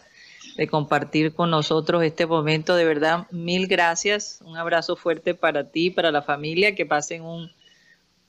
de 0.60 0.68
compartir 0.68 1.32
con 1.32 1.48
nosotros 1.50 2.02
este 2.04 2.26
momento. 2.26 2.76
De 2.76 2.84
verdad, 2.84 3.26
mil 3.30 3.66
gracias. 3.66 4.40
Un 4.44 4.58
abrazo 4.58 4.94
fuerte 4.94 5.34
para 5.34 5.70
ti, 5.70 5.88
para 5.90 6.12
la 6.12 6.20
familia. 6.20 6.74
Que 6.74 6.84
pasen 6.84 7.22
un, 7.22 7.50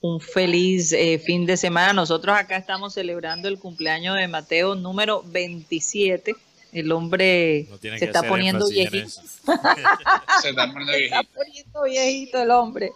un 0.00 0.18
feliz 0.18 0.94
eh, 0.94 1.18
fin 1.18 1.44
de 1.44 1.58
semana. 1.58 1.92
Nosotros 1.92 2.34
acá 2.34 2.56
estamos 2.56 2.94
celebrando 2.94 3.48
el 3.48 3.58
cumpleaños 3.58 4.16
de 4.16 4.28
Mateo 4.28 4.74
número 4.74 5.22
27. 5.26 6.34
El 6.72 6.90
hombre 6.92 7.66
No 7.68 7.76
se 7.98 8.04
está 8.06 8.22
poniendo 8.22 8.66
viejito. 8.66 9.10
Se 9.10 10.48
está 10.48 10.72
poniendo 10.72 10.92
Se 10.94 11.04
está 11.04 11.20
viejito. 11.20 11.30
poniendo 11.34 11.82
viejito 11.82 12.42
el 12.42 12.50
hombre. 12.50 12.92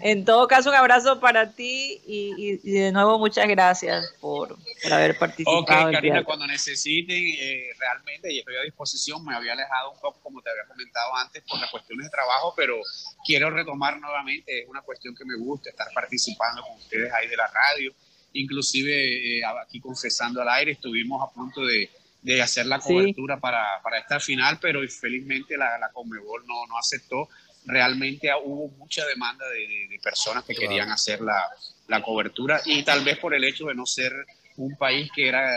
En 0.00 0.24
todo 0.24 0.48
caso, 0.48 0.70
un 0.70 0.74
abrazo 0.76 1.20
para 1.20 1.52
ti 1.52 2.00
y, 2.08 2.32
y- 2.36 2.60
y 2.64 2.70
de 2.72 2.90
nuevo 2.90 3.20
muchas 3.20 3.46
gracias 3.48 4.14
por, 4.20 4.56
por 4.82 4.92
haber 4.92 5.18
participado. 5.18 5.58
Ok, 5.58 5.68
Karina, 5.92 6.24
cuando 6.24 6.46
necesiten, 6.46 7.16
eh, 7.16 7.70
realmente 7.78 8.32
yo 8.34 8.40
estoy 8.40 8.56
a 8.56 8.62
disposición. 8.62 9.24
Me 9.24 9.34
había 9.34 9.52
alejado 9.52 9.92
un 9.92 10.00
poco, 10.00 10.20
como 10.20 10.40
te 10.42 10.50
había 10.50 10.64
comentado 10.64 11.14
antes, 11.16 11.42
por 11.48 11.60
las 11.60 11.70
cuestiones 11.70 12.06
de 12.06 12.10
trabajo, 12.10 12.54
pero 12.56 12.76
quiero 13.24 13.50
retomar 13.50 13.98
nuevamente. 14.00 14.62
Es 14.62 14.68
una 14.68 14.82
cuestión 14.82 15.14
que 15.14 15.24
me 15.24 15.36
gusta 15.36 15.70
estar 15.70 15.88
participando 15.94 16.62
con 16.62 16.76
ustedes 16.76 17.12
ahí 17.12 17.28
de 17.28 17.36
la 17.36 17.46
radio. 17.48 17.92
Inclusive, 18.32 19.38
eh, 19.38 19.42
aquí 19.62 19.80
confesando 19.80 20.42
al 20.42 20.48
aire, 20.50 20.72
estuvimos 20.72 21.20
a 21.22 21.32
punto 21.32 21.64
de, 21.64 21.90
de 22.22 22.42
hacer 22.42 22.66
la 22.66 22.80
Sí. 22.80 22.92
cobertura 22.92 23.38
para, 23.40 23.80
para 23.82 23.98
esta 23.98 24.20
final, 24.20 24.58
pero 24.60 24.80
felizmente 24.88 25.56
la, 25.56 25.78
la 25.78 25.90
Conmebol 25.90 26.46
no, 26.46 26.66
no 26.66 26.78
aceptó. 26.78 27.28
Realmente 27.64 28.30
hubo 28.44 28.68
mucha 28.76 29.04
demanda 29.06 29.46
de, 29.48 29.58
de- 29.66 29.88
de 29.90 29.98
personas 29.98 30.44
que 30.44 30.54
Claro. 30.54 30.68
querían 30.70 30.90
hacer 30.90 31.20
la, 31.20 31.48
la 31.88 32.00
cobertura 32.02 32.60
y 32.64 32.82
tal 32.82 33.04
vez 33.04 33.18
por 33.18 33.34
el 33.34 33.44
hecho 33.44 33.66
de 33.66 33.74
no 33.74 33.84
ser 33.84 34.12
un 34.58 34.76
país 34.76 35.10
que 35.14 35.28
era 35.28 35.50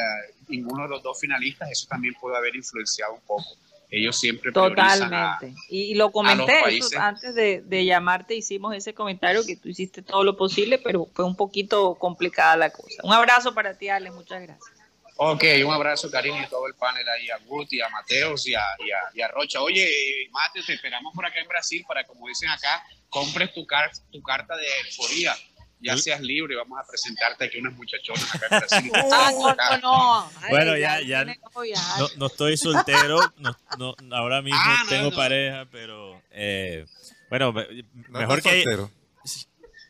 ninguno 0.47 0.83
de 0.83 0.89
los 0.89 1.03
dos 1.03 1.19
finalistas, 1.19 1.69
eso 1.71 1.87
también 1.87 2.13
puede 2.21 2.37
haber 2.37 2.55
influenciado 2.55 3.13
un 3.13 3.21
poco. 3.21 3.43
Ellos 3.89 4.17
siempre 4.17 4.51
priorizan 4.53 5.13
a- 5.13 5.37
Totalmente. 5.39 5.61
Y, 5.67 5.95
lo 5.95 6.11
comenté 6.13 6.53
eso, 6.77 6.97
antes 7.01 7.35
de, 7.35 7.61
de 7.61 7.83
llamarte, 7.83 8.35
hicimos 8.35 8.73
ese 8.73 8.93
comentario 8.93 9.45
que 9.45 9.57
tú 9.57 9.67
hiciste 9.67 10.01
todo 10.01 10.23
lo 10.23 10.37
posible, 10.37 10.77
pero 10.77 11.09
fue 11.13 11.25
un 11.25 11.35
poquito 11.35 11.95
complicada 11.95 12.55
la 12.55 12.69
cosa. 12.69 13.01
Un 13.03 13.11
abrazo 13.11 13.53
para 13.53 13.77
ti, 13.77 13.89
Ale, 13.89 14.09
muchas 14.11 14.41
gracias. 14.43 14.71
Ok, 15.17 15.43
un 15.65 15.73
abrazo, 15.73 16.09
Karina, 16.09 16.41
y 16.45 16.49
todo 16.49 16.67
el 16.67 16.73
panel 16.75 17.07
ahí, 17.09 17.29
a 17.29 17.37
Guti, 17.45 17.81
a 17.81 17.89
Mateos 17.89 18.47
y 18.47 18.55
a, 18.55 18.61
y 18.79 18.91
a- 18.91 19.11
y 19.13 19.21
a 19.21 19.27
Rocha. 19.27 19.61
Oye, 19.61 19.87
Mateo, 20.31 20.63
te 20.65 20.73
esperamos 20.73 21.13
por 21.13 21.25
acá 21.25 21.39
en 21.39 21.47
Brasil 21.47 21.83
para, 21.87 22.05
como 22.05 22.27
dicen 22.27 22.49
acá, 22.49 22.83
compres 23.09 23.53
tu, 23.53 23.65
car- 23.65 23.91
tu 24.11 24.21
carta 24.21 24.55
de 24.55 24.65
euforía. 24.87 25.35
Ya 25.81 25.97
seas 25.97 26.21
libre, 26.21 26.55
vamos 26.55 26.77
a 26.79 26.85
presentarte 26.87 27.45
aquí 27.45 27.57
unas 27.59 27.73
muchachonas 27.73 28.35
acá 28.35 28.47
en 28.51 28.59
Brasil. 28.59 28.91
Ah, 29.11 29.31
no, 29.33 29.55
no, 29.55 29.77
no. 29.79 30.31
Ay, 30.41 30.49
Bueno, 30.51 30.77
ya- 30.77 31.01
ya- 31.01 31.25
No, 31.25 32.07
no 32.17 32.25
estoy 32.27 32.55
soltero, 32.57 33.19
no, 33.37 33.55
no, 33.77 33.95
ahora 34.15 34.41
mismo 34.41 34.59
Ah, 34.63 34.81
no, 34.83 34.89
tengo 34.89 35.09
no. 35.09 35.15
pareja, 35.15 35.65
pero 35.71 36.21
eh, 36.31 36.85
bueno, 37.29 37.51
me- 37.51 37.65
No 38.09 38.19
mejor 38.19 38.41
que 38.41 38.49
soltero. 38.63 38.91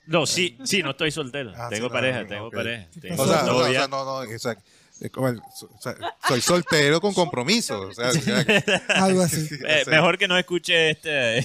no, 0.08 0.26
sí, 0.26 0.58
sí, 0.64 0.82
no 0.82 0.92
estoy 0.92 1.12
soltero, 1.12 1.52
Ah, 1.56 1.68
tengo 1.70 1.88
sí, 1.88 1.94
pareja, 1.94 2.22
no, 2.22 2.28
tengo 2.28 2.52
pareja, 2.52 2.88
tengo 3.00 3.22
O 3.24 3.28
sea, 3.28 3.44
o 3.54 3.72
sea, 3.72 3.88
no, 3.88 4.06
no, 4.06 4.24
exacto. 4.24 4.64
Es 5.02 5.10
como 5.12 5.30
el- 5.30 5.40
o 5.40 5.82
sea, 5.82 5.96
soy 6.28 6.42
soltero 6.42 7.02
con 7.02 7.14
compromiso. 7.14 7.82
O 7.88 7.94
sea, 7.94 8.10
o 8.10 8.14
sea, 8.14 8.46
Algo 8.96 9.22
así. 9.24 9.48
Eh, 9.68 9.84
mejor 9.88 10.18
que 10.20 10.28
no 10.28 10.38
escuche 10.38 10.92
este 10.92 11.40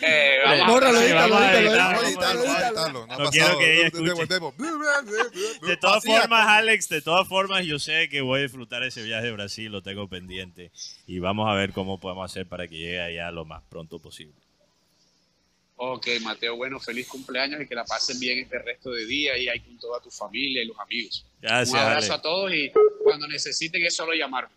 Eh, 0.00 0.38
vamos 0.44 0.66
Bórralo, 0.66 1.00
edítalo, 1.00 2.02
edítalo, 2.02 3.06
No 3.06 3.30
quiero 3.30 3.58
que 3.58 3.72
ella 3.74 3.90
De- 3.90 4.08
escuche. 4.10 5.66
De 5.66 5.76
todas 5.76 6.04
formas, 6.04 6.48
Alex, 6.48 6.88
de 6.88 7.00
todas 7.02 7.28
formas, 7.28 7.64
yo 7.64 7.78
sé 7.78 8.08
que 8.08 8.20
voy 8.22 8.40
a 8.40 8.42
disfrutar 8.42 8.82
ese 8.82 9.02
viaje 9.02 9.28
a 9.28 9.32
Brasil, 9.32 9.70
lo 9.70 9.82
tengo 9.82 10.08
pendiente. 10.08 10.70
Y 11.06 11.18
vamos 11.20 11.48
a 11.48 11.54
ver 11.54 11.72
cómo 11.72 11.98
podemos 12.00 12.30
hacer 12.30 12.46
para 12.46 12.66
que 12.66 12.76
llegue 12.76 13.00
allá 13.00 13.30
lo 13.30 13.44
más 13.44 13.62
pronto 13.70 13.98
posible. 13.98 14.34
Ok, 15.76 16.06
Mateo, 16.22 16.56
bueno, 16.56 16.78
feliz 16.78 17.08
cumpleaños 17.08 17.60
y 17.60 17.66
que 17.66 17.74
la 17.74 17.84
pasen 17.84 18.18
bien 18.20 18.38
este 18.38 18.58
resto 18.58 18.90
de 18.90 19.04
día 19.06 19.36
y 19.36 19.48
ahí 19.48 19.58
con 19.60 19.78
toda 19.78 20.00
tu 20.00 20.10
familia 20.10 20.62
y 20.62 20.66
los 20.66 20.78
amigos. 20.78 21.24
Gracias, 21.40 21.70
Un 21.70 21.76
abrazo 21.78 21.98
Alex. 21.98 22.10
a 22.10 22.22
todos 22.22 22.52
y 22.54 22.70
cuando 23.02 23.26
necesiten 23.26 23.82
es 23.84 23.94
solo 23.96 24.12
llamarme. 24.14 24.54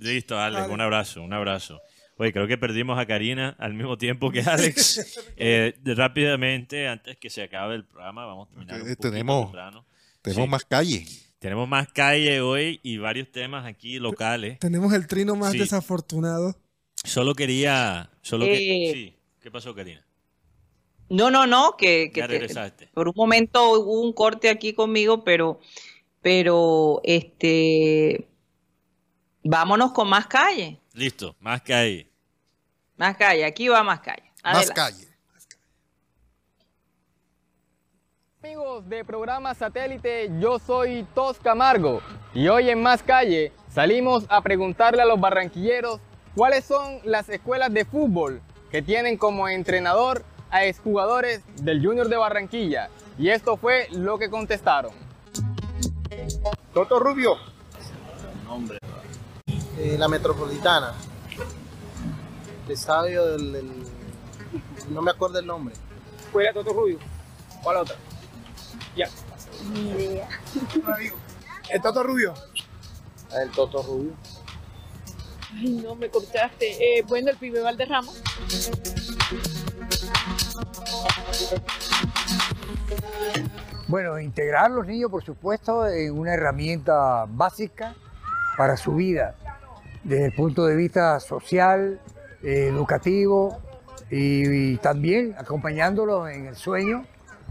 Listo, 0.00 0.38
Alex, 0.38 0.58
Alex. 0.60 0.72
un 0.72 0.80
abrazo, 0.80 1.22
un 1.22 1.32
abrazo. 1.32 1.80
Oye, 2.18 2.32
creo 2.32 2.46
que 2.46 2.56
perdimos 2.56 2.98
a 2.98 3.06
Karina 3.06 3.54
al 3.58 3.74
mismo 3.74 3.98
tiempo 3.98 4.30
que 4.30 4.40
Alex. 4.40 5.22
Eh, 5.36 5.74
rápidamente, 5.84 6.88
antes 6.88 7.18
que 7.18 7.28
se 7.28 7.42
acabe 7.42 7.74
el 7.74 7.84
programa, 7.84 8.24
vamos 8.24 8.48
a 8.48 8.50
terminar 8.52 8.76
un 8.76 8.80
poquito 8.82 9.08
tenemos- 9.10 9.44
temprano. 9.46 9.84
Tenemos 10.22 10.44
Sí. 10.46 10.50
más 10.50 10.64
calle. 10.64 11.06
Tenemos 11.38 11.68
más 11.68 11.88
calle 11.92 12.40
hoy 12.40 12.80
y 12.82 12.96
varios 12.96 13.30
temas 13.30 13.66
aquí 13.66 13.98
locales. 13.98 14.58
Tenemos 14.58 14.92
el 14.94 15.06
trino 15.06 15.36
más 15.36 15.52
Sí. 15.52 15.58
desafortunado. 15.58 16.56
Solo 17.04 17.34
quería... 17.34 18.10
Solo 18.22 18.46
que, 18.46 18.54
Eh, 18.88 18.92
sí. 18.94 19.16
¿Qué 19.42 19.50
pasó, 19.50 19.74
Karina? 19.74 20.02
No, 21.10 21.30
no, 21.30 21.46
no, 21.46 21.76
que, 21.76 22.10
que 22.12 22.20
Ya 22.20 22.26
te- 22.26 22.32
regresaste. 22.32 22.88
por 22.94 23.06
un 23.08 23.14
momento 23.14 23.78
hubo 23.78 24.00
un 24.00 24.12
corte 24.14 24.48
aquí 24.48 24.72
conmigo, 24.72 25.22
pero, 25.22 25.60
pero, 26.22 27.00
este, 27.04 28.26
vámonos 29.44 29.92
con 29.92 30.08
más 30.08 30.26
calle, 30.26 30.80
Listo, 30.96 31.36
más 31.40 31.60
calle. 31.60 32.10
más 32.96 33.18
calle, 33.18 33.44
aquí 33.44 33.68
va 33.68 33.82
más 33.82 34.00
calle. 34.00 34.32
Más 34.42 34.70
calle. 34.70 35.06
Amigos 38.42 38.88
de 38.88 39.04
programa 39.04 39.54
satélite, 39.54 40.30
yo 40.40 40.58
soy 40.58 41.06
Tos 41.14 41.38
Camargo 41.38 42.00
y 42.32 42.48
hoy 42.48 42.70
en 42.70 42.80
Más 42.80 43.02
Calle 43.02 43.52
salimos 43.68 44.24
a 44.30 44.40
preguntarle 44.40 45.02
a 45.02 45.04
los 45.04 45.20
barranquilleros 45.20 46.00
cuáles 46.34 46.64
son 46.64 47.00
las 47.04 47.28
escuelas 47.28 47.74
de 47.74 47.84
fútbol 47.84 48.40
que 48.70 48.80
tienen 48.80 49.18
como 49.18 49.48
entrenador 49.48 50.24
a 50.48 50.64
exjugadores 50.64 51.42
del 51.62 51.84
Junior 51.84 52.08
de 52.08 52.16
Barranquilla 52.16 52.88
y 53.18 53.28
esto 53.28 53.58
fue 53.58 53.86
lo 53.90 54.18
que 54.18 54.30
contestaron. 54.30 54.92
Toto 56.72 56.98
Rubio. 56.98 57.36
Eh, 59.78 59.96
la 59.98 60.08
Metropolitana. 60.08 60.94
El 62.66 62.72
estadio 62.72 63.26
del, 63.26 63.52
del- 63.52 63.86
No 64.90 65.02
me 65.02 65.10
acuerdo 65.10 65.38
el 65.38 65.46
nombre. 65.46 65.74
Escuela 66.18 66.52
Toto 66.52 66.72
Rubio. 66.72 66.98
¿Cuál 67.62 67.76
otra? 67.78 67.96
Ya. 68.96 69.08
El 71.70 71.82
Toto 71.82 72.02
Rubio. 72.02 72.34
El 73.40 73.50
Toto 73.50 73.82
Rubio. 73.82 74.12
Ay, 75.54 75.70
no, 75.84 75.94
me 75.94 76.08
cortaste. 76.10 76.98
Eh, 76.98 77.02
bueno, 77.06 77.30
el 77.30 77.36
pibe 77.36 77.60
Valderrama. 77.60 78.12
Bueno, 83.88 84.18
integrar 84.18 84.66
a 84.66 84.68
los 84.68 84.86
niños, 84.86 85.10
por 85.10 85.24
supuesto, 85.24 85.86
en 85.86 86.18
una 86.18 86.34
herramienta 86.34 87.24
básica 87.28 87.94
para 88.56 88.76
su 88.76 88.94
vida, 88.96 89.34
desde 90.06 90.26
el 90.26 90.32
punto 90.32 90.66
de 90.66 90.76
vista 90.76 91.18
social, 91.20 92.00
educativo 92.42 93.58
y, 94.10 94.76
también 94.76 95.34
acompañándolos 95.36 96.30
en 96.30 96.46
el 96.46 96.54
sueño, 96.56 97.04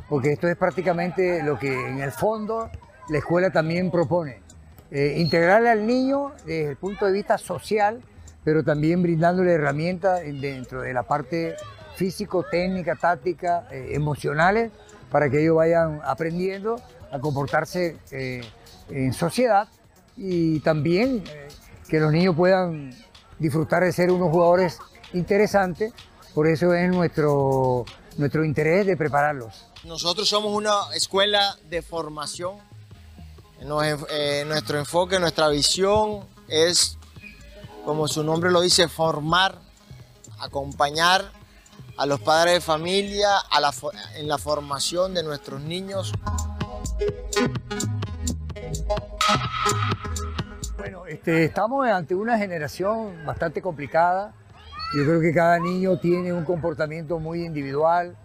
porque 0.07 0.31
esto 0.31 0.47
es 0.47 0.55
prácticamente 0.55 1.43
lo 1.43 1.59
que 1.59 1.73
en 1.89 1.99
el 1.99 2.11
fondo 2.11 2.69
la 3.09 3.17
escuela 3.17 3.49
también 3.51 3.91
propone. 3.91 4.41
Eh, 4.91 5.15
integrarle 5.17 5.69
al 5.69 5.85
niño 5.85 6.31
desde 6.45 6.69
el 6.71 6.77
punto 6.77 7.05
de 7.05 7.11
vista 7.11 7.37
social, 7.37 8.01
pero 8.43 8.63
también 8.63 9.01
brindándole 9.01 9.53
herramientas 9.53 10.21
en- 10.21 10.39
dentro 10.39 10.81
de 10.81 10.93
la 10.93 11.03
parte 11.03 11.55
físico, 11.95 12.45
técnica, 12.49 12.95
táctica, 12.95 13.67
eh, 13.71 13.89
emocionales, 13.93 14.71
para 15.11 15.29
que 15.29 15.41
ellos 15.41 15.55
vayan 15.55 15.99
aprendiendo 16.05 16.75
a 17.11 17.19
comportarse 17.19 17.97
eh, 18.11 18.41
en 18.89 19.11
sociedad 19.13 19.67
y 20.15 20.59
también 20.61 21.23
eh, 21.27 21.47
que 21.87 21.99
los 21.99 22.11
niños 22.11 22.35
puedan 22.35 22.93
disfrutar 23.39 23.83
de 23.83 23.91
ser 23.91 24.11
unos 24.11 24.31
jugadores 24.31 24.79
interesantes. 25.13 25.93
Por 26.33 26.47
eso 26.47 26.73
es 26.73 26.89
nuestro, 26.89 27.85
nuestro 28.17 28.43
interés 28.43 28.85
de 28.85 28.97
prepararlos. 28.97 29.65
Nosotros 29.83 30.27
somos 30.27 30.51
una 30.53 30.73
escuela 30.93 31.57
de 31.69 31.81
formación. 31.81 32.57
Eh, 33.59 34.43
nuestro 34.47 34.79
enfoque, 34.79 35.19
nuestra 35.19 35.47
visión 35.49 36.25
es, 36.47 36.97
como 37.85 38.07
su 38.07 38.23
nombre 38.23 38.51
lo 38.51 38.61
dice, 38.61 38.87
formar, 38.87 39.59
acompañar 40.39 41.31
a 41.97 42.05
los 42.05 42.19
padres 42.19 42.55
de 42.55 42.61
familia 42.61 43.29
en 44.15 44.27
la 44.27 44.37
formación 44.37 45.13
de 45.13 45.23
nuestros 45.23 45.61
niños. 45.61 46.11
Bueno, 50.85 51.07
este, 51.07 51.45
estamos 51.45 51.87
ante 51.89 52.13
una 52.13 52.37
generación 52.37 53.25
bastante 53.25 53.59
complicada. 53.59 54.35
Yo 54.95 55.03
creo 55.03 55.19
que 55.19 55.33
cada 55.33 55.57
niño 55.57 55.97
tiene 55.97 56.31
un 56.31 56.45
comportamiento 56.45 57.17
muy 57.17 57.43
individual. 57.43 58.15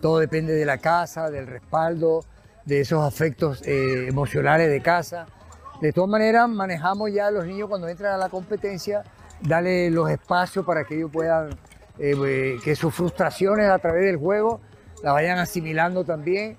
Todo 0.00 0.18
depende 0.18 0.52
de 0.52 0.64
la 0.64 0.78
casa, 0.78 1.30
del 1.30 1.46
respaldo, 1.46 2.24
de 2.64 2.80
esos 2.80 3.06
afectos 3.06 3.62
eh, 3.64 4.08
emocionales 4.08 4.68
de 4.68 4.82
casa. 4.82 5.26
De 5.80 5.92
todas 5.92 6.10
maneras, 6.10 6.48
manejamos 6.48 7.12
ya 7.12 7.28
a 7.28 7.30
los 7.30 7.46
niños 7.46 7.68
cuando 7.68 7.86
entran 7.86 8.14
a 8.14 8.18
la 8.18 8.28
competencia, 8.28 9.04
darle 9.40 9.88
los 9.88 10.10
espacios 10.10 10.66
para 10.66 10.82
que 10.82 10.96
ellos 10.96 11.12
puedan, 11.12 11.50
eh, 12.00 12.16
eh, 12.26 12.56
que 12.64 12.74
sus 12.74 12.92
frustraciones 12.92 13.70
a 13.70 13.78
través 13.78 14.02
del 14.04 14.16
juego 14.16 14.60
la 15.04 15.12
vayan 15.12 15.38
asimilando 15.38 16.02
también. 16.02 16.58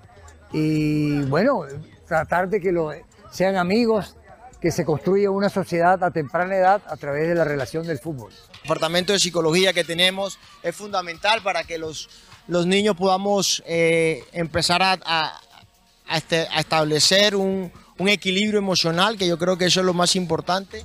Y 0.52 1.20
bueno, 1.24 1.64
tratar 2.06 2.48
de 2.48 2.62
que 2.62 2.72
los, 2.72 2.96
sean 3.30 3.56
amigos, 3.56 4.16
que 4.60 4.70
se 4.70 4.84
construya 4.84 5.30
una 5.30 5.48
sociedad 5.48 6.02
a 6.04 6.10
temprana 6.10 6.54
edad 6.54 6.82
a 6.86 6.96
través 6.96 7.28
de 7.28 7.34
la 7.34 7.44
relación 7.44 7.86
del 7.86 7.98
fútbol. 7.98 8.32
El 8.32 8.62
departamento 8.62 9.12
de 9.12 9.18
psicología 9.18 9.72
que 9.72 9.84
tenemos 9.84 10.38
es 10.62 10.76
fundamental 10.76 11.42
para 11.42 11.64
que 11.64 11.78
los, 11.78 12.08
los 12.46 12.66
niños 12.66 12.96
podamos 12.96 13.62
eh, 13.66 14.22
empezar 14.32 14.82
a, 14.82 14.98
a- 15.04 15.40
a 16.08 16.16
este- 16.18 16.48
a 16.50 16.60
establecer 16.60 17.36
un, 17.36 17.72
un 17.98 18.08
equilibrio 18.08 18.58
emocional, 18.58 19.16
que 19.16 19.28
yo 19.28 19.38
creo 19.38 19.56
que 19.56 19.66
eso 19.66 19.80
es 19.80 19.86
lo 19.86 19.94
más 19.94 20.16
importante. 20.16 20.84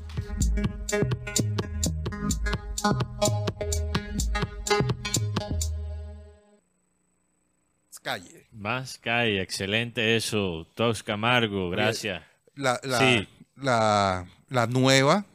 Más 7.88 8.00
calle. 8.00 8.48
Más 8.52 8.98
calle, 8.98 9.42
excelente 9.42 10.16
eso. 10.16 10.68
Tox 10.76 11.04
Camargo, 11.04 11.70
gracias. 11.70 12.24
La, 12.56 12.80
la, 12.84 13.00
Sí. 13.00 13.28
La, 13.58 14.26
la 14.50 14.68
nueva 14.68 15.26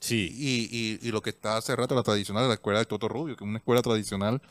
Sí, 0.00 0.34
y, 0.36 0.98
y, 1.02 1.08
y 1.08 1.12
lo 1.12 1.22
que 1.22 1.30
está 1.30 1.56
hace 1.56 1.76
rato, 1.76 1.94
la 1.94 2.02
tradicional 2.02 2.42
de 2.42 2.48
la 2.48 2.54
escuela 2.54 2.80
de 2.80 2.86
Toto 2.86 3.06
Rubio, 3.08 3.36
que 3.36 3.44
es 3.44 3.48
una 3.48 3.58
escuela 3.58 3.82
tradicional 3.82 4.42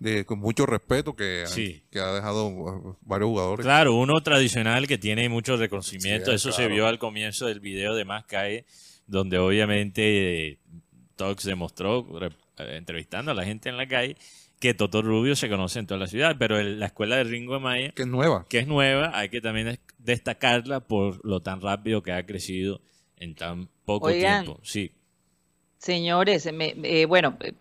de, 0.00 0.24
con 0.26 0.40
mucho 0.40 0.66
respeto 0.66 1.14
que, 1.14 1.44
ha- 1.44 1.46
Sí. 1.46 1.80
que 1.92 2.00
ha 2.00 2.12
dejado 2.12 2.48
uh, 2.48 2.96
varios 3.02 3.28
jugadores. 3.28 3.64
claro, 3.64 3.94
uno 3.94 4.20
tradicional 4.20 4.88
que 4.88 4.98
tiene 4.98 5.28
mucho 5.28 5.56
reconocimiento. 5.56 6.30
Sí, 6.32 6.34
eso 6.36 6.50
se 6.50 6.66
vio 6.66 6.88
al 6.88 6.98
comienzo 6.98 7.46
del 7.46 7.60
video 7.60 7.94
de 7.94 8.04
Más 8.04 8.24
calle, 8.26 8.66
donde 9.06 9.38
obviamente 9.38 10.48
eh, 10.48 10.58
Tox 11.14 11.44
demostró, 11.44 12.04
eh, 12.20 12.30
entrevistando 12.76 13.30
a 13.30 13.34
la 13.34 13.44
gente 13.44 13.68
en 13.68 13.76
la 13.76 13.86
calle, 13.86 14.16
que 14.58 14.72
Toto 14.74 15.02
Rubio 15.02 15.36
se 15.36 15.48
conoce 15.50 15.78
en 15.78 15.86
toda 15.86 16.00
la 16.00 16.06
ciudad, 16.06 16.36
pero 16.38 16.58
el- 16.58 16.80
la 16.80 16.86
escuela 16.86 17.16
de 17.16 17.24
Ringo 17.24 17.60
Maya 17.60 17.90
Que 17.92 18.02
es 18.02 18.08
nueva. 18.08 18.46
que 18.48 18.58
es 18.60 18.66
nueva, 18.66 19.10
hay 19.14 19.28
que 19.28 19.40
también 19.40 19.68
es- 19.68 19.80
destacarla 19.98 20.80
por 20.80 21.24
lo 21.24 21.40
tan 21.40 21.60
rápido 21.60 22.02
que 22.02 22.12
ha 22.12 22.24
crecido 22.24 22.80
en 23.18 23.34
tan 23.34 23.68
poco 23.84 24.06
Oigan. 24.06 24.44
tiempo. 24.44 24.60
Sí, 24.64 24.92
Señores, 25.78 26.50
me- 26.52 26.74
eh, 26.82 27.06
bueno, 27.06 27.36
eh, 27.40 27.52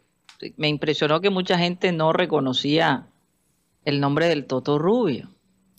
me 0.57 0.69
impresionó 0.69 1.21
que 1.21 1.29
mucha 1.29 1.57
gente 1.57 1.91
no 1.91 2.13
reconocía 2.13 3.07
el 3.83 3.99
nombre 3.99 4.27
del 4.27 4.45
Toto 4.45 4.79
Rubio. 4.79 5.29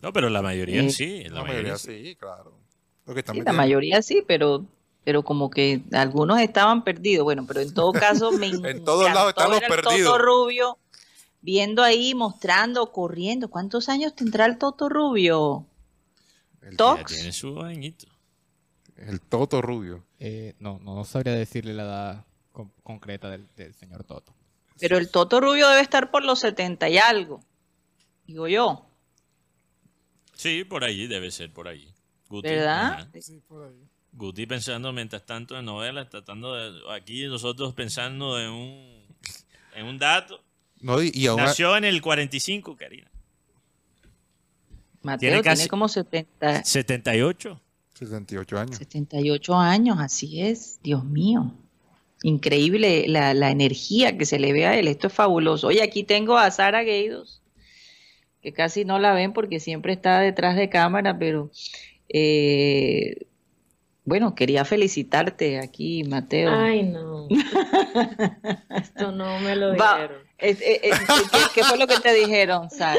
no, 0.02 0.12
pero 0.12 0.28
la 0.28 0.42
mayoría 0.42 0.82
Sí. 0.82 0.90
sí, 0.90 1.24
la, 1.24 1.36
La 1.36 1.42
mayoría, 1.42 1.72
mayoría 1.72 1.78
sí. 1.78 2.04
sí, 2.10 2.16
claro. 2.16 2.52
Sí, 3.32 3.40
la 3.44 3.52
mayoría 3.52 4.02
sí, 4.02 4.22
pero, 4.26 4.64
pero 5.04 5.22
como 5.24 5.48
que 5.50 5.80
algunos 5.92 6.38
estaban 6.40 6.84
perdidos. 6.84 7.24
Bueno, 7.24 7.44
pero 7.48 7.60
en 7.60 7.72
todo 7.72 7.92
caso 7.92 8.30
me 8.32 8.46
En 8.70 8.84
todos 8.84 9.12
lados 9.12 9.32
al 9.36 9.60
perdidos. 9.60 9.98
Toto 10.04 10.18
Rubio 10.18 10.78
viendo 11.46 11.84
ahí, 11.84 12.12
mostrando, 12.12 12.90
corriendo. 12.90 13.48
¿Cuántos 13.48 13.88
años 13.88 14.16
tendrá 14.16 14.46
el 14.46 14.58
Toto 14.58 14.88
Rubio? 14.88 15.64
El, 16.60 16.76
Tox. 16.76 17.14
tiene 17.14 17.30
su 17.30 17.60
añito. 17.60 18.08
el 18.96 19.20
Toto 19.20 19.62
Rubio. 19.62 20.04
no, 20.58 20.80
no 20.80 21.04
sabría 21.04 21.34
decirle 21.34 21.72
la 21.72 21.84
edad 21.84 22.26
concreta 22.82 23.30
del, 23.30 23.74
señor 23.74 24.02
Toto. 24.02 24.34
Pero 24.80 24.98
el 24.98 25.08
Toto 25.08 25.40
Rubio 25.40 25.68
debe 25.68 25.82
estar 25.82 26.10
por 26.10 26.24
los 26.24 26.40
70 26.40 26.88
y 26.88 26.98
algo. 26.98 27.40
Digo 28.26 28.48
yo. 28.48 28.84
Sí, 30.34 30.64
por 30.64 30.82
ahí, 30.82 31.06
debe 31.06 31.30
ser 31.30 31.52
por 31.52 31.68
ahí. 31.68 31.94
Guti, 32.28 32.48
¿Verdad? 32.48 32.92
ajá. 32.92 33.08
Guti 34.10 34.46
pensando 34.46 34.92
mientras 34.92 35.24
tanto 35.24 35.56
en 35.56 35.64
novelas, 35.64 36.08
tratando 36.08 36.54
de... 36.54 36.92
Aquí 36.92 37.24
nosotros 37.26 37.72
pensando 37.72 38.40
en 38.40 38.50
un, 38.50 39.06
en 39.76 39.86
un 39.86 39.96
dato. 39.96 40.42
No, 40.80 41.02
y, 41.02 41.10
y 41.14 41.26
aún- 41.26 41.40
Nació 41.40 41.76
en 41.76 41.84
el 41.84 42.00
45, 42.02 42.76
Karina. 42.76 43.10
Mateo 45.02 45.18
Tiene 45.18 45.42
tiene, 45.42 45.56
casi- 45.56 45.68
como 45.68 45.88
70, 45.88 46.64
78. 46.64 47.60
78 47.94 48.58
años. 48.58 48.76
78 48.76 49.54
años, 49.56 49.98
así 50.00 50.42
es. 50.42 50.80
Dios 50.82 51.04
mío. 51.04 51.54
Increíble 52.22 53.04
la, 53.08 53.32
la 53.34 53.50
energía 53.50 54.18
que 54.18 54.26
se 54.26 54.38
le 54.38 54.52
ve 54.52 54.66
a 54.66 54.78
él. 54.78 54.88
Esto 54.88 55.06
es 55.06 55.12
fabuloso. 55.12 55.68
Oye, 55.68 55.82
aquí 55.82 56.02
tengo 56.02 56.36
a 56.36 56.50
Sara 56.50 56.82
Gueidos, 56.82 57.40
que 58.42 58.52
casi 58.52 58.84
no 58.84 58.98
la 58.98 59.12
ven 59.14 59.32
porque 59.32 59.60
siempre 59.60 59.92
está 59.92 60.20
detrás 60.20 60.56
de 60.56 60.68
cámara, 60.68 61.18
pero 61.18 61.50
eh, 62.08 63.26
bueno, 64.06 64.34
quería 64.34 64.64
felicitarte 64.64 65.58
aquí, 65.60 66.02
Mateo. 66.04 66.50
Ay, 66.50 66.84
no. 66.84 67.26
Esto 68.76 69.12
no 69.12 69.38
me 69.40 69.54
lo 69.56 69.76
Va, 69.76 69.94
dijeron. 69.96 70.22
es- 70.38 70.60
es- 70.62 70.80
es- 70.82 70.98
¿qué, 71.00 71.38
qué 71.56 71.64
fue 71.64 71.76
lo 71.76 71.86
que 71.86 71.98
te 72.00 72.14
dijeron, 72.14 72.70
Sara? 72.70 72.98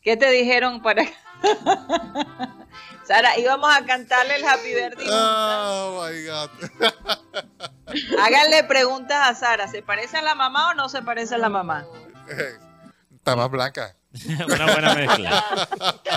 ¿Qué 0.00 0.16
te 0.16 0.30
dijeron 0.30 0.80
para 0.80 1.02
Sara, 3.06 3.38
íbamos 3.38 3.74
a 3.74 3.84
cantarle 3.86 4.36
el 4.36 4.44
Happy 4.44 4.68
Birthday. 4.74 5.06
Oh 5.10 6.02
my 6.04 6.24
God. 6.26 6.50
Háganle 8.20 8.64
preguntas 8.64 9.18
a 9.28 9.34
Sara, 9.34 9.66
¿se 9.68 9.82
parece 9.82 10.18
a 10.18 10.22
la 10.22 10.34
mamá 10.34 10.70
o 10.70 10.74
no 10.74 10.88
se 10.88 11.02
parece 11.02 11.34
a 11.34 11.38
la 11.38 11.48
mamá? 11.48 11.86
Está 13.16 13.34
más 13.34 13.50
blanca. 13.50 13.96
una 14.46 14.66
buena 14.72 14.94
mezcla. 14.94 15.44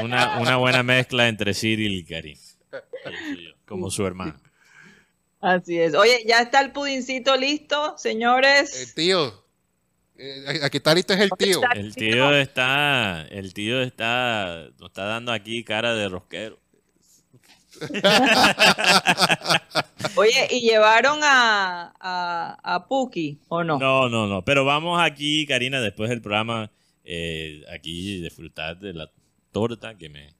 Una, 0.04 0.38
una 0.40 0.58
buena 0.58 0.84
mezcla 0.84 1.28
entre 1.28 1.54
Cyril 1.54 1.94
y 1.94 2.06
Karim. 2.06 2.38
Como 3.72 3.90
su 3.90 4.06
hermano. 4.06 4.36
Así 5.40 5.80
es. 5.80 5.96
Oye, 5.96 6.26
ya 6.28 6.42
está 6.42 6.60
el 6.60 6.74
pudincito 6.74 7.38
listo, 7.38 7.98
señores. 7.98 8.82
El 8.82 8.94
tío. 8.94 9.46
Eh, 10.18 10.60
aquí 10.62 10.78
está 10.78 10.94
listo 10.94 11.14
es 11.14 11.22
el 11.22 11.32
tío. 11.32 11.62
El 11.74 11.96
tío 11.96 12.36
está, 12.36 13.26
el 13.30 13.54
tío 13.54 13.82
está, 13.82 14.68
nos 14.78 14.90
está 14.90 15.06
dando 15.06 15.32
aquí 15.32 15.64
cara 15.64 15.96
de 15.96 16.10
rosquero. 16.10 16.60
Oye, 20.16 20.48
¿y 20.52 20.60
llevaron 20.60 21.20
a, 21.24 21.94
a, 21.98 22.58
a 22.62 22.88
Puki 22.88 23.40
o 23.48 23.64
no? 23.64 23.80
No, 23.80 24.10
no, 24.10 24.28
no. 24.28 24.44
Pero 24.44 24.66
vamos 24.66 25.02
aquí, 25.02 25.48
Karina, 25.48 25.80
después 25.80 26.10
del 26.10 26.22
programa, 26.22 26.70
eh, 27.06 27.64
aquí 27.74 28.22
disfrutar 28.22 28.78
de 28.78 28.94
la 28.94 29.10
torta 29.54 29.98
que 29.98 30.10
me 30.10 30.36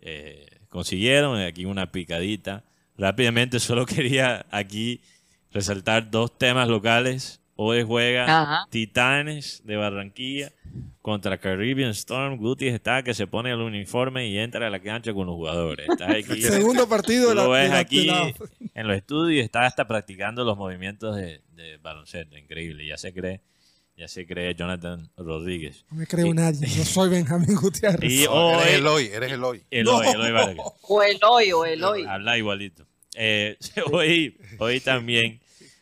eh, 0.00 0.57
consiguieron. 0.68 1.40
Aquí 1.40 1.64
una 1.64 1.90
picadita. 1.92 2.64
Rápidamente, 2.96 3.60
solo 3.60 3.86
quería 3.86 4.46
aquí 4.50 5.00
resaltar 5.52 6.10
dos 6.10 6.36
temas 6.36 6.68
locales. 6.68 7.40
Hoy 7.60 7.82
juega 7.82 8.24
Ajá. 8.42 8.66
Titanes 8.70 9.62
de 9.64 9.76
Barranquilla 9.76 10.52
contra 11.02 11.38
Caribbean 11.38 11.90
Storm. 11.90 12.36
Guti 12.36 12.68
está 12.68 13.02
que 13.02 13.14
se 13.14 13.26
pone 13.26 13.50
el 13.50 13.58
uniforme 13.58 14.28
y 14.28 14.38
entra 14.38 14.68
a 14.68 14.70
la 14.70 14.78
cancha 14.78 15.12
con 15.12 15.26
los 15.26 15.34
jugadores. 15.34 15.88
Está 15.88 16.12
aquí. 16.16 16.40
Segundo 16.40 16.88
partido 16.88 17.34
lo 17.34 17.50
ves 17.50 17.72
aquí 17.72 18.04
la- 18.06 18.32
en 18.74 18.86
los 18.86 18.96
estudios 18.96 19.32
y 19.42 19.44
está 19.44 19.66
hasta 19.66 19.88
practicando 19.88 20.44
los 20.44 20.56
movimientos 20.56 21.16
de, 21.16 21.40
de 21.56 21.78
baloncesto. 21.78 22.38
Increíble. 22.38 22.86
Ya 22.86 22.96
se 22.96 23.12
cree, 23.12 23.40
ya 23.98 24.08
se 24.08 24.26
cree 24.26 24.54
Jonathan 24.54 25.10
Rodríguez. 25.16 25.84
No 25.90 25.98
me 25.98 26.06
creo 26.06 26.32
nadie. 26.32 26.66
Yo 26.66 26.84
soy 26.86 27.10
Benjamín 27.10 27.54
Gutiérrez. 27.56 28.10
Y 28.10 28.26
hoy, 28.26 28.54
eres 28.62 28.74
Eloy, 28.74 29.06
eres 29.12 29.32
Eloy. 29.32 29.64
Eloy, 29.70 30.06
No. 30.06 30.12
Eloy 30.12 30.32
Vargas. 30.32 30.66
O 30.82 31.02
Eloy, 31.02 31.52
o 31.52 31.64
Eloy. 31.66 32.04
Habla 32.06 32.38
igualito. 32.38 32.86
Eh, 33.14 33.58
hoy, 33.92 34.38
hoy 34.58 34.80
también 34.80 35.40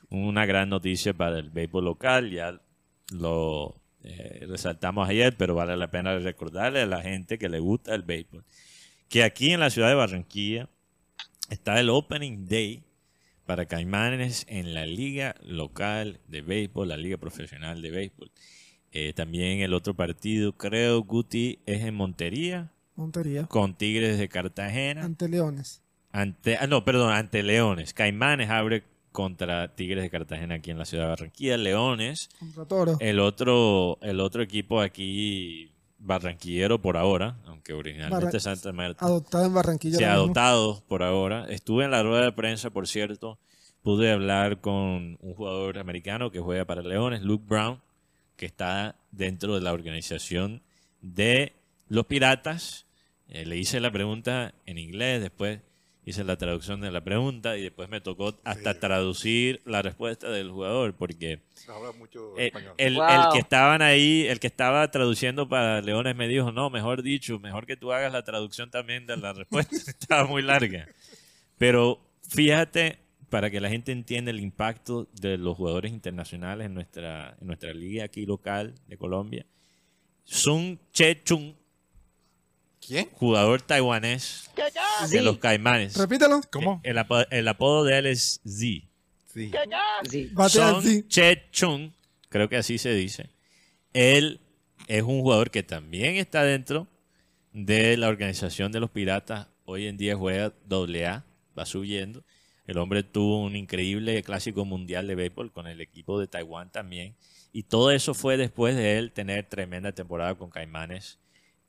una 0.09 0.47
gran 0.47 0.69
noticia 0.69 1.13
para 1.13 1.39
el 1.39 1.51
béisbol 1.51 1.85
local. 1.85 2.31
Ya 2.31 2.61
lo 3.13 3.81
eh, 4.03 4.47
resaltamos 4.49 5.09
ayer, 5.09 5.37
pero 5.37 5.55
vale 5.55 5.77
la 5.77 5.91
pena 5.91 6.19
recordarle 6.19 6.81
a 6.81 6.87
la 6.87 7.03
gente 7.03 7.39
que 7.39 7.49
le 7.49 7.61
gusta 7.61 7.95
el 7.95 8.03
béisbol 8.03 8.45
que 9.09 9.23
aquí 9.23 9.53
en 9.53 9.61
la 9.61 9.71
ciudad 9.71 9.89
de 9.89 9.95
Barranquilla 9.95 10.69
está 11.51 11.79
el 11.81 11.91
Opening 11.91 12.47
Day 12.47 12.83
para 13.47 13.67
Caimanes 13.67 14.45
en 14.49 14.75
la 14.75 14.87
liga 14.87 15.35
local 15.43 16.21
de 16.29 16.43
béisbol, 16.43 16.89
la 16.89 16.97
liga 16.97 17.17
profesional 17.17 17.81
de 17.81 17.91
béisbol. 17.91 18.31
Eh, 18.93 19.13
también 19.15 19.61
el 19.61 19.73
otro 19.75 19.95
partido, 19.95 20.53
creo, 20.53 21.03
Guti, 21.03 21.59
es 21.67 21.83
en 21.83 21.95
Montería 21.95 22.73
Montería. 22.95 23.47
con 23.47 23.75
Tigres 23.75 24.19
de 24.19 24.29
Cartagena. 24.29 25.05
Ante 25.05 25.29
Leones. 25.29 25.83
Ante, 26.13 26.57
ah, 26.57 26.67
no, 26.67 26.85
perdón, 26.85 27.13
ante 27.13 27.43
Leones. 27.43 27.93
Caimanes 27.95 28.49
abre 28.51 28.85
contra 29.13 29.75
Tigres 29.75 30.03
de 30.03 30.11
Cartagena 30.11 30.57
aquí 30.57 30.71
en 30.71 30.79
la 30.79 30.85
ciudad 30.85 31.05
de 31.05 31.11
Barranquilla. 31.11 31.57
Leones, 31.57 32.29
Contra 32.39 32.65
Toro. 32.65 32.97
el 33.01 33.19
otro, 33.21 33.99
el 34.03 34.21
otro 34.21 34.43
equipo 34.43 34.81
aquí 34.81 35.73
barranquillero 36.07 36.81
por 36.81 36.97
ahora, 36.97 37.37
aunque 37.47 37.73
originalmente 37.73 38.27
Barra- 38.27 38.41
Santa 38.41 38.73
Marta. 38.73 39.05
Adoptado 39.05 39.45
en 39.47 39.55
Barranquilla. 39.55 39.99
Mismo. 39.99 40.13
adoptados 40.13 40.83
por 40.83 41.03
ahora. 41.03 41.47
Estuve 41.51 41.85
en 41.85 41.91
la 41.91 42.03
rueda 42.03 42.23
de 42.25 42.33
prensa, 42.33 42.71
por 42.71 42.87
cierto. 42.89 43.39
Pude 43.83 44.11
hablar 44.11 44.61
con 44.61 45.19
un 45.21 45.35
jugador 45.35 45.79
americano 45.79 46.31
que 46.31 46.41
juega 46.41 46.65
para 46.65 46.83
Leones, 46.83 47.23
Luke 47.23 47.45
Brown, 47.49 47.81
que 48.37 48.47
está 48.47 48.97
dentro 49.13 49.55
de 49.55 49.61
la 49.61 49.73
organización 49.73 50.63
de 51.03 51.55
los 51.89 52.07
Piratas. 52.07 52.87
Eh, 53.29 53.45
le 53.47 53.57
hice 53.57 53.81
la 53.81 53.91
pregunta 53.91 54.55
en 54.67 54.79
inglés, 54.79 55.21
después 55.21 55.61
hice 56.09 56.25
la 56.25 56.37
traducción 56.39 56.81
de 56.81 56.91
la 56.91 57.03
pregunta 57.05 57.57
y 57.59 57.63
después 57.63 57.89
me 57.91 58.01
tocó 58.01 58.35
hasta 58.45 58.79
traducir 58.81 59.61
la 59.67 59.83
respuesta 59.83 60.31
del 60.31 60.51
jugador 60.51 60.95
porque 60.95 61.41
Habla 61.69 61.93
mucho 61.93 62.39
eh, 62.39 62.47
español. 62.47 62.75
el, 62.79 62.95
Wow. 62.95 63.05
el 63.09 63.33
que 63.33 63.39
estaban 63.41 63.83
ahí, 63.83 64.25
el 64.29 64.39
que 64.41 64.47
estaba 64.47 64.89
traduciendo 64.91 65.49
para 65.49 65.83
Leones 65.83 66.15
me 66.17 66.29
dijo, 66.29 66.53
no, 66.53 66.71
mejor 66.71 67.03
dicho, 67.03 67.39
mejor 67.41 67.67
que 67.67 67.77
tú 67.77 67.93
hagas 67.93 68.13
la 68.13 68.23
traducción 68.23 68.71
también 68.71 69.05
de 69.07 69.17
la 69.19 69.33
respuesta. 69.35 69.77
Estaba 69.91 70.27
muy 70.27 70.43
larga. 70.43 70.87
Pero 71.59 72.01
fíjate, 72.29 73.01
para 73.29 73.51
que 73.51 73.61
la 73.61 73.69
gente 73.69 73.91
entienda 73.91 74.31
el 74.31 74.39
impacto 74.39 75.09
de 75.21 75.37
los 75.39 75.57
jugadores 75.57 75.91
internacionales 75.91 76.67
en 76.67 76.75
nuestra, 76.75 77.37
en 77.41 77.49
nuestra 77.49 77.75
liga 77.75 78.05
aquí 78.05 78.25
local 78.25 78.75
de 78.87 78.97
Colombia. 78.97 79.45
Sun 80.23 80.79
Che 80.93 81.23
Chung, 81.25 81.55
¿Quién? 82.87 83.09
jugador 83.13 83.63
taiwanés 83.63 84.51
de 85.11 85.23
los 85.23 85.39
Caimanes. 85.39 85.97
Repítelo. 85.97 86.41
¿Cómo? 86.51 86.81
El, 86.85 86.99
apo- 86.99 87.27
el 87.31 87.49
apodo 87.49 87.85
de 87.85 87.99
él 87.99 88.07
es 88.07 88.41
Z. 88.45 88.55
Sí. 88.55 88.89
Sí. 90.11 90.31
Batea 90.33 90.49
Son 90.73 90.77
así. 90.77 91.05
Che 91.09 91.49
Chung, 91.51 91.91
creo 92.29 92.49
que 92.49 92.57
así 92.57 92.79
se 92.79 92.95
dice. 92.95 93.31
Él 93.93 94.41
es 94.89 95.03
un 95.03 95.21
jugador 95.21 95.51
que 95.51 95.63
también 95.63 96.17
está 96.17 96.43
dentro 96.45 96.87
de 97.53 97.97
la 97.97 98.09
organización 98.09 98.73
de 98.73 98.81
los 98.81 98.91
Piratas. 98.91 99.49
Hoy 99.65 99.87
en 99.87 99.97
día 99.97 100.17
juega 100.17 100.53
AA, 100.71 101.25
va 101.59 101.67
subiendo. 101.67 102.25
El 102.67 102.79
hombre 102.79 103.03
tuvo 103.03 103.43
un 103.43 103.57
increíble 103.57 104.23
clásico 104.23 104.65
mundial 104.65 105.07
de 105.07 105.15
béisbol 105.15 105.53
con 105.53 105.67
el 105.67 105.81
equipo 105.81 106.19
de 106.19 106.27
Taiwán 106.27 106.71
también. 106.71 107.17
Y 107.53 107.63
todo 107.65 107.91
eso 107.91 108.13
fue 108.15 108.37
después 108.37 108.77
de 108.77 108.99
él 108.99 109.13
tener 109.13 109.49
tremenda 109.49 109.93
temporada 109.93 110.35
con 110.35 110.51
Caimanes 110.51 111.19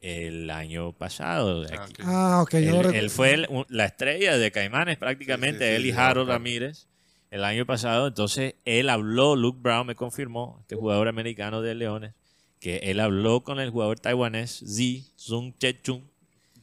el 0.02 0.50
año 0.50 0.94
pasado. 0.94 1.64
Ah, 1.72 1.84
Aquí. 1.84 1.94
ok. 1.94 2.00
Ah, 2.04 2.40
ok. 2.44 2.52
yo 2.60 2.82
Él, 2.92 3.10
fue 3.10 3.34
el- 3.34 3.48
un- 3.50 3.66
la 3.70 3.86
estrella 3.86 4.38
de 4.38 4.52
Caimanes 4.52 4.98
prácticamente, 4.98 5.66
Sí, 5.66 5.70
sí, 5.72 5.76
él 5.76 5.86
y 5.88 5.92
Harold. 5.92 6.30
Ramírez 6.30 6.88
el 7.32 7.44
año 7.44 7.66
pasado. 7.66 8.08
Entonces 8.08 8.56
él 8.66 8.90
habló, 8.90 9.36
Luke 9.36 9.60
Brown 9.62 9.88
me 9.88 9.96
confirmó, 9.96 10.58
este 10.62 10.76
jugador 10.76 11.08
americano 11.08 11.62
de 11.62 11.76
Leones, 11.76 12.14
que 12.60 12.78
él 12.84 13.00
habló 13.00 13.42
con 13.44 13.60
el 13.60 13.70
jugador 13.70 14.00
taiwanés 14.00 14.64
Zi 14.68 15.06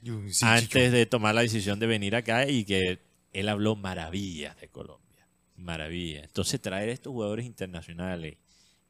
Yun, 0.03 0.33
sí, 0.33 0.45
antes 0.45 0.93
de 0.93 1.07
tomar 1.07 1.35
la 1.35 1.41
decisión 1.43 1.79
de 1.81 1.87
venir 1.87 2.15
acá 2.15 2.47
y 2.49 2.65
que 2.65 2.99
él 3.33 3.49
habló 3.49 3.75
maravillas 3.75 4.59
de 4.61 4.69
Colombia. 4.69 5.27
Maravillas. 5.57 6.25
Entonces 6.25 6.61
traer 6.61 6.89
estos 6.91 7.13
jugadores 7.13 7.47
internacionales 7.47 8.37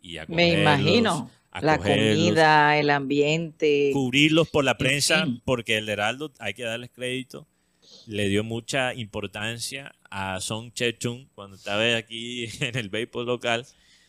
y 0.05 0.13
Me 0.15 0.21
acogerlos, 0.21 0.61
imagino. 0.61 1.31
La 1.61 1.79
comida, 1.79 2.79
el 2.79 2.91
ambiente. 2.91 3.91
cubrirlos 3.93 4.49
por 4.51 4.65
la 4.65 4.77
prensa, 4.77 5.27
porque 5.45 5.77
el 5.79 5.89
Heraldo, 5.89 6.33
hay 6.41 6.53
que 6.55 6.65
darles 6.65 6.91
crédito, 6.91 7.47
le 8.07 8.29
dio 8.29 8.43
mucha 8.45 8.93
importancia 8.95 9.95
a 10.11 10.41
Song 10.41 10.73
Che-chung 10.73 11.29
cuando 11.35 11.57
estaba 11.57 11.97
aquí 11.97 12.47
en 12.61 12.77
el 12.77 12.89
béisbol 12.89 13.27
local. 13.27 13.67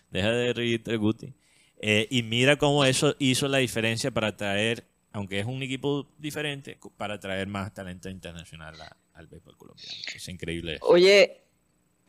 Deja 0.09 0.31
de 0.31 0.53
reírte, 0.53 0.95
Guti. 0.97 1.33
Eh, 1.81 2.07
y 2.09 2.23
mira 2.23 2.57
cómo 2.57 2.83
eso 2.83 3.15
hizo 3.19 3.47
la 3.47 3.59
diferencia 3.59 4.09
para 4.11 4.35
traer, 4.35 4.85
aunque 5.11 5.39
es 5.39 5.45
un 5.45 5.61
equipo 5.61 6.07
diferente, 6.17 6.77
para 6.97 7.19
traer 7.19 7.47
más 7.47 7.73
talento 7.73 8.09
internacional 8.09 8.79
a- 8.81 8.97
al 9.13 9.27
béisbol 9.27 9.55
colombiano. 9.55 9.93
Es 10.15 10.27
increíble. 10.29 10.75
eso. 10.75 10.85
Oye, 10.87 11.44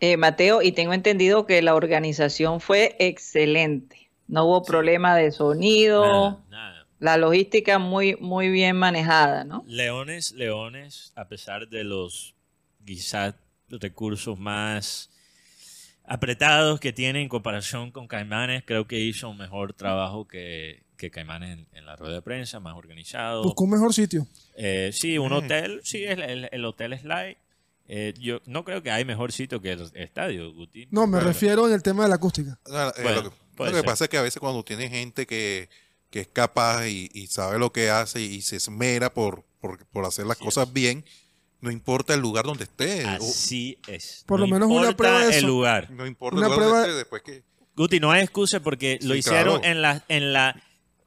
eh, 0.00 0.16
Mateo, 0.16 0.62
y 0.62 0.72
tengo 0.72 0.92
entendido 0.92 1.46
que 1.46 1.62
la 1.62 1.74
organización 1.74 2.60
fue 2.60 2.96
excelente. 2.98 4.10
No 4.28 4.44
hubo 4.44 4.64
problema 4.64 5.16
de 5.16 5.30
sonido. 5.30 6.04
Nada, 6.04 6.44
nada. 6.50 6.86
La 6.98 7.16
logística 7.16 7.78
muy, 7.78 8.16
muy 8.16 8.48
bien 8.48 8.76
manejada, 8.76 9.44
¿no? 9.44 9.64
Leones, 9.66 10.32
Leones, 10.32 11.12
a 11.14 11.28
pesar 11.28 11.68
de 11.68 11.84
los 11.84 12.34
quizás 12.84 13.34
recursos 13.68 14.38
más 14.38 15.10
apretados 16.04 16.80
que 16.80 16.92
tiene 16.92 17.20
en 17.20 17.28
comparación 17.28 17.90
con 17.90 18.06
Caimanes, 18.06 18.62
creo 18.64 18.86
que 18.86 18.98
hizo 18.98 19.28
un 19.28 19.36
mejor 19.36 19.74
trabajo 19.74 20.26
que, 20.26 20.84
que 20.96 21.10
Caimanes 21.10 21.58
en, 21.58 21.66
en 21.72 21.84
la 21.84 21.96
rueda 21.96 22.14
de 22.14 22.22
prensa, 22.22 22.60
más 22.60 22.76
organizado. 22.76 23.42
Buscó 23.42 23.64
un 23.64 23.70
mejor 23.70 23.92
sitio. 23.92 24.26
Eh, 24.56 24.90
sí, 24.92 25.18
un 25.18 25.32
hotel, 25.32 25.80
sí, 25.82 26.04
el, 26.04 26.22
el, 26.22 26.48
el 26.50 26.64
hotel 26.64 26.98
Slide. 26.98 27.36
Eh, 27.88 28.14
yo 28.18 28.40
no 28.46 28.64
creo 28.64 28.82
que 28.82 28.90
hay 28.90 29.04
mejor 29.04 29.30
sitio 29.32 29.60
que 29.60 29.72
el 29.72 29.90
estadio, 29.94 30.52
Guti. 30.52 30.88
No, 30.90 31.06
me 31.06 31.20
refiero 31.20 31.66
en 31.68 31.74
el 31.74 31.82
tema 31.82 32.02
de 32.02 32.08
la 32.08 32.16
acústica. 32.16 32.58
No, 32.68 32.88
eh, 32.88 32.92
Bueno, 33.02 33.22
lo 33.22 33.30
que, 33.30 33.72
lo 33.72 33.84
pasa 33.84 34.04
es 34.04 34.10
que 34.10 34.18
a 34.18 34.22
veces 34.22 34.40
cuando 34.40 34.64
tienes 34.64 34.90
gente 34.90 35.26
que, 35.26 35.68
que 36.10 36.20
es 36.20 36.28
capaz 36.28 36.88
y, 36.88 37.08
y 37.14 37.28
sabe 37.28 37.58
lo 37.58 37.72
que 37.72 37.90
hace 37.90 38.20
y 38.20 38.42
se 38.42 38.56
esmera 38.56 39.12
por, 39.14 39.44
por, 39.60 39.86
por 39.86 40.04
hacer 40.04 40.26
las 40.26 40.36
cosas 40.36 40.72
bien, 40.72 41.04
no 41.60 41.70
importa 41.70 42.12
el 42.14 42.20
lugar 42.20 42.44
donde 42.44 42.64
esté. 42.64 43.04
o- 43.04 43.08
Así 43.08 43.78
es. 43.86 44.24
Por 44.26 44.40
No 44.40 44.46
lo 44.46 44.52
menos 44.52 44.68
una 44.70 44.96
prueba 44.96 45.24
de 45.26 45.38
el 45.38 45.44
lugar. 45.46 45.90
no 45.92 46.06
importa 46.06 46.36
Una 46.38 46.46
el 46.46 46.52
lugar 46.52 46.58
prueba- 46.68 46.78
donde 46.86 46.88
esté, 46.92 46.98
después 46.98 47.22
que... 47.22 47.44
Guti, 47.76 48.00
no 48.00 48.10
hay 48.10 48.22
excusa 48.24 48.60
porque 48.60 48.98
lo 49.02 49.14
hicieron 49.14 49.60
claro. 49.60 49.64
en 49.64 49.82
la 49.82 50.02
en 50.08 50.32
la 50.32 50.62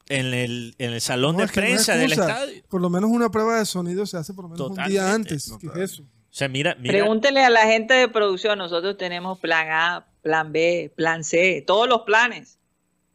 en 0.07 0.33
el, 0.33 0.75
en 0.77 0.91
el 0.93 1.01
salón 1.01 1.33
No, 1.35 1.39
de 1.41 1.47
no 1.47 1.51
prensa 1.53 1.95
del 1.95 2.11
estadio. 2.13 2.63
Por 2.69 2.79
lo 2.81 2.89
menos 2.89 3.09
una 3.11 3.29
prueba 3.29 3.59
de 3.59 3.65
sonido 3.65 4.05
se 4.05 4.17
hace 4.17 4.33
por 4.33 4.45
lo 4.45 4.49
menos 4.49 4.69
un 4.77 4.85
día 4.87 5.13
antes. 5.13 5.51
¿Qué 5.59 5.67
es 5.67 5.91
eso? 5.93 6.03
O 6.31 6.33
sea, 6.39 6.47
mira, 6.47 6.75
mira, 6.79 6.93
Pregúntele 6.93 7.43
a 7.43 7.49
la 7.49 7.63
gente 7.65 7.93
de 7.93 8.07
producción. 8.07 8.57
Nosotros 8.59 8.97
tenemos 8.97 9.39
plan 9.39 9.67
A, 9.71 10.05
plan 10.21 10.51
B, 10.51 10.91
plan 10.95 11.23
C, 11.23 11.63
todos 11.65 11.87
los 11.89 12.01
planes. 12.01 12.57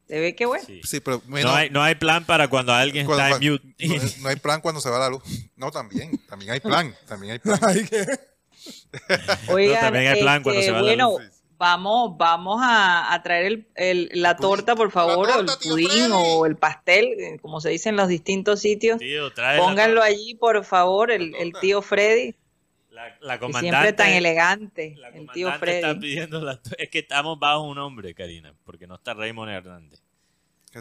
¿Se 0.08 0.20
ve 0.20 0.34
qué 0.34 0.44
bueno? 0.46 0.62
sí. 0.66 0.80
Sí, 0.84 1.00
pero 1.00 1.22
no, 1.26 1.36
hay, 1.54 1.70
no 1.70 1.82
hay 1.82 1.94
plan 1.94 2.24
para 2.26 2.48
cuando 2.48 2.72
alguien 2.74 3.06
cuando- 3.06 3.24
está 3.24 3.42
en 3.44 3.52
mute. 3.52 3.64
no, 3.88 3.94
hay- 3.94 4.14
no 4.20 4.28
hay 4.28 4.36
plan 4.36 4.60
cuando 4.60 4.80
se 4.80 4.90
va 4.90 4.98
la 4.98 5.08
luz. 5.08 5.22
No, 5.56 5.70
también. 5.70 6.18
También 6.28 6.50
hay 6.50 6.60
plan. 6.60 6.94
También 7.08 7.32
hay 7.32 7.38
plan. 7.38 7.58
Oigan, 9.48 9.80
también 9.80 10.08
hay 10.12 10.20
plan 10.20 10.42
cuando 10.42 10.60
este, 10.60 10.70
se 10.70 10.72
va 10.72 10.78
la 10.78 10.84
bueno, 10.84 11.10
luz. 11.18 11.22
vamos, 11.58 12.16
vamos 12.18 12.60
a, 12.62 13.12
a 13.12 13.22
traer 13.22 13.46
el, 13.46 13.66
el- 13.76 14.10
la 14.14 14.36
torta, 14.36 14.74
por 14.76 14.90
favor, 14.90 15.28
La 15.28 15.36
o 15.36 15.40
el 15.40 15.46
pudín 15.62 15.88
Freddy. 15.88 16.12
o 16.12 16.46
el 16.46 16.56
pastel, 16.56 17.04
eh, 17.18 17.38
como 17.40 17.60
se 17.60 17.70
dice 17.70 17.88
en 17.88 17.96
los 17.96 18.08
distintos 18.08 18.60
sitios. 18.60 18.98
Tío, 18.98 19.30
la- 19.36 19.56
Pónganlo 19.58 20.02
allí, 20.02 20.34
por 20.34 20.64
favor, 20.64 21.10
el, 21.10 21.34
el 21.36 21.52
tío 21.60 21.80
Freddy, 21.82 22.34
La, 23.20 23.38
comandante, 23.38 23.68
siempre 23.70 23.92
tan 23.92 24.08
elegante, 24.12 24.94
la 24.96 25.08
el 25.08 25.28
tío 25.30 25.46
comandante 25.46 25.74
está 25.76 25.88
Freddy. 25.88 26.00
pidiendo 26.00 26.40
la- 26.40 26.60
es 26.78 26.88
que 26.90 26.98
estamos 27.00 27.38
bajo 27.38 27.62
un 27.62 27.78
hombre, 27.78 28.14
Karina, 28.14 28.54
porque 28.64 28.86
no 28.86 28.94
está 28.96 29.14
Raymond 29.14 29.50
Hernández. 29.52 30.00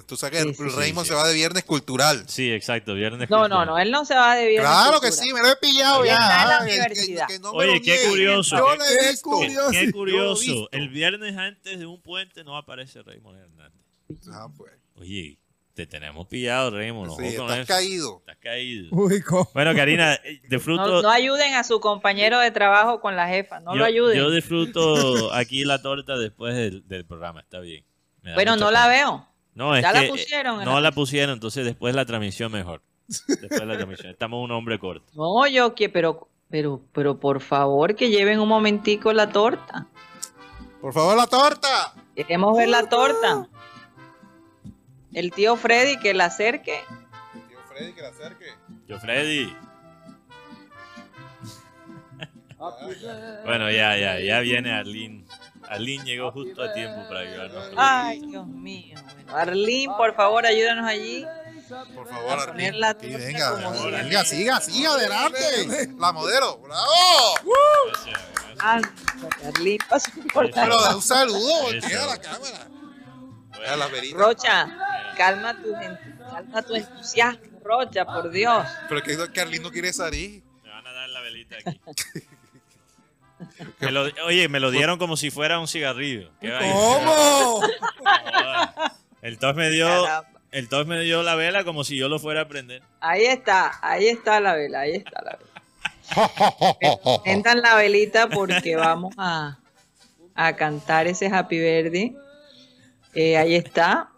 Tú 0.07 0.17
sabes 0.17 0.39
que 0.39 0.47
Sí, 0.49 0.55
sí, 0.55 0.63
el 0.63 0.71
sí, 0.71 0.75
Raymond 0.75 1.05
sí. 1.05 1.09
se 1.09 1.15
va 1.15 1.27
de 1.27 1.35
viernes 1.35 1.63
cultural. 1.65 2.23
Sí, 2.27 2.51
exacto, 2.51 2.95
viernes. 2.95 3.29
No, 3.29 3.37
no, 3.37 3.41
cultural. 3.43 3.67
no, 3.67 3.77
él 3.77 3.91
no 3.91 4.05
se 4.05 4.15
va 4.15 4.33
de 4.35 4.47
viernes. 4.47 4.67
Claro 4.71 4.99
que 4.99 5.11
sí, 5.11 5.31
me 5.31 5.39
lo 5.41 5.49
he 5.51 5.55
pillado 5.57 6.03
ya. 6.03 6.13
está 6.13 6.41
en 6.43 6.47
la 6.49 7.23
Ah, 7.23 7.27
que- 7.27 7.37
no 7.39 7.51
Oye, 7.51 7.79
qué 7.79 7.91
niegue. 7.91 8.09
curioso. 8.09 8.57
Yo 8.57 8.65
Qué 8.75 9.09
visto. 9.11 9.29
curioso. 9.29 9.69
Qué 9.69 9.75
Yo 9.77 9.81
lo 9.83 9.87
he 9.89 9.91
curioso. 9.91 10.41
visto. 10.41 10.69
El 10.71 10.89
viernes 10.89 11.37
antes 11.37 11.77
de 11.77 11.85
un 11.85 12.01
puente 12.01 12.43
no 12.43 12.57
aparece 12.57 13.03
Raymond 13.03 13.37
Hernández. 13.39 13.81
Ah, 14.31 14.47
pues. 14.57 14.71
Oye, 14.95 15.37
te 15.73 15.87
tenemos 15.87 16.27
pillado, 16.27 16.71
Raymond. 16.71 17.11
Sí, 17.19 17.25
estás 17.27 17.57
eso. 17.59 17.67
caído. 17.67 18.17
Estás 18.19 18.37
caído. 18.37 18.87
Uy, 18.91 19.21
¿cómo? 19.21 19.49
Bueno, 19.53 19.73
Karina, 19.75 20.13
eh, 20.15 20.39
disfruto. 20.49 20.85
No, 20.87 21.01
no 21.01 21.09
ayuden 21.09 21.53
a 21.55 21.63
su 21.63 21.79
compañero 21.79 22.39
de 22.39 22.51
trabajo 22.51 23.01
con 23.01 23.15
la 23.15 23.27
jefa, 23.27 23.59
no 23.59 23.71
yo, 23.73 23.79
lo 23.79 23.85
ayuden. 23.85 24.17
yo 24.17 24.29
disfruto 24.31 25.33
aquí 25.33 25.63
la 25.65 25.81
torta 25.81 26.17
después 26.17 26.55
del, 26.55 26.87
del 26.87 27.05
programa, 27.05 27.41
está 27.41 27.59
bien. 27.59 27.83
Bueno, 28.35 28.55
no 28.55 28.71
la 28.71 28.87
veo. 28.87 29.27
No, 29.55 29.75
es 29.75 29.81
Ya 29.83 29.91
la 29.93 29.99
que, 30.01 30.05
eh, 30.07 30.09
pusieron 30.09 30.63
No 30.63 30.75
la- 30.75 30.81
la 30.81 30.91
pusieron, 30.91 31.33
entonces 31.33 31.65
después 31.65 31.93
la 31.95 32.05
transmisión 32.05 32.51
mejor. 32.51 32.81
Después 33.07 33.65
la 33.65 33.75
transmisión. 33.75 34.09
Estamos 34.11 34.43
un 34.43 34.51
hombre 34.51 34.79
corto. 34.79 35.05
No, 35.13 35.45
yo 35.47 35.75
que, 35.75 35.89
pero, 35.89 36.29
pero, 36.49 36.81
pero 36.93 37.19
por 37.19 37.41
favor 37.41 37.95
que 37.95 38.09
lleven 38.09 38.39
un 38.39 38.47
momentico 38.47 39.11
la 39.13 39.29
torta. 39.29 39.87
Por 40.81 40.93
favor, 40.93 41.15
la 41.17 41.27
torta. 41.27 41.93
Queremos 42.15 42.57
ver 42.57 42.69
la 42.69 42.87
torta. 42.89 43.47
El 45.13 45.31
tío 45.31 45.55
Freddy 45.55 45.97
que 45.99 46.13
la 46.13 46.25
acerque. 46.25 46.81
Tío 47.47 47.59
Freddy, 47.67 47.93
que 47.93 48.01
la 48.01 48.09
acerque. 48.09 48.45
Yo, 48.87 48.99
Freddy. 48.99 49.55
bueno, 53.45 53.69
ya, 53.69 53.97
ya, 53.97 54.19
ya 54.19 54.39
viene 54.39 54.73
Arlene. 54.73 55.25
Arlene 55.67 56.03
llegó 56.05 56.31
justo 56.31 56.61
a 56.63 56.73
tiempo 56.73 57.07
para 57.07 57.19
ayudarnos. 57.21 57.73
Ay. 57.77 58.21
Dios 58.21 58.47
mío. 58.47 58.97
Bueno, 59.15 59.35
Arlene, 59.37 59.93
por 59.97 60.15
favor, 60.15 60.45
ayúdanos 60.45 60.85
allí. 60.87 61.25
Por 61.95 62.07
favor, 62.07 62.39
A 62.39 62.45
poner 62.47 62.75
la 62.75 62.95
Sí, 62.99 63.07
venga, 63.07 63.51
como 63.51 63.83
venga, 63.89 64.25
siga, 64.25 64.59
siga, 64.61 64.91
adelante. 64.93 65.39
La 65.97 66.11
modelo. 66.11 66.57
¡Bravo! 66.59 66.83
Gracias, 67.87 68.19
gracias. 68.35 68.57
Ah, 68.59 68.81
Arlene, 69.47 69.77
pasa 69.89 70.11
por 70.33 70.45
la- 70.49 70.63
Pero 70.63 70.77
da 70.81 70.95
un 70.95 71.01
saludo, 71.01 71.61
voltea 71.63 72.03
a 72.03 72.07
la 72.07 72.17
cámara. 72.21 72.67
A. 73.65 73.89
Rocha, 74.17 74.77
calma 75.17 75.55
tu, 75.61 75.71
calma 75.73 76.61
tu 76.61 76.75
entusiasmo, 76.75 77.59
Rocha, 77.63 78.05
por 78.05 78.29
Dios. 78.31 78.65
Pero 78.89 79.01
que, 79.03 79.31
que 79.31 79.41
Arlene 79.41 79.63
no 79.63 79.71
quiere 79.71 79.93
salir. 79.93 80.43
Me 80.63 80.69
van 80.69 80.85
a 80.87 80.91
dar 80.93 81.09
la 81.09 81.21
velita 81.21 81.55
aquí. 81.57 81.79
Me 83.81 83.91
lo- 83.91 84.05
oye, 84.25 84.47
me 84.47 84.61
lo 84.61 84.71
dieron 84.71 84.97
como 84.97 85.17
si 85.17 85.29
fuera 85.29 85.59
un 85.59 85.67
cigarrillo. 85.67 86.31
¿Cómo? 86.39 87.61
El 89.21 89.37
tos 89.37 89.53
me 89.55 89.69
dio, 89.69 89.87
el 90.51 90.69
tos 90.69 90.87
me 90.87 90.99
dio 91.01 91.23
la 91.23 91.35
vela 91.35 91.65
como 91.65 91.83
si 91.83 91.97
yo 91.97 92.07
lo 92.07 92.19
fuera 92.19 92.41
a 92.41 92.47
prender. 92.47 92.81
Ahí 93.01 93.25
está, 93.25 93.79
ahí 93.81 94.07
está 94.07 94.39
la 94.39 94.53
vela, 94.55 94.81
ahí 94.81 94.95
está 94.95 95.21
la 95.23 95.37
vela. 95.37 97.19
Prendan 97.23 97.61
la 97.61 97.75
velita 97.75 98.29
porque 98.29 98.75
vamos 98.77 99.13
a, 99.17 99.57
a 100.35 100.55
cantar 100.55 101.07
ese 101.07 101.27
Happy 101.27 101.59
Birthday. 101.59 102.15
Eh, 103.13 103.37
ahí 103.37 103.55
está. 103.55 104.09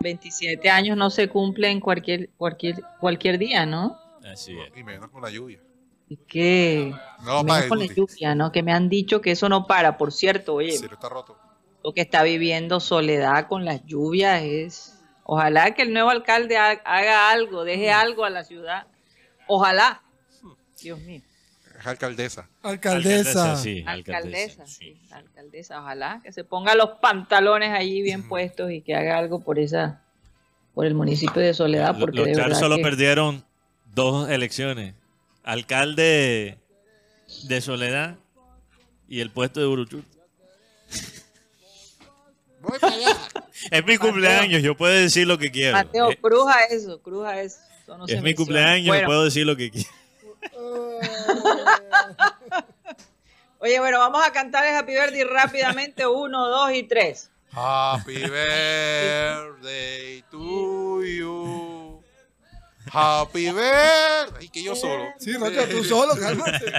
27 0.00 0.68
años 0.70 0.96
no 0.96 1.08
se 1.10 1.28
cumplen 1.28 1.80
cualquier, 1.80 2.30
cualquier, 2.36 2.82
cualquier 3.00 3.38
día, 3.38 3.64
¿no? 3.64 3.98
Así 4.30 4.56
es. 4.58 4.76
Y 4.76 4.82
menos 4.84 5.10
con 5.10 5.22
la 5.22 5.30
lluvia. 5.30 5.60
Y 6.08 6.16
que 6.16 6.92
No 7.24 7.42
menos 7.44 7.64
con 7.66 7.78
la 7.78 7.86
Guti. 7.86 7.94
lluvia, 7.94 8.34
¿no? 8.34 8.52
Que 8.52 8.62
me 8.62 8.72
han 8.72 8.88
dicho 8.88 9.20
que 9.20 9.30
eso 9.30 9.48
no 9.48 9.66
para. 9.66 9.96
Por 9.96 10.12
cierto, 10.12 10.54
oye, 10.54 10.72
cielo 10.72 10.94
está 10.94 11.08
roto. 11.08 11.38
lo 11.82 11.92
que 11.94 12.00
está 12.02 12.22
viviendo 12.22 12.80
Soledad 12.80 13.46
con 13.48 13.64
las 13.64 13.84
lluvias 13.86 14.42
es. 14.42 14.90
Ojalá 15.24 15.74
que 15.74 15.82
el 15.82 15.92
nuevo 15.94 16.10
alcalde 16.10 16.58
ha- 16.58 16.82
haga 16.84 17.30
algo, 17.30 17.64
deje 17.64 17.90
algo 17.90 18.24
a 18.26 18.30
la 18.30 18.44
ciudad. 18.44 18.86
Ojalá. 19.46 20.02
Dios 20.82 20.98
mío. 21.00 21.22
Es 21.84 21.88
alcaldesa. 21.88 22.48
Alcaldesa. 22.62 23.56
sí, 23.56 23.84
Alcaldesa, 23.86 24.66
sí. 24.66 24.96
alcaldesa, 25.10 25.80
ojalá 25.82 26.20
que 26.24 26.32
se 26.32 26.42
ponga 26.42 26.74
los 26.74 26.92
pantalones 27.02 27.70
allí 27.72 28.00
bien 28.00 28.26
puestos 28.26 28.70
y 28.70 28.80
que 28.80 28.94
haga 28.94 29.18
algo 29.18 29.40
por 29.40 29.58
esa, 29.58 30.00
por 30.74 30.86
el 30.86 30.94
municipio 30.94 31.42
de 31.42 31.52
Soledad, 31.52 31.94
porque 32.00 32.16
Los 32.16 32.26
de 32.26 32.32
Char 32.32 32.44
verdad 32.46 32.58
solo 32.58 32.76
que- 32.76 32.82
perdieron 32.82 33.44
dos 33.94 34.30
elecciones. 34.30 34.94
Alcalde 35.42 36.56
de 37.42 37.60
Soledad 37.60 38.16
y 39.06 39.20
el 39.20 39.30
puesto 39.30 39.60
de 39.60 39.66
Uruchut. 39.66 40.04
Voy 42.60 42.78
para 42.78 42.94
allá. 42.96 43.16
Es 43.70 43.84
mi 43.86 43.96
cumpleaños, 43.98 44.62
yo 44.62 44.74
puedo 44.76 44.92
decir 44.92 45.26
lo 45.26 45.36
que 45.38 45.50
quiero. 45.50 45.76
Mateo, 45.76 46.10
Eh, 46.10 46.18
cruja 46.20 46.60
eso, 46.70 47.00
cruja 47.00 47.40
eso. 47.42 47.58
Eso 47.82 47.96
no 47.98 48.06
se 48.06 48.14
es 48.14 48.20
mi 48.20 48.24
menciona. 48.30 48.36
cumpleaños, 48.46 48.88
Bueno, 48.88 49.06
puedo 49.06 49.24
decir 49.24 49.46
lo 49.46 49.56
que 49.56 49.70
quiero. 49.70 49.88
Oye, 53.60 53.78
bueno, 53.80 53.98
vamos 53.98 54.22
a 54.26 54.32
cantar 54.32 54.64
el 54.66 54.74
Happy 54.76 54.92
Birthday 54.92 55.24
rápidamente. 55.24 56.06
Uno, 56.06 56.48
dos 56.48 56.70
y 56.72 56.82
tres. 56.82 57.30
Happy 57.52 58.14
birthday 58.28 60.22
to 60.30 61.02
you. 61.04 62.02
Happy 62.92 63.50
birthday. 63.50 64.40
Ay, 64.40 64.48
que 64.50 64.62
yo 64.62 64.76
solo. 64.76 65.04
Sí, 65.18 65.34
Rocha, 65.36 65.66
tú 65.68 65.82
solo, 65.84 66.14
cálmate. 66.16 66.72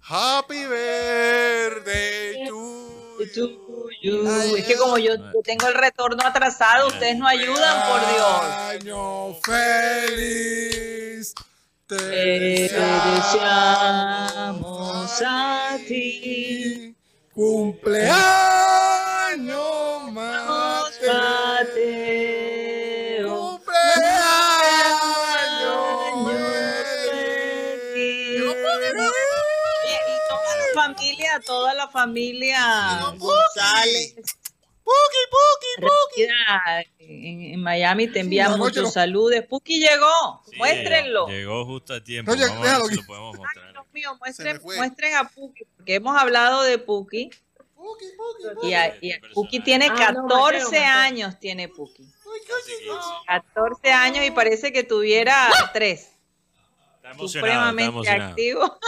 Happy 0.00 0.64
birthday 0.66 2.46
to 2.48 2.88
To 3.18 3.24
you. 4.00 4.00
you. 4.00 4.56
Es 4.56 4.64
que 4.64 4.76
como 4.76 4.96
yo, 4.98 5.14
yo 5.16 5.42
tengo 5.44 5.66
el 5.66 5.74
retorno 5.74 6.22
atrasado, 6.24 6.86
ustedes 6.88 7.16
no 7.18 7.26
ayudan, 7.26 7.90
por 7.90 8.00
Dios. 8.14 8.40
Año 8.80 9.34
feliz. 9.42 11.34
Te 11.88 11.96
deseamos 11.96 13.72
a 15.26 15.78
ti. 15.88 16.94
Cumpleaños, 17.32 18.12
Mateo. 20.12 20.84
Mateo. 21.56 23.28
Cumpleaños. 23.30 24.28
Y 27.96 28.44
toda 30.28 30.52
la 30.58 30.68
familia, 30.74 31.40
toda 31.46 31.72
la 31.72 31.88
familia 31.88 33.14
González. 33.16 34.14
Puki, 34.88 35.80
puki, 35.80 36.22
Mira, 36.22 36.84
en, 36.98 37.54
en 37.54 37.62
Miami 37.62 38.08
te 38.08 38.20
envían 38.20 38.54
Sí, 38.54 38.58
muchos 38.58 38.84
no. 38.84 38.90
saludos. 38.90 39.34
Puki 39.48 39.80
llegó, 39.80 40.42
Sí, 40.50 40.56
muéstrenlo. 40.56 41.26
Llegó 41.28 41.64
justo 41.66 41.92
a 41.94 42.02
tiempo. 42.02 42.32
Oye, 42.32 42.46
Vamos 42.46 42.56
a 42.56 42.60
ver 42.60 42.68
déjalo 42.70 42.84
si 42.86 42.92
aquí. 42.94 43.00
lo 43.02 43.06
podemos 43.06 43.34
Ay, 43.34 43.40
mostrar. 43.40 43.72
Dios 43.72 43.86
mío, 43.92 44.16
muestren, 44.18 44.60
muestren 44.62 45.14
a 45.16 45.28
Puki, 45.28 45.64
porque 45.76 45.94
hemos 45.96 46.16
hablado 46.18 46.62
de 46.62 46.78
Puki. 46.78 47.30
Y, 48.62 48.72
a- 48.74 48.96
y 49.00 49.12
a- 49.12 49.20
Puki 49.34 49.60
tiene 49.60 49.86
Ah, 49.86 50.12
no, 50.12 50.26
14 50.26 50.64
Mateo, 50.64 50.70
Mateo. 50.80 50.98
años, 51.00 51.38
tiene 51.38 51.68
Puki. 51.68 52.04
14 53.26 53.92
años 53.92 54.24
y 54.24 54.30
parece 54.30 54.72
que 54.72 54.84
tuviera 54.84 55.48
3. 55.72 56.00
Está 56.00 57.10
emocionado, 57.10 57.26
está 57.26 57.38
Supremamente 57.38 57.84
emocionado. 57.84 58.30
activo. 58.30 58.78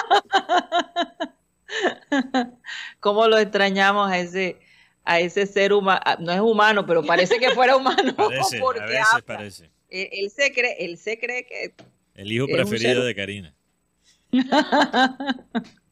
¿Cómo 3.00 3.28
lo 3.28 3.38
extrañamos 3.38 4.10
a 4.10 4.18
ese, 4.18 4.58
a 5.04 5.20
ese 5.20 5.46
ser 5.46 5.72
humano? 5.72 6.00
No 6.18 6.32
es 6.32 6.40
humano, 6.40 6.86
pero 6.86 7.02
parece 7.02 7.38
que 7.38 7.50
fuera 7.50 7.76
humano. 7.76 8.14
Parece, 8.16 8.56
a 8.58 8.60
porque 8.60 8.80
veces 8.80 9.06
habla. 9.12 9.26
parece. 9.26 9.70
Él, 9.88 10.08
él 10.12 10.30
se 10.30 10.52
cree, 10.52 10.76
él 10.78 10.98
se 10.98 11.18
cree 11.18 11.46
que 11.46 11.74
El 12.14 12.30
hijo 12.32 12.46
preferido 12.46 13.04
de 13.04 13.14
Karina. 13.14 13.54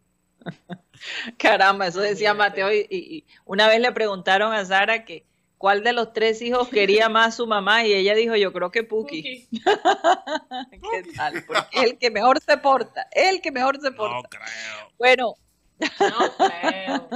Caramba, 1.37 1.87
eso 1.89 2.01
decía 2.01 2.35
Mateo. 2.35 2.73
Y, 2.73 3.25
una 3.45 3.69
vez 3.69 3.81
le 3.81 3.93
preguntaron 3.93 4.53
a 4.53 4.65
Sara 4.65 5.05
que 5.05 5.27
cuál 5.57 5.83
de 5.83 5.93
los 5.93 6.13
tres 6.13 6.41
hijos 6.43 6.69
quería 6.69 7.09
más 7.09 7.37
su 7.37 7.47
mamá 7.47 7.85
y 7.85 7.95
ella 7.95 8.15
dijo, 8.15 8.37
yo 8.37 8.53
creo 8.53 8.71
que 8.71 8.85
Puki. 8.85 9.23
Puki. 9.23 9.61
¿Qué 9.61 11.13
tal? 11.17 11.45
Porque 11.45 11.81
el 11.81 11.99
que 11.99 12.11
mejor 12.11 12.41
se 12.41 12.57
porta, 12.59 13.09
el 13.13 13.41
que 13.41 13.51
mejor 13.53 13.81
se 13.81 13.91
porta. 13.91 14.17
No 14.17 14.23
creo. 14.23 14.93
Bueno, 14.99 15.35
No 15.81 16.37
creo. 16.37 17.09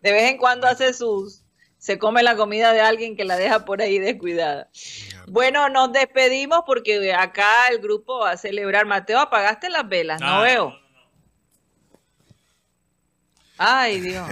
de 0.00 0.12
vez 0.12 0.30
en 0.30 0.36
cuando 0.38 0.66
hace 0.66 0.92
sus, 0.94 1.42
se 1.78 1.98
come 1.98 2.22
la 2.22 2.36
comida 2.36 2.72
de 2.72 2.80
alguien 2.80 3.16
que 3.16 3.24
la 3.24 3.36
deja 3.36 3.64
por 3.64 3.82
ahí 3.82 3.98
descuidada. 3.98 4.68
Bueno, 5.26 5.68
nos 5.68 5.92
despedimos 5.92 6.62
porque 6.66 7.12
acá 7.12 7.68
el 7.70 7.78
grupo 7.78 8.20
va 8.20 8.32
a 8.32 8.36
celebrar. 8.36 8.86
Mateo, 8.86 9.18
apagaste 9.18 9.68
las 9.70 9.88
velas, 9.88 10.20
no 10.20 10.26
Ah, 10.38 10.42
veo. 10.42 10.74
Ay, 13.58 14.00
Dios. 14.00 14.28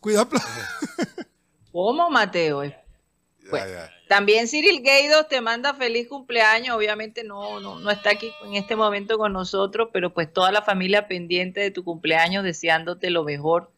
Cuidado. 0.00 0.28
¿Cómo, 1.72 2.08
Mateo? 2.10 2.64
Ya, 2.64 2.82
Bueno. 3.50 3.66
ya. 3.72 3.90
También 4.08 4.48
Cyril 4.48 4.82
Gaidos 4.82 5.28
te 5.28 5.40
manda 5.40 5.74
feliz 5.74 6.08
cumpleaños. 6.08 6.76
Obviamente 6.76 7.24
no, 7.24 7.60
no, 7.60 7.78
no 7.78 7.90
está 7.90 8.10
aquí 8.10 8.32
en 8.44 8.54
este 8.54 8.74
momento 8.74 9.18
con 9.18 9.34
nosotros, 9.34 9.90
pero 9.92 10.14
pues 10.14 10.32
toda 10.32 10.50
la 10.50 10.62
familia 10.62 11.08
pendiente 11.08 11.60
de 11.60 11.70
tu 11.70 11.84
cumpleaños, 11.84 12.42
deseándote 12.42 13.10
lo 13.10 13.22
mejor 13.24 13.70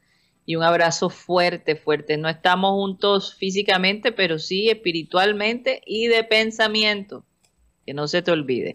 y 0.46 0.56
un 0.56 0.62
abrazo 0.62 1.10
fuerte, 1.10 1.76
fuerte. 1.76 2.16
No 2.16 2.28
estamos 2.28 2.72
juntos 2.72 3.34
físicamente, 3.34 4.12
pero 4.12 4.38
sí 4.38 4.68
espiritualmente 4.68 5.82
y 5.86 6.08
de 6.08 6.24
pensamiento. 6.24 7.24
Que 7.86 7.94
no 7.94 8.08
se 8.08 8.22
te 8.22 8.30
olvide. 8.30 8.72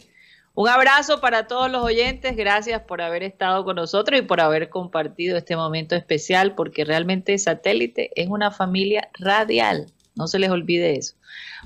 Un 0.54 0.70
abrazo 0.70 1.20
para 1.20 1.48
todos 1.48 1.70
los 1.70 1.84
oyentes. 1.84 2.36
Gracias 2.38 2.82
por 2.82 3.02
haber 3.02 3.24
estado 3.24 3.66
con 3.66 3.76
nosotros 3.76 4.20
y 4.20 4.24
por 4.24 4.40
haber 4.40 4.70
compartido 4.70 5.38
este 5.38 5.58
momento 5.58 5.96
especial, 5.96 6.56
porque 6.56 6.86
realmente 6.86 7.38
Satélite 7.38 8.10
es 8.16 8.30
una 8.30 8.52
familia 8.52 9.10
radial. 9.20 9.88
No 10.16 10.28
se 10.28 10.40
les 10.40 10.50
olvide 10.50 10.98
eso. 10.98 11.16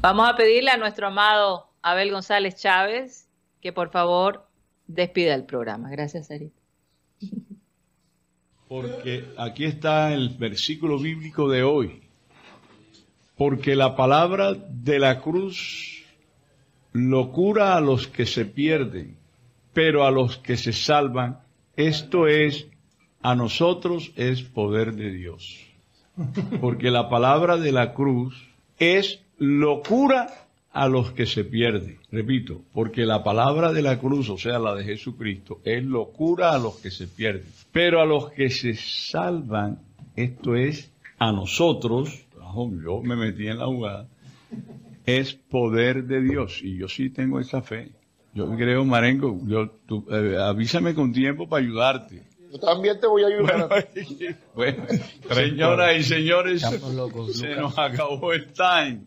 Vamos 0.01 0.27
a 0.27 0.35
pedirle 0.35 0.71
a 0.71 0.77
nuestro 0.77 1.07
amado 1.07 1.69
Abel 1.81 2.11
González 2.11 2.55
Chávez 2.55 3.27
que 3.61 3.73
por 3.73 3.89
favor 3.91 4.47
despida 4.87 5.35
el 5.35 5.45
programa. 5.45 5.89
Gracias, 5.89 6.27
Sarita. 6.27 6.59
Porque 8.67 9.25
aquí 9.37 9.65
está 9.65 10.13
el 10.13 10.29
versículo 10.29 10.99
bíblico 10.99 11.49
de 11.49 11.63
hoy. 11.63 12.03
Porque 13.35 13.75
la 13.75 13.95
palabra 13.95 14.53
de 14.53 14.99
la 14.99 15.21
cruz 15.21 16.03
locura 16.91 17.75
a 17.75 17.81
los 17.81 18.07
que 18.07 18.25
se 18.25 18.45
pierden, 18.45 19.17
pero 19.73 20.05
a 20.05 20.11
los 20.11 20.37
que 20.37 20.57
se 20.57 20.73
salvan, 20.73 21.39
esto 21.75 22.27
es, 22.27 22.67
a 23.21 23.35
nosotros 23.35 24.11
es 24.15 24.41
poder 24.43 24.93
de 24.93 25.11
Dios. 25.11 25.68
Porque 26.61 26.91
la 26.91 27.09
palabra 27.09 27.57
de 27.57 27.71
la 27.71 27.93
cruz 27.93 28.47
es 28.77 29.21
locura 29.37 30.27
a 30.71 30.87
los 30.87 31.11
que 31.11 31.25
se 31.25 31.43
pierden. 31.43 31.99
Repito, 32.11 32.61
porque 32.73 33.05
la 33.05 33.23
palabra 33.23 33.73
de 33.73 33.81
la 33.81 33.99
cruz, 33.99 34.29
o 34.29 34.37
sea, 34.37 34.59
la 34.59 34.75
de 34.75 34.83
Jesucristo, 34.83 35.59
es 35.63 35.83
locura 35.83 36.51
a 36.51 36.59
los 36.59 36.77
que 36.77 36.91
se 36.91 37.07
pierden. 37.07 37.47
Pero 37.71 38.01
a 38.01 38.05
los 38.05 38.31
que 38.31 38.49
se 38.49 38.75
salvan, 38.75 39.79
esto 40.15 40.55
es 40.55 40.91
a 41.17 41.31
nosotros, 41.31 42.25
yo 42.83 43.01
me 43.01 43.15
metí 43.15 43.47
en 43.47 43.59
la 43.59 43.65
jugada, 43.65 44.07
es 45.05 45.33
poder 45.33 46.05
de 46.05 46.21
Dios. 46.21 46.61
Y 46.63 46.77
yo 46.77 46.87
sí 46.87 47.09
tengo 47.09 47.39
esa 47.39 47.61
fe. 47.61 47.91
Yo 48.33 48.55
creo, 48.55 48.85
Marengo, 48.85 49.39
yo, 49.45 49.69
tú, 49.87 50.05
eh, 50.11 50.37
avísame 50.39 50.93
con 50.93 51.11
tiempo 51.11 51.49
para 51.49 51.63
ayudarte. 51.63 52.23
Yo 52.51 52.59
también 52.59 52.99
te 52.99 53.07
voy 53.07 53.23
a 53.23 53.27
ayudar. 53.27 53.89
Bueno, 54.55 54.85
señoras 55.33 55.95
y 55.97 56.03
señores, 56.03 56.61
se 57.33 57.55
nos 57.55 57.77
acabó 57.77 58.33
el 58.33 58.51
time. 58.51 59.01